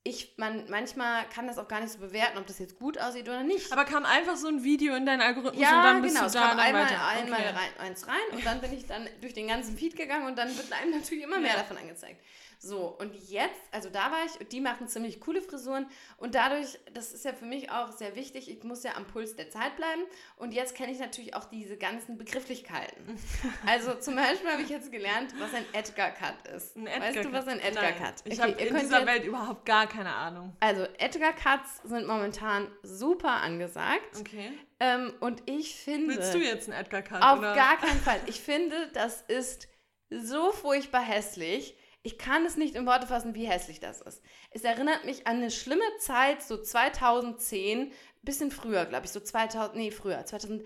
ich, 0.04 0.34
man, 0.38 0.64
manchmal 0.70 1.28
kann 1.28 1.46
das 1.46 1.58
auch 1.58 1.68
gar 1.68 1.80
nicht 1.80 1.92
so 1.92 1.98
bewerten, 1.98 2.38
ob 2.38 2.46
das 2.46 2.58
jetzt 2.58 2.78
gut 2.78 2.98
aussieht 2.98 3.28
oder 3.28 3.42
nicht. 3.42 3.70
Aber 3.72 3.84
kam 3.84 4.06
einfach 4.06 4.36
so 4.36 4.48
ein 4.48 4.64
Video 4.64 4.94
in 4.94 5.04
deinen 5.04 5.20
Algorithmus 5.20 5.60
ja, 5.62 5.78
und 5.78 5.84
dann 5.84 6.02
bist 6.02 6.14
genau, 6.14 6.28
du 6.28 6.32
da 6.32 6.48
kam 6.48 6.58
einmal, 6.58 6.84
weiter. 6.84 7.06
einmal 7.06 7.40
okay. 7.40 7.48
rein, 7.48 7.86
eins 7.86 8.06
rein 8.06 8.16
und 8.32 8.46
dann 8.46 8.60
bin 8.60 8.72
ich 8.72 8.86
dann 8.86 9.06
durch 9.20 9.34
den 9.34 9.48
ganzen 9.48 9.76
Feed 9.76 9.96
gegangen 9.96 10.26
und 10.26 10.38
dann 10.38 10.56
wird 10.56 10.72
einem 10.72 10.92
natürlich 10.92 11.24
immer 11.24 11.38
mehr 11.38 11.52
ja. 11.52 11.58
davon 11.58 11.76
angezeigt. 11.76 12.22
So, 12.60 12.96
und 12.98 13.14
jetzt, 13.30 13.60
also 13.70 13.88
da 13.88 14.10
war 14.10 14.24
ich, 14.26 14.48
die 14.48 14.60
machen 14.60 14.88
ziemlich 14.88 15.20
coole 15.20 15.40
Frisuren 15.40 15.86
und 16.16 16.34
dadurch, 16.34 16.78
das 16.92 17.12
ist 17.12 17.24
ja 17.24 17.32
für 17.32 17.44
mich 17.44 17.70
auch 17.70 17.92
sehr 17.92 18.16
wichtig, 18.16 18.50
ich 18.50 18.64
muss 18.64 18.82
ja 18.82 18.96
am 18.96 19.06
Puls 19.06 19.36
der 19.36 19.48
Zeit 19.48 19.76
bleiben 19.76 20.02
und 20.36 20.52
jetzt 20.52 20.74
kenne 20.74 20.90
ich 20.90 20.98
natürlich 20.98 21.36
auch 21.36 21.44
diese 21.44 21.76
ganzen 21.76 22.18
Begrifflichkeiten. 22.18 23.16
also 23.66 23.94
zum 23.94 24.16
Beispiel 24.16 24.50
habe 24.50 24.62
ich 24.62 24.70
jetzt 24.70 24.90
gelernt, 24.90 25.32
was 25.38 25.54
ein 25.54 25.64
Edgar 25.72 26.10
Cut 26.10 26.48
ist. 26.48 26.76
Edgar 26.76 27.00
weißt 27.00 27.24
du, 27.24 27.32
was 27.32 27.46
ein 27.46 27.60
Edgar 27.60 27.92
Cut 27.92 28.14
ist? 28.14 28.26
Ich 28.26 28.40
okay, 28.40 28.52
habe 28.52 28.62
in 28.62 28.76
dieser 28.76 29.06
Welt 29.06 29.24
überhaupt 29.24 29.64
gar 29.64 29.86
keine 29.86 30.12
Ahnung. 30.12 30.56
Also 30.58 30.82
Edgar 30.98 31.34
Cuts 31.34 31.80
sind 31.84 32.08
momentan 32.08 32.66
super 32.82 33.40
angesagt. 33.40 34.18
Okay. 34.18 34.50
Ähm, 34.80 35.14
und 35.20 35.44
ich 35.46 35.76
finde... 35.76 36.16
Willst 36.16 36.34
du 36.34 36.38
jetzt 36.38 36.68
einen 36.68 36.80
Edgar 36.80 37.02
Cut? 37.02 37.22
Auf 37.22 37.38
oder? 37.38 37.54
gar 37.54 37.76
keinen 37.76 38.00
Fall. 38.00 38.20
Ich 38.26 38.40
finde, 38.40 38.88
das 38.94 39.22
ist 39.22 39.68
so 40.10 40.50
furchtbar 40.50 41.02
hässlich. 41.02 41.76
Ich 42.08 42.16
kann 42.16 42.46
es 42.46 42.56
nicht 42.56 42.74
in 42.74 42.86
Worte 42.86 43.06
fassen, 43.06 43.34
wie 43.34 43.46
hässlich 43.46 43.80
das 43.80 44.00
ist. 44.00 44.22
Es 44.50 44.64
erinnert 44.64 45.04
mich 45.04 45.26
an 45.26 45.36
eine 45.36 45.50
schlimme 45.50 45.84
Zeit, 45.98 46.42
so 46.42 46.56
2010, 46.56 47.92
bisschen 48.22 48.50
früher, 48.50 48.86
glaube 48.86 49.04
ich, 49.04 49.12
so 49.12 49.20
2000, 49.20 49.76
nee, 49.76 49.90
früher, 49.90 50.24
2007, 50.24 50.64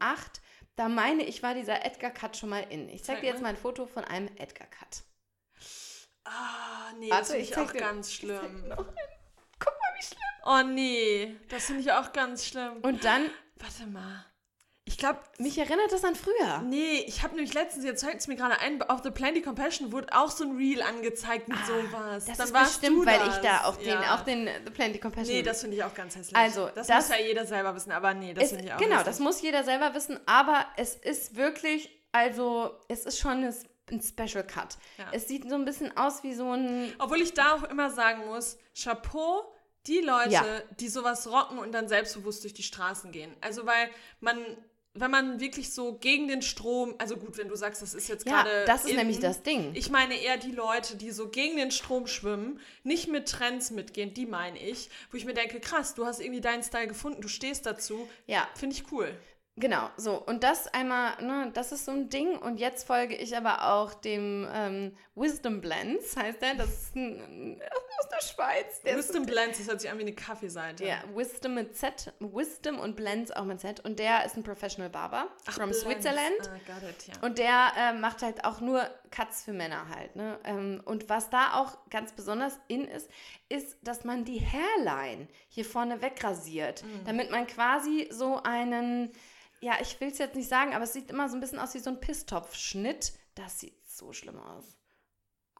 2008. 0.00 0.42
Da 0.74 0.88
meine 0.88 1.22
ich, 1.22 1.44
war 1.44 1.54
dieser 1.54 1.84
Edgar 1.84 2.10
Cut 2.10 2.36
schon 2.36 2.48
mal 2.48 2.66
in. 2.68 2.88
Ich 2.88 3.04
zeige 3.04 3.20
dir 3.20 3.28
jetzt 3.28 3.42
mal 3.42 3.50
ein 3.50 3.56
Foto 3.56 3.86
von 3.86 4.04
einem 4.04 4.26
Edgar 4.38 4.66
Cut. 4.66 5.04
Ah, 6.24 6.94
nee, 6.98 7.10
Warte, 7.10 7.20
das 7.20 7.30
finde 7.30 7.44
ich, 7.44 7.56
auch 7.56 7.70
dir, 7.70 7.78
ganz 7.78 8.12
schlimm. 8.12 8.64
Guck 8.76 9.72
mal, 9.72 9.94
wie 9.98 10.04
schlimm. 10.04 10.18
Oh 10.46 10.62
nee, 10.64 11.36
das 11.48 11.66
finde 11.66 11.82
ich 11.82 11.92
auch 11.92 12.12
ganz 12.12 12.44
schlimm. 12.44 12.78
Und 12.82 13.04
dann. 13.04 13.30
Warte 13.54 13.86
mal. 13.86 14.26
Ich 14.90 14.98
glaube, 14.98 15.20
Mich 15.38 15.56
erinnert 15.56 15.92
das 15.92 16.04
an 16.04 16.16
früher. 16.16 16.58
nee, 16.62 17.04
ich 17.06 17.22
habe 17.22 17.34
nämlich 17.36 17.54
letztens, 17.54 17.84
jetzt 17.84 18.04
fällt 18.04 18.18
es 18.18 18.26
mir 18.26 18.34
gerade 18.34 18.58
ein, 18.58 18.82
auf 18.82 19.02
The 19.04 19.10
Plenty 19.12 19.40
Compassion 19.40 19.92
wurde 19.92 20.08
auch 20.12 20.30
so 20.30 20.42
ein 20.44 20.56
Reel 20.56 20.82
angezeigt 20.82 21.46
mit 21.48 21.58
sowas. 21.64 22.24
Das 22.24 22.36
Dann 22.38 22.46
ist 22.48 22.52
bestimmt, 22.52 23.06
weil 23.06 23.20
ich 23.28 23.36
da 23.36 23.64
auch 23.66 23.76
den, 23.76 23.88
Ja. 23.88 24.14
auch 24.16 24.22
den 24.22 24.48
äh, 24.48 24.60
The 24.64 24.70
Plenty 24.72 24.98
Compassion. 24.98 25.36
Nee, 25.36 25.42
das 25.42 25.60
finde 25.60 25.76
ich 25.76 25.84
auch 25.84 25.94
ganz 25.94 26.16
hässlich. 26.16 26.36
Also, 26.36 26.68
das, 26.74 26.88
das- 26.88 27.08
muss 27.08 27.18
ja 27.18 27.24
jeder 27.24 27.46
selber 27.46 27.74
wissen, 27.76 27.92
aber 27.92 28.14
nee, 28.14 28.34
das 28.34 28.48
finde 28.48 28.64
ich 28.64 28.72
auch 28.72 28.78
Genau, 28.78 28.90
hässlich. 28.96 29.06
das 29.06 29.18
muss 29.20 29.40
jeder 29.42 29.62
selber 29.62 29.94
wissen, 29.94 30.18
aber 30.26 30.66
es 30.76 30.96
ist 30.96 31.36
wirklich, 31.36 31.88
also 32.10 32.72
es 32.88 33.06
ist 33.06 33.20
schon 33.20 33.30
eine, 33.44 33.54
ein 33.92 34.02
Special 34.02 34.44
Cut. 34.44 34.76
Ja. 34.98 35.06
Es 35.12 35.28
sieht 35.28 35.48
so 35.48 35.54
ein 35.54 35.64
bisschen 35.64 35.96
aus 35.96 36.24
wie 36.24 36.34
so 36.34 36.50
ein. 36.52 36.92
Obwohl 36.98 37.20
ich 37.22 37.32
da 37.34 37.54
auch 37.54 37.62
immer 37.62 37.90
sagen 37.90 38.26
muss, 38.26 38.58
Chapeau, 38.76 39.52
die 39.86 40.00
Leute, 40.00 40.30
Ja. 40.30 40.44
die 40.78 40.88
sowas 40.88 41.26
rocken 41.30 41.58
und 41.58 41.72
dann 41.72 41.88
selbstbewusst 41.88 42.42
durch 42.44 42.52
die 42.54 42.62
Straßen 42.62 43.12
gehen. 43.12 43.34
Also 43.40 43.64
weil 43.66 43.88
man, 44.20 44.36
wenn 44.94 45.10
man 45.10 45.38
wirklich 45.40 45.72
so 45.72 45.94
gegen 45.94 46.26
den 46.26 46.42
Strom, 46.42 46.94
also 46.98 47.16
gut, 47.16 47.38
wenn 47.38 47.48
du 47.48 47.54
sagst, 47.54 47.80
das 47.80 47.94
ist 47.94 48.08
jetzt 48.08 48.26
Ja, 48.26 48.42
gerade 48.42 48.64
das 48.66 48.84
ist 48.84 48.90
in, 48.90 48.96
nämlich 48.96 49.20
das 49.20 49.42
Ding. 49.42 49.70
Ich 49.74 49.90
meine 49.90 50.14
eher 50.14 50.36
die 50.36 50.50
Leute, 50.50 50.96
die 50.96 51.12
so 51.12 51.28
gegen 51.28 51.56
den 51.56 51.70
Strom 51.70 52.06
schwimmen, 52.06 52.60
nicht 52.82 53.08
mit 53.08 53.28
Trends 53.28 53.70
mitgehen, 53.70 54.14
die 54.14 54.26
meine 54.26 54.58
ich, 54.58 54.90
wo 55.10 55.16
ich 55.16 55.24
mir 55.24 55.34
denke, 55.34 55.60
krass, 55.60 55.94
du 55.94 56.06
hast 56.06 56.20
irgendwie 56.20 56.40
deinen 56.40 56.64
Style 56.64 56.88
gefunden, 56.88 57.22
du 57.22 57.28
stehst 57.28 57.66
dazu. 57.66 58.08
Ja. 58.26 58.48
Finde 58.56 58.74
ich 58.74 58.90
cool. 58.90 59.16
Genau, 59.56 59.90
so. 59.96 60.14
Und 60.14 60.42
das 60.42 60.68
einmal, 60.68 61.22
ne, 61.22 61.50
das 61.52 61.72
ist 61.72 61.84
so 61.84 61.92
ein 61.92 62.08
Ding. 62.08 62.38
Und 62.38 62.58
jetzt 62.58 62.86
folge 62.86 63.14
ich 63.14 63.36
aber 63.36 63.72
auch 63.72 63.92
dem 63.92 64.48
ähm, 64.52 64.96
Wisdom 65.14 65.60
Blends, 65.60 66.16
heißt 66.16 66.40
der. 66.40 66.54
Das 66.54 66.68
ist 66.68 66.96
ein, 66.96 67.60
aus 67.98 68.08
der 68.08 68.26
Schweiz. 68.26 68.80
Der 68.82 68.96
Wisdom 68.96 69.24
ist, 69.24 69.30
Blends, 69.30 69.58
das 69.58 69.68
hört 69.68 69.80
sich 69.80 69.90
an 69.90 69.98
wie 69.98 70.02
eine 70.02 70.14
Kaffeeseite. 70.14 70.84
Ja, 70.84 71.02
Wisdom 71.14 71.54
mit 71.54 71.76
Z, 71.76 72.12
Wisdom 72.20 72.78
und 72.78 72.96
Blends 72.96 73.30
auch 73.32 73.44
mit 73.44 73.60
Z. 73.60 73.80
Und 73.80 73.98
der 73.98 74.24
ist 74.24 74.36
ein 74.36 74.42
Professional 74.42 74.88
Barber 74.88 75.28
from 75.44 75.70
Blends. 75.70 75.80
Switzerland. 75.80 76.40
Ah, 76.42 76.72
got 76.72 76.88
it, 76.88 77.06
ja. 77.08 77.14
Und 77.26 77.38
der 77.38 77.72
ähm, 77.76 78.00
macht 78.00 78.22
halt 78.22 78.44
auch 78.44 78.60
nur 78.60 78.88
Cuts 79.10 79.42
für 79.44 79.52
Männer 79.52 79.88
halt. 79.88 80.14
Ne? 80.16 80.38
Ähm, 80.44 80.80
und 80.84 81.08
was 81.08 81.30
da 81.30 81.54
auch 81.54 81.76
ganz 81.90 82.12
besonders 82.12 82.58
in 82.68 82.86
ist, 82.86 83.10
ist, 83.48 83.76
dass 83.82 84.04
man 84.04 84.24
die 84.24 84.40
Hairline 84.40 85.28
hier 85.48 85.64
vorne 85.64 86.00
wegrasiert, 86.02 86.84
Mhm. 86.84 87.04
damit 87.04 87.30
man 87.30 87.46
quasi 87.46 88.08
so 88.10 88.42
einen, 88.42 89.10
ja, 89.60 89.74
ich 89.80 90.00
will 90.00 90.08
es 90.10 90.18
jetzt 90.18 90.36
nicht 90.36 90.48
sagen, 90.48 90.74
aber 90.74 90.84
es 90.84 90.92
sieht 90.92 91.10
immer 91.10 91.28
so 91.28 91.36
ein 91.36 91.40
bisschen 91.40 91.58
aus 91.58 91.74
wie 91.74 91.78
so 91.80 91.90
ein 91.90 92.00
Pisstopfschnitt. 92.00 93.12
Das 93.34 93.58
sieht 93.60 93.84
so 93.88 94.12
schlimm 94.12 94.38
aus. 94.38 94.76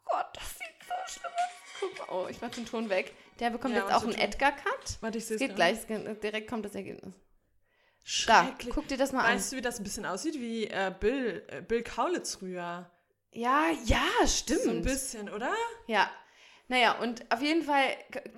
Gott, 0.05 0.26
das 0.34 0.51
sieht 0.59 0.86
so 0.86 0.94
schlimm 1.20 1.32
aus. 1.32 1.80
Guck 1.80 1.98
mal, 1.98 2.14
oh, 2.14 2.28
ich 2.28 2.40
mach 2.40 2.51
den 2.51 2.66
Ton 2.66 2.88
weg. 2.88 3.14
Der 3.38 3.51
bekommt 3.51 3.74
Ja, 3.74 3.82
jetzt 3.82 3.92
auch 3.94 4.03
einen? 4.03 4.14
Edgar-Cut. 4.14 4.98
Warte, 5.01 5.18
ich 5.18 5.26
sehe 5.26 5.36
Es 5.36 5.40
geht 5.40 5.57
gleich, 5.57 5.78
direkt 5.86 6.48
kommt 6.48 6.64
das 6.64 6.74
Ergebnis. 6.74 7.14
Da, 8.26 8.44
Schrecklich. 8.44 8.74
guck 8.74 8.88
dir 8.88 8.96
das 8.98 9.12
mal 9.12 9.24
an. 9.24 9.34
Weißt 9.36 9.53
du, 9.53 9.57
wie 9.57 9.61
das 9.62 9.78
ein 9.78 9.84
bisschen 9.84 10.05
aussieht? 10.07 10.34
Wie 10.34 10.66
äh, 10.66 10.92
Bill, 10.98 11.44
äh, 11.48 11.62
Bill 11.62 11.82
Kaulitz 11.82 12.34
früher. 12.34 12.90
Ja, 13.33 13.70
ja, 13.85 14.26
stimmt. 14.26 14.62
So 14.62 14.70
ein 14.70 14.83
bisschen, 14.83 15.31
oder? 15.31 15.53
Ja. 15.87 16.11
Naja, 16.68 17.01
und 17.01 17.24
auf 17.33 17.43
jeden 17.43 17.64
Fall 17.64 17.83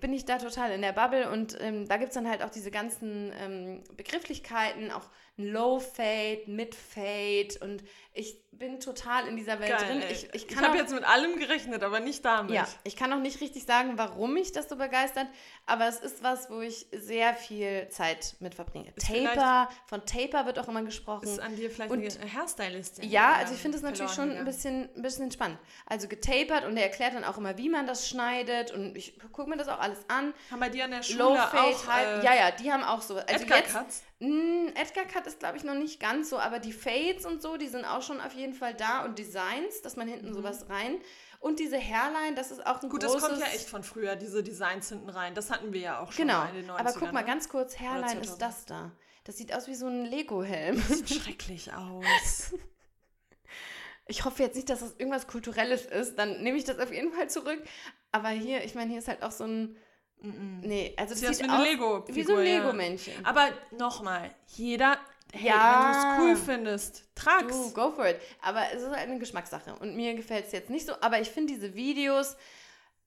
bin 0.01 0.15
ich 0.15 0.25
da 0.25 0.39
total 0.39 0.71
in 0.73 0.81
der 0.81 0.93
Bubble 0.93 1.31
und 1.31 1.55
ähm, 1.61 1.87
da 1.87 1.99
gibt 1.99 2.09
es 2.11 2.15
dann 2.15 2.27
halt 2.29 2.43
auch 2.43 2.49
diese 2.49 2.71
ganzen 2.71 3.31
ähm, 3.39 3.85
Begrifflichkeiten, 3.95 4.91
auch 4.91 5.11
Low 5.51 5.81
Fade, 5.81 6.43
Mid 6.47 6.75
Fade 6.75 7.59
und 7.61 7.83
ich 8.15 8.43
bin 8.53 8.79
total 8.81 9.27
in 9.27 9.37
dieser 9.37 9.59
Welt 9.61 9.71
Geil, 9.71 9.89
drin. 9.89 10.03
Ich, 10.11 10.29
ich 10.35 10.51
ich 10.51 10.57
habe 10.57 10.77
jetzt 10.77 10.93
mit 10.93 11.03
allem 11.05 11.39
gerechnet, 11.39 11.83
aber 11.83 12.01
nicht 12.01 12.23
damit. 12.25 12.55
ja, 12.55 12.69
ich 12.85 12.95
kann 12.95 13.11
auch 13.13 13.19
nicht 13.19 13.41
richtig 13.41 13.65
sagen, 13.65 13.95
warum 13.97 14.35
mich 14.35 14.53
das 14.53 14.69
so 14.69 14.77
begeistert, 14.77 15.27
aber 15.65 15.89
es 15.89 16.01
ist 16.01 16.23
was, 16.23 16.51
wo 16.51 16.61
ich 16.61 16.87
sehr 16.93 17.33
viel 17.35 17.89
Zeit 17.89 18.37
mit 18.41 18.55
verbringe. 18.55 18.93
Ist 18.95 19.07
Taper, 19.09 19.71
von 19.87 20.05
Taper 20.05 20.45
wird 20.45 20.59
auch 20.59 20.69
immer 20.69 20.83
gesprochen. 20.83 21.25
Ist 21.25 21.41
an 21.41 21.57
dir 21.57 21.71
vielleicht 21.71 21.91
Und- 21.91 22.21
eine 22.21 22.33
Hairstylistin? 22.33 23.09
Ja, 23.09 23.33
also 23.33 23.55
ich 23.55 23.61
finde 23.61 23.79
es 23.79 23.83
natürlich 23.83 24.13
schon 24.13 24.31
ein 24.31 24.45
bisschen, 24.45 24.91
ein 24.95 25.03
bisschen 25.03 25.31
spannend. 25.33 25.59
Also 25.87 26.07
getapert 26.07 26.65
und 26.67 26.77
er 26.77 26.85
erklärt 26.85 27.15
dann 27.15 27.25
auch 27.25 27.39
immer, 27.39 27.57
wie 27.57 27.71
man 27.71 27.87
das 27.87 28.09
schneidet 28.09 28.71
und 28.73 28.95
ich 28.97 29.19
gucke 29.33 29.49
mir 29.49 29.57
das 29.57 29.69
auch 29.69 29.81
alles 29.81 29.99
an. 30.09 30.35
Haben 30.51 30.61
bei 30.61 30.69
dir 30.69 30.85
an 30.85 30.91
der 30.91 31.03
Schule 31.03 31.19
Low 31.25 31.37
Fade, 31.37 31.59
auch 31.59 31.87
High, 31.87 32.23
äh, 32.23 32.25
ja, 32.27 32.35
ja, 32.35 32.51
die 32.51 32.71
haben 32.71 32.85
auch 32.85 33.01
so. 33.01 33.17
Also 33.17 33.27
Edgar 33.45 33.59
jetzt, 33.59 33.73
Cuts? 33.73 34.03
Mh, 34.23 34.73
Edgar 34.81 35.05
Cut 35.05 35.27
ist 35.27 35.39
glaube 35.41 35.57
ich 35.57 35.65
noch 35.65 35.75
nicht 35.75 36.01
ganz 36.01 36.31
so, 36.31 36.39
aber 36.39 36.59
die 36.59 36.73
Fades 36.73 37.27
und 37.27 37.43
so, 37.43 37.57
die 37.57 37.69
sind 37.69 37.85
auch 37.85 38.03
schon 38.03 38.21
auf 38.21 38.33
jeden 38.35 38.55
Fall 38.55 38.75
da 38.75 39.05
und 39.05 39.19
Designs, 39.19 39.83
dass 39.83 39.97
man 39.97 40.09
hinten 40.09 40.33
sowas 40.33 40.69
rein 40.69 41.01
und 41.41 41.59
diese 41.59 41.77
Hairline, 41.79 42.37
das 42.37 42.51
ist 42.53 42.65
auch 42.65 42.81
ein 42.83 42.87
Mhm. 42.87 42.91
Gut, 42.91 43.01
großes. 43.03 43.21
das 43.21 43.29
kommt 43.31 43.41
ja 43.41 43.47
echt 43.49 43.69
von 43.69 43.83
früher, 43.83 44.15
diese 44.17 44.43
Designs 44.45 44.89
hinten 44.91 45.09
rein. 45.11 45.35
Das 45.35 45.51
hatten 45.51 45.73
wir 45.73 45.81
ja 45.81 45.99
auch 46.01 46.13
schon 46.13 46.27
Genau. 46.29 46.45
in 46.49 46.55
den 46.55 46.71
90ern. 46.71 46.79
Aber 46.79 46.93
guck 46.93 47.13
mal 47.13 47.21
ne? 47.23 47.27
ganz 47.27 47.49
kurz, 47.49 47.79
Hairline 47.81 48.07
2000. 48.21 48.27
ist 48.27 48.39
das 48.39 48.65
da. 48.65 48.93
Das 49.25 49.37
sieht 49.37 49.53
aus 49.55 49.67
wie 49.67 49.75
so 49.75 49.87
ein 49.87 50.05
Lego-Helm. 50.05 50.81
Sieht 50.81 51.11
schrecklich 51.11 51.73
aus. 51.73 52.55
Ich 54.07 54.25
hoffe 54.25 54.43
jetzt 54.43 54.57
nicht, 54.57 54.69
dass 54.69 54.81
das 54.81 54.97
irgendwas 54.99 55.29
Kulturelles 55.29 55.87
ist. 55.87 56.17
Dann 56.19 56.43
nehme 56.43 56.59
ich 56.59 56.65
das 56.65 56.79
auf 56.81 56.93
jeden 56.93 57.13
Fall 57.13 57.31
zurück. 57.31 57.63
Aber 58.11 58.29
hier, 58.31 58.65
ich 58.65 58.75
meine, 58.75 58.91
hier 58.91 58.99
ist 58.99 59.07
halt 59.09 59.23
auch 59.23 59.31
so 59.31 59.45
ein. 59.45 59.77
Nee, 60.23 60.95
also 60.97 61.15
das 61.15 61.21
Sieht 61.39 61.51
aus 61.51 61.59
wie 61.61 61.69
Lego-Figur, 61.71 62.15
wie 62.15 62.23
so 62.23 62.37
ein 62.37 62.47
ja. 62.47 62.59
Lego-Männchen. 62.59 63.25
Aber 63.25 63.49
nochmal, 63.73 64.31
jeder, 64.55 64.99
hey, 65.33 65.49
Ja. 65.49 65.85
wenn 65.85 65.93
du 65.93 65.99
es 65.99 66.39
cool 66.39 66.45
findest, 66.45 67.05
trag's. 67.15 67.53
Du, 67.53 67.73
go 67.73 67.91
for 67.91 68.07
it. 68.07 68.21
Aber 68.41 68.63
es 68.73 68.83
ist 68.83 68.89
halt 68.89 69.09
eine 69.09 69.19
Geschmackssache. 69.19 69.75
Und 69.75 69.97
mir 69.97 70.15
gefällt 70.15 70.47
es 70.47 70.53
jetzt 70.53 70.71
nicht 70.71 70.87
so. 70.87 70.95
Aber 71.01 71.21
ich 71.21 71.31
finde 71.31 71.53
diese 71.53 71.75
Videos 71.75 72.37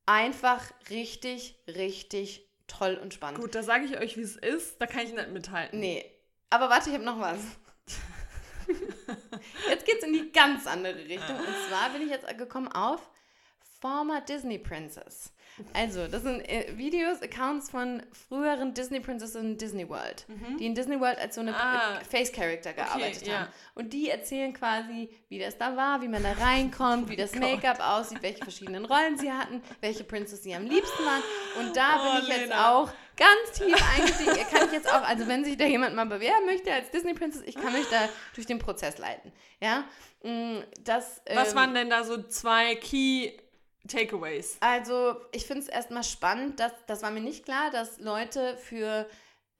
einfach 0.05 0.61
richtig, 0.89 1.57
richtig 1.68 2.47
toll 2.68 2.99
und 3.01 3.13
spannend. 3.13 3.39
Gut, 3.39 3.55
da 3.55 3.63
sage 3.63 3.86
ich 3.86 3.97
euch, 3.97 4.18
wie 4.18 4.22
es 4.22 4.36
ist. 4.36 4.82
Da 4.82 4.88
kann 4.88 5.01
ich 5.05 5.13
nicht 5.13 5.30
mithalten. 5.32 5.80
Nee. 5.80 6.05
Aber 6.49 6.70
warte, 6.70 6.89
ich 6.89 6.95
habe 6.95 7.05
noch 7.05 7.20
was. 7.20 7.39
jetzt 9.70 9.86
geht's 9.86 10.03
in 10.03 10.13
die 10.13 10.32
ganz 10.32 10.68
andere 10.68 10.95
Richtung. 10.95 11.38
Und 11.38 11.55
zwar 11.70 11.89
bin 11.91 12.01
ich 12.01 12.09
jetzt 12.09 12.28
gekommen 12.38 12.68
auf 12.68 13.09
Former 13.80 14.22
Disney 14.22 14.57
Princess. 14.57 15.32
Also, 15.74 16.08
das 16.08 16.24
sind 16.24 16.41
äh, 16.49 16.74
Videos, 16.78 17.22
Accounts 17.22 17.70
von 17.70 18.03
früheren 18.28 18.74
Disney 18.74 18.99
Princesses 18.99 19.36
in 19.36 19.58
Disney 19.58 19.88
World, 19.88 20.26
die 20.60 20.66
in 20.66 20.76
Disney 20.76 20.99
World 20.99 21.18
als 21.18 21.36
so 21.36 21.41
eine 21.41 21.51
Mhm. 21.51 21.58
Ah. 21.58 21.99
äh, 22.01 22.03
Face-Character 22.03 22.74
gearbeitet 22.74 23.26
ja. 23.28 23.39
haben. 23.39 23.47
Und 23.74 23.93
die 23.93 24.10
erzählen 24.10 24.53
quasi, 24.53 25.10
wie 25.30 25.39
das 25.39 25.58
da 25.58 25.78
war, 25.78 26.01
wie 26.01 26.08
man 26.10 26.24
da 26.24 26.34
reinkommt, 26.34 27.10
wie 27.10 27.16
das 27.16 27.34
Make-up 27.36 27.80
aussieht, 27.80 28.22
welche 28.22 28.43
verschiedenen 28.43 28.86
Rollen 28.86 29.18
sie 29.18 29.32
hatten, 29.32 29.62
welche 29.82 30.03
Princess 30.03 30.43
sie 30.43 30.53
am 30.53 30.66
liebsten 30.66 31.03
waren. 31.06 31.24
Und 31.60 31.76
da 31.78 31.99
Oh, 31.99 32.14
bin 32.16 32.24
ich 32.24 32.28
jetzt 32.30 32.39
Lena. 32.49 32.72
auch 32.74 32.89
ganz 33.16 33.58
tief 33.58 33.78
eingestiegen. 33.97 34.45
Kann 34.51 34.68
ich 34.68 34.74
jetzt 34.74 34.93
auch, 34.93 35.03
also 35.03 35.26
wenn 35.28 35.45
sich 35.45 35.56
da 35.58 35.66
jemand 35.66 35.95
mal 35.95 36.06
bewerben 36.06 36.45
möchte 36.45 36.74
als 36.74 36.91
Disney 36.91 37.14
Princess, 37.14 37.43
ich 37.45 37.56
kann 37.56 37.74
euch 37.74 37.89
da 37.89 38.10
durch 38.34 38.45
den 38.45 38.60
Prozess 38.60 38.97
leiten. 38.97 39.32
Ja, 39.62 39.86
Mm, 40.24 40.64
das. 40.84 41.22
Was 41.36 41.51
ähm, 41.51 41.56
waren 41.56 41.74
denn 41.76 41.89
da 41.91 42.03
so 42.03 42.20
zwei 42.24 42.74
Key 42.78 43.34
Takeaways? 43.88 44.58
Also, 44.62 45.16
ich 45.32 45.46
finde 45.46 45.64
es 45.64 45.68
erstmal 45.68 46.04
spannend, 46.04 46.60
dass, 46.60 46.72
das 46.88 47.02
war 47.04 47.12
mir 47.12 47.22
nicht 47.22 47.46
klar, 47.46 47.72
dass 47.72 48.00
Leute 48.00 48.58
für 48.58 49.08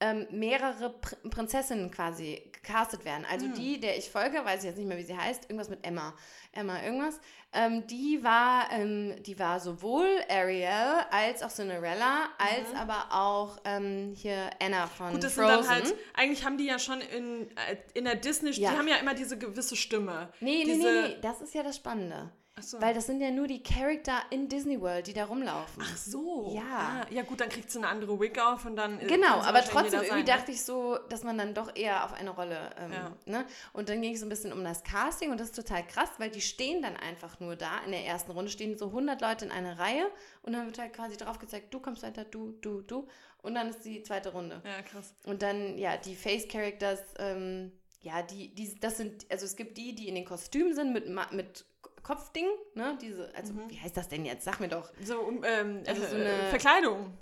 ähm, 0.00 0.26
mehrere 0.30 0.90
Pr 0.90 1.16
Prinzessinnen 1.30 1.90
quasi 1.90 2.50
gecastet 2.52 3.04
werden. 3.06 3.24
Also 3.30 3.48
die, 3.48 3.80
der 3.80 3.96
ich 3.96 4.10
folge, 4.10 4.44
weiß 4.44 4.60
ich 4.60 4.66
jetzt 4.66 4.76
nicht 4.76 4.86
mehr, 4.86 4.98
wie 4.98 5.02
sie 5.04 5.16
heißt, 5.16 5.44
irgendwas 5.44 5.70
mit 5.70 5.86
Emma. 5.86 6.14
Emma 6.52 6.82
irgendwas. 6.82 7.18
Ähm, 7.54 7.86
die 7.86 8.22
war, 8.22 8.70
ähm, 8.72 9.14
die 9.22 9.38
war 9.38 9.58
sowohl 9.58 10.06
Ariel 10.28 10.68
als 11.10 11.42
auch 11.42 11.48
Cinderella, 11.48 12.28
als 12.36 12.74
aber 12.78 13.06
auch 13.10 13.56
ähm, 13.64 14.12
hier 14.14 14.50
Anna 14.60 14.86
von 14.86 15.12
Gut, 15.12 15.24
das 15.24 15.34
sind 15.34 15.44
Frozen. 15.44 15.62
dann 15.62 15.70
halt, 15.70 15.94
eigentlich 16.12 16.44
haben 16.44 16.58
die 16.58 16.66
ja 16.66 16.78
schon 16.78 17.00
in, 17.00 17.50
äh, 17.56 17.76
in 17.94 18.04
der 18.04 18.16
Disney, 18.16 18.50
Ja. 18.50 18.72
die 18.72 18.76
haben 18.78 18.88
ja 18.88 18.96
immer 18.96 19.14
diese 19.14 19.38
gewisse 19.38 19.76
Stimme. 19.76 20.30
Nee, 20.40 20.58
nee, 20.58 20.74
diese, 20.74 20.92
nee, 20.92 21.08
nee, 21.08 21.18
das 21.22 21.40
ist 21.40 21.54
ja 21.54 21.62
das 21.62 21.76
Spannende. 21.76 22.30
So. 22.58 22.80
Weil 22.80 22.94
das 22.94 23.04
sind 23.04 23.20
ja 23.20 23.30
nur 23.30 23.46
die 23.46 23.62
Charakter 23.62 24.22
in 24.30 24.48
Disney 24.48 24.80
World, 24.80 25.06
die 25.06 25.12
da 25.12 25.26
rumlaufen. 25.26 25.82
Ach 25.84 25.96
so. 25.96 26.52
Ja. 26.54 27.02
Ah, 27.02 27.06
ja 27.10 27.22
gut, 27.22 27.38
dann 27.42 27.50
kriegt 27.50 27.70
sie 27.70 27.76
eine 27.78 27.88
andere 27.88 28.18
Wig 28.18 28.38
auf 28.40 28.64
und 28.64 28.76
dann. 28.76 28.98
äh, 28.98 29.06
Genau, 29.06 29.40
aber 29.42 29.62
trotzdem 29.62 30.00
irgendwie 30.00 30.08
sein, 30.08 30.18
ne? 30.20 30.24
dachte 30.24 30.52
ich 30.52 30.64
so, 30.64 30.96
dass 31.10 31.22
man 31.22 31.36
dann 31.36 31.52
doch 31.52 31.76
eher 31.76 32.04
auf 32.06 32.14
eine 32.14 32.30
Rolle, 32.30 32.70
ähm, 32.78 32.92
Ja. 32.92 33.12
ne? 33.26 33.44
Und 33.74 33.90
dann 33.90 34.00
ging 34.00 34.14
es 34.14 34.20
so 34.20 34.26
ein 34.26 34.30
bisschen 34.30 34.54
um 34.54 34.64
das 34.64 34.82
Casting 34.84 35.30
und 35.30 35.38
das 35.38 35.48
ist 35.50 35.56
total 35.56 35.86
krass, 35.86 36.08
weil 36.16 36.30
die 36.30 36.40
stehen 36.40 36.80
dann 36.80 36.96
einfach 36.96 37.38
nur 37.40 37.56
da. 37.56 37.80
In 37.84 37.92
der 37.92 38.06
ersten 38.06 38.30
Runde 38.32 38.50
stehen 38.50 38.78
so 38.78 38.86
100 38.86 39.20
Leute 39.20 39.44
in 39.44 39.50
einer 39.50 39.78
Reihe 39.78 40.10
und 40.40 40.54
dann 40.54 40.64
wird 40.64 40.78
halt 40.78 40.94
quasi 40.94 41.18
drauf 41.18 41.38
gezeigt, 41.38 41.74
du 41.74 41.78
kommst 41.80 42.02
weiter, 42.02 42.24
du, 42.24 42.52
du, 42.62 42.80
du. 42.80 43.06
Und 43.42 43.54
dann 43.54 43.68
ist 43.68 43.84
die 43.84 44.02
zweite 44.02 44.32
Runde. 44.32 44.62
Ja, 44.64 44.80
krass. 44.80 45.12
Und 45.24 45.42
dann, 45.42 45.76
ja, 45.76 45.98
die 45.98 46.16
Face-Characters, 46.16 47.00
ähm, 47.18 47.70
ja, 48.00 48.22
die, 48.22 48.48
die, 48.54 48.74
das 48.80 48.96
sind, 48.96 49.26
also 49.30 49.44
es 49.44 49.56
gibt 49.56 49.76
die, 49.76 49.94
die 49.94 50.08
in 50.08 50.14
den 50.14 50.24
Kostümen 50.24 50.74
sind 50.74 50.92
mit, 50.94 51.06
mit 51.32 51.64
Kopfding, 52.06 52.46
ne? 52.74 52.96
Diese, 53.00 53.28
also 53.34 53.52
Mhm. 53.52 53.68
wie 53.68 53.80
heißt 53.80 53.96
das 53.96 54.08
denn 54.08 54.24
jetzt? 54.24 54.44
Sag 54.44 54.60
mir 54.60 54.68
doch. 54.68 54.92
So, 55.02 55.18
um, 55.20 55.42
ähm, 55.44 55.82
Also 55.86 56.02
äh, 56.02 56.06
so 56.08 56.14
eine- 56.16 56.48
Verkleidung. 56.50 57.16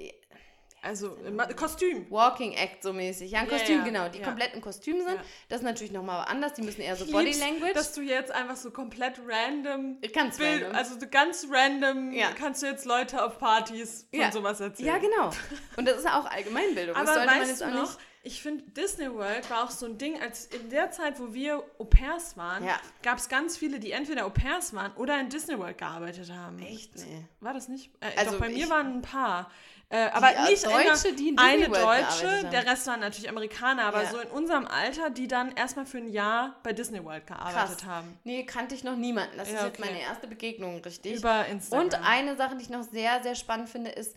Also, 0.82 1.16
äh, 1.24 1.30
Ma- 1.30 1.46
Kostüm. 1.46 2.10
Walking 2.10 2.52
Act 2.52 2.82
so 2.82 2.92
mäßig. 2.92 3.30
Ja, 3.30 3.38
ein 3.40 3.46
Ja, 3.46 3.52
Kostüm, 3.56 3.78
ja, 3.78 3.84
genau. 3.84 4.08
Die 4.10 4.18
ja. 4.18 4.24
komplett 4.26 4.52
im 4.52 4.60
Kostüm 4.60 4.98
sind. 4.98 5.14
Ja. 5.14 5.22
Das 5.48 5.60
ist 5.60 5.64
natürlich 5.64 5.92
nochmal 5.94 6.26
anders. 6.28 6.52
Die 6.52 6.60
müssen 6.60 6.82
eher 6.82 6.94
so 6.96 7.06
Body 7.10 7.32
Language. 7.32 7.72
Dass 7.72 7.92
du 7.94 8.02
jetzt 8.02 8.30
einfach 8.30 8.56
so 8.56 8.70
komplett 8.70 9.18
random. 9.26 9.98
Ganz 10.12 10.36
Bild, 10.36 10.62
random. 10.62 10.76
Also 10.76 11.00
so 11.00 11.06
ganz 11.10 11.46
random 11.50 12.12
Ja. 12.12 12.32
kannst 12.38 12.62
du 12.62 12.66
jetzt 12.66 12.84
Leute 12.84 13.24
auf 13.24 13.38
Partys 13.38 14.06
von 14.10 14.20
Ja. 14.20 14.30
sowas 14.30 14.60
erzählen. 14.60 14.88
ja, 14.88 14.98
genau. 14.98 15.30
Und 15.78 15.88
das 15.88 15.96
ist 16.00 16.04
ja 16.04 16.20
auch 16.20 16.26
Allgemeinbildung. 16.26 16.94
Aber 16.94 17.06
das 17.06 17.16
weißt 17.26 17.60
du 17.62 17.64
auch 17.64 17.70
noch. 17.70 17.98
Ich 18.24 18.42
finde, 18.42 18.64
Disney 18.70 19.12
World 19.12 19.48
war 19.50 19.64
auch 19.64 19.70
so 19.70 19.86
ein 19.86 19.98
Ding, 19.98 20.20
als 20.20 20.46
in 20.46 20.70
der 20.70 20.90
Zeit, 20.90 21.20
wo 21.20 21.32
wir 21.34 21.62
Au 21.78 21.84
pairs 21.84 22.36
waren, 22.36 22.64
Ja. 22.64 22.80
gab 23.02 23.18
es 23.18 23.28
ganz 23.28 23.56
viele, 23.56 23.78
die 23.78 23.92
entweder 23.92 24.24
Au 24.26 24.30
pairs 24.30 24.72
waren 24.74 24.92
oder 24.96 25.20
in 25.20 25.28
Disney 25.28 25.58
World 25.58 25.78
gearbeitet 25.78 26.30
haben. 26.32 26.58
Echt? 26.60 26.96
Nee. 26.96 27.24
War 27.40 27.52
das 27.54 27.68
nicht? 27.68 27.90
Äh, 28.00 28.10
Also 28.18 28.32
doch, 28.32 28.40
bei 28.40 28.48
mir 28.48 28.68
waren 28.70 28.94
ein 28.98 29.02
paar. 29.02 29.50
Äh, 29.90 30.08
aber 30.12 30.34
äh, 30.34 30.50
nicht 30.50 30.64
Deutsche, 30.64 31.08
eine, 31.08 31.16
die 31.16 31.28
in 31.28 31.38
eine 31.38 31.70
World 31.70 32.06
Deutsche, 32.06 32.48
der 32.50 32.66
Rest 32.66 32.86
waren 32.86 33.00
natürlich 33.00 33.28
Amerikaner, 33.28 33.84
aber 33.84 34.02
Ja. 34.04 34.10
so 34.10 34.18
in 34.18 34.28
unserem 34.30 34.66
Alter, 34.66 35.10
die 35.10 35.28
dann 35.28 35.52
erstmal 35.54 35.84
für 35.84 35.98
ein 35.98 36.08
Jahr 36.08 36.56
bei 36.62 36.72
Disney 36.72 37.04
World 37.04 37.26
gearbeitet 37.26 37.78
Krass. 37.80 37.84
haben. 37.84 38.18
Nee, 38.24 38.44
kannte 38.46 38.74
ich 38.74 38.82
noch 38.82 38.96
niemanden. 38.96 39.36
Das 39.36 39.50
Ja, 39.50 39.58
ist 39.58 39.64
jetzt 39.66 39.78
okay. 39.78 39.88
meine 39.90 40.00
erste 40.00 40.26
Begegnung, 40.26 40.78
richtig? 40.80 41.16
Über 41.18 41.46
Instagram. 41.46 41.84
Und 41.84 41.94
eine 42.02 42.36
Sache, 42.36 42.56
die 42.56 42.62
ich 42.62 42.70
noch 42.70 42.82
sehr, 42.82 43.22
sehr 43.22 43.34
spannend 43.34 43.68
finde, 43.68 43.90
ist, 43.90 44.16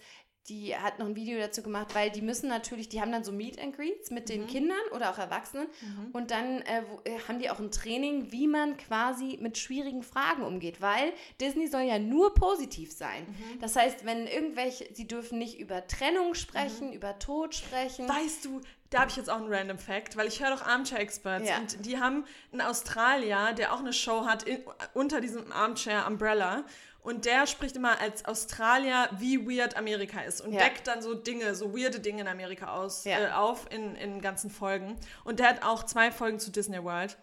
die 0.50 0.76
hat 0.78 0.98
noch 1.00 1.06
ein 1.08 1.16
Video 1.16 1.38
dazu 1.39 1.62
gemacht, 1.62 1.93
weil 1.93 2.10
die 2.10 2.22
müssen 2.22 2.48
natürlich, 2.48 2.88
die 2.88 3.02
haben 3.02 3.12
dann 3.12 3.24
so 3.24 3.32
Meet 3.32 3.60
and 3.62 3.76
Greets 3.76 4.12
mit 4.12 4.24
Mhm. 4.24 4.34
den 4.34 4.48
Kindern 4.48 4.78
oder 4.95 5.10
auch 5.12 5.18
Erwachsenen 5.18 5.68
und 6.14 6.32
dann 6.32 6.62
äh, 6.62 6.84
wo, 6.89 7.02
äh, 7.10 7.20
haben 7.28 7.39
die 7.39 7.50
auch 7.50 7.60
ein 7.60 7.70
Training, 7.72 8.32
wie 8.32 8.48
man 8.48 8.78
quasi 8.78 9.38
mit 9.41 9.58
schwierigen 9.58 10.04
Fragen 10.04 10.43
umgeht, 10.43 10.80
weil 10.80 11.12
Disney 11.41 11.68
soll 11.68 11.82
ja 11.82 12.00
nur 12.00 12.34
positiv 12.34 12.91
sein. 12.93 13.24
Mhm. 13.28 13.60
Das 13.60 13.76
heißt, 13.76 14.06
wenn 14.06 14.26
irgendwelche, 14.28 14.88
sie 14.93 15.08
dürfen 15.08 15.38
nicht 15.38 15.60
über 15.60 15.86
Trennung 15.88 16.34
sprechen, 16.34 16.93
über 16.93 17.20
Tod 17.20 17.54
sprechen. 17.54 18.08
Weißt 18.08 18.45
du, 18.45 18.62
da 18.89 19.02
habe 19.02 19.12
ich 19.12 19.18
jetzt 19.18 19.30
auch 19.30 19.36
einen 19.41 19.54
random 19.54 19.78
Fact, 19.80 20.16
weil 20.16 20.28
ich 20.30 20.41
höre 20.41 20.52
doch 20.52 20.62
Armchair 20.66 21.00
Experts 21.02 21.50
Ja. 21.50 21.58
und 21.58 21.86
die 21.86 22.00
haben 22.00 22.24
einen 22.54 22.62
Australier, 22.62 23.52
der 23.52 23.74
auch 23.74 23.80
eine 23.80 23.91
Show 23.91 24.26
hat 24.26 24.43
in, 24.43 24.60
unter 24.93 25.20
diesem 25.20 25.52
Armchair 25.52 26.08
Umbrella 26.08 26.64
und 27.02 27.26
der 27.26 27.48
spricht 27.48 27.76
immer 27.76 28.00
als 28.02 28.26
Australier, 28.26 29.10
wie 29.18 29.48
weird 29.48 29.78
Amerika 29.78 30.22
ist 30.22 30.41
und 30.41 30.52
Ja. 30.54 30.60
deckt 30.64 30.88
dann 30.88 31.02
so 31.02 31.14
Dinge, 31.14 31.56
so 31.56 31.74
weirde 31.78 32.00
Dinge 32.00 32.22
in 32.22 32.28
Amerika 32.28 32.74
aus, 32.74 33.04
Ja. 33.06 33.20
äh, 33.20 33.32
auf 33.32 33.66
in, 33.72 33.95
in 33.95 34.22
ganzen 34.22 34.50
Folgen. 34.50 34.98
Und 35.24 35.39
der 35.39 35.48
hat 35.50 35.64
auch 35.64 35.84
zwei 35.84 36.12
Folgen 36.12 36.39
zu 36.39 36.52
Disney 36.52 36.84
World. 36.84 37.18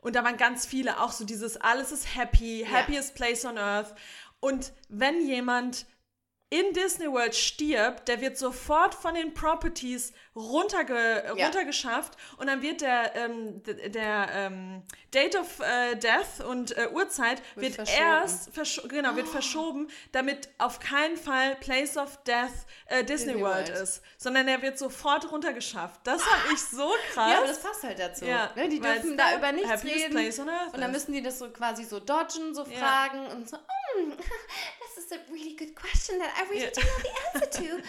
Und 0.00 0.14
da 0.16 0.24
waren 0.24 0.36
ganz 0.36 0.64
viele, 0.66 1.00
auch 1.00 1.12
so 1.12 1.24
dieses 1.24 1.56
alles 1.56 1.92
ist 1.92 2.16
happy, 2.16 2.66
happiest 2.70 3.14
place 3.14 3.44
on 3.44 3.58
earth. 3.58 3.94
Und 4.40 4.72
wenn 4.88 5.26
jemand 5.26 5.86
in 6.50 6.72
Disney 6.72 7.06
World 7.12 7.34
stirbt, 7.34 8.08
der 8.08 8.20
wird 8.22 8.38
sofort 8.38 8.94
von 8.94 9.14
den 9.14 9.34
Properties 9.34 10.12
runterge 10.34 11.24
Ja. 11.36 11.44
runtergeschafft 11.46 12.16
und 12.38 12.46
dann 12.46 12.62
wird 12.62 12.80
der, 12.80 13.14
ähm, 13.16 13.62
d- 13.64 13.88
der 13.90 14.28
ähm, 14.32 14.82
Date 15.12 15.36
of 15.36 15.60
äh, 15.60 15.96
Death 15.96 16.44
und 16.48 16.76
äh, 16.76 16.88
Uhrzeit 16.92 17.42
Wird 17.56 17.76
wird, 17.78 17.88
erst 17.90 18.54
verscho 18.54 18.86
genau, 18.88 19.16
wird 19.16 19.28
verschoben, 19.28 19.88
damit 20.12 20.48
auf 20.58 20.80
keinen 20.80 21.16
Fall 21.16 21.56
Place 21.56 21.96
of 21.96 22.22
Death 22.24 22.50
äh, 22.86 23.04
Disney, 23.04 23.32
Disney 23.32 23.42
World 23.42 23.68
World. 23.68 23.82
ist, 23.82 24.02
sondern 24.16 24.48
er 24.48 24.62
wird 24.62 24.78
sofort 24.78 25.30
runtergeschafft. 25.30 26.00
Das 26.04 26.22
fand 26.22 26.52
ich 26.52 26.60
so 26.60 26.88
krass. 27.12 27.30
Ja, 27.32 27.38
aber 27.38 27.46
das 27.48 27.60
passt 27.60 27.82
halt 27.82 27.98
dazu. 27.98 28.24
Ja, 28.24 28.50
ne? 28.54 28.68
Die 28.68 28.80
dürfen 28.80 29.16
da 29.16 29.28
der 29.30 29.38
über 29.38 29.52
nichts 29.52 29.84
reden. 29.84 30.12
place 30.12 30.38
on 30.38 30.48
earth 30.48 30.72
Und 30.74 30.80
dann 30.80 30.92
müssen 30.92 31.12
die 31.12 31.22
das 31.22 31.38
so 31.38 31.50
quasi 31.50 31.84
so 31.84 31.98
dodgen, 32.00 32.54
so 32.54 32.64
Ja. 32.64 32.78
fragen 32.78 33.26
und 33.28 33.48
so, 33.48 33.56
mm, 33.56 34.12
this 34.96 35.04
is 35.04 35.12
a 35.12 35.16
really 35.32 35.56
good 35.56 35.74
question 35.74 36.18
that 36.20 36.30
I 36.38 36.42
really 36.50 36.64
Ja. 36.64 36.68
don't 36.70 36.82
know 36.82 37.02
the 37.02 37.38
answer 37.38 37.50
to. 37.50 37.82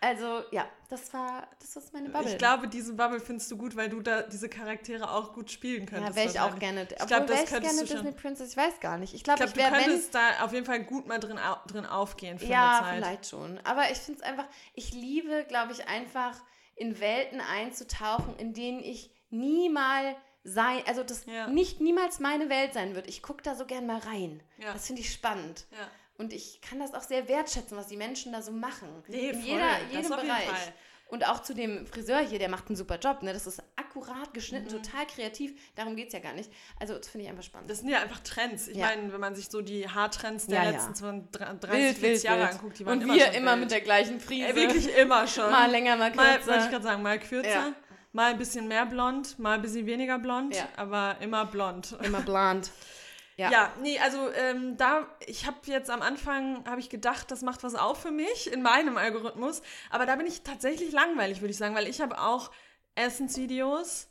Also, 0.00 0.44
ja, 0.52 0.64
das 0.90 1.12
war, 1.12 1.48
das 1.58 1.74
ist 1.74 1.92
meine 1.92 2.08
Bubble. 2.10 2.30
Ich 2.30 2.38
glaube, 2.38 2.68
diesen 2.68 2.96
Bubble 2.96 3.18
findest 3.18 3.50
du 3.50 3.56
gut, 3.56 3.74
weil 3.74 3.88
du 3.88 4.00
da 4.00 4.22
diese 4.22 4.48
Charaktere 4.48 5.10
auch 5.10 5.32
gut 5.32 5.50
spielen 5.50 5.86
könntest. 5.86 6.10
ja, 6.16 6.22
wäre 6.22 6.30
ich 6.32 6.38
auch 6.38 6.56
gerne. 6.56 6.82
Ich 6.82 7.06
glaube, 7.08 7.26
das 7.26 7.46
könntest 7.46 7.50
gerne 7.50 7.80
du 7.80 7.86
schon. 7.88 7.96
Disney 8.06 8.12
Princess? 8.12 8.50
Ich 8.52 8.56
weiß 8.56 8.78
gar 8.78 8.96
nicht. 8.96 9.10
Ich 9.12 9.16
Ich 9.16 9.24
glaube, 9.24 9.38
glaube, 9.38 9.50
ich 9.50 9.54
du 9.54 9.60
wäre, 9.60 9.72
wenn... 9.72 9.90
könntest 9.90 10.14
da 10.14 10.44
auf 10.44 10.52
jeden 10.52 10.66
Fall 10.66 10.84
gut 10.84 11.08
mal 11.08 11.18
drin, 11.18 11.40
drin 11.66 11.84
aufgehen 11.84 12.38
für 12.38 12.46
Ja, 12.46 12.78
eine 12.78 12.86
Zeit. 12.86 12.96
vielleicht 12.98 13.26
schon. 13.26 13.58
Aber 13.64 13.90
ich 13.90 13.98
finde 13.98 14.20
es 14.20 14.24
einfach, 14.24 14.46
ich 14.72 14.92
liebe, 14.92 15.44
glaube 15.48 15.72
ich, 15.72 15.88
einfach 15.88 16.36
in 16.76 17.00
Welten 17.00 17.40
einzutauchen, 17.40 18.36
in 18.36 18.54
denen 18.54 18.78
ich 18.78 19.10
niemals 19.30 20.14
sein, 20.44 20.80
also 20.86 21.02
das 21.02 21.26
Ja. 21.26 21.48
nicht 21.48 21.80
niemals 21.80 22.20
meine 22.20 22.48
Welt 22.48 22.72
sein 22.72 22.94
wird. 22.94 23.08
Ich 23.08 23.20
gucke 23.20 23.42
da 23.42 23.56
so 23.56 23.66
gern 23.66 23.84
mal 23.86 23.98
rein. 23.98 24.44
Ja. 24.58 24.72
Das 24.74 24.86
finde 24.86 25.02
ich 25.02 25.12
spannend. 25.12 25.66
Ja. 25.72 25.88
Und 26.18 26.32
ich 26.32 26.60
kann 26.60 26.78
das 26.80 26.94
auch 26.94 27.02
sehr 27.02 27.28
wertschätzen, 27.28 27.76
was 27.78 27.86
die 27.86 27.96
Menschen 27.96 28.32
da 28.32 28.42
so 28.42 28.50
machen. 28.52 28.88
Nee, 29.06 29.28
in 29.30 29.34
voll. 29.40 29.44
jeder, 29.50 29.68
jedem 29.92 30.10
Bereich. 30.10 30.72
Und 31.10 31.26
auch 31.26 31.40
zu 31.42 31.54
dem 31.54 31.86
Friseur 31.86 32.18
hier, 32.18 32.38
der 32.38 32.50
macht 32.50 32.66
einen 32.66 32.76
super 32.76 32.98
Job. 32.98 33.22
Ne? 33.22 33.32
Das 33.32 33.46
ist 33.46 33.62
akkurat 33.76 34.34
geschnitten, 34.34 34.66
Mhm. 34.66 34.82
total 34.82 35.06
kreativ. 35.06 35.58
Darum 35.74 35.96
geht 35.96 36.08
es 36.08 36.12
ja 36.12 36.18
gar 36.18 36.34
nicht. 36.34 36.50
Also, 36.78 36.98
das 36.98 37.08
finde 37.08 37.24
ich 37.24 37.30
einfach 37.30 37.44
spannend. 37.44 37.70
Das 37.70 37.78
sind 37.78 37.88
ja 37.88 38.00
einfach 38.02 38.18
Trends. 38.20 38.68
Ich 38.68 38.76
Ja. 38.76 38.86
meine, 38.88 39.10
wenn 39.10 39.20
man 39.20 39.34
sich 39.34 39.48
so 39.48 39.62
die 39.62 39.88
Haartrends 39.88 40.48
der 40.48 40.58
Ja, 40.58 40.64
ja. 40.64 40.70
letzten 40.72 40.94
20, 40.94 41.30
30, 41.60 41.96
40 41.96 42.22
Jahre 42.24 42.50
anguckt, 42.50 42.78
die 42.78 42.84
waren 42.84 42.98
Und 42.98 43.04
immer 43.04 43.14
wir 43.14 43.24
schon 43.24 43.34
immer 43.36 43.52
wild. 43.52 43.60
mit 43.60 43.70
der 43.70 43.80
gleichen 43.80 44.20
Frise. 44.20 44.48
Ey, 44.48 44.54
wirklich 44.56 44.94
immer 44.98 45.26
schon. 45.26 45.50
Mal 45.50 45.70
länger, 45.70 45.96
mal 45.96 46.12
Mal, 46.14 46.34
kürzer. 46.34 46.50
wollte 46.50 46.64
ich 46.64 46.70
gerade 46.72 46.84
sagen, 46.84 47.02
mal 47.02 47.18
kürzer, 47.18 47.48
Ja. 47.48 47.72
mal 48.12 48.32
ein 48.32 48.38
bisschen 48.38 48.68
mehr 48.68 48.84
blond, 48.84 49.38
mal 49.38 49.54
ein 49.54 49.62
bisschen 49.62 49.86
weniger 49.86 50.18
blond, 50.18 50.56
Ja. 50.56 50.68
aber 50.76 51.16
immer 51.20 51.46
blond. 51.46 51.96
Immer 52.02 52.20
blond. 52.20 52.70
Ja. 53.38 53.52
Ja, 53.52 53.72
nee, 53.80 54.00
also 54.00 54.32
ähm, 54.32 54.76
da, 54.76 55.06
ich 55.24 55.46
habe 55.46 55.58
jetzt 55.66 55.90
am 55.90 56.02
Anfang, 56.02 56.64
habe 56.68 56.80
ich 56.80 56.90
gedacht, 56.90 57.30
das 57.30 57.42
macht 57.42 57.62
was 57.62 57.76
auf 57.76 58.02
für 58.02 58.10
mich 58.10 58.52
in 58.52 58.62
meinem 58.62 58.96
Algorithmus, 58.96 59.62
aber 59.90 60.06
da 60.06 60.16
bin 60.16 60.26
ich 60.26 60.42
tatsächlich 60.42 60.90
langweilig, 60.90 61.40
würde 61.40 61.52
ich 61.52 61.56
sagen, 61.56 61.76
weil 61.76 61.86
ich 61.86 62.00
habe 62.00 62.20
auch 62.20 62.50
Essensvideos, 62.96 64.07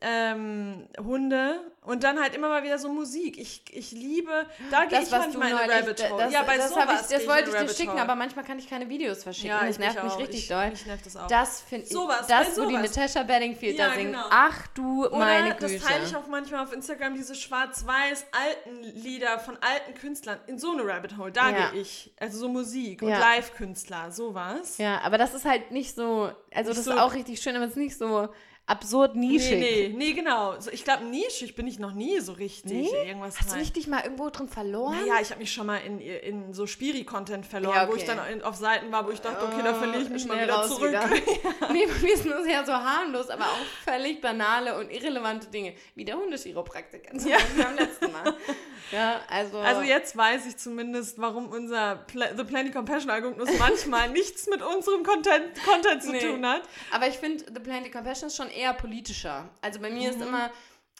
ähm, 0.00 0.86
Hunde 0.98 1.60
und 1.82 2.04
dann 2.04 2.20
halt 2.20 2.34
immer 2.34 2.48
mal 2.48 2.62
wieder 2.62 2.78
so 2.78 2.88
Musik. 2.88 3.38
Ich, 3.38 3.62
ich 3.70 3.92
liebe, 3.92 4.46
da 4.70 4.84
gehe 4.84 5.00
ich 5.00 5.10
was 5.10 5.20
manchmal 5.20 5.50
in 5.50 5.56
Rabbit 5.56 6.10
Hole. 6.10 6.22
Das, 6.24 6.32
ja, 6.32 6.42
bei 6.42 6.56
das, 6.56 6.68
sowas 6.70 7.10
ich, 7.10 7.16
das 7.16 7.26
wollte 7.26 7.50
ich 7.50 7.56
dir 7.56 7.68
schicken, 7.68 7.92
Hole. 7.92 8.02
aber 8.02 8.14
manchmal 8.14 8.44
kann 8.44 8.58
ich 8.58 8.68
keine 8.68 8.88
Videos 8.88 9.22
verschicken. 9.22 9.48
ja, 9.50 9.60
das 9.60 9.70
ich 9.70 9.78
nervt 9.78 10.02
mich 10.04 10.12
auch. 10.12 10.18
richtig 10.18 10.40
ich, 10.40 10.48
doll. 10.48 10.70
Mich 10.70 10.86
nervt 10.86 11.06
das 11.06 11.16
auch. 11.16 11.26
Das 11.28 11.60
finde 11.62 11.86
ich. 11.86 11.92
Sowas, 11.92 12.26
das, 12.26 12.56
wo 12.58 12.66
die 12.66 12.76
sowas. 12.76 12.94
Natasha 12.96 13.22
Bedingfield 13.22 13.78
Ja, 13.78 13.88
da 13.88 13.94
singen. 13.94 14.12
genau. 14.12 14.24
Ach 14.30 14.66
du 14.74 15.06
Oder 15.06 15.16
meine 15.18 15.54
Güte. 15.56 15.74
das 15.78 15.84
teile 15.84 16.04
ich 16.04 16.14
auch 16.14 16.26
manchmal 16.28 16.62
auf 16.64 16.72
Instagram, 16.72 17.14
diese 17.14 17.34
schwarz-weiß 17.34 18.26
alten 18.32 18.82
Lieder 18.82 19.38
von 19.38 19.56
alten 19.60 19.94
Künstlern. 19.98 20.38
In 20.46 20.58
so 20.58 20.72
eine 20.72 20.86
Rabbit 20.86 21.16
Hole, 21.16 21.32
da 21.32 21.50
Ja. 21.50 21.70
gehe 21.70 21.80
ich. 21.80 22.12
Also 22.20 22.38
so 22.38 22.48
Musik 22.48 23.02
und. 23.02 23.08
Live-Künstler, 23.08 24.10
sowas. 24.12 24.78
Ja, 24.78 25.00
aber 25.02 25.18
das 25.18 25.34
ist 25.34 25.44
halt 25.44 25.70
nicht 25.70 25.94
so. 25.94 26.30
Also, 26.54 26.68
Nicht 26.70 26.78
das 26.78 26.84
so- 26.84 26.92
ist 26.92 26.98
auch 26.98 27.14
richtig 27.14 27.40
schön, 27.40 27.56
aber 27.56 27.64
es 27.64 27.72
ist 27.72 27.76
nicht 27.76 27.96
so 27.98 28.28
absurd 28.68 29.16
Nee, 29.16 29.26
nischig. 29.28 29.58
nee, 29.58 29.94
nee, 29.96 30.12
genau. 30.12 30.54
So, 30.60 30.70
ich 30.70 30.84
glaube, 30.84 31.04
nischig 31.04 31.56
bin 31.56 31.66
ich 31.66 31.78
noch 31.78 31.92
nie 31.92 32.20
so 32.20 32.32
richtig. 32.32 32.72
Nee? 32.72 33.08
Irgendwas 33.08 33.38
Hast 33.38 33.48
du 33.48 33.52
rein. 33.54 33.60
nicht 33.60 33.74
dich 33.76 33.86
mal 33.88 34.02
irgendwo 34.04 34.30
drin 34.30 34.48
verloren? 34.48 34.96
Naja, 35.00 35.20
ich 35.20 35.30
habe 35.30 35.40
mich 35.40 35.52
schon 35.52 35.66
mal 35.66 35.78
in, 35.78 36.00
in 36.00 36.52
so 36.54 36.66
Spiri-Content 36.66 37.46
verloren, 37.46 37.74
Ja, 37.74 37.88
wo 37.88 37.94
ich 37.94 38.02
okay. 38.08 38.16
dann 38.28 38.42
auf 38.42 38.56
Seiten 38.56 38.92
war, 38.92 39.06
wo 39.06 39.10
ich 39.10 39.20
dachte, 39.20 39.44
okay, 39.44 39.62
da 39.64 39.74
verliere 39.74 40.02
ich 40.02 40.10
mich 40.10 40.26
mal 40.26 40.34
Schnell 40.34 40.46
wieder 40.48 40.62
zurück. 40.68 40.90
wieder. 40.90 41.08
nee, 41.72 41.86
bei 41.86 41.98
mir 42.06 42.16
sind 42.16 42.30
das 42.30 42.46
ja 42.46 42.64
so 42.64 42.72
harmlos, 42.72 43.28
aber 43.30 43.44
auch 43.44 43.64
völlig 43.84 44.20
banale 44.20 44.78
und 44.78 44.90
irrelevante 44.90 45.48
Dinge. 45.48 45.74
Wie 45.94 46.04
der 46.04 46.16
Hundechiropraktiker 46.16 47.18
zum 47.18 47.30
Ja. 47.30 47.38
Beim 47.56 47.76
letzten 47.76 48.12
Mal. 48.12 48.34
Ja, 48.90 49.20
also. 49.28 49.58
Also 49.58 49.82
jetzt 49.82 50.16
weiß 50.16 50.46
ich 50.46 50.56
zumindest, 50.56 51.18
warum 51.18 51.50
unser 51.50 51.96
Pla 52.06 52.28
The 52.34 52.42
Planet 52.44 52.72
Compassion 52.72 53.10
Algorithmus 53.10 53.50
manchmal 53.58 54.08
nichts 54.08 54.46
mit 54.46 54.62
unserem 54.62 55.02
Content, 55.02 55.44
Content 55.62 56.02
zu 56.02 56.10
Nee. 56.12 56.20
tun 56.20 56.46
hat. 56.46 56.62
Aber 56.90 57.06
ich 57.06 57.16
finde, 57.18 57.44
The 57.52 57.60
Planet 57.60 57.92
Compassion 57.92 58.28
ist 58.28 58.36
schon 58.36 58.48
eher 58.58 58.74
politischer. 58.74 59.48
Also 59.62 59.80
bei 59.80 59.90
mir 59.90 60.10
ist 60.10 60.16
Mhm. 60.18 60.26
immer, 60.28 60.50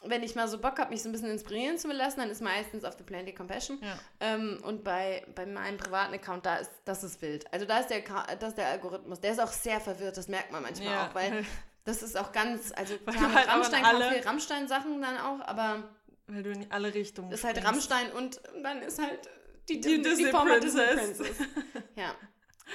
wenn 0.05 0.23
ich 0.23 0.33
mal 0.35 0.47
so 0.47 0.57
Bock 0.59 0.79
habe, 0.79 0.91
mich 0.91 1.03
so 1.03 1.09
ein 1.09 1.11
bisschen 1.11 1.29
inspirieren 1.29 1.77
zu 1.77 1.87
lassen, 1.91 2.19
dann 2.21 2.29
ist 2.29 2.41
meistens 2.41 2.85
auf 2.85 2.95
The 2.97 3.03
Planet 3.03 3.35
Compassion. 3.35 3.79
Ja. 3.81 3.99
Ähm, 4.21 4.59
und 4.63 4.83
bei, 4.83 5.25
bei 5.35 5.45
meinem 5.45 5.77
privaten 5.77 6.13
Account, 6.13 6.45
da 6.45 6.55
ist 6.57 6.71
das 6.85 7.03
ist 7.03 7.21
wild. 7.21 7.51
Also 7.53 7.65
da 7.65 7.79
ist, 7.79 7.87
der, 7.89 7.99
das 8.39 8.49
ist 8.49 8.57
der 8.57 8.67
Algorithmus. 8.69 9.19
Der 9.19 9.31
ist 9.33 9.39
auch 9.39 9.51
sehr 9.51 9.81
verwirrt, 9.81 10.15
das 10.17 10.27
merkt 10.29 10.51
man 10.51 10.61
manchmal 10.63 10.87
Ja. 10.87 11.07
auch, 11.07 11.15
weil 11.15 11.45
das 11.83 12.01
ist 12.01 12.17
auch 12.17 12.31
ganz, 12.31 12.71
also 12.75 12.95
Weil 13.05 13.15
klar, 13.15 13.33
halt 13.33 13.47
Rammstein 13.49 13.83
alle- 13.85 14.09
viel 14.11 14.21
Rammstein-Sachen 14.21 15.01
dann 15.01 15.17
auch, 15.17 15.41
aber 15.41 15.83
Weil 16.27 16.43
du 16.43 16.51
in 16.51 16.71
alle 16.71 16.93
Richtungen 16.93 17.31
ist 17.31 17.43
halt 17.43 17.57
springst. 17.57 17.91
Rammstein 17.91 18.11
und 18.13 18.39
dann 18.63 18.81
ist 18.81 18.99
halt 18.99 19.27
die, 19.67 19.81
Die 19.81 20.01
Disney, 20.01 20.03
Disney 20.03 20.31
Former 20.31 20.59
Princess. 20.59 21.19
ja. 21.95 22.15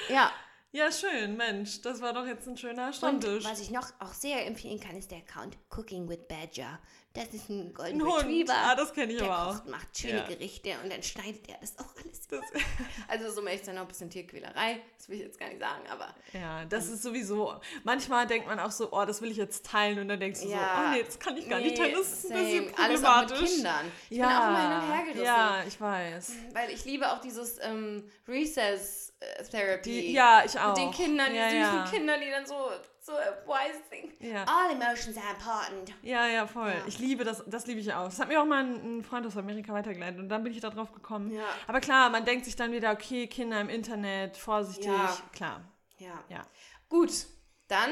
Ja, 0.09 0.31
Ja, 0.77 0.91
schön, 0.91 1.37
Mensch. 1.37 1.83
Das 1.83 2.01
war 2.03 2.13
doch 2.13 2.27
jetzt 2.27 2.49
ein 2.49 2.57
schöner 2.57 2.87
und 2.87 2.97
Stammtisch. 2.97 3.45
was 3.45 3.61
ich 3.61 3.71
noch 3.71 3.87
auch 4.01 4.13
sehr 4.13 4.45
empfehlen 4.45 4.81
kann, 4.81 4.97
ist 4.97 5.09
der 5.13 5.19
Account 5.19 5.57
Cooking 5.71 6.09
with 6.09 6.19
Badger. 6.27 6.81
Das 7.13 7.27
ist 7.33 7.49
ein 7.49 7.73
Golden 7.73 8.01
Ein 8.01 8.07
Hund. 8.09 8.23
Retriever. 8.25 8.55
Ah, 8.57 8.75
das 8.75 8.93
kenne 8.93 9.13
ich 9.13 9.19
der 9.19 9.31
aber 9.31 9.47
auch. 9.51 9.53
kocht, 9.59 9.69
macht 9.69 9.97
schöne 9.97 10.17
Ja. 10.17 10.27
Gerichte 10.27 10.71
und 10.83 10.93
dann 10.93 11.01
schneidet 11.01 11.49
er 11.49 11.59
das 11.61 11.79
auch 11.79 11.95
alles. 12.05 12.27
Das, 12.27 12.41
Also 13.07 13.31
so 13.31 13.41
möchte 13.41 13.61
ich 13.61 13.67
dann 13.67 13.77
noch 13.77 13.83
ein 13.83 13.87
bisschen 13.89 14.11
Tierquälerei. 14.11 14.81
Das 14.99 15.09
will 15.09 15.19
ich 15.19 15.23
jetzt 15.23 15.39
gar 15.39 15.47
nicht 15.49 15.61
sagen, 15.61 15.85
aber 15.89 16.13
ja, 16.33 16.65
das 16.65 16.89
ist 16.89 17.05
sowieso. 17.05 17.55
Manchmal 17.85 18.27
denkt 18.27 18.49
man 18.49 18.59
auch 18.59 18.73
so, 18.73 18.91
oh, 18.91 19.05
das 19.05 19.23
will 19.23 19.31
ich 19.31 19.37
jetzt 19.37 19.65
teilen. 19.65 20.01
Und 20.01 20.09
dann 20.09 20.19
denkst 20.19 20.41
du 20.41 20.49
Ja. 20.49 20.57
so, 20.59 20.83
oh 20.89 20.91
nee, 20.97 21.03
das 21.05 21.19
kann 21.21 21.37
ich 21.37 21.49
gar 21.49 21.61
nicht 21.61 21.77
teilen. 21.77 21.95
Das 21.97 22.11
ist 22.13 22.25
ein 22.25 22.37
same. 22.37 22.43
bisschen 22.63 22.79
Alles 22.79 23.05
auch 23.05 23.21
mit 23.21 23.29
problematisch. 23.29 23.55
Kindern. 23.55 23.93
Ich 24.11 24.17
ja, 24.19 24.27
bin 24.27 24.37
auch 24.37 24.41
mal 24.51 24.81
hin 24.81 24.89
und 24.89 24.93
her 24.97 25.05
gerissen. 25.05 25.25
ja, 25.25 25.65
ich 25.69 25.81
weiß. 25.81 26.33
Weil 26.53 26.71
ich 26.71 26.85
liebe 26.85 27.13
auch 27.13 27.21
dieses 27.21 27.59
ähm, 27.63 28.11
Recess 28.27 29.04
Therapy. 29.51 29.83
Die, 29.83 30.13
ja, 30.13 30.43
ich 30.45 30.59
auch. 30.59 30.69
Mit 30.69 30.79
den 30.79 30.91
Kindern, 30.91 31.31
die 31.31 31.37
ja, 31.37 31.51
süßen 31.51 31.61
ja. 31.61 31.87
Kinder, 31.91 32.19
die 32.19 32.31
dann 32.31 32.47
so, 32.47 32.71
so 33.01 33.13
wise 33.13 33.81
think. 33.91 34.15
Ja. 34.21 34.45
All 34.45 34.73
emotions 34.73 35.17
are 35.17 35.31
important. 35.31 35.95
Ja, 36.03 36.27
ja, 36.27 36.47
voll. 36.47 36.71
Ja. 36.71 36.87
Ich 36.87 36.99
liebe 36.99 37.25
das, 37.25 37.43
das 37.47 37.67
liebe 37.67 37.81
ich 37.81 37.93
auch. 37.93 38.05
Das 38.05 38.19
hat 38.19 38.29
mir 38.29 38.41
auch 38.41 38.47
mal 38.47 38.65
ein, 38.65 38.99
ein 38.99 39.05
Freund 39.05 39.27
aus 39.27 39.37
Amerika 39.37 39.73
weitergeleitet 39.73 40.21
und 40.21 40.29
dann 40.29 40.43
bin 40.43 40.53
ich 40.53 40.61
da 40.61 40.71
drauf 40.71 40.93
gekommen. 40.93 41.31
Ja. 41.33 41.45
Aber 41.67 41.81
klar, 41.81 42.11
man 42.11 42.25
denkt 42.25 42.45
sich 42.45 42.57
dann 42.57 42.73
wieder, 42.73 42.93
okay, 42.93 43.27
Kinder 43.27 43.61
im 43.61 43.69
Internet, 43.69 44.37
vorsichtig, 44.37 44.87
Ja. 44.87 45.17
klar. 45.33 45.61
Ja. 45.99 46.25
Ja. 46.29 46.43
Gut, 46.89 47.27
dann 47.69 47.91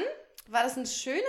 war 0.51 0.63
das 0.63 0.77
ein 0.77 0.85
schöner, 0.85 1.19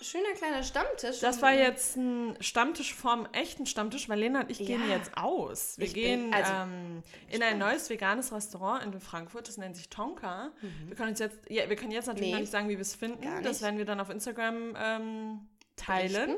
schöner 0.00 0.32
kleiner 0.34 0.62
Stammtisch. 0.62 1.20
Das 1.20 1.42
war 1.42 1.52
jetzt 1.52 1.96
ein 1.96 2.36
Stammtisch 2.40 2.94
vom 2.94 3.26
echten 3.32 3.66
Stammtisch, 3.66 4.08
weil 4.08 4.18
Lena 4.20 4.40
und 4.40 4.50
ich 4.50 4.58
gehen 4.58 4.80
Ja. 4.88 4.96
jetzt 4.96 5.16
aus. 5.16 5.78
Wir 5.78 5.86
Ich 5.86 5.92
bin- 5.92 6.02
gehen 6.02 6.34
also, 6.34 6.52
ähm, 6.52 7.02
in 7.28 7.42
ein 7.42 7.58
neues 7.58 7.90
veganes 7.90 8.32
Restaurant 8.32 8.84
in 8.84 8.98
Frankfurt, 9.00 9.48
das 9.48 9.56
nennt 9.58 9.76
sich 9.76 9.88
Tonka. 9.90 10.52
Wir 10.86 10.96
können 10.96 11.10
uns 11.10 11.18
jetzt, 11.18 11.38
ja, 11.50 11.68
wir 11.68 11.76
können 11.76 11.92
jetzt 11.92 12.06
natürlich 12.06 12.28
Mhm. 12.28 12.30
Nee. 12.30 12.34
noch 12.34 12.40
nicht 12.40 12.50
sagen, 12.52 12.68
wie 12.68 12.76
wir 12.76 12.80
es 12.82 12.94
finden. 12.94 13.42
Das 13.42 13.62
werden 13.62 13.78
wir 13.78 13.84
dann 13.84 14.00
auf 14.00 14.10
Instagram 14.10 14.74
ähm, 14.76 15.48
teilen. 15.76 16.12
Berichten. 16.12 16.36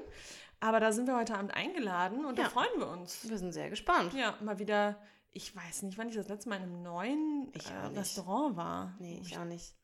Aber 0.60 0.80
da 0.80 0.92
sind 0.92 1.06
wir 1.06 1.16
heute 1.16 1.34
Abend 1.36 1.52
eingeladen 1.54 2.24
und 2.24 2.38
Ja. 2.38 2.44
da 2.44 2.50
freuen 2.50 2.78
wir 2.78 2.88
uns. 2.88 3.28
Wir 3.28 3.36
sind 3.38 3.52
sehr 3.52 3.68
gespannt. 3.70 4.14
Ja, 4.14 4.34
mal 4.40 4.58
wieder. 4.58 4.98
Ich 5.30 5.54
weiß 5.54 5.82
nicht, 5.82 5.98
wann 5.98 6.08
ich 6.08 6.14
das 6.14 6.28
letzte 6.28 6.48
Mal 6.48 6.56
in 6.56 6.62
einem 6.62 6.82
neuen 6.82 7.52
äh. 7.54 7.86
Restaurant 7.98 8.56
war. 8.56 8.94
Nee, 8.98 9.20
ich 9.22 9.36
auch 9.36 9.44
nicht. 9.44 9.74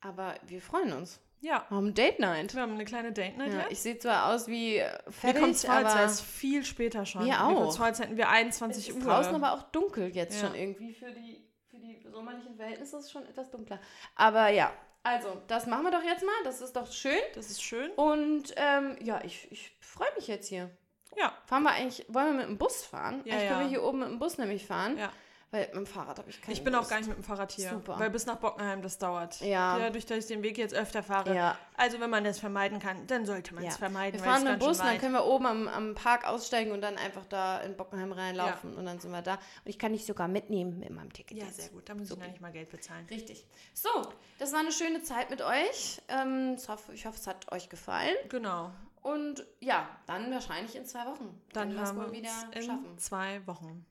Aber 0.00 0.34
wir 0.46 0.60
freuen 0.60 0.92
uns. 0.92 1.20
Ja, 1.42 1.66
Wir 1.68 1.76
haben 1.76 1.92
Date 1.92 2.18
Night. 2.20 2.54
wir 2.54 2.62
haben 2.62 2.74
eine 2.74 2.84
kleine 2.84 3.12
Date 3.12 3.36
Night 3.36 3.52
Ja, 3.52 3.66
ich 3.68 3.80
sehe 3.80 3.98
zwar 3.98 4.32
aus 4.32 4.46
wie 4.46 4.80
fertig, 5.08 5.42
als 5.42 5.64
wäre 5.64 5.74
aber 5.74 6.04
es 6.04 6.20
viel 6.20 6.64
später 6.64 7.04
schon. 7.04 7.24
Wir 7.26 7.44
auch. 7.44 7.76
vor, 7.76 7.86
als 7.86 7.98
hätten 8.00 8.16
wir 8.16 8.28
21 8.28 8.88
es 8.88 8.94
Uhr. 8.94 9.00
ist 9.00 9.06
draußen 9.06 9.34
aber 9.34 9.52
auch 9.52 9.62
dunkel 9.72 10.08
jetzt 10.14 10.40
Ja. 10.40 10.46
schon 10.48 10.54
irgendwie. 10.56 10.94
Für 10.94 11.10
die, 11.10 11.44
für 11.68 11.78
die 11.78 12.00
sommerlichen 12.10 12.54
Verhältnisse 12.54 12.96
ist 12.96 13.06
es 13.06 13.10
schon 13.10 13.26
etwas 13.26 13.50
dunkler. 13.50 13.80
Aber 14.14 14.48
ja, 14.50 14.72
also, 15.02 15.42
das 15.48 15.66
machen 15.66 15.82
wir 15.82 15.90
doch 15.90 16.04
jetzt 16.04 16.24
mal. 16.24 16.32
Das 16.44 16.60
ist 16.60 16.76
doch 16.76 16.90
schön. 16.92 17.18
Das 17.34 17.50
ist 17.50 17.60
schön. 17.60 17.90
Und 17.92 18.54
ähm, 18.56 18.96
ja, 19.00 19.20
ich, 19.24 19.50
ich 19.50 19.76
freue 19.80 20.14
mich 20.14 20.28
jetzt 20.28 20.46
hier. 20.48 20.70
Ja, 21.16 21.32
Fahren 21.44 21.64
wir 21.64 21.70
eigentlich, 21.72 22.06
wollen 22.08 22.26
wir 22.28 22.34
mit 22.34 22.46
dem 22.46 22.56
Bus 22.58 22.84
fahren? 22.84 23.20
Ja, 23.24 23.34
eigentlich 23.34 23.48
können 23.48 23.60
ja. 23.62 23.66
wir 23.66 23.68
hier 23.68 23.82
oben 23.82 23.98
mit 23.98 24.08
dem 24.08 24.18
Bus 24.20 24.38
nämlich 24.38 24.64
fahren. 24.64 24.96
ja. 24.96 25.10
Weil 25.52 25.66
mit 25.66 25.74
dem 25.74 25.86
Fahrrad 25.86 26.18
habe 26.18 26.30
ich 26.30 26.40
keine 26.40 26.54
Ich 26.54 26.64
bin 26.64 26.74
auch 26.74 26.78
Lust. 26.78 26.90
gar 26.90 26.96
nicht 26.98 27.08
mit 27.08 27.18
dem 27.18 27.22
Fahrrad 27.24 27.52
hier. 27.52 27.68
Super. 27.68 27.98
Weil 27.98 28.08
bis 28.10 28.24
nach 28.26 28.36
Bockenheim 28.36 28.80
das 28.82 28.96
dauert. 28.98 29.38
Ja. 29.42 29.78
Dadurch, 29.78 30.06
dass 30.06 30.18
ich 30.18 30.26
den 30.26 30.42
Weg 30.42 30.56
jetzt 30.56 30.72
öfter 30.74 31.02
fahre. 31.02 31.34
Ja. 31.36 31.58
Also, 31.76 32.00
wenn 32.00 32.08
man 32.08 32.24
das 32.24 32.38
vermeiden 32.40 32.78
kann, 32.78 33.06
dann 33.06 33.26
sollte 33.26 33.54
man 33.54 33.62
es 33.64 33.74
Ja. 33.74 33.78
vermeiden. 33.78 34.18
Wir 34.18 34.26
es 34.26 34.32
fahren 34.32 34.44
mit 34.44 34.52
dem 34.54 34.58
Bus, 34.66 34.78
dann 34.78 34.98
können 34.98 35.12
wir 35.12 35.26
oben 35.26 35.44
am, 35.46 35.68
am 35.68 35.94
Park 35.94 36.26
aussteigen 36.26 36.72
und 36.72 36.80
dann 36.80 36.96
einfach 36.96 37.26
da 37.26 37.60
in 37.60 37.76
Bockenheim 37.76 38.12
reinlaufen 38.12 38.74
und 38.76 38.86
dann 38.86 38.98
sind 38.98 39.10
wir 39.12 39.20
da. 39.20 39.34
Und 39.34 39.40
ich 39.66 39.78
kann 39.78 39.92
dich 39.92 40.06
sogar 40.06 40.26
mitnehmen 40.26 40.78
mit 40.78 40.88
meinem 40.90 41.12
Ticket. 41.12 41.36
Ja, 41.36 41.46
sehr 41.46 41.68
gut. 41.68 41.86
Da 41.88 41.94
muss 41.94 42.10
ich 42.10 42.16
noch 42.16 42.26
nicht 42.26 42.40
mal 42.40 42.50
Geld 42.50 42.70
bezahlen. 42.70 43.06
Richtig. 43.10 43.46
So, 43.74 43.90
das 44.38 44.52
war 44.52 44.60
eine 44.60 44.72
schöne 44.72 45.02
Zeit 45.02 45.28
mit 45.28 45.42
euch. 45.42 46.00
Ähm, 46.08 46.56
ich, 46.56 46.66
hoffe, 46.68 46.92
es 46.94 47.26
hat 47.26 47.52
euch 47.52 47.68
gefallen. 47.68 48.16
Genau. 48.30 48.70
Und 49.02 49.44
ja, 49.60 49.86
dann 50.06 50.32
wahrscheinlich 50.32 50.76
in 50.76 50.86
zwei 50.86 51.04
Wochen. 51.06 51.38
Dann 51.52 51.72
es 51.72 51.88
haben 51.88 51.98
wir 51.98 52.04
uns 52.06 52.12
wieder 52.16 52.30
in 52.54 52.62
schaffen. 52.62 52.98
zwei 52.98 53.46
Wochen. 53.46 53.84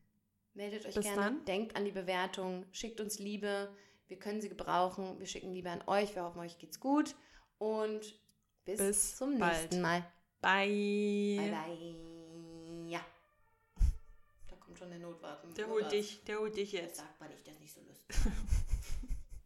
Meldet 0.53 0.85
euch 0.85 0.95
Bis 0.95 1.05
gerne. 1.05 1.21
dann. 1.21 1.45
Denkt 1.45 1.75
an 1.75 1.85
die 1.85 1.91
Bewertung. 1.91 2.65
Schickt 2.71 2.99
uns 2.99 3.19
Liebe. 3.19 3.73
Wir 4.07 4.19
können 4.19 4.41
sie 4.41 4.49
gebrauchen. 4.49 5.19
Wir 5.19 5.27
schicken 5.27 5.53
Liebe 5.53 5.69
an 5.69 5.81
euch. 5.87 6.13
Wir 6.15 6.23
hoffen, 6.23 6.39
euch 6.39 6.57
geht's 6.57 6.79
gut. 6.79 7.15
Und 7.57 8.19
bis, 8.65 8.77
Bis 8.77 9.15
zum 9.15 9.39
bald. 9.39 9.53
nächsten 9.53 9.81
Mal. 9.81 10.05
Bye. 10.41 11.37
Bye, 11.37 11.51
bye. 11.51 12.89
Ja. 12.89 13.05
Da 14.49 14.55
kommt 14.57 14.77
schon 14.77 14.89
der 14.89 14.99
Notwart. 14.99 15.45
Der 15.57 15.67
holt 15.67 15.91
dich, 15.91 16.23
der 16.25 16.39
holt 16.39 16.55
dich 16.55 16.71
Jetzt 16.73 16.97
sagt 16.97 17.19
man 17.19 17.29
nicht, 17.29 17.47
das 17.47 17.59
nicht 17.59 17.73
so 17.73 17.81
lustig. 17.81 18.15